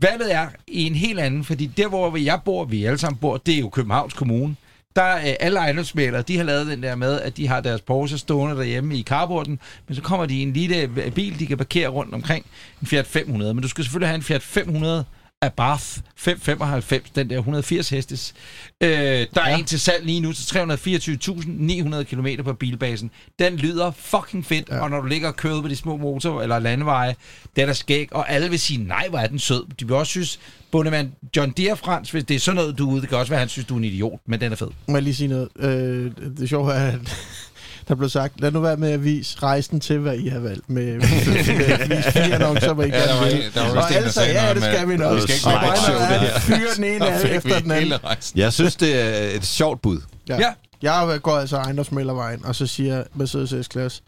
valget 0.01 0.35
er 0.35 0.47
i 0.69 0.83
en 0.87 0.95
helt 0.95 1.21
anden, 1.21 1.45
fordi 1.45 1.67
der, 1.67 1.89
hvor 1.89 2.17
jeg 2.17 2.41
bor, 2.45 2.65
vi 2.65 2.85
alle 2.85 2.99
sammen 2.99 3.19
bor, 3.19 3.37
det 3.37 3.55
er 3.55 3.59
jo 3.59 3.69
Københavns 3.69 4.15
Kommune. 4.15 4.57
Der 4.97 5.03
er 5.03 5.37
alle 5.41 5.59
ejendomsmælere, 5.59 6.23
de 6.23 6.37
har 6.37 6.45
lavet 6.45 6.67
den 6.67 6.83
der 6.83 6.95
med, 6.95 7.21
at 7.21 7.37
de 7.37 7.49
har 7.49 7.61
deres 7.61 7.81
Porsche 7.81 8.19
stående 8.19 8.57
derhjemme 8.57 8.97
i 8.97 9.03
carporten, 9.03 9.61
men 9.89 9.95
så 9.95 10.03
kommer 10.03 10.27
de 10.27 10.35
i 10.35 10.43
en 10.43 10.53
lille 10.53 10.77
øh, 10.77 11.13
bil, 11.13 11.39
de 11.39 11.47
kan 11.47 11.57
parkere 11.57 11.89
rundt 11.89 12.15
omkring, 12.15 12.47
en 12.81 12.87
Fiat 12.87 13.07
500. 13.07 13.55
Men 13.55 13.63
du 13.63 13.69
skal 13.69 13.85
selvfølgelig 13.85 14.09
have 14.09 14.15
en 14.15 14.23
Fiat 14.23 14.43
500 14.43 15.05
Abarth 15.47 15.85
595, 16.17 17.11
den 17.11 17.31
der 17.31 17.37
180 17.39 17.89
hestes. 17.91 18.35
Øh, 18.81 18.89
der 18.91 19.27
er 19.45 19.51
Ja. 19.51 19.59
en 19.59 19.65
til 19.65 19.81
salg 19.81 20.05
lige 20.07 20.21
nu 20.21 20.33
til 20.33 20.43
324.900 20.59 22.03
km 22.05 22.27
på 22.45 22.53
bilbasen. 22.53 23.11
Den 23.39 23.57
lyder 23.57 23.91
fucking 23.97 24.47
fedt, 24.47 24.69
ja. 24.69 24.79
og 24.81 24.91
når 24.91 25.01
du 25.01 25.07
ligger 25.07 25.29
og 25.29 25.37
kører 25.37 25.63
på 25.63 25.69
de 25.69 25.77
små 25.77 25.97
motor- 25.97 26.43
eller 26.43 26.59
landeveje, 26.59 27.15
den 27.57 27.69
er 27.69 27.73
skæg, 27.73 28.09
og 28.13 28.31
alle 28.31 28.51
vil 28.51 28.59
sige, 28.61 28.85
nej, 28.85 29.07
hvor 29.09 29.19
er 29.19 29.27
den 29.27 29.39
sød. 29.39 29.65
De 29.81 29.87
vil 29.87 29.97
også 29.97 30.11
synes, 30.11 30.41
bundemand 30.73 31.11
John 31.37 31.51
Deere 31.51 31.77
Frans, 31.77 32.11
hvis 32.11 32.25
det 32.25 32.35
er 32.35 32.39
sådan 32.41 32.57
noget, 32.57 32.79
du 32.79 32.89
er 32.89 32.93
ude, 32.93 33.01
det 33.01 33.09
kan 33.09 33.19
også 33.19 33.31
være, 33.31 33.39
han 33.41 33.49
synes, 33.49 33.67
du 33.67 33.75
er 33.75 33.79
en 33.79 33.85
idiot, 33.85 34.21
men 34.27 34.41
den 34.41 34.53
er 34.53 34.57
fed. 34.57 34.69
Må 34.89 34.97
jeg 34.97 35.03
lige 35.03 35.15
sige 35.15 35.29
noget? 35.29 35.49
Øh, 35.59 36.11
det 36.39 36.49
sjove 36.49 36.73
er, 36.73 36.93
at 36.93 37.17
der 37.89 37.95
blev 37.95 38.09
sagt, 38.09 38.41
lad 38.41 38.51
nu 38.51 38.61
være 38.61 38.77
med 38.77 38.91
at 38.93 39.05
vise 39.05 39.39
rejsen 39.43 39.81
til, 39.81 39.99
hvad 39.99 40.17
I 40.17 40.29
har 40.29 40.39
valgt. 40.39 40.71
Med, 40.71 40.85
med, 40.95 41.03
fire 42.13 42.35
annoncer, 42.35 42.73
hvor 42.73 42.83
I 42.83 42.89
Ja, 42.89 43.01
der 43.01 43.07
gerne 43.07 43.21
var 43.21 43.25
vil. 43.27 43.51
der 43.55 43.75
var 43.75 43.81
Og 43.83 43.91
alle 43.95 44.13
sagde, 44.13 44.43
ja, 44.47 44.55
det 44.55 44.63
skal 44.63 44.89
vi 44.89 44.97
nok. 44.97 44.99
noget 44.99 45.23
Og 45.23 45.29
slideshow, 45.29 45.53
Brænder 45.53 46.19
det 46.21 46.35
er 46.35 46.41
fyre 46.41 46.59
den 46.77 46.85
ene 46.85 47.07
af 47.09 47.23
vi 47.25 47.29
efter 47.29 47.49
den 47.49 47.71
anden. 47.71 47.71
hele 47.73 47.97
rejsen. 47.97 48.39
Jeg 48.39 48.53
synes, 48.53 48.77
det 48.77 49.01
er 49.01 49.37
et 49.37 49.47
sjovt 49.47 49.83
bud. 49.83 50.01
Ja. 50.29 50.37
Ja. 50.39 50.53
Jeg 50.83 51.19
går 51.23 51.37
altså 51.37 51.57
ejendomsmældervejen, 51.57 52.45
og 52.45 52.55
så 52.55 52.67
siger 52.67 53.05
Mercedes 53.15 53.67
S-Class, 53.67 54.03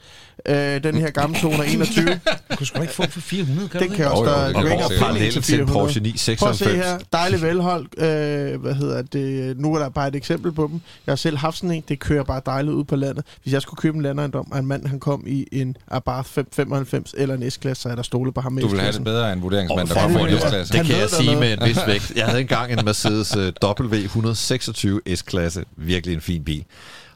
øh, 0.49 0.83
den 0.85 0.95
her 0.95 1.11
gamle 1.11 1.39
221, 1.41 2.07
Du 2.51 2.57
kunne 2.57 2.67
sgu 2.67 2.83
ikke 2.83 2.95
få 2.95 3.03
den 3.03 3.11
for 3.11 3.21
400, 3.21 3.69
kan 3.69 3.81
den 3.81 3.89
du 3.91 3.95
kan 3.97 4.05
det? 4.05 4.13
også, 4.13 4.25
der 4.33 4.47
det 4.47 4.55
godt 4.55 4.73
ikke 4.73 5.01
Parallelt 5.01 5.33
til 5.33 5.43
til 5.43 5.61
en 5.61 5.67
400. 5.69 5.79
Porsche 5.79 6.01
Prøv 6.01 6.49
at 6.51 6.57
se 6.57 6.65
996. 6.65 6.87
her, 6.87 6.99
dejligt 7.13 7.43
velholdt. 7.43 7.89
Øh, 7.99 8.61
hvad 8.61 8.75
hedder 8.75 9.03
det? 9.03 9.59
Nu 9.59 9.75
er 9.75 9.79
der 9.79 9.89
bare 9.89 10.09
et 10.09 10.15
eksempel 10.17 10.53
på 10.53 10.69
dem. 10.73 10.81
Jeg 11.07 11.13
har 11.13 11.17
selv 11.17 11.37
haft 11.37 11.57
sådan 11.57 11.71
en. 11.71 11.83
Det 11.89 11.99
kører 11.99 12.25
bare 12.25 12.41
dejligt 12.47 12.75
ud 12.75 12.85
på 12.85 12.97
landet. 12.97 13.25
Hvis 13.43 13.53
jeg 13.55 13.63
skulle 13.63 13.79
købe 13.79 13.97
en 13.97 14.03
landejendom, 14.03 14.53
og 14.53 14.59
en 14.59 14.67
mand 14.67 14.87
han 14.87 15.01
kom 15.01 15.25
i 15.27 15.47
en 15.53 15.77
Abarth 15.91 16.29
595 16.29 17.15
eller 17.19 17.35
en 17.35 17.51
S-klasse, 17.51 17.83
så 17.83 17.89
er 17.89 17.95
der 17.95 18.03
stole 18.03 18.33
på 18.33 18.41
ham 18.41 18.53
med 18.53 18.63
Du 18.63 18.69
vil 18.69 18.81
have 18.81 18.93
det 18.93 19.05
bedre 19.05 19.33
end 19.33 19.41
vurderingsmand, 19.41 19.89
der 19.89 19.95
kommer 19.95 20.19
fra 20.19 20.29
en. 20.29 20.39
S-klasse. 20.41 20.73
Det 20.79 20.87
kan 20.87 20.97
jeg 20.99 21.11
sige 21.11 21.37
med 21.37 21.53
en 21.53 21.69
vis 21.69 21.79
vægt. 21.87 22.13
Jeg 22.17 22.27
havde 22.27 22.41
engang 22.41 22.73
en 22.73 22.85
Mercedes 22.85 23.37
øh, 23.37 23.53
W126 23.65 25.15
S-klasse. 25.15 25.65
Virkelig 25.77 26.15
en 26.15 26.21
fin 26.21 26.45
bil. 26.45 26.65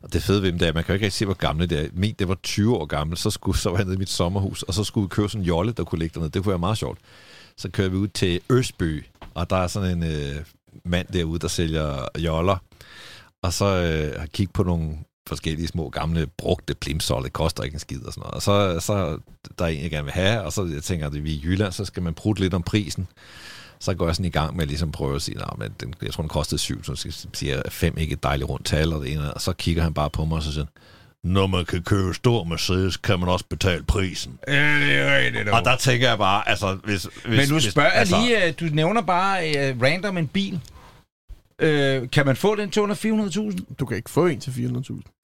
Og 0.03 0.13
det 0.13 0.23
fede 0.23 0.43
ved 0.43 0.53
dem, 0.53 0.59
det 0.59 0.67
er, 0.67 0.69
at 0.69 0.75
man 0.75 0.85
kan 0.85 0.93
jo 0.93 0.95
ikke 0.95 1.07
rigtig 1.07 1.19
se, 1.19 1.25
hvor 1.25 1.35
gamle 1.35 1.67
det 1.67 1.81
er. 1.81 1.89
Min, 1.93 2.15
det 2.19 2.29
var 2.29 2.39
20 2.43 2.77
år 2.77 2.87
gammel, 2.87 3.17
så, 3.17 3.31
skulle, 3.31 3.59
så 3.59 3.71
var 3.71 3.77
jeg 3.77 3.85
nede 3.85 3.97
i 3.97 3.99
mit 3.99 4.11
sommerhus, 4.11 4.63
og 4.63 4.75
så 4.75 4.85
skulle 4.85 5.05
vi 5.05 5.09
køre 5.09 5.29
sådan 5.29 5.43
en 5.43 5.47
jolle, 5.47 5.73
der 5.73 5.85
kunne 5.85 5.99
ligge 5.99 6.15
dernede. 6.15 6.31
Det 6.31 6.43
kunne 6.43 6.51
være 6.51 6.59
meget 6.59 6.79
sjovt. 6.79 6.99
Så 7.57 7.71
kører 7.71 7.89
vi 7.89 7.97
ud 7.97 8.09
til 8.09 8.41
Østby, 8.51 9.05
og 9.35 9.51
der 9.51 9.57
er 9.57 9.67
sådan 9.67 10.03
en 10.03 10.03
øh, 10.03 10.37
mand 10.85 11.07
derude, 11.07 11.39
der 11.39 11.49
sælger 11.49 12.09
joller. 12.19 12.57
Og 13.43 13.53
så 13.53 13.65
øh, 13.65 14.21
har 14.21 14.27
kigget 14.27 14.53
på 14.53 14.63
nogle 14.63 14.97
forskellige 15.27 15.69
små 15.69 15.89
gamle 15.89 16.27
brugte 16.27 16.75
plimsoller. 16.75 17.23
Det 17.23 17.33
koster 17.33 17.63
ikke 17.63 17.75
en 17.75 17.81
skid 17.81 18.03
og 18.03 18.13
sådan 18.13 18.21
noget. 18.21 18.35
Og 18.35 18.43
så, 18.43 18.81
så 18.87 19.19
der 19.59 19.65
er 19.65 19.69
en, 19.69 19.83
jeg 19.83 19.91
gerne 19.91 20.05
vil 20.05 20.13
have, 20.13 20.43
og 20.43 20.53
så 20.53 20.65
jeg 20.65 20.83
tænker 20.83 21.07
jeg, 21.07 21.17
at 21.17 21.25
vi 21.25 21.31
er 21.31 21.39
i 21.39 21.43
Jylland, 21.45 21.73
så 21.73 21.85
skal 21.85 22.03
man 22.03 22.15
prutte 22.15 22.43
lidt 22.43 22.55
om 22.55 22.63
prisen. 22.63 23.07
Så 23.81 23.95
går 23.95 24.07
jeg 24.07 24.17
sådan 24.17 24.27
i 24.27 24.31
gang 24.31 24.57
med 24.57 24.63
at 24.63 24.69
ligesom 24.69 24.93
prøve 24.93 25.17
at 25.17 25.23
sige, 25.23 25.39
at 25.41 25.59
men 25.59 25.75
den, 25.81 25.95
jeg 26.03 26.13
tror, 26.13 26.23
den 26.23 26.29
kostede 26.29 26.59
syv, 26.59 26.85
så 26.85 27.13
siger 27.35 27.55
jeg, 27.55 27.63
fem 27.69 27.99
ikke 27.99 28.13
et 28.13 28.23
dejligt 28.23 28.49
rundt 28.49 28.67
tal, 28.67 28.93
og 28.93 29.03
det 29.03 29.13
ene, 29.13 29.35
og 29.35 29.41
så 29.41 29.53
kigger 29.53 29.83
han 29.83 29.95
bare 29.95 30.11
på 30.11 30.25
mig, 30.25 30.37
og 30.37 30.43
så 30.43 30.53
siger 30.53 30.67
når 31.25 31.47
man 31.47 31.65
kan 31.65 31.83
købe 31.83 32.15
stor 32.15 32.45
Mercedes, 32.45 32.97
kan 32.97 33.21
man 33.21 33.29
også 33.29 33.45
betale 33.45 33.83
prisen. 33.83 34.39
Ja, 34.49 34.81
det 34.81 34.99
er 34.99 35.19
rigtigt. 35.19 35.49
Og 35.49 35.65
der 35.65 35.77
tænker 35.77 36.09
jeg 36.09 36.19
bare, 36.19 36.49
altså, 36.49 36.75
hvis... 36.85 37.03
hvis 37.03 37.25
Men 37.25 37.49
nu 37.49 37.55
hvis, 37.55 37.65
spørger 37.65 37.91
jeg 37.91 37.99
altså, 37.99 38.21
lige, 38.21 38.47
øh, 38.47 38.55
du 38.61 38.65
nævner 38.65 39.03
bare 39.03 39.49
uh, 39.49 39.83
random 39.83 40.17
en 40.17 40.27
bil. 40.27 40.61
Uh, 41.63 42.11
kan 42.11 42.27
man 42.27 42.37
få 42.37 42.57
den 42.57 42.71
til 42.71 42.83
under 42.83 42.95
400.000? 42.95 43.75
Du 43.79 43.87
kan 43.87 43.97
ikke 43.97 44.11
få 44.11 44.27
en 44.27 44.41
til 44.41 44.51
400.000. 44.51 45.20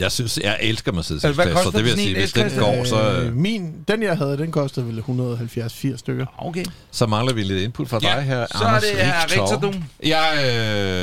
Jeg 0.00 0.12
synes, 0.12 0.38
jeg 0.42 0.58
elsker 0.60 0.92
Mercedes 0.92 1.24
Altså, 1.24 1.42
så 1.42 1.70
det 1.70 1.84
vil 1.84 1.88
jeg 1.90 1.98
sige, 1.98 2.14
hvis 2.14 2.32
den 2.32 2.50
går, 2.58 2.84
så, 2.84 3.12
Øh, 3.12 3.36
min, 3.36 3.74
den 3.88 4.02
jeg 4.02 4.16
havde, 4.18 4.38
den 4.38 4.52
kostede 4.52 4.86
vel 4.86 4.98
170-80 4.98 5.96
stykker. 5.96 6.26
Okay. 6.38 6.64
så 6.90 7.06
mangler 7.06 7.34
vi 7.34 7.42
lidt 7.42 7.62
input 7.62 7.88
fra 7.88 7.98
Ja, 8.02 8.14
dig 8.16 8.22
her, 8.22 8.46
Så 8.46 8.58
er 8.58 8.66
Anders 8.66 8.82
det 8.82 8.90
her 9.04 9.22
Richtau. 9.24 9.44
Richterdum. 9.44 9.84
Jeg 10.02 10.28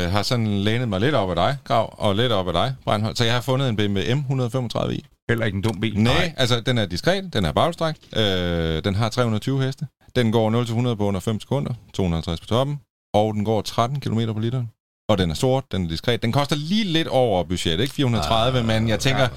øh, 0.06 0.12
har 0.12 0.24
sådan 0.24 0.48
lænet 0.58 0.90
mig 0.90 1.00
lidt 1.00 1.16
op 1.16 1.30
ad 1.30 1.36
dig, 1.36 1.58
Grav, 1.64 1.96
og 1.98 2.16
lidt 2.16 2.32
op 2.32 2.48
ad 2.48 2.54
dig, 2.54 2.74
Breinholt. 2.86 3.18
Så 3.18 3.24
jeg 3.24 3.34
har 3.34 3.42
fundet 3.42 3.70
en 3.70 3.76
BMW 3.76 4.00
M135i. 4.00 5.00
Heller 5.30 5.46
ikke 5.46 5.56
en 5.56 5.62
dum 5.62 5.80
bil. 5.80 6.00
Nej, 6.00 6.34
altså 6.38 6.60
den 6.60 6.78
er 6.78 6.86
diskret, 6.86 7.34
den 7.34 7.46
er 7.46 7.52
bagstræk, 7.52 7.96
øh, 8.16 8.84
den 8.84 8.96
har 8.96 9.10
320 9.10 9.64
heste. 9.64 9.88
Den 10.16 10.32
går 10.32 10.64
0-100 10.92 10.96
på 10.96 11.06
under 11.06 11.20
5 11.20 11.40
sekunder, 11.42 11.74
250 11.94 12.40
på 12.40 12.46
toppen, 12.48 12.80
og 13.14 13.34
den 13.34 13.46
går 13.46 13.62
13 13.62 14.00
km 14.00 14.20
på 14.34 14.40
literen. 14.40 14.70
Og 15.10 15.18
den 15.18 15.32
er 15.32 15.36
sort, 15.36 15.64
den 15.72 15.86
er 15.86 15.90
diskret. 15.90 16.22
Den 16.22 16.32
koster 16.32 16.56
lige 16.56 16.84
lidt 16.84 17.08
over 17.08 17.44
budget, 17.44 17.80
ikke 17.80 17.94
430, 17.94 18.60
Ah, 18.60 18.66
men 18.66 18.90
jeg 18.90 19.00
tænker, 19.00 19.28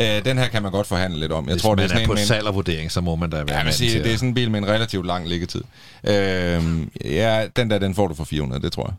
øh, 0.00 0.24
den 0.24 0.38
her 0.38 0.48
kan 0.48 0.62
man 0.62 0.72
godt 0.72 0.86
forhandle 0.86 1.20
lidt 1.20 1.32
om. 1.32 1.46
Jeg 1.46 1.52
Hvis 1.54 1.62
tror, 1.62 1.70
man 1.70 1.78
det 1.78 1.84
er 1.84 1.88
sådan 1.88 1.98
er 2.00 2.02
en 2.02 2.06
på 2.06 2.12
med 2.12 2.20
en, 2.22 2.26
salg 2.26 2.46
og 2.46 2.54
vurdering, 2.54 2.92
så 2.92 3.00
må 3.00 3.16
man 3.16 3.30
da 3.30 3.36
være 3.36 3.58
Ja, 3.58 3.64
man 3.64 3.72
siger, 3.72 4.02
det 4.02 4.12
er 4.12 4.16
sådan 4.16 4.28
en 4.28 4.34
bil 4.34 4.50
med 4.50 4.58
en 4.58 4.66
relativt 4.68 5.06
lang 5.06 5.28
liggetid. 5.28 5.62
Øh, 6.04 6.62
ja, 7.04 7.46
den 7.56 7.70
der, 7.70 7.78
den 7.78 7.94
får 7.94 8.06
du 8.08 8.14
for 8.14 8.24
400, 8.24 8.62
det 8.62 8.72
tror 8.72 8.84
jeg. 8.86 8.94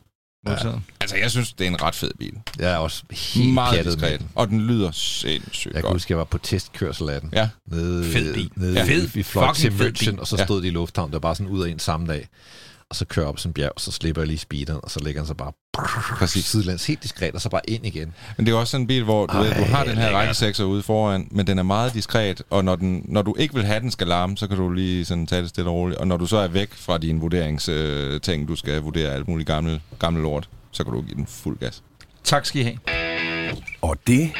Modtaget. 0.51 0.81
Altså, 1.01 1.17
jeg 1.17 1.31
synes, 1.31 1.53
det 1.53 1.67
er 1.67 1.69
en 1.71 1.81
ret 1.81 1.95
fed 1.95 2.11
bil. 2.19 2.33
Jeg 2.59 2.71
er 2.71 2.77
også 2.77 3.03
helt 3.11 3.53
Meget 3.53 3.85
diskret. 3.85 4.21
Og 4.35 4.47
den 4.47 4.61
lyder 4.61 4.91
sindssygt 4.91 5.65
Jeg 5.65 5.73
kan 5.73 5.81
godt. 5.81 5.93
huske, 5.95 6.11
jeg 6.11 6.17
var 6.17 6.23
på 6.23 6.37
testkørsel 6.37 7.09
af 7.09 7.21
den. 7.21 7.29
Ja, 7.33 7.49
Nede, 7.71 8.05
Fed 8.05 8.33
bil. 8.33 8.49
Nede, 8.55 8.73
Ja. 8.73 8.79
ja. 8.79 8.85
Fed. 8.93 9.07
Vi, 9.07 9.23
fløj 9.23 9.47
Fucking 9.53 9.77
til 9.79 9.85
München, 10.11 10.19
og 10.19 10.27
så 10.27 10.35
Ja. 10.39 10.45
stod 10.45 10.61
de 10.61 10.67
i 10.67 10.71
lufthavn. 10.71 11.09
Det 11.09 11.13
var 11.13 11.19
bare 11.19 11.35
sådan 11.35 11.47
ud 11.51 11.63
af 11.63 11.69
en 11.71 11.79
samme 11.79 12.07
dag. 12.07 12.27
Og 12.89 12.95
så 12.95 13.05
kører 13.05 13.25
op 13.27 13.39
sådan 13.39 13.49
en 13.49 13.53
bjerg, 13.53 13.71
og 13.75 13.81
så 13.81 13.91
slipper 13.91 14.21
jeg 14.21 14.27
lige 14.27 14.37
speederen, 14.37 14.79
og 14.83 14.91
så 14.91 14.99
lægger 15.03 15.21
han 15.21 15.27
sig 15.27 15.37
bare 15.37 15.51
præcis. 16.19 16.45
sidelands 16.45 16.85
helt 16.85 17.03
diskret, 17.03 17.35
og 17.35 17.41
så 17.41 17.49
bare 17.49 17.61
ind 17.67 17.85
igen. 17.85 18.13
Men 18.37 18.45
det 18.45 18.51
er 18.51 18.57
også 18.57 18.71
sådan 18.71 18.83
en 18.83 18.87
bil, 18.87 19.03
hvor 19.03 19.25
du, 19.25 19.37
ved, 19.37 19.55
du 19.55 19.63
har 19.63 19.77
Ej, 19.77 19.83
den 19.83 19.97
her 19.97 20.11
rækkesekser 20.11 20.63
ude 20.63 20.83
foran, 20.83 21.27
men 21.31 21.47
den 21.47 21.59
er 21.59 21.63
meget 21.63 21.93
diskret, 21.93 22.41
og 22.49 22.65
når, 22.65 22.75
den, 22.75 23.05
når 23.05 23.21
du 23.21 23.35
ikke 23.39 23.53
vil 23.53 23.65
have, 23.65 23.79
den 23.79 23.91
skal 23.91 24.07
larme, 24.07 24.37
så 24.37 24.47
kan 24.47 24.57
du 24.57 24.69
lige 24.69 25.05
sådan 25.05 25.27
tage 25.27 25.41
det 25.41 25.49
stille 25.49 25.69
og 25.69 25.75
roligt. 25.75 25.99
Og 25.99 26.07
når 26.07 26.17
du 26.17 26.25
så 26.25 26.37
er 26.37 26.47
væk 26.47 26.73
fra 26.73 26.97
dine 26.97 27.19
vurderingsting, 27.19 28.47
du 28.47 28.55
skal 28.55 28.81
vurdere 28.81 29.13
alt 29.13 29.27
muligt 29.27 29.47
gamle, 29.47 29.81
gamle 29.99 30.21
lort, 30.21 30.49
så 30.71 30.83
kan 30.83 30.93
du 30.93 31.01
give 31.01 31.15
den 31.15 31.27
fuld 31.27 31.57
gas. 31.57 31.83
Tak 32.23 32.45
skal 32.45 32.61
I 32.61 32.63
have. 32.63 32.77
Og 33.81 33.97
det 34.07 34.31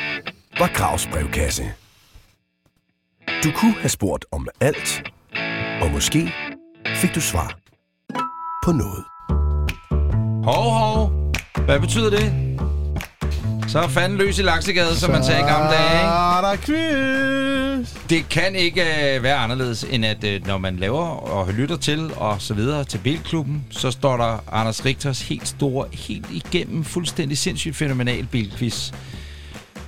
var 0.60 0.72
Gravs 0.74 1.08
brevkasse. 1.12 1.64
Du 3.44 3.52
kunne 3.56 3.74
have 3.74 3.90
spurgt 3.90 4.26
om 4.32 4.48
alt, 4.62 5.04
og 5.82 5.92
måske 5.92 6.34
fik 6.96 7.16
du 7.16 7.22
svar 7.22 7.60
på 8.64 8.72
noget. 8.72 9.04
Hov, 10.44 10.72
hov. 10.72 11.12
Hvad 11.66 11.80
betyder 11.80 12.10
det? 12.10 12.34
Så 13.68 13.80
er 13.80 13.88
fanden 13.88 14.18
løs 14.18 14.40
i 14.40 14.42
laksegade, 14.42 14.96
som 14.96 15.12
man 15.12 15.24
sagde 15.24 15.42
i 15.42 15.44
gamle 15.44 15.72
dage, 15.72 15.94
ikke? 15.94 16.10
Der 16.48 16.56
quiz! 16.56 18.10
Det 18.10 18.30
kan 18.30 18.56
ikke 18.56 18.82
øh, 19.16 19.24
være 19.24 19.36
anderledes, 19.36 19.84
end 19.84 20.06
at 20.06 20.24
øh, 20.24 20.48
når 20.48 20.58
man 20.58 20.76
laver 20.76 21.06
og 21.06 21.54
lytter 21.54 21.78
til 21.78 22.12
og 22.16 22.42
så 22.42 22.54
videre 22.54 22.84
til 22.84 22.98
Bilklubben, 22.98 23.66
så 23.70 23.92
står 23.92 24.18
der 24.18 24.44
Anders 24.52 24.86
Richters 24.86 25.22
helt 25.22 25.48
store, 25.48 25.88
helt 25.94 26.26
igennem 26.32 26.84
fuldstændig 26.84 27.38
sindssygt 27.38 27.76
fænomenal 27.76 28.26
bilquiz 28.26 28.92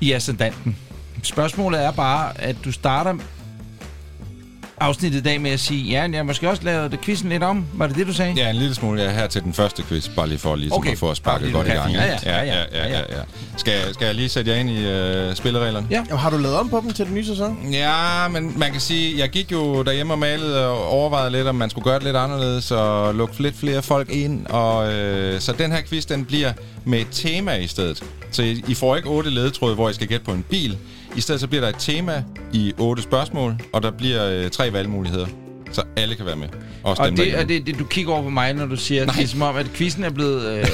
i 0.02 0.12
ascendanten. 0.12 0.78
Spørgsmålet 1.24 1.86
er 1.86 1.92
bare, 1.92 2.42
at 2.42 2.56
du 2.66 2.72
starter 2.72 3.16
afsnittet 4.82 5.20
i 5.20 5.24
dag 5.24 5.42
med 5.42 5.52
at 5.52 5.60
sige, 5.60 5.84
ja, 5.84 6.02
jeg 6.02 6.18
har 6.20 6.24
måske 6.24 6.50
også 6.50 6.64
lavet 6.64 6.92
det 6.92 7.02
quizzen 7.02 7.30
lidt 7.30 7.44
om. 7.44 7.66
Var 7.74 7.88
det 7.88 7.96
det, 7.96 8.08
du 8.08 8.14
sagde? 8.14 8.34
Ja, 8.38 8.50
en 8.50 8.56
lille 8.56 8.76
smule. 8.76 9.02
Jeg 9.02 9.10
er 9.10 9.14
her 9.14 9.28
til 9.28 9.44
den 9.44 9.54
første 9.54 9.84
quiz, 9.84 10.10
bare 10.16 10.28
lige 10.28 10.40
for 10.40 10.56
ligesom 10.56 10.78
Okay. 10.78 10.92
at 10.92 10.98
få 10.98 11.14
sparket 11.14 11.54
godt 11.54 11.68
i 11.68 11.70
gang. 11.70 11.94
kaffe. 11.96 12.14
ikke? 12.16 12.30
Ja, 12.30 12.44
ja, 12.44 12.60
ja, 12.74 12.88
ja, 12.90 12.98
ja. 13.00 13.22
Skal, 13.58 13.74
jeg- 13.74 13.94
skal 13.94 14.06
jeg 14.06 14.16
lige 14.16 14.30
sætte 14.30 14.52
jer 14.52 14.58
ind 14.58 14.70
i 14.70 14.86
øh, 14.86 15.36
spillereglerne? 15.36 15.88
Ja. 15.90 15.96
Jamen, 15.96 16.18
har 16.18 16.30
du 16.30 16.38
lavet 16.38 16.58
om 16.58 16.70
på 16.70 16.82
dem 16.84 16.94
til 16.94 17.06
den 17.06 17.14
nye 17.14 17.26
sæson? 17.26 17.58
Ja, 17.72 18.28
men 18.28 18.54
man 18.60 18.72
kan 18.72 18.82
sige, 18.82 19.20
jeg 19.20 19.30
gik 19.30 19.52
jo 19.52 19.84
derhjemme 19.84 20.14
og 20.14 20.20
malede 20.20 20.68
og 20.68 20.88
overvejede 20.88 21.32
lidt, 21.32 21.48
om 21.48 21.56
man 21.56 21.70
skulle 21.70 21.84
gøre 21.86 21.96
det 21.96 22.04
lidt 22.04 22.16
anderledes 22.18 22.72
og 22.72 23.16
lukke 23.16 23.42
lidt 23.44 23.56
flere 23.58 23.82
folk 23.82 24.10
ind. 24.10 24.46
Og, 24.46 24.94
øh, 24.94 25.40
så 25.42 25.52
den 25.52 25.72
her 25.72 25.82
quiz, 25.90 26.06
den 26.06 26.26
bliver 26.26 26.54
med 26.86 27.00
et 27.00 27.08
tema 27.12 27.56
i 27.56 27.68
stedet. 27.68 28.04
Så 28.32 28.44
I, 28.44 28.64
I 28.68 28.74
får 28.74 28.96
ikke 28.96 29.10
otte 29.10 29.30
ledetråde, 29.30 29.76
hvor 29.76 29.90
I 29.90 29.94
skal 29.94 30.08
gætte 30.08 30.26
på 30.26 30.32
en 30.32 30.46
bil. 30.50 30.78
I 31.16 31.22
stedet 31.22 31.42
så 31.42 31.48
bliver 31.48 31.62
der 31.62 31.70
et 31.70 31.76
tema 31.80 32.24
i 32.54 32.74
otte 32.80 33.04
spørgsmål, 33.04 33.56
og 33.74 33.84
der 33.84 33.92
bliver 33.92 34.26
øh, 34.26 34.50
tre 34.50 34.74
valgmuligheder. 34.74 35.28
Så 35.72 35.84
alle 35.96 36.16
kan 36.16 36.26
være 36.26 36.36
med. 36.36 36.48
Også 36.84 37.02
Og 37.02 37.08
dem, 37.08 37.16
det 37.16 37.40
er 37.40 37.44
det, 37.46 37.68
det, 37.68 37.80
du 37.80 37.84
kigger 37.86 38.14
over 38.14 38.24
på 38.24 38.30
mig, 38.30 38.54
når 38.54 38.66
du 38.66 38.76
siger, 38.76 39.02
at 39.04 39.10
det 39.16 39.24
er 39.24 39.28
som 39.28 39.42
om, 39.42 39.56
at 39.56 39.66
quizzen 39.74 40.04
er 40.04 40.10
blevet... 40.10 40.46
Øh, 40.46 40.66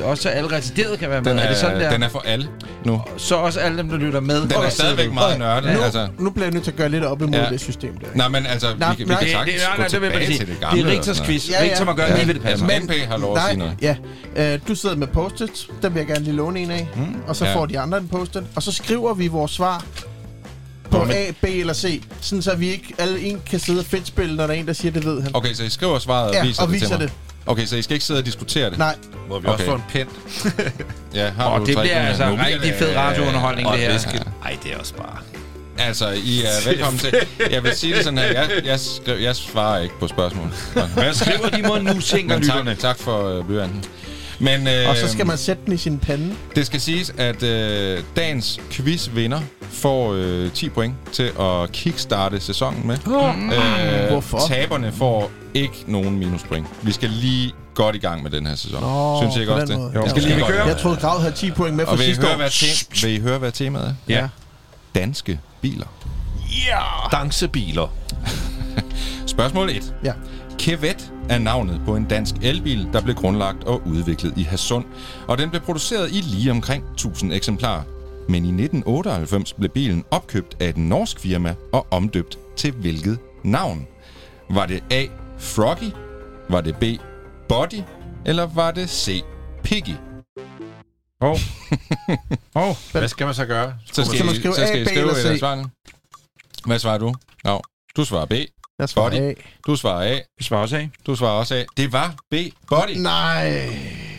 øh, 0.00 0.08
også 0.08 0.28
alle 0.28 0.50
retarderet 0.52 0.98
kan 0.98 1.10
være 1.10 1.20
med. 1.22 1.30
Den 1.30 1.38
er, 1.38 1.42
er, 1.42 1.48
det 1.48 1.56
sådan 1.56 1.80
der? 1.80 1.90
den 1.90 2.02
er 2.02 2.08
for 2.08 2.22
alle 2.26 2.48
nu. 2.84 3.02
Så 3.16 3.34
også 3.36 3.60
alle 3.60 3.78
dem, 3.78 3.88
der 3.88 3.96
lytter 3.96 4.20
med. 4.20 4.40
Den 4.42 4.52
er 4.52 4.68
stadigvæk 4.68 5.12
meget 5.12 5.38
nørdet. 5.38 5.72
Nu, 5.76 5.82
Altså. 5.82 6.08
nu 6.18 6.30
bliver 6.30 6.46
jeg 6.46 6.52
nødt 6.52 6.64
til 6.64 6.70
at 6.70 6.76
gøre 6.76 6.88
lidt 6.88 7.04
op 7.04 7.22
imod 7.22 7.34
Ja. 7.34 7.44
ja. 7.44 7.50
det 7.50 7.60
system 7.60 7.98
der. 7.98 8.06
Nej, 8.14 8.28
men 8.28 8.46
altså, 8.46 8.66
Nej, 8.78 8.90
vi, 8.90 8.96
kan- 8.96 9.08
vi 9.08 9.12
nej, 9.12 9.18
kan 9.24 9.28
Det, 9.28 9.46
det, 9.46 9.60
sagtens 9.60 9.62
nej, 9.62 9.76
nej, 9.76 9.86
gå 9.86 9.90
det 9.90 10.00
vil 10.00 10.06
jeg 10.06 10.12
bare 10.12 10.20
tilbage 10.20 10.26
sige. 10.26 10.38
til 10.38 10.46
det 10.46 10.54
Det 10.54 10.60
gamle. 10.68 10.80
er 10.94 10.98
og 10.98 11.04
sådan 11.04 11.14
Rigtors 11.20 11.26
quiz. 11.26 11.50
Ja, 11.50 11.64
ja. 11.64 11.70
Rigtor 11.70 11.84
må 11.84 11.92
gøre 11.92 12.06
Ja. 12.06 12.14
lige, 12.14 12.24
hvad 12.24 12.34
det 12.34 12.42
passer. 12.42 12.66
Men- 12.66 12.82
MP 12.84 12.92
har 13.08 13.18
lov 13.18 13.36
at 13.36 13.42
sige 13.48 13.58
noget. 13.58 13.74
Ja, 13.82 13.96
øh, 14.36 14.58
du 14.68 14.74
sidder 14.74 14.96
med 14.96 15.06
post-it, 15.06 15.66
den 15.82 15.94
vil 15.94 16.00
jeg 16.00 16.06
gerne 16.06 16.24
lige 16.24 16.36
låne 16.36 16.60
en 16.60 16.70
af, 16.70 16.88
mm. 16.96 17.02
og 17.26 17.36
så 17.36 17.44
Ja. 17.44 17.50
ja. 17.50 17.56
får 17.56 17.66
de 17.66 17.78
andre 17.78 17.98
en 17.98 18.08
post-it, 18.08 18.42
og 18.56 18.62
så 18.62 18.72
skriver 18.72 19.14
vi 19.14 19.26
vores 19.28 19.50
svar 19.50 19.84
på 20.92 20.98
Nå, 20.98 21.04
men- 21.04 21.16
A, 21.16 21.30
B 21.40 21.44
eller 21.44 21.72
C, 21.74 22.02
sådan 22.20 22.42
så 22.42 22.54
vi 22.54 22.68
ikke 22.70 22.94
alle 22.98 23.20
en 23.20 23.42
kan 23.50 23.58
sidde 23.60 23.78
og 23.80 23.86
fedtspille, 23.86 24.36
når 24.36 24.46
der 24.46 24.54
er 24.54 24.58
en, 24.58 24.66
der 24.66 24.72
siger, 24.72 24.92
det 24.92 25.04
ved 25.04 25.22
han. 25.22 25.30
Okay, 25.34 25.54
så 25.54 25.62
I 25.64 25.70
skriver 25.70 25.98
svaret 25.98 26.28
og 26.28 26.34
Ja, 26.34 26.42
viser 26.46 26.62
og 26.62 26.68
det 26.68 26.74
viser 26.74 26.86
til 26.86 26.98
mig. 26.98 27.08
det. 27.08 27.12
Okay, 27.46 27.66
så 27.66 27.76
I 27.76 27.82
skal 27.82 27.94
ikke 27.94 28.04
sidde 28.06 28.18
og 28.20 28.26
diskutere 28.26 28.70
det? 28.70 28.78
Nej, 28.78 28.96
Må 29.28 29.38
vi 29.38 29.46
Okay. 29.46 29.52
også 29.52 29.64
få 29.64 29.74
en 29.74 29.82
pind? 29.92 30.08
Ja, 31.14 31.30
har 31.30 31.50
Åh, 31.54 31.60
du 31.60 31.64
det 31.66 31.76
bliver 31.78 31.94
altså 32.00 32.26
bliver 32.26 32.46
rigtig 32.54 32.74
fed 32.78 32.96
radiounderholdning, 32.96 33.68
Og 33.68 33.74
det 33.74 33.82
her. 33.82 33.92
væske. 33.92 34.22
Ej, 34.44 34.56
det 34.64 34.72
er 34.72 34.78
også 34.78 34.94
bare... 34.94 35.16
Altså, 35.78 36.08
I 36.10 36.42
er 36.42 36.68
velkommen 36.68 36.98
til. 36.98 37.14
Jeg 37.50 37.64
vil 37.64 37.72
sige 37.76 37.94
det 37.94 38.04
sådan 38.04 38.18
her. 38.18 38.26
Jeg, 38.26 38.48
jeg, 38.64 38.80
skriv, 38.80 39.14
jeg 39.14 39.36
svarer 39.36 39.80
ikke 39.80 39.98
på 40.00 40.08
spørgsmål. 40.08 40.46
Hvad 40.94 41.14
skriver 41.14 41.48
de 41.48 41.62
mod 41.62 41.82
nu, 41.82 42.00
tænker 42.00 42.34
Men 42.34 42.44
lytterne? 42.44 42.70
tak, 42.70 42.78
tak 42.78 42.98
for 42.98 43.38
øh, 43.38 43.44
blyanten. 43.44 43.84
Men 44.38 44.68
øh, 44.68 44.88
og 44.88 44.96
så 44.96 45.08
skal 45.08 45.26
man 45.26 45.38
sætte 45.38 45.62
den 45.66 45.72
i 45.72 45.76
sin 45.76 45.98
pande. 45.98 46.34
det 46.56 46.66
skal 46.66 46.80
siges, 46.80 47.12
at 47.18 47.42
øh, 47.42 48.02
dagens 48.16 48.60
quizvinder 48.70 49.40
får 49.82 50.12
øh, 50.12 50.50
10 50.52 50.68
point 50.68 50.94
til 51.12 51.30
at 51.40 51.72
kickstarte 51.72 52.40
sæsonen 52.40 52.86
med. 52.86 52.94
Øh, 53.06 54.08
Hvorfor? 54.10 54.38
Taberne 54.48 54.92
får 54.92 55.30
ikke 55.54 55.84
nogen 55.86 56.18
minuspoint. 56.18 56.66
Vi 56.82 56.92
skal 56.92 57.10
lige 57.10 57.52
godt 57.74 57.96
i 57.96 57.98
gang 57.98 58.22
med 58.22 58.30
den 58.30 58.46
her 58.46 58.54
sæson. 58.54 58.80
Nå, 58.80 59.18
Synes 59.22 59.36
I 59.36 59.40
ikke 59.40 59.52
også 59.54 59.66
det? 59.66 59.78
måde. 59.78 59.92
Vi 60.04 60.10
skal 60.10 60.22
Ja. 60.22 60.28
lige 60.28 60.40
godt 60.40 60.50
i 60.54 60.56
gang. 60.56 60.68
Jeg 60.68 60.76
troede, 60.78 60.96
Grav 60.96 61.20
havde 61.20 61.34
10 61.34 61.50
point 61.50 61.76
med 61.76 61.84
Og 61.84 61.88
for 61.90 61.96
vil 61.96 62.02
I, 62.04 62.06
sidste 62.06 62.22
høre, 62.22 62.32
år. 62.32 62.36
hvad 62.36 62.50
te- 62.50 63.06
vil 63.06 63.14
I 63.16 63.20
høre, 63.20 63.38
hvad 63.38 63.52
temaet 63.52 63.86
er? 63.88 63.94
Ja. 64.08 64.28
Danske 64.94 65.40
biler. 65.60 65.86
Dansebiler. 67.12 67.86
Spørgsmål 69.26 69.70
1. 69.70 69.94
Ja. 70.04 70.12
Kevet 70.58 71.12
er 71.28 71.38
navnet 71.38 71.80
på 71.86 71.96
en 71.96 72.04
dansk 72.04 72.34
elbil, 72.42 72.88
der 72.92 73.00
blev 73.00 73.14
grundlagt 73.14 73.64
og 73.64 73.82
udviklet 73.86 74.32
i 74.36 74.42
Hadsund, 74.42 74.84
og 75.28 75.38
den 75.38 75.50
blev 75.50 75.62
produceret 75.62 76.08
i 76.12 76.20
lige 76.20 76.50
omkring 76.50 76.84
1000 76.94 77.32
eksemplarer. 77.32 77.82
Men 78.32 78.44
i 78.44 78.48
1998 78.48 79.52
blev 79.52 79.70
bilen 79.70 80.04
opkøbt 80.10 80.56
af 80.60 80.68
et 80.68 80.76
norsk 80.76 81.20
firma 81.20 81.54
og 81.72 81.86
omdøbt 81.90 82.38
til 82.56 82.72
hvilket 82.72 83.18
navn? 83.44 83.86
Var 84.50 84.66
det 84.66 84.84
A. 84.90 85.06
Froggy? 85.38 85.90
Var 86.48 86.60
det 86.60 86.76
B. 86.76 86.84
Body? 87.48 87.82
Eller 88.26 88.46
var 88.46 88.70
det 88.70 88.90
C. 88.90 89.22
Piggy? 89.64 89.94
Åh. 91.20 91.38
Åh. 92.62 92.76
Hvad 92.92 93.08
skal 93.08 93.24
man 93.26 93.34
så 93.34 93.46
gøre? 93.46 93.74
Så 93.92 94.04
skal, 94.04 94.18
Så 94.18 94.24
man 94.24 94.34
I, 94.34 94.38
skriver 94.38 94.54
så 94.54 94.66
skal 94.66 94.78
A, 94.78 94.80
I 94.80 94.84
B 94.84 94.88
skrive 94.88 95.00
eller 95.00 95.14
C? 95.14 95.26
øh, 95.26 95.38
svarene. 95.38 95.64
Hvad 96.66 96.78
svarer 96.78 96.98
du? 96.98 97.14
No. 97.44 97.58
Du 97.96 98.04
svarer 98.04 98.26
B. 98.26 98.32
Jeg 98.78 98.88
svarer 98.88 99.10
Body. 99.10 99.20
A. 99.20 99.32
Du 99.66 99.76
svarer 99.76 100.14
A. 100.16 100.20
Vi 100.38 100.44
svarer 100.44 100.62
også 100.62 100.76
af. 100.76 100.90
Du 101.06 101.16
svarer 101.16 101.38
også 101.38 101.54
A. 101.54 101.64
Det 101.76 101.92
var 101.92 102.14
B. 102.30 102.34
Body. 102.68 102.96
Nej. 102.96 104.11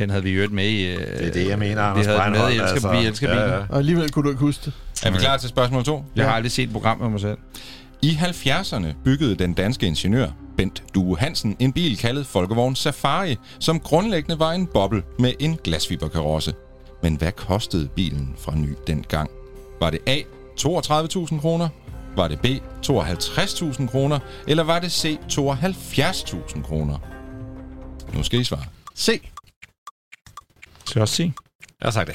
Den 0.00 0.10
havde 0.10 0.22
vi 0.22 0.34
hørt 0.34 0.52
med 0.52 0.64
i... 0.64 0.86
Øh, 0.86 0.98
Det 0.98 1.26
er 1.28 1.32
det, 1.32 1.48
jeg 1.48 1.58
mener, 1.58 1.82
Anders 1.82 2.06
Vi 2.06 2.10
havde 2.10 2.22
den 2.24 2.32
med 2.32 2.52
i 2.52 2.58
Elsker, 2.58 3.00
vi 3.00 3.06
elsker. 3.06 3.30
Ja, 3.34 3.54
ja. 3.54 3.64
Og 3.68 3.78
alligevel 3.78 4.10
kunne 4.10 4.22
du 4.24 4.28
ikke 4.28 4.40
huske 4.40 4.62
det. 4.64 4.72
Er 5.02 5.10
vi 5.10 5.18
klar 5.18 5.36
til 5.36 5.48
spørgsmål 5.48 5.84
2? 5.84 6.04
Jeg 6.16 6.24
har 6.26 6.32
aldrig 6.32 6.52
set 6.52 6.64
et 6.64 6.72
program 6.72 6.98
med 6.98 7.08
mig 7.08 7.20
selv. 7.20 7.38
I 8.02 8.08
70'erne 8.10 8.86
byggede 9.04 9.34
den 9.34 9.52
danske 9.54 9.86
ingeniør 9.86 10.28
Bent 10.56 10.82
Due 10.94 11.18
Hansen 11.18 11.56
en 11.58 11.72
bil 11.72 11.98
kaldet 11.98 12.26
Folkevogn 12.26 12.76
Safari, 12.76 13.36
som 13.58 13.80
grundlæggende 13.80 14.38
var 14.38 14.52
en 14.52 14.66
boble 14.66 15.02
med 15.18 15.32
en 15.38 15.58
glasfiberkarosse. 15.64 16.54
Men 17.02 17.16
hvad 17.16 17.32
kostede 17.32 17.88
bilen 17.88 18.34
fra 18.38 18.54
ny 18.56 18.74
dengang? 18.86 19.30
Var 19.80 19.90
det 19.90 19.98
A. 20.06 20.16
32.000 20.60 21.40
kroner? 21.40 21.68
Var 22.16 22.28
det 22.28 22.40
B. 22.40 22.46
52.000 22.86 23.86
kroner? 23.86 24.18
Eller 24.46 24.62
var 24.62 24.78
det 24.78 24.92
C. 24.92 25.18
72.000 25.32 26.62
kroner? 26.62 26.98
Nu 28.14 28.22
skal 28.22 28.40
I 28.40 28.44
svare. 28.44 28.64
C. 28.96 29.28
Også 30.96 31.14
sige? 31.14 31.34
Jeg 31.80 31.86
har 31.86 31.90
sagt 31.90 32.08
A. 32.10 32.12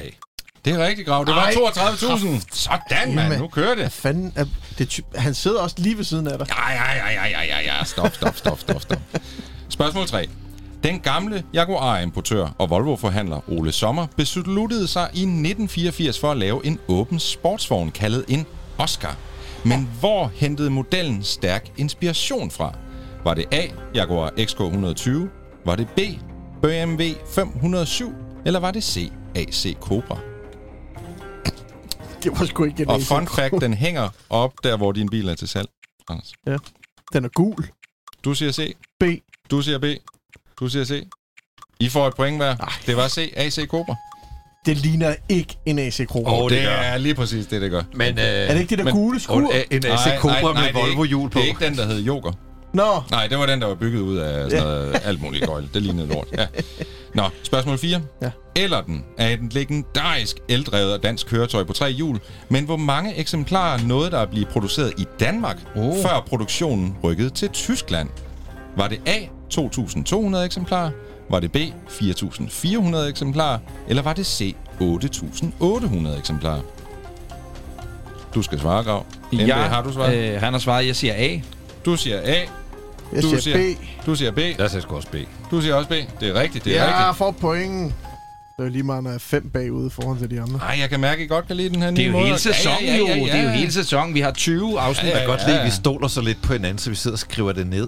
Det 0.65 0.73
er 0.73 0.85
rigtigt, 0.87 1.07
Grav. 1.07 1.25
Det 1.25 1.35
var 1.35 1.41
Ej. 1.45 1.51
32.000. 1.51 2.41
Sådan, 2.51 3.15
mand. 3.15 3.37
Nu 3.37 3.47
kører 3.47 3.69
det. 3.69 3.77
Hvad 3.77 3.89
fanden 3.89 4.33
er 4.35 4.45
det 4.77 4.89
ty- 4.89 4.99
Han 5.15 5.33
sidder 5.33 5.59
også 5.61 5.75
lige 5.79 5.97
ved 5.97 6.03
siden 6.03 6.27
af 6.27 6.37
dig. 6.37 6.47
Ja, 6.49 6.71
ja, 6.71 7.11
ja, 7.11 7.27
ja, 7.27 7.41
ja, 7.43 7.59
ja. 7.77 7.83
Stop, 7.83 8.15
stop, 8.15 8.37
stop, 8.37 8.59
stop, 8.59 8.81
stop. 8.81 8.99
Spørgsmål 9.69 10.07
3. 10.07 10.27
Den 10.83 10.99
gamle 10.99 11.43
Jaguar-importør 11.53 12.47
og 12.57 12.69
Volvo-forhandler 12.69 13.49
Ole 13.51 13.71
Sommer 13.71 14.07
besluttede 14.17 14.87
sig 14.87 15.09
i 15.13 15.19
1984 15.21 16.19
for 16.19 16.31
at 16.31 16.37
lave 16.37 16.65
en 16.65 16.79
åben 16.87 17.19
sportsvogn 17.19 17.91
kaldet 17.91 18.25
en 18.27 18.45
Oscar. 18.77 19.15
Men 19.63 19.89
hvor 19.99 20.31
hentede 20.35 20.69
modellen 20.69 21.23
stærk 21.23 21.67
inspiration 21.77 22.51
fra? 22.51 22.73
Var 23.23 23.33
det 23.33 23.45
A. 23.51 23.61
Jaguar 23.95 24.29
XK120? 24.29 25.11
Var 25.65 25.75
det 25.75 25.87
B. 25.89 25.99
BMW 26.61 27.03
507? 27.35 28.13
Eller 28.45 28.59
var 28.59 28.71
det 28.71 28.83
C. 28.83 29.11
AC 29.35 29.75
Cobra? 29.81 30.17
Det 32.23 32.39
var 32.39 32.45
sgu 32.45 32.63
ikke 32.63 32.83
en 32.83 32.89
Og 32.89 32.95
AC 32.95 33.07
fun 33.07 33.27
fact, 33.27 33.61
den 33.61 33.73
hænger 33.73 34.09
op 34.29 34.53
der, 34.63 34.77
hvor 34.77 34.91
din 34.91 35.09
bil 35.09 35.29
er 35.29 35.35
til 35.35 35.47
salg. 35.47 35.67
Anders. 36.09 36.31
Den 37.13 37.25
er 37.25 37.29
gul. 37.29 37.67
Du 38.23 38.33
siger 38.33 38.51
C. 38.51 38.75
B. 38.99 39.03
Du 39.51 39.61
siger 39.61 39.79
B. 39.79 39.83
Du 40.59 40.69
siger 40.69 40.85
C. 40.85 41.07
I 41.79 41.89
får 41.89 42.07
et 42.07 42.15
point 42.15 42.37
hver. 42.37 42.55
Det 42.85 42.97
var 42.97 43.07
C. 43.07 43.33
AC 43.35 43.67
Cobra. 43.67 43.95
Det 44.65 44.77
ligner 44.77 45.15
ikke 45.29 45.57
en 45.65 45.79
AC 45.79 46.05
Cobra. 46.05 46.31
Åh, 46.33 46.39
Oh, 46.43 46.49
det 46.49 46.57
det 46.57 46.65
gør. 46.67 46.71
er 46.73 46.97
lige 46.97 47.15
præcis 47.15 47.45
det, 47.45 47.61
det 47.61 47.71
gør. 47.71 47.81
Men, 47.93 48.17
øh, 48.17 48.23
er 48.23 48.53
det 48.53 48.59
ikke 48.61 48.69
det 48.69 48.77
der 48.77 48.83
men- 48.83 48.93
gule 48.93 49.19
skur? 49.19 49.37
en, 49.71 49.85
AC 49.85 50.19
Cobra 50.19 50.53
med 50.53 50.61
er 50.61 50.73
Volvo-hjul 50.73 51.29
på. 51.29 51.39
Det 51.39 51.43
er 51.45 51.49
ikke 51.49 51.65
den, 51.65 51.77
der 51.77 51.85
hed 51.85 51.99
Joker. 52.01 52.31
Nå, 52.75 53.03
Nej, 53.11 53.27
det 53.27 53.37
var 53.37 53.45
den, 53.45 53.61
der 53.61 53.67
var 53.67 53.75
bygget 53.75 53.99
ud 54.01 54.17
af 54.17 54.49
sådan 54.51 54.65
noget, 54.65 55.01
alt 55.03 55.21
muligt 55.21 55.45
gøjl. 55.45 55.69
Det 55.73 55.81
lignede 55.81 56.07
lort. 56.07 56.27
Ja. 56.37 56.47
Nå, 57.13 57.23
spørgsmål 57.43 57.77
4. 57.77 58.01
Ja. 58.21 58.31
Ellerden 58.55 59.05
er 59.17 59.27
et 59.29 59.53
legendarisk 59.53 60.37
eldrevet 60.49 61.03
dansk 61.03 61.27
køretøj 61.27 61.63
på 61.63 61.73
tre 61.73 61.91
hjul, 61.91 62.19
men 62.49 62.65
hvor 62.65 62.77
mange 62.77 63.15
eksemplarer 63.15 63.79
nåede 63.85 64.11
der 64.11 64.19
at 64.19 64.29
blive 64.29 64.45
produceret 64.45 64.93
i 64.97 65.05
Danmark, 65.19 65.57
oh. 65.75 65.95
før 66.03 66.25
produktionen 66.27 66.95
rykkede 67.03 67.29
til 67.29 67.49
Tyskland? 67.49 68.09
Var 68.77 68.87
det 68.87 69.01
A. 69.05 69.19
2.200 69.53 70.37
eksemplarer? 70.37 70.91
Var 71.29 71.39
det 71.39 71.51
B. 71.51 71.57
4.400 71.89 72.97
eksemplarer? 72.97 73.59
Eller 73.87 74.01
var 74.01 74.13
det 74.13 74.25
C. 74.25 74.55
8.800 74.81 76.19
eksemplarer? 76.19 76.61
Du 78.35 78.41
skal 78.41 78.59
svare, 78.59 78.83
Grav. 78.83 79.05
NB, 79.33 79.49
har 79.49 79.83
du 79.83 79.93
svaret? 79.93 80.17
Øh, 80.17 80.41
han 80.41 80.53
har 80.53 80.59
svaret, 80.59 80.87
jeg 80.87 80.95
siger 80.95 81.13
A. 81.17 81.39
Du 81.85 81.95
siger 81.95 82.19
A. 82.23 82.35
jeg 83.13 83.23
Du 83.23 83.29
siger, 83.29 83.39
siger- 83.41 83.75
B. 83.75 84.05
Du 84.05 84.15
siger 84.15 84.31
B. 84.31 84.37
Jeg 84.59 84.69
sgu 84.81 84.95
også 84.95 85.07
B. 85.11 85.15
Du 85.51 85.61
siger 85.61 85.75
også 85.75 85.89
B. 85.89 85.93
Det 86.19 86.29
er 86.29 86.33
rigtigt, 86.41 86.65
det 86.65 86.77
er 86.79 86.83
Ja, 86.83 86.97
rigtigt. 87.07 87.17
for 87.17 87.31
point. 87.31 87.93
Det 88.57 88.65
er 88.65 88.69
lige 88.69 88.83
meget, 88.83 89.03
når 89.03 89.09
jeg 89.09 89.15
er 89.15 89.19
fem 89.19 89.49
bagude 89.49 89.89
foran 89.89 90.17
til 90.19 90.31
de 90.31 90.41
andre. 90.41 90.59
Ej, 90.59 90.77
jeg 90.79 90.89
kan 90.89 90.99
mærke, 90.99 91.19
at 91.19 91.25
I 91.25 91.27
godt 91.27 91.47
kan 91.47 91.55
lide 91.55 91.69
den 91.69 91.81
her 91.81 91.89
Det 91.91 91.99
er 91.99 92.05
jo 92.05 92.11
måde. 92.11 92.25
hele 92.25 92.37
sæsonen 92.39 92.95
jo. 92.99 93.05
Det 93.25 93.33
er 93.35 93.43
jo 93.43 93.49
hele 93.49 93.71
sæsonen. 93.71 94.13
Vi 94.13 94.19
har 94.19 94.31
20 94.31 94.79
afsnit. 94.79 95.03
Ja, 95.03 95.09
Jeg 95.09 95.15
ja, 95.15 95.19
kan 95.19 95.29
godt 95.29 95.41
ja, 95.41 95.45
lide, 95.47 95.57
at 95.57 95.63
ja. 95.65 95.69
vi 95.69 95.75
stoler 95.75 96.07
så 96.07 96.21
lidt 96.21 96.41
på 96.41 96.53
hinanden, 96.53 96.77
så 96.77 96.89
vi 96.89 96.95
sidder 96.95 97.15
og 97.15 97.19
skriver 97.19 97.51
det 97.51 97.67
ned. 97.67 97.87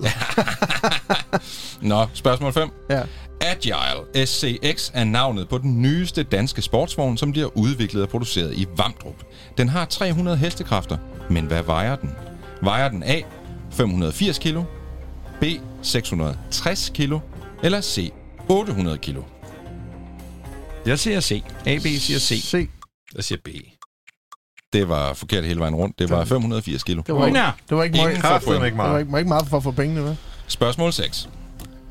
Nå, 1.81 2.05
spørgsmål 2.13 2.53
5. 2.53 2.69
Ja. 2.89 3.01
Agile 3.41 4.25
SCX 4.25 4.91
er 4.93 5.03
navnet 5.03 5.49
på 5.49 5.57
den 5.57 5.81
nyeste 5.81 6.23
danske 6.23 6.61
sportsvogn, 6.61 7.17
som 7.17 7.31
bliver 7.31 7.57
udviklet 7.57 8.03
og 8.03 8.09
produceret 8.09 8.53
i 8.53 8.65
Vamdrup. 8.77 9.15
Den 9.57 9.69
har 9.69 9.85
300 9.85 10.37
hestekræfter, 10.37 10.97
men 11.29 11.45
hvad 11.45 11.63
vejer 11.63 11.95
den? 11.95 12.09
Vejer 12.61 12.89
den 12.89 13.03
A. 13.03 13.21
580 13.71 14.37
kilo, 14.39 14.63
B. 15.41 15.43
660 15.81 16.89
kilo, 16.93 17.19
eller 17.63 17.81
C. 17.81 18.11
800 18.49 18.97
kilo? 18.97 19.23
Jeg 20.85 20.99
siger 20.99 21.19
C. 21.19 21.43
A, 21.65 21.77
B 21.77 21.81
siger 21.81 22.19
C. 22.19 22.41
C. 22.43 22.69
Jeg 23.15 23.23
siger 23.23 23.39
B. 23.45 23.47
Det 24.73 24.89
var 24.89 25.13
forkert 25.13 25.45
hele 25.45 25.59
vejen 25.59 25.75
rundt. 25.75 25.99
Det 25.99 26.09
var 26.09 26.25
580 26.25 26.83
kilo. 26.83 27.01
Det 27.07 27.15
var 27.15 27.25
ikke, 27.25 27.39
det 27.69 27.77
var 27.77 27.83
ikke, 27.83 27.97
Ingen 27.97 28.21
meget, 28.21 28.41
point. 28.43 28.65
ikke 28.65 28.75
det 28.75 28.77
var 28.77 28.87
meget. 28.87 28.99
ikke, 28.99 29.17
ikke 29.17 29.29
meget 29.29 29.47
for 29.47 29.57
at 29.57 29.63
få 29.63 29.71
pengene 29.71 30.01
med. 30.01 30.15
Spørgsmål 30.47 30.93
6. 30.93 31.29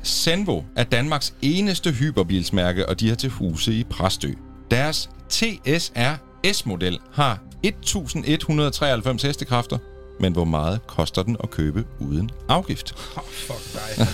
Senvo 0.03 0.61
er 0.75 0.83
Danmarks 0.83 1.33
eneste 1.41 1.91
hyperbilsmærke, 1.91 2.89
og 2.89 2.99
de 2.99 3.09
har 3.09 3.15
til 3.15 3.29
huse 3.29 3.73
i 3.73 3.83
Præstø. 3.83 4.31
Deres 4.71 5.09
TSR 5.29 6.13
S-model 6.53 6.99
har 7.13 7.39
1193 7.63 9.23
hestekræfter, 9.23 9.77
men 10.19 10.33
hvor 10.33 10.45
meget 10.45 10.87
koster 10.87 11.23
den 11.23 11.37
at 11.43 11.49
købe 11.51 11.85
uden 11.99 12.29
afgift? 12.49 12.95
Oh, 13.15 13.23
fuck 13.23 13.73
dig. 13.73 14.07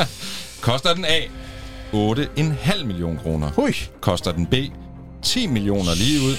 Koster 0.68 0.94
den 0.94 1.04
A 1.04 1.20
8,5 1.92 2.84
millioner 2.84 3.22
kroner? 3.22 3.50
Hui. 3.50 3.72
Koster 4.00 4.32
den 4.32 4.46
B 4.46 4.54
10 5.22 5.46
millioner 5.46 5.94
lige 5.94 6.20
ud? 6.20 6.36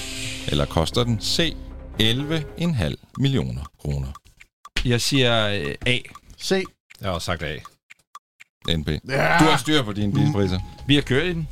Eller 0.48 0.64
koster 0.64 1.04
den 1.04 1.20
C 1.20 1.56
11,5 2.02 2.94
millioner 3.18 3.62
kroner. 3.80 4.08
Jeg 4.84 5.00
siger 5.00 5.48
øh, 5.48 5.74
A. 5.86 5.98
C. 6.42 6.50
Jeg 7.00 7.08
har 7.08 7.10
også 7.10 7.26
sagt 7.26 7.42
A. 7.42 7.56
NP. 8.76 8.88
Ja. 8.88 9.36
Du 9.40 9.44
har 9.44 9.56
styr 9.56 9.82
på 9.82 9.92
dine 9.92 10.12
bilpriser. 10.12 10.60
Vi 10.86 10.94
har 10.94 11.02
kørt 11.02 11.24
i 11.26 11.32
den. 11.32 11.48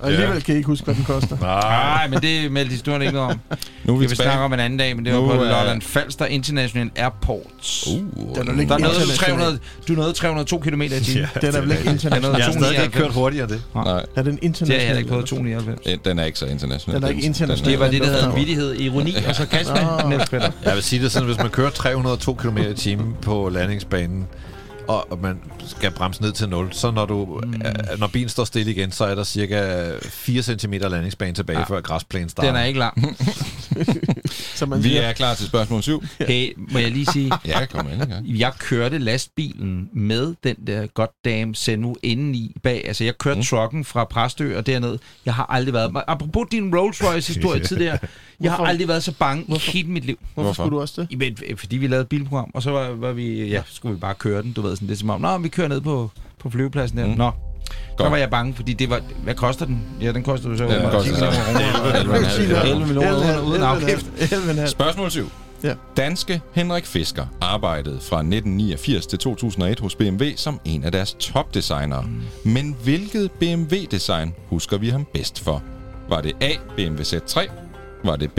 Og 0.00 0.10
alligevel 0.10 0.42
kan 0.42 0.54
I 0.54 0.56
ikke 0.56 0.66
huske, 0.66 0.84
hvad 0.84 0.94
den 0.94 1.04
koster. 1.04 1.36
Nej, 1.40 2.08
men 2.08 2.22
det 2.22 2.52
meldte 2.52 2.70
historien 2.70 3.02
ikke 3.02 3.14
noget 3.14 3.30
om. 3.30 3.40
Nu 3.84 3.92
er 3.94 3.96
vi 3.98 4.02
Det 4.02 4.10
vil 4.10 4.16
snakke 4.16 4.42
om 4.44 4.52
en 4.52 4.60
anden 4.60 4.78
dag, 4.78 4.96
men 4.96 5.04
det 5.04 5.14
var 5.14 5.20
Nu 5.20 5.26
på 5.26 5.32
er- 5.32 5.36
Lolland 5.38 5.82
Falster 5.82 6.26
International 6.26 6.90
Airport. 6.96 7.40
Uh, 7.86 7.92
er 7.94 8.34
Der 8.34 8.40
er 8.40 8.44
noget, 8.44 8.56
du, 8.56 8.62
international. 8.62 9.16
300, 9.16 9.58
du 9.88 9.92
nåede 9.92 10.12
302 10.12 10.58
km 10.58 10.82
i 10.82 10.88
timen. 10.88 11.26
Den 11.40 11.54
er 11.54 11.60
vel 11.60 11.70
ikke 11.70 11.84
Der 11.84 11.88
er 11.90 11.92
international. 11.92 12.36
Jeg 12.36 12.44
har 12.44 12.52
stadig 12.52 12.70
ikke 12.84 12.98
299. 12.98 13.02
kørt 13.02 13.12
hurtigere 13.12 13.48
det. 13.48 13.62
Nej, 13.74 13.84
Er 14.16 14.22
den 14.22 14.24
Det 14.24 14.24
har 14.26 14.38
international? 14.42 14.88
jeg 14.88 14.98
ikke 14.98 15.08
prøvet 15.10 15.26
299. 15.26 15.86
eh, 15.86 15.98
den 16.04 16.18
er 16.18 16.24
ikke 16.24 16.38
så 16.38 16.46
international. 16.46 16.96
Den 17.00 17.04
er 17.04 17.08
ikke 17.08 17.22
international. 17.22 17.72
Det 17.72 17.80
var 17.80 17.88
det, 17.90 18.00
der 18.00 18.06
hedder 18.10 18.34
vittighed, 18.34 18.74
ironi 18.80 19.14
og 19.28 19.34
sarkasme. 19.36 19.74
Niels 20.08 20.30
Peter. 20.30 20.50
Jeg 20.64 20.74
vil 20.74 20.82
sige 20.82 21.02
det 21.02 21.12
sådan, 21.12 21.26
hvis 21.26 21.38
man 21.38 21.48
kører 21.50 21.70
302 21.70 22.34
km 22.34 22.58
i 22.58 22.74
timen 22.74 23.14
på 23.22 23.48
landingsbanen, 23.48 24.26
og 24.88 25.12
og 25.12 25.18
man 25.22 25.40
skal 25.66 25.90
bremse 25.90 26.22
ned 26.22 26.32
til 26.32 26.48
0, 26.48 26.72
så 26.72 26.90
når, 26.90 27.06
du, 27.06 27.40
mm. 27.46 27.54
øh, 27.54 27.98
når 27.98 28.06
bilen 28.06 28.28
står 28.28 28.44
stille 28.44 28.70
igen, 28.72 28.92
så 28.92 29.04
er 29.04 29.14
der 29.14 29.24
cirka 29.24 29.90
4 30.02 30.42
cm 30.42 30.72
landingsbane 30.72 31.32
tilbage, 31.34 31.58
ja. 31.58 31.64
før 31.64 31.80
græsplænen 31.80 32.28
starter. 32.28 32.48
Den 32.48 32.60
er 32.60 32.64
ikke 32.64 32.78
lang. 32.78 33.16
Så 34.54 34.66
man 34.66 34.82
Vi 34.84 34.88
siger, 34.88 35.00
er 35.02 35.12
klar 35.12 35.34
til 35.34 35.46
spørgsmål 35.46 35.82
7. 35.82 36.02
Hey, 36.18 36.52
må 36.72 36.78
jeg 36.78 36.90
lige 36.90 37.06
sige, 37.06 37.32
Ja, 37.44 37.66
kom 37.66 37.88
ind 37.92 38.06
gang. 38.06 38.38
jeg 38.38 38.52
kørte 38.58 38.98
lastbilen 38.98 39.88
med 39.92 40.34
den 40.44 40.56
der 40.66 40.86
goddamn 40.86 41.54
Sennu 41.54 41.96
indeni 42.02 42.56
bag. 42.62 42.82
Altså, 42.86 43.04
jeg 43.04 43.18
kørte 43.18 43.36
mm. 43.36 43.44
trucken 43.44 43.84
fra 43.84 44.04
Præstø 44.04 44.56
og 44.58 44.66
derned. 44.66 44.98
Jeg 45.26 45.34
har 45.34 45.46
aldrig 45.46 45.74
været... 45.74 45.92
Apropos 46.06 46.46
din 46.52 46.76
Rolls 46.76 47.04
Royce 47.04 47.34
historie 47.34 47.60
tidligere. 47.68 47.98
Jeg 48.40 48.50
har 48.50 48.56
Hvorfor? 48.56 48.68
aldrig 48.68 48.88
været 48.88 49.02
så 49.02 49.12
bange 49.12 49.44
i 49.48 49.58
hele 49.58 49.88
mit 49.88 50.04
liv. 50.04 50.18
hvorfor 50.34 50.52
skulle 50.52 50.70
du 50.70 50.80
også 50.80 51.00
det? 51.00 51.08
Jamen, 51.10 51.36
f- 51.40 51.54
fordi 51.56 51.76
vi 51.76 51.86
lavede 51.86 52.02
et 52.02 52.08
bilprogram, 52.08 52.50
og 52.54 52.62
så 52.62 52.70
var, 52.70 52.88
var 52.88 53.12
vi, 53.12 53.44
ja, 53.48 53.62
skulle 53.70 53.94
vi 53.94 54.00
bare 54.00 54.14
køre 54.14 54.42
den, 54.42 54.52
du 54.52 54.62
ved, 54.62 54.75
sådan 54.76 54.88
det 54.88 54.94
er 54.94 54.98
som 54.98 55.10
om, 55.10 55.20
nå, 55.20 55.38
vi 55.38 55.48
kører 55.48 55.68
ned 55.68 55.80
på, 55.80 56.10
på 56.40 56.50
flyvepladsen 56.50 56.98
der. 56.98 57.06
Mm. 57.06 57.12
Nå, 57.12 57.30
Godt. 57.96 58.10
var 58.10 58.16
jeg 58.16 58.30
bange, 58.30 58.54
fordi 58.54 58.72
det 58.72 58.90
var, 58.90 59.00
hvad 59.24 59.34
koster 59.34 59.66
den? 59.66 59.80
Ja, 60.00 60.12
den 60.12 60.22
koster 60.22 60.50
jo 60.50 60.56
så 60.56 60.64
Den 60.64 60.90
koster 60.90 61.12
10 61.14 61.18
så 61.18 61.24
millioner 61.24 62.02
kroner. 62.04 62.18
11,5 62.60 62.66
11 62.66 62.86
millioner 62.86 63.16
uden- 63.38 63.40
uden 63.50 63.62
afgift. 63.62 64.06
11,5. 64.18 64.66
Spørgsmål 64.66 65.10
7. 65.10 65.30
Ja. 65.64 65.74
Danske 65.96 66.40
Henrik 66.52 66.86
Fisker 66.86 67.26
arbejdede 67.40 67.98
fra 68.00 68.16
1989 68.16 69.06
til 69.06 69.18
2001 69.18 69.80
hos 69.80 69.94
BMW 69.94 70.24
som 70.36 70.60
en 70.64 70.84
af 70.84 70.92
deres 70.92 71.14
topdesignere. 71.18 72.02
Mm. 72.02 72.52
Men 72.52 72.76
hvilket 72.84 73.30
BMW-design 73.30 74.32
husker 74.48 74.78
vi 74.78 74.88
ham 74.88 75.06
bedst 75.12 75.40
for? 75.40 75.62
Var 76.08 76.20
det 76.20 76.32
A, 76.40 76.50
BMW 76.76 77.02
Z3? 77.02 77.50
Var 78.04 78.16
det 78.16 78.32
B, 78.32 78.38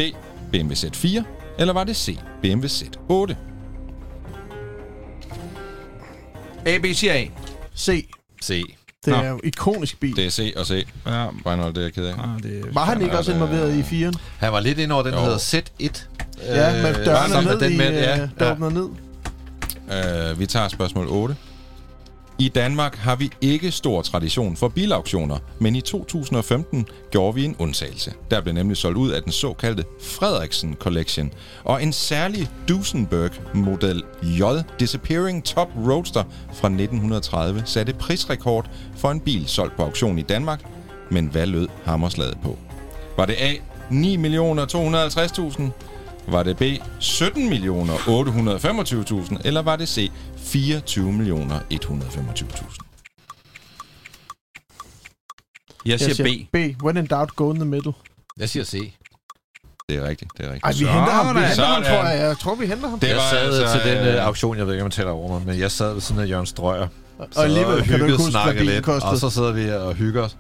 BMW 0.51 0.73
Z4? 0.73 1.23
Eller 1.59 1.73
var 1.73 1.83
det 1.83 1.95
C, 1.95 2.17
BMW 2.41 2.65
Z8? 2.67 3.35
A, 6.67 6.77
B, 6.77 6.85
C, 6.93 7.03
A. 7.03 7.25
C. 7.77 8.07
Se. 8.41 8.63
Det 9.05 9.13
Nå. 9.13 9.21
er 9.21 9.29
jo 9.29 9.39
ikonisk 9.43 9.99
bil. 9.99 10.15
Det 10.15 10.25
er 10.25 10.29
C 10.29 10.53
og 10.57 10.65
C. 10.65 10.87
Ja, 11.07 11.27
Breinholt, 11.43 11.75
det 11.75 11.81
er 11.81 11.85
jeg 11.85 11.93
ked 11.93 12.05
af. 12.05 12.13
ah, 12.13 12.43
det 12.43 12.63
Var 12.75 12.85
han 12.85 13.01
ikke 13.01 13.11
Ja, 13.13 13.17
også 13.17 13.31
det- 13.31 13.37
involveret 13.37 13.75
i 13.75 13.81
4'eren? 14.05 14.17
Han 14.39 14.51
var 14.53 14.59
lidt 14.59 14.79
ind 14.79 14.91
over 14.91 15.03
den, 15.03 15.13
der 15.13 15.19
Jo. 15.19 15.25
hedder 15.25 15.37
Z1. 15.37 16.07
Ja, 16.45 16.71
med 16.81 16.99
Øh, 16.99 17.05
dørene 17.05 17.29
sammen 17.33 17.43
ned 17.51 17.59
med 17.59 17.67
i... 17.67 17.69
den 17.69 17.77
med, 17.77 17.87
øh, 17.87 17.93
ja, 17.93 18.17
Der 18.39 18.45
ja. 18.45 18.51
åbner 18.51 18.69
ned. 18.69 18.89
Uh, 20.33 20.39
vi 20.39 20.45
tager 20.45 20.67
spørgsmål 20.67 21.05
8. 21.09 21.35
I 22.39 22.49
Danmark 22.49 22.95
har 22.95 23.15
vi 23.15 23.31
ikke 23.41 23.71
stor 23.71 24.01
tradition 24.01 24.55
for 24.55 24.67
bilauktioner, 24.67 25.37
men 25.59 25.75
i 25.75 25.81
2015 25.81 26.87
gjorde 27.11 27.35
vi 27.35 27.45
en 27.45 27.55
undtagelse. 27.59 28.13
Der 28.31 28.41
blev 28.41 28.53
nemlig 28.53 28.77
solgt 28.77 28.97
ud 28.97 29.11
af 29.11 29.23
den 29.23 29.31
såkaldte 29.31 29.85
Frederiksen 30.01 30.75
Collection, 30.79 31.31
og 31.63 31.83
en 31.83 31.93
særlig 31.93 32.49
Duesenberg 32.69 33.31
Model 33.53 34.03
J 34.23 34.41
Disappearing 34.79 35.43
Top 35.43 35.67
Roadster 35.87 36.23
fra 36.53 36.67
1930 36.67 37.61
satte 37.65 37.93
prisrekord 37.93 38.69
for 38.97 39.11
en 39.11 39.19
bil 39.19 39.47
solgt 39.47 39.75
på 39.75 39.83
auktion 39.83 40.19
i 40.19 40.23
Danmark. 40.23 40.61
Men 41.11 41.27
hvad 41.27 41.47
lød 41.47 41.67
hammerslaget 41.83 42.37
på? 42.43 42.57
Var 43.17 43.25
det 43.25 43.35
A. 43.39 43.53
9.250.000? 43.91 45.63
Var 46.27 46.43
det 46.43 46.57
B. 46.57 46.61
17.825.000? 47.01 49.37
Eller 49.45 49.61
var 49.61 49.75
det 49.75 49.89
C. 49.89 50.11
24 50.47 51.11
millioner 51.11 51.59
125.000? 51.59 52.77
Jeg 55.85 55.99
siger 55.99 56.23
B. 56.23 56.27
B. 56.51 56.83
When 56.83 56.97
in 56.97 57.05
doubt, 57.05 57.35
go 57.35 57.51
in 57.51 57.55
the 57.55 57.65
middle. 57.65 57.93
Jeg 58.39 58.49
siger 58.49 58.63
C. 58.63 58.93
Det 59.89 59.95
er 59.95 60.07
rigtigt, 60.07 60.31
det 60.37 60.45
er 60.45 60.49
Ej, 60.49 60.53
rigtigt. 60.53 60.79
vi 60.79 60.85
henter 60.85 61.11
ham. 61.11 61.35
Vi 61.35 61.41
henter 61.41 61.65
ham, 61.65 61.83
tror 61.83 62.07
jeg. 62.09 62.19
Jeg 62.19 62.37
tror, 62.37 62.55
vi 62.55 62.65
henter 62.65 62.89
ham. 62.89 62.99
Det 62.99 63.09
jeg 63.09 63.21
sad 63.31 63.61
altså, 63.61 63.79
til 63.79 63.91
den 63.91 64.07
øh, 64.07 64.15
øh, 64.15 64.25
auktion, 64.25 64.57
jeg 64.57 64.65
ved 64.65 64.73
ikke, 64.73 64.83
om 64.83 64.85
man 64.85 64.91
taler 64.91 65.11
over 65.11 65.39
mig, 65.39 65.47
men 65.47 65.59
jeg 65.59 65.71
sad 65.71 65.93
ved 65.93 66.01
siden 66.01 66.21
af 66.21 66.29
Jørgen 66.29 66.45
Strøger. 66.45 66.87
Og 67.17 67.43
alligevel 67.43 67.83
kan 67.83 67.99
du 67.99 68.05
ikke 68.05 68.17
huske, 68.17 68.23
hvad 68.23 68.31
snakke 68.31 68.59
bilen 68.59 68.73
lidt, 68.73 68.85
kostede. 68.85 69.11
Og 69.11 69.17
så 69.17 69.29
sidder 69.29 69.51
vi 69.51 69.61
her 69.61 69.77
og 69.77 69.93
hygger 69.93 70.23
os. 70.23 70.37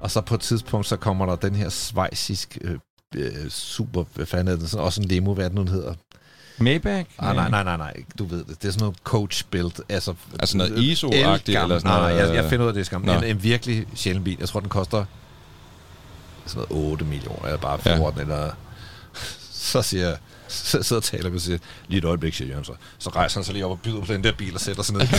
Og 0.00 0.10
så 0.10 0.20
på 0.20 0.34
et 0.34 0.40
tidspunkt, 0.40 0.86
så 0.86 0.96
kommer 0.96 1.26
der 1.26 1.36
den 1.36 1.54
her 1.54 1.68
svejsisk 1.68 2.58
øh, 2.60 2.78
øh, 3.16 3.50
super, 3.50 4.04
hvad 4.14 4.26
fanden 4.26 4.54
er 4.54 4.58
det, 4.58 4.70
sådan, 4.70 4.84
også 4.84 5.00
en 5.00 5.08
limo, 5.08 5.34
hvad 5.34 5.50
den 5.50 5.54
nu 5.54 5.66
hedder. 5.66 5.94
Maybach? 6.58 7.08
Ah, 7.18 7.36
nej, 7.36 7.50
nej, 7.50 7.62
nej, 7.64 7.76
nej, 7.76 7.94
du 8.18 8.24
ved 8.24 8.38
det. 8.44 8.62
Det 8.62 8.68
er 8.68 8.72
sådan 8.72 8.80
noget 8.84 8.96
coach 9.04 9.44
build. 9.50 9.72
Altså, 9.88 10.14
Altså 10.38 10.56
noget 10.56 10.72
øh, 10.72 10.78
ISO-agtigt, 10.84 11.62
eller 11.62 11.78
sådan 11.78 11.90
Nej, 11.90 11.98
nej, 12.00 12.10
noget, 12.10 12.26
jeg, 12.26 12.34
jeg 12.34 12.44
øh, 12.44 12.50
finder 12.50 12.64
ud 12.64 12.68
af, 12.68 12.74
det 12.74 12.80
er 12.80 12.84
skam. 12.84 13.08
En, 13.08 13.24
en 13.24 13.42
virkelig 13.42 13.86
sjælden 13.94 14.24
bil. 14.24 14.36
Jeg 14.40 14.48
tror, 14.48 14.60
den 14.60 14.68
koster 14.68 15.04
sådan 16.46 16.66
noget 16.70 16.90
8 16.92 17.04
millioner, 17.04 17.44
eller 17.44 17.58
bare 17.58 17.78
Ja. 17.86 17.96
14, 17.96 18.20
eller... 18.20 18.50
Så 19.50 19.82
siger 19.82 20.08
jeg, 20.08 20.16
så 20.48 20.82
sidder 20.82 21.00
og 21.00 21.04
taler 21.04 21.30
med 21.30 21.38
sig. 21.40 21.58
Lige 21.88 21.98
et 21.98 22.04
øjeblik, 22.04 22.34
siger 22.34 22.48
Jørgen 22.48 22.64
så. 22.64 22.72
Så 22.98 23.10
rejser 23.10 23.38
han 23.40 23.44
sig 23.44 23.52
lige 23.54 23.64
op 23.64 23.70
og 23.70 23.80
byder 23.80 24.00
på 24.00 24.12
den 24.12 24.24
der 24.24 24.32
bil 24.32 24.54
og 24.54 24.60
sætter 24.60 24.82
sig 24.82 24.94
ned. 24.96 25.06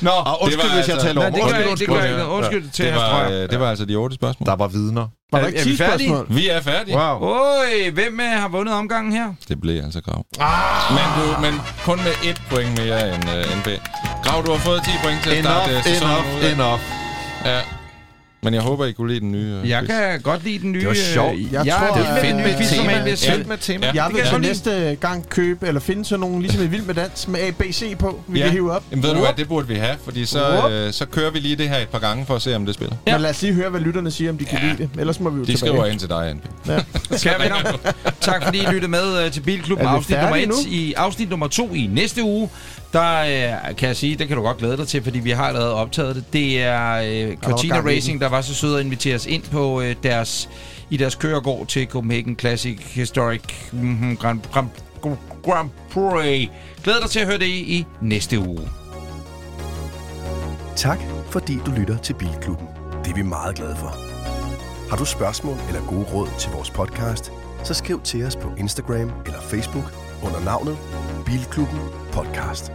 Nå, 0.00 0.10
Og 0.10 0.42
undskyld, 0.42 0.74
hvis 0.74 0.88
jeg 0.88 0.98
taler 0.98 1.14
Nej, 1.14 1.22
over. 1.22 1.30
det 1.30 1.54
gør 1.54 1.70
Undskyld, 1.70 1.76
det 1.78 1.88
gør 1.88 1.94
undskyld. 1.94 2.10
ikke 2.10 2.18
noget. 2.18 2.36
Undskyld 2.36 2.70
til 2.70 2.84
det 2.84 2.94
var, 2.94 3.28
øh, 3.28 3.50
det 3.50 3.60
var 3.60 3.70
altså 3.70 3.84
de 3.84 3.94
otte 3.96 4.14
spørgsmål. 4.14 4.46
Der 4.46 4.56
var 4.56 4.68
vidner. 4.68 5.08
Var 5.32 5.38
der 5.38 5.44
Er- 5.44 5.48
ikke 5.48 5.60
er 5.60 5.64
vi 5.64 5.70
10 5.70 5.76
færdige? 5.76 6.08
spørgsmål? 6.08 6.36
Vi 6.36 6.48
er 6.48 6.60
færdige. 6.60 6.96
Wow. 6.96 7.18
Oj, 7.20 7.90
hvem 7.92 8.20
øh, 8.20 8.26
har 8.40 8.48
vundet 8.48 8.74
omgangen 8.74 9.12
her? 9.12 9.32
Det 9.48 9.60
blev 9.60 9.84
altså 9.84 10.00
Grav. 10.00 10.24
Ah! 10.40 10.94
Men, 10.96 11.04
du, 11.18 11.40
men 11.40 11.60
kun 11.84 11.98
med 12.04 12.12
et 12.30 12.42
point 12.50 12.78
mere 12.78 13.14
end 13.14 13.24
uh, 13.24 13.58
NB. 13.58 13.68
Grav, 14.24 14.42
du 14.46 14.50
har 14.52 14.58
fået 14.58 14.82
10 14.84 14.90
point 15.04 15.22
til 15.22 15.30
at 15.30 15.44
starte 15.44 15.70
Enough, 15.70 15.78
øh, 15.78 15.84
sæsonen. 15.94 16.12
enough, 16.14 16.44
af. 16.44 16.52
enough. 16.52 16.80
Ja. 17.44 17.60
Men 18.44 18.54
jeg 18.54 18.62
håber, 18.62 18.84
I 18.86 18.92
kunne 18.92 19.08
lide 19.08 19.20
den 19.20 19.32
nye 19.32 19.60
uh, 19.62 19.68
Jeg 19.70 19.78
quiz. 19.78 19.88
kan 19.90 20.20
godt 20.20 20.44
lide 20.44 20.58
den 20.58 20.72
nye... 20.72 20.80
Det 20.80 20.88
var 20.88 20.94
sjovt. 20.94 21.34
øh, 21.34 21.52
Jeg 21.52 21.64
ja, 21.66 21.74
tror, 21.78 21.96
det 21.96 22.06
er 22.06 22.14
at- 22.14 22.24
fedt 22.24 22.36
med 22.36 22.44
fedt 22.56 22.68
som 22.68 22.78
tema. 22.78 22.92
bliver 22.92 23.06
Ja. 23.06 23.14
selv. 23.14 23.46
med 23.48 23.58
tema. 23.58 23.86
Ja. 23.86 23.92
Jeg 23.94 24.04
det 24.08 24.14
vil 24.16 24.24
til 24.24 24.32
jeg 24.32 24.40
næste 24.40 24.96
gang 25.00 25.28
købe, 25.28 25.66
eller 25.66 25.80
finde 25.80 26.04
sådan 26.04 26.20
nogle, 26.20 26.40
ligesom 26.40 26.62
i 26.62 26.66
Vild 26.66 26.82
med 26.82 26.94
Dans, 26.94 27.28
med 27.28 27.40
A, 27.40 27.50
B, 27.50 27.62
C 27.72 27.96
på, 27.98 28.20
vi 28.28 28.38
Ja. 28.38 28.44
kan 28.44 28.52
hive 28.52 28.72
op. 28.72 28.84
Jamen 28.90 29.02
ved 29.02 29.10
du 29.10 29.18
hvad, 29.18 29.28
det 29.36 29.48
burde 29.48 29.68
vi 29.68 29.74
have, 29.74 29.96
fordi 30.04 30.24
så, 30.26 30.68
øh, 30.70 30.92
så 30.92 31.06
kører 31.06 31.30
vi 31.30 31.38
lige 31.38 31.56
det 31.56 31.68
her 31.68 31.78
et 31.78 31.88
par 31.88 31.98
gange 31.98 32.26
for 32.26 32.34
at 32.36 32.42
se, 32.42 32.56
om 32.56 32.66
det 32.66 32.74
spiller. 32.74 32.96
Ja. 33.06 33.12
Men 33.12 33.20
lad 33.22 33.30
os 33.30 33.42
lige 33.42 33.54
høre, 33.54 33.70
hvad 33.70 33.80
lytterne 33.80 34.10
siger, 34.10 34.30
om 34.30 34.38
de 34.38 34.44
kan 34.44 34.58
lide 34.62 34.76
det. 34.76 34.90
Ellers 35.00 35.20
må 35.20 35.30
vi 35.30 35.36
jo 35.38 35.44
De 35.44 35.46
tilbage. 35.46 35.58
skriver 35.58 35.86
ind 35.86 35.98
til 35.98 36.08
dig, 36.08 36.34
NB. 36.34 36.42
Kære 37.22 37.42
venner, 37.42 37.56
tak 38.20 38.44
fordi 38.44 38.58
I 38.58 38.66
lyttede 38.66 38.88
med 38.90 39.24
øh, 39.24 39.32
til 39.32 39.40
Bilklubben 39.40 39.86
Er 39.86 39.90
afsnit 39.90 40.16
nummer 40.18 40.30
færdige 40.30 40.42
1. 40.46 40.48
nu? 40.48 40.54
I 40.70 40.92
afsnit 40.96 41.30
nummer 41.30 41.48
2 41.48 41.74
i 41.74 41.86
næste 41.92 42.22
uge, 42.22 42.48
der 42.92 43.20
øh, 43.20 43.76
kan 43.76 43.88
jeg 43.88 43.96
sige, 43.96 44.16
det 44.16 44.28
kan 44.28 44.36
du 44.36 44.42
godt 44.42 44.58
glæde 44.58 44.76
dig 44.76 44.88
til, 44.88 45.02
fordi 45.02 45.18
vi 45.18 45.30
har 45.30 45.44
allerede 45.44 45.74
optaget 45.74 46.16
det. 46.16 46.24
Det 46.32 46.62
er 46.62 46.92
øh, 47.28 47.36
Cortina. 47.36 47.80
Racing, 47.80 48.20
der 48.20 48.28
var 48.28 48.40
så 48.40 48.54
søde 48.54 48.78
at 48.78 48.84
invitere 48.84 49.14
os 49.14 49.26
ind 49.26 49.42
på 49.42 49.80
øh, 49.80 49.96
deres, 50.02 50.48
i 50.90 50.96
deres 50.96 51.14
køregård 51.14 51.66
til 51.66 51.86
Copenhagen 51.86 52.38
Classic 52.38 52.78
Historic 52.94 53.42
mm, 53.72 54.16
Grand, 54.16 54.40
Grand, 54.52 54.68
Grand 55.42 55.70
Prix. 55.90 56.48
Glæder 56.84 57.00
dig 57.00 57.10
til 57.10 57.20
at 57.20 57.26
høre 57.26 57.38
det 57.38 57.46
i, 57.46 57.78
i 57.78 57.86
næste 58.00 58.38
uge. 58.38 58.68
Tak, 60.76 60.98
fordi 61.30 61.58
du 61.66 61.70
lytter 61.70 61.98
til 61.98 62.14
Bilklubben. 62.14 62.66
Det 63.04 63.10
er 63.10 63.14
vi 63.14 63.22
meget 63.22 63.56
glade 63.56 63.76
for. 63.76 63.96
Har 64.90 64.96
du 64.96 65.04
spørgsmål 65.04 65.56
eller 65.68 65.80
gode 65.86 66.04
råd 66.14 66.28
til 66.38 66.50
vores 66.50 66.70
podcast, 66.70 67.32
så 67.64 67.74
skriv 67.74 68.00
til 68.00 68.24
os 68.24 68.36
på 68.36 68.52
Instagram 68.58 69.12
eller 69.26 69.40
Facebook 69.40 70.01
under 70.22 70.40
navnet 70.44 70.78
Bilklubben 71.26 71.80
Podcast. 72.12 72.72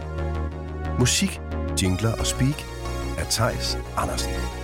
Musik, 0.98 1.40
jingler 1.82 2.12
og 2.18 2.26
speak 2.26 2.64
af 3.18 3.26
Tejs 3.30 3.78
Andersen. 3.96 4.57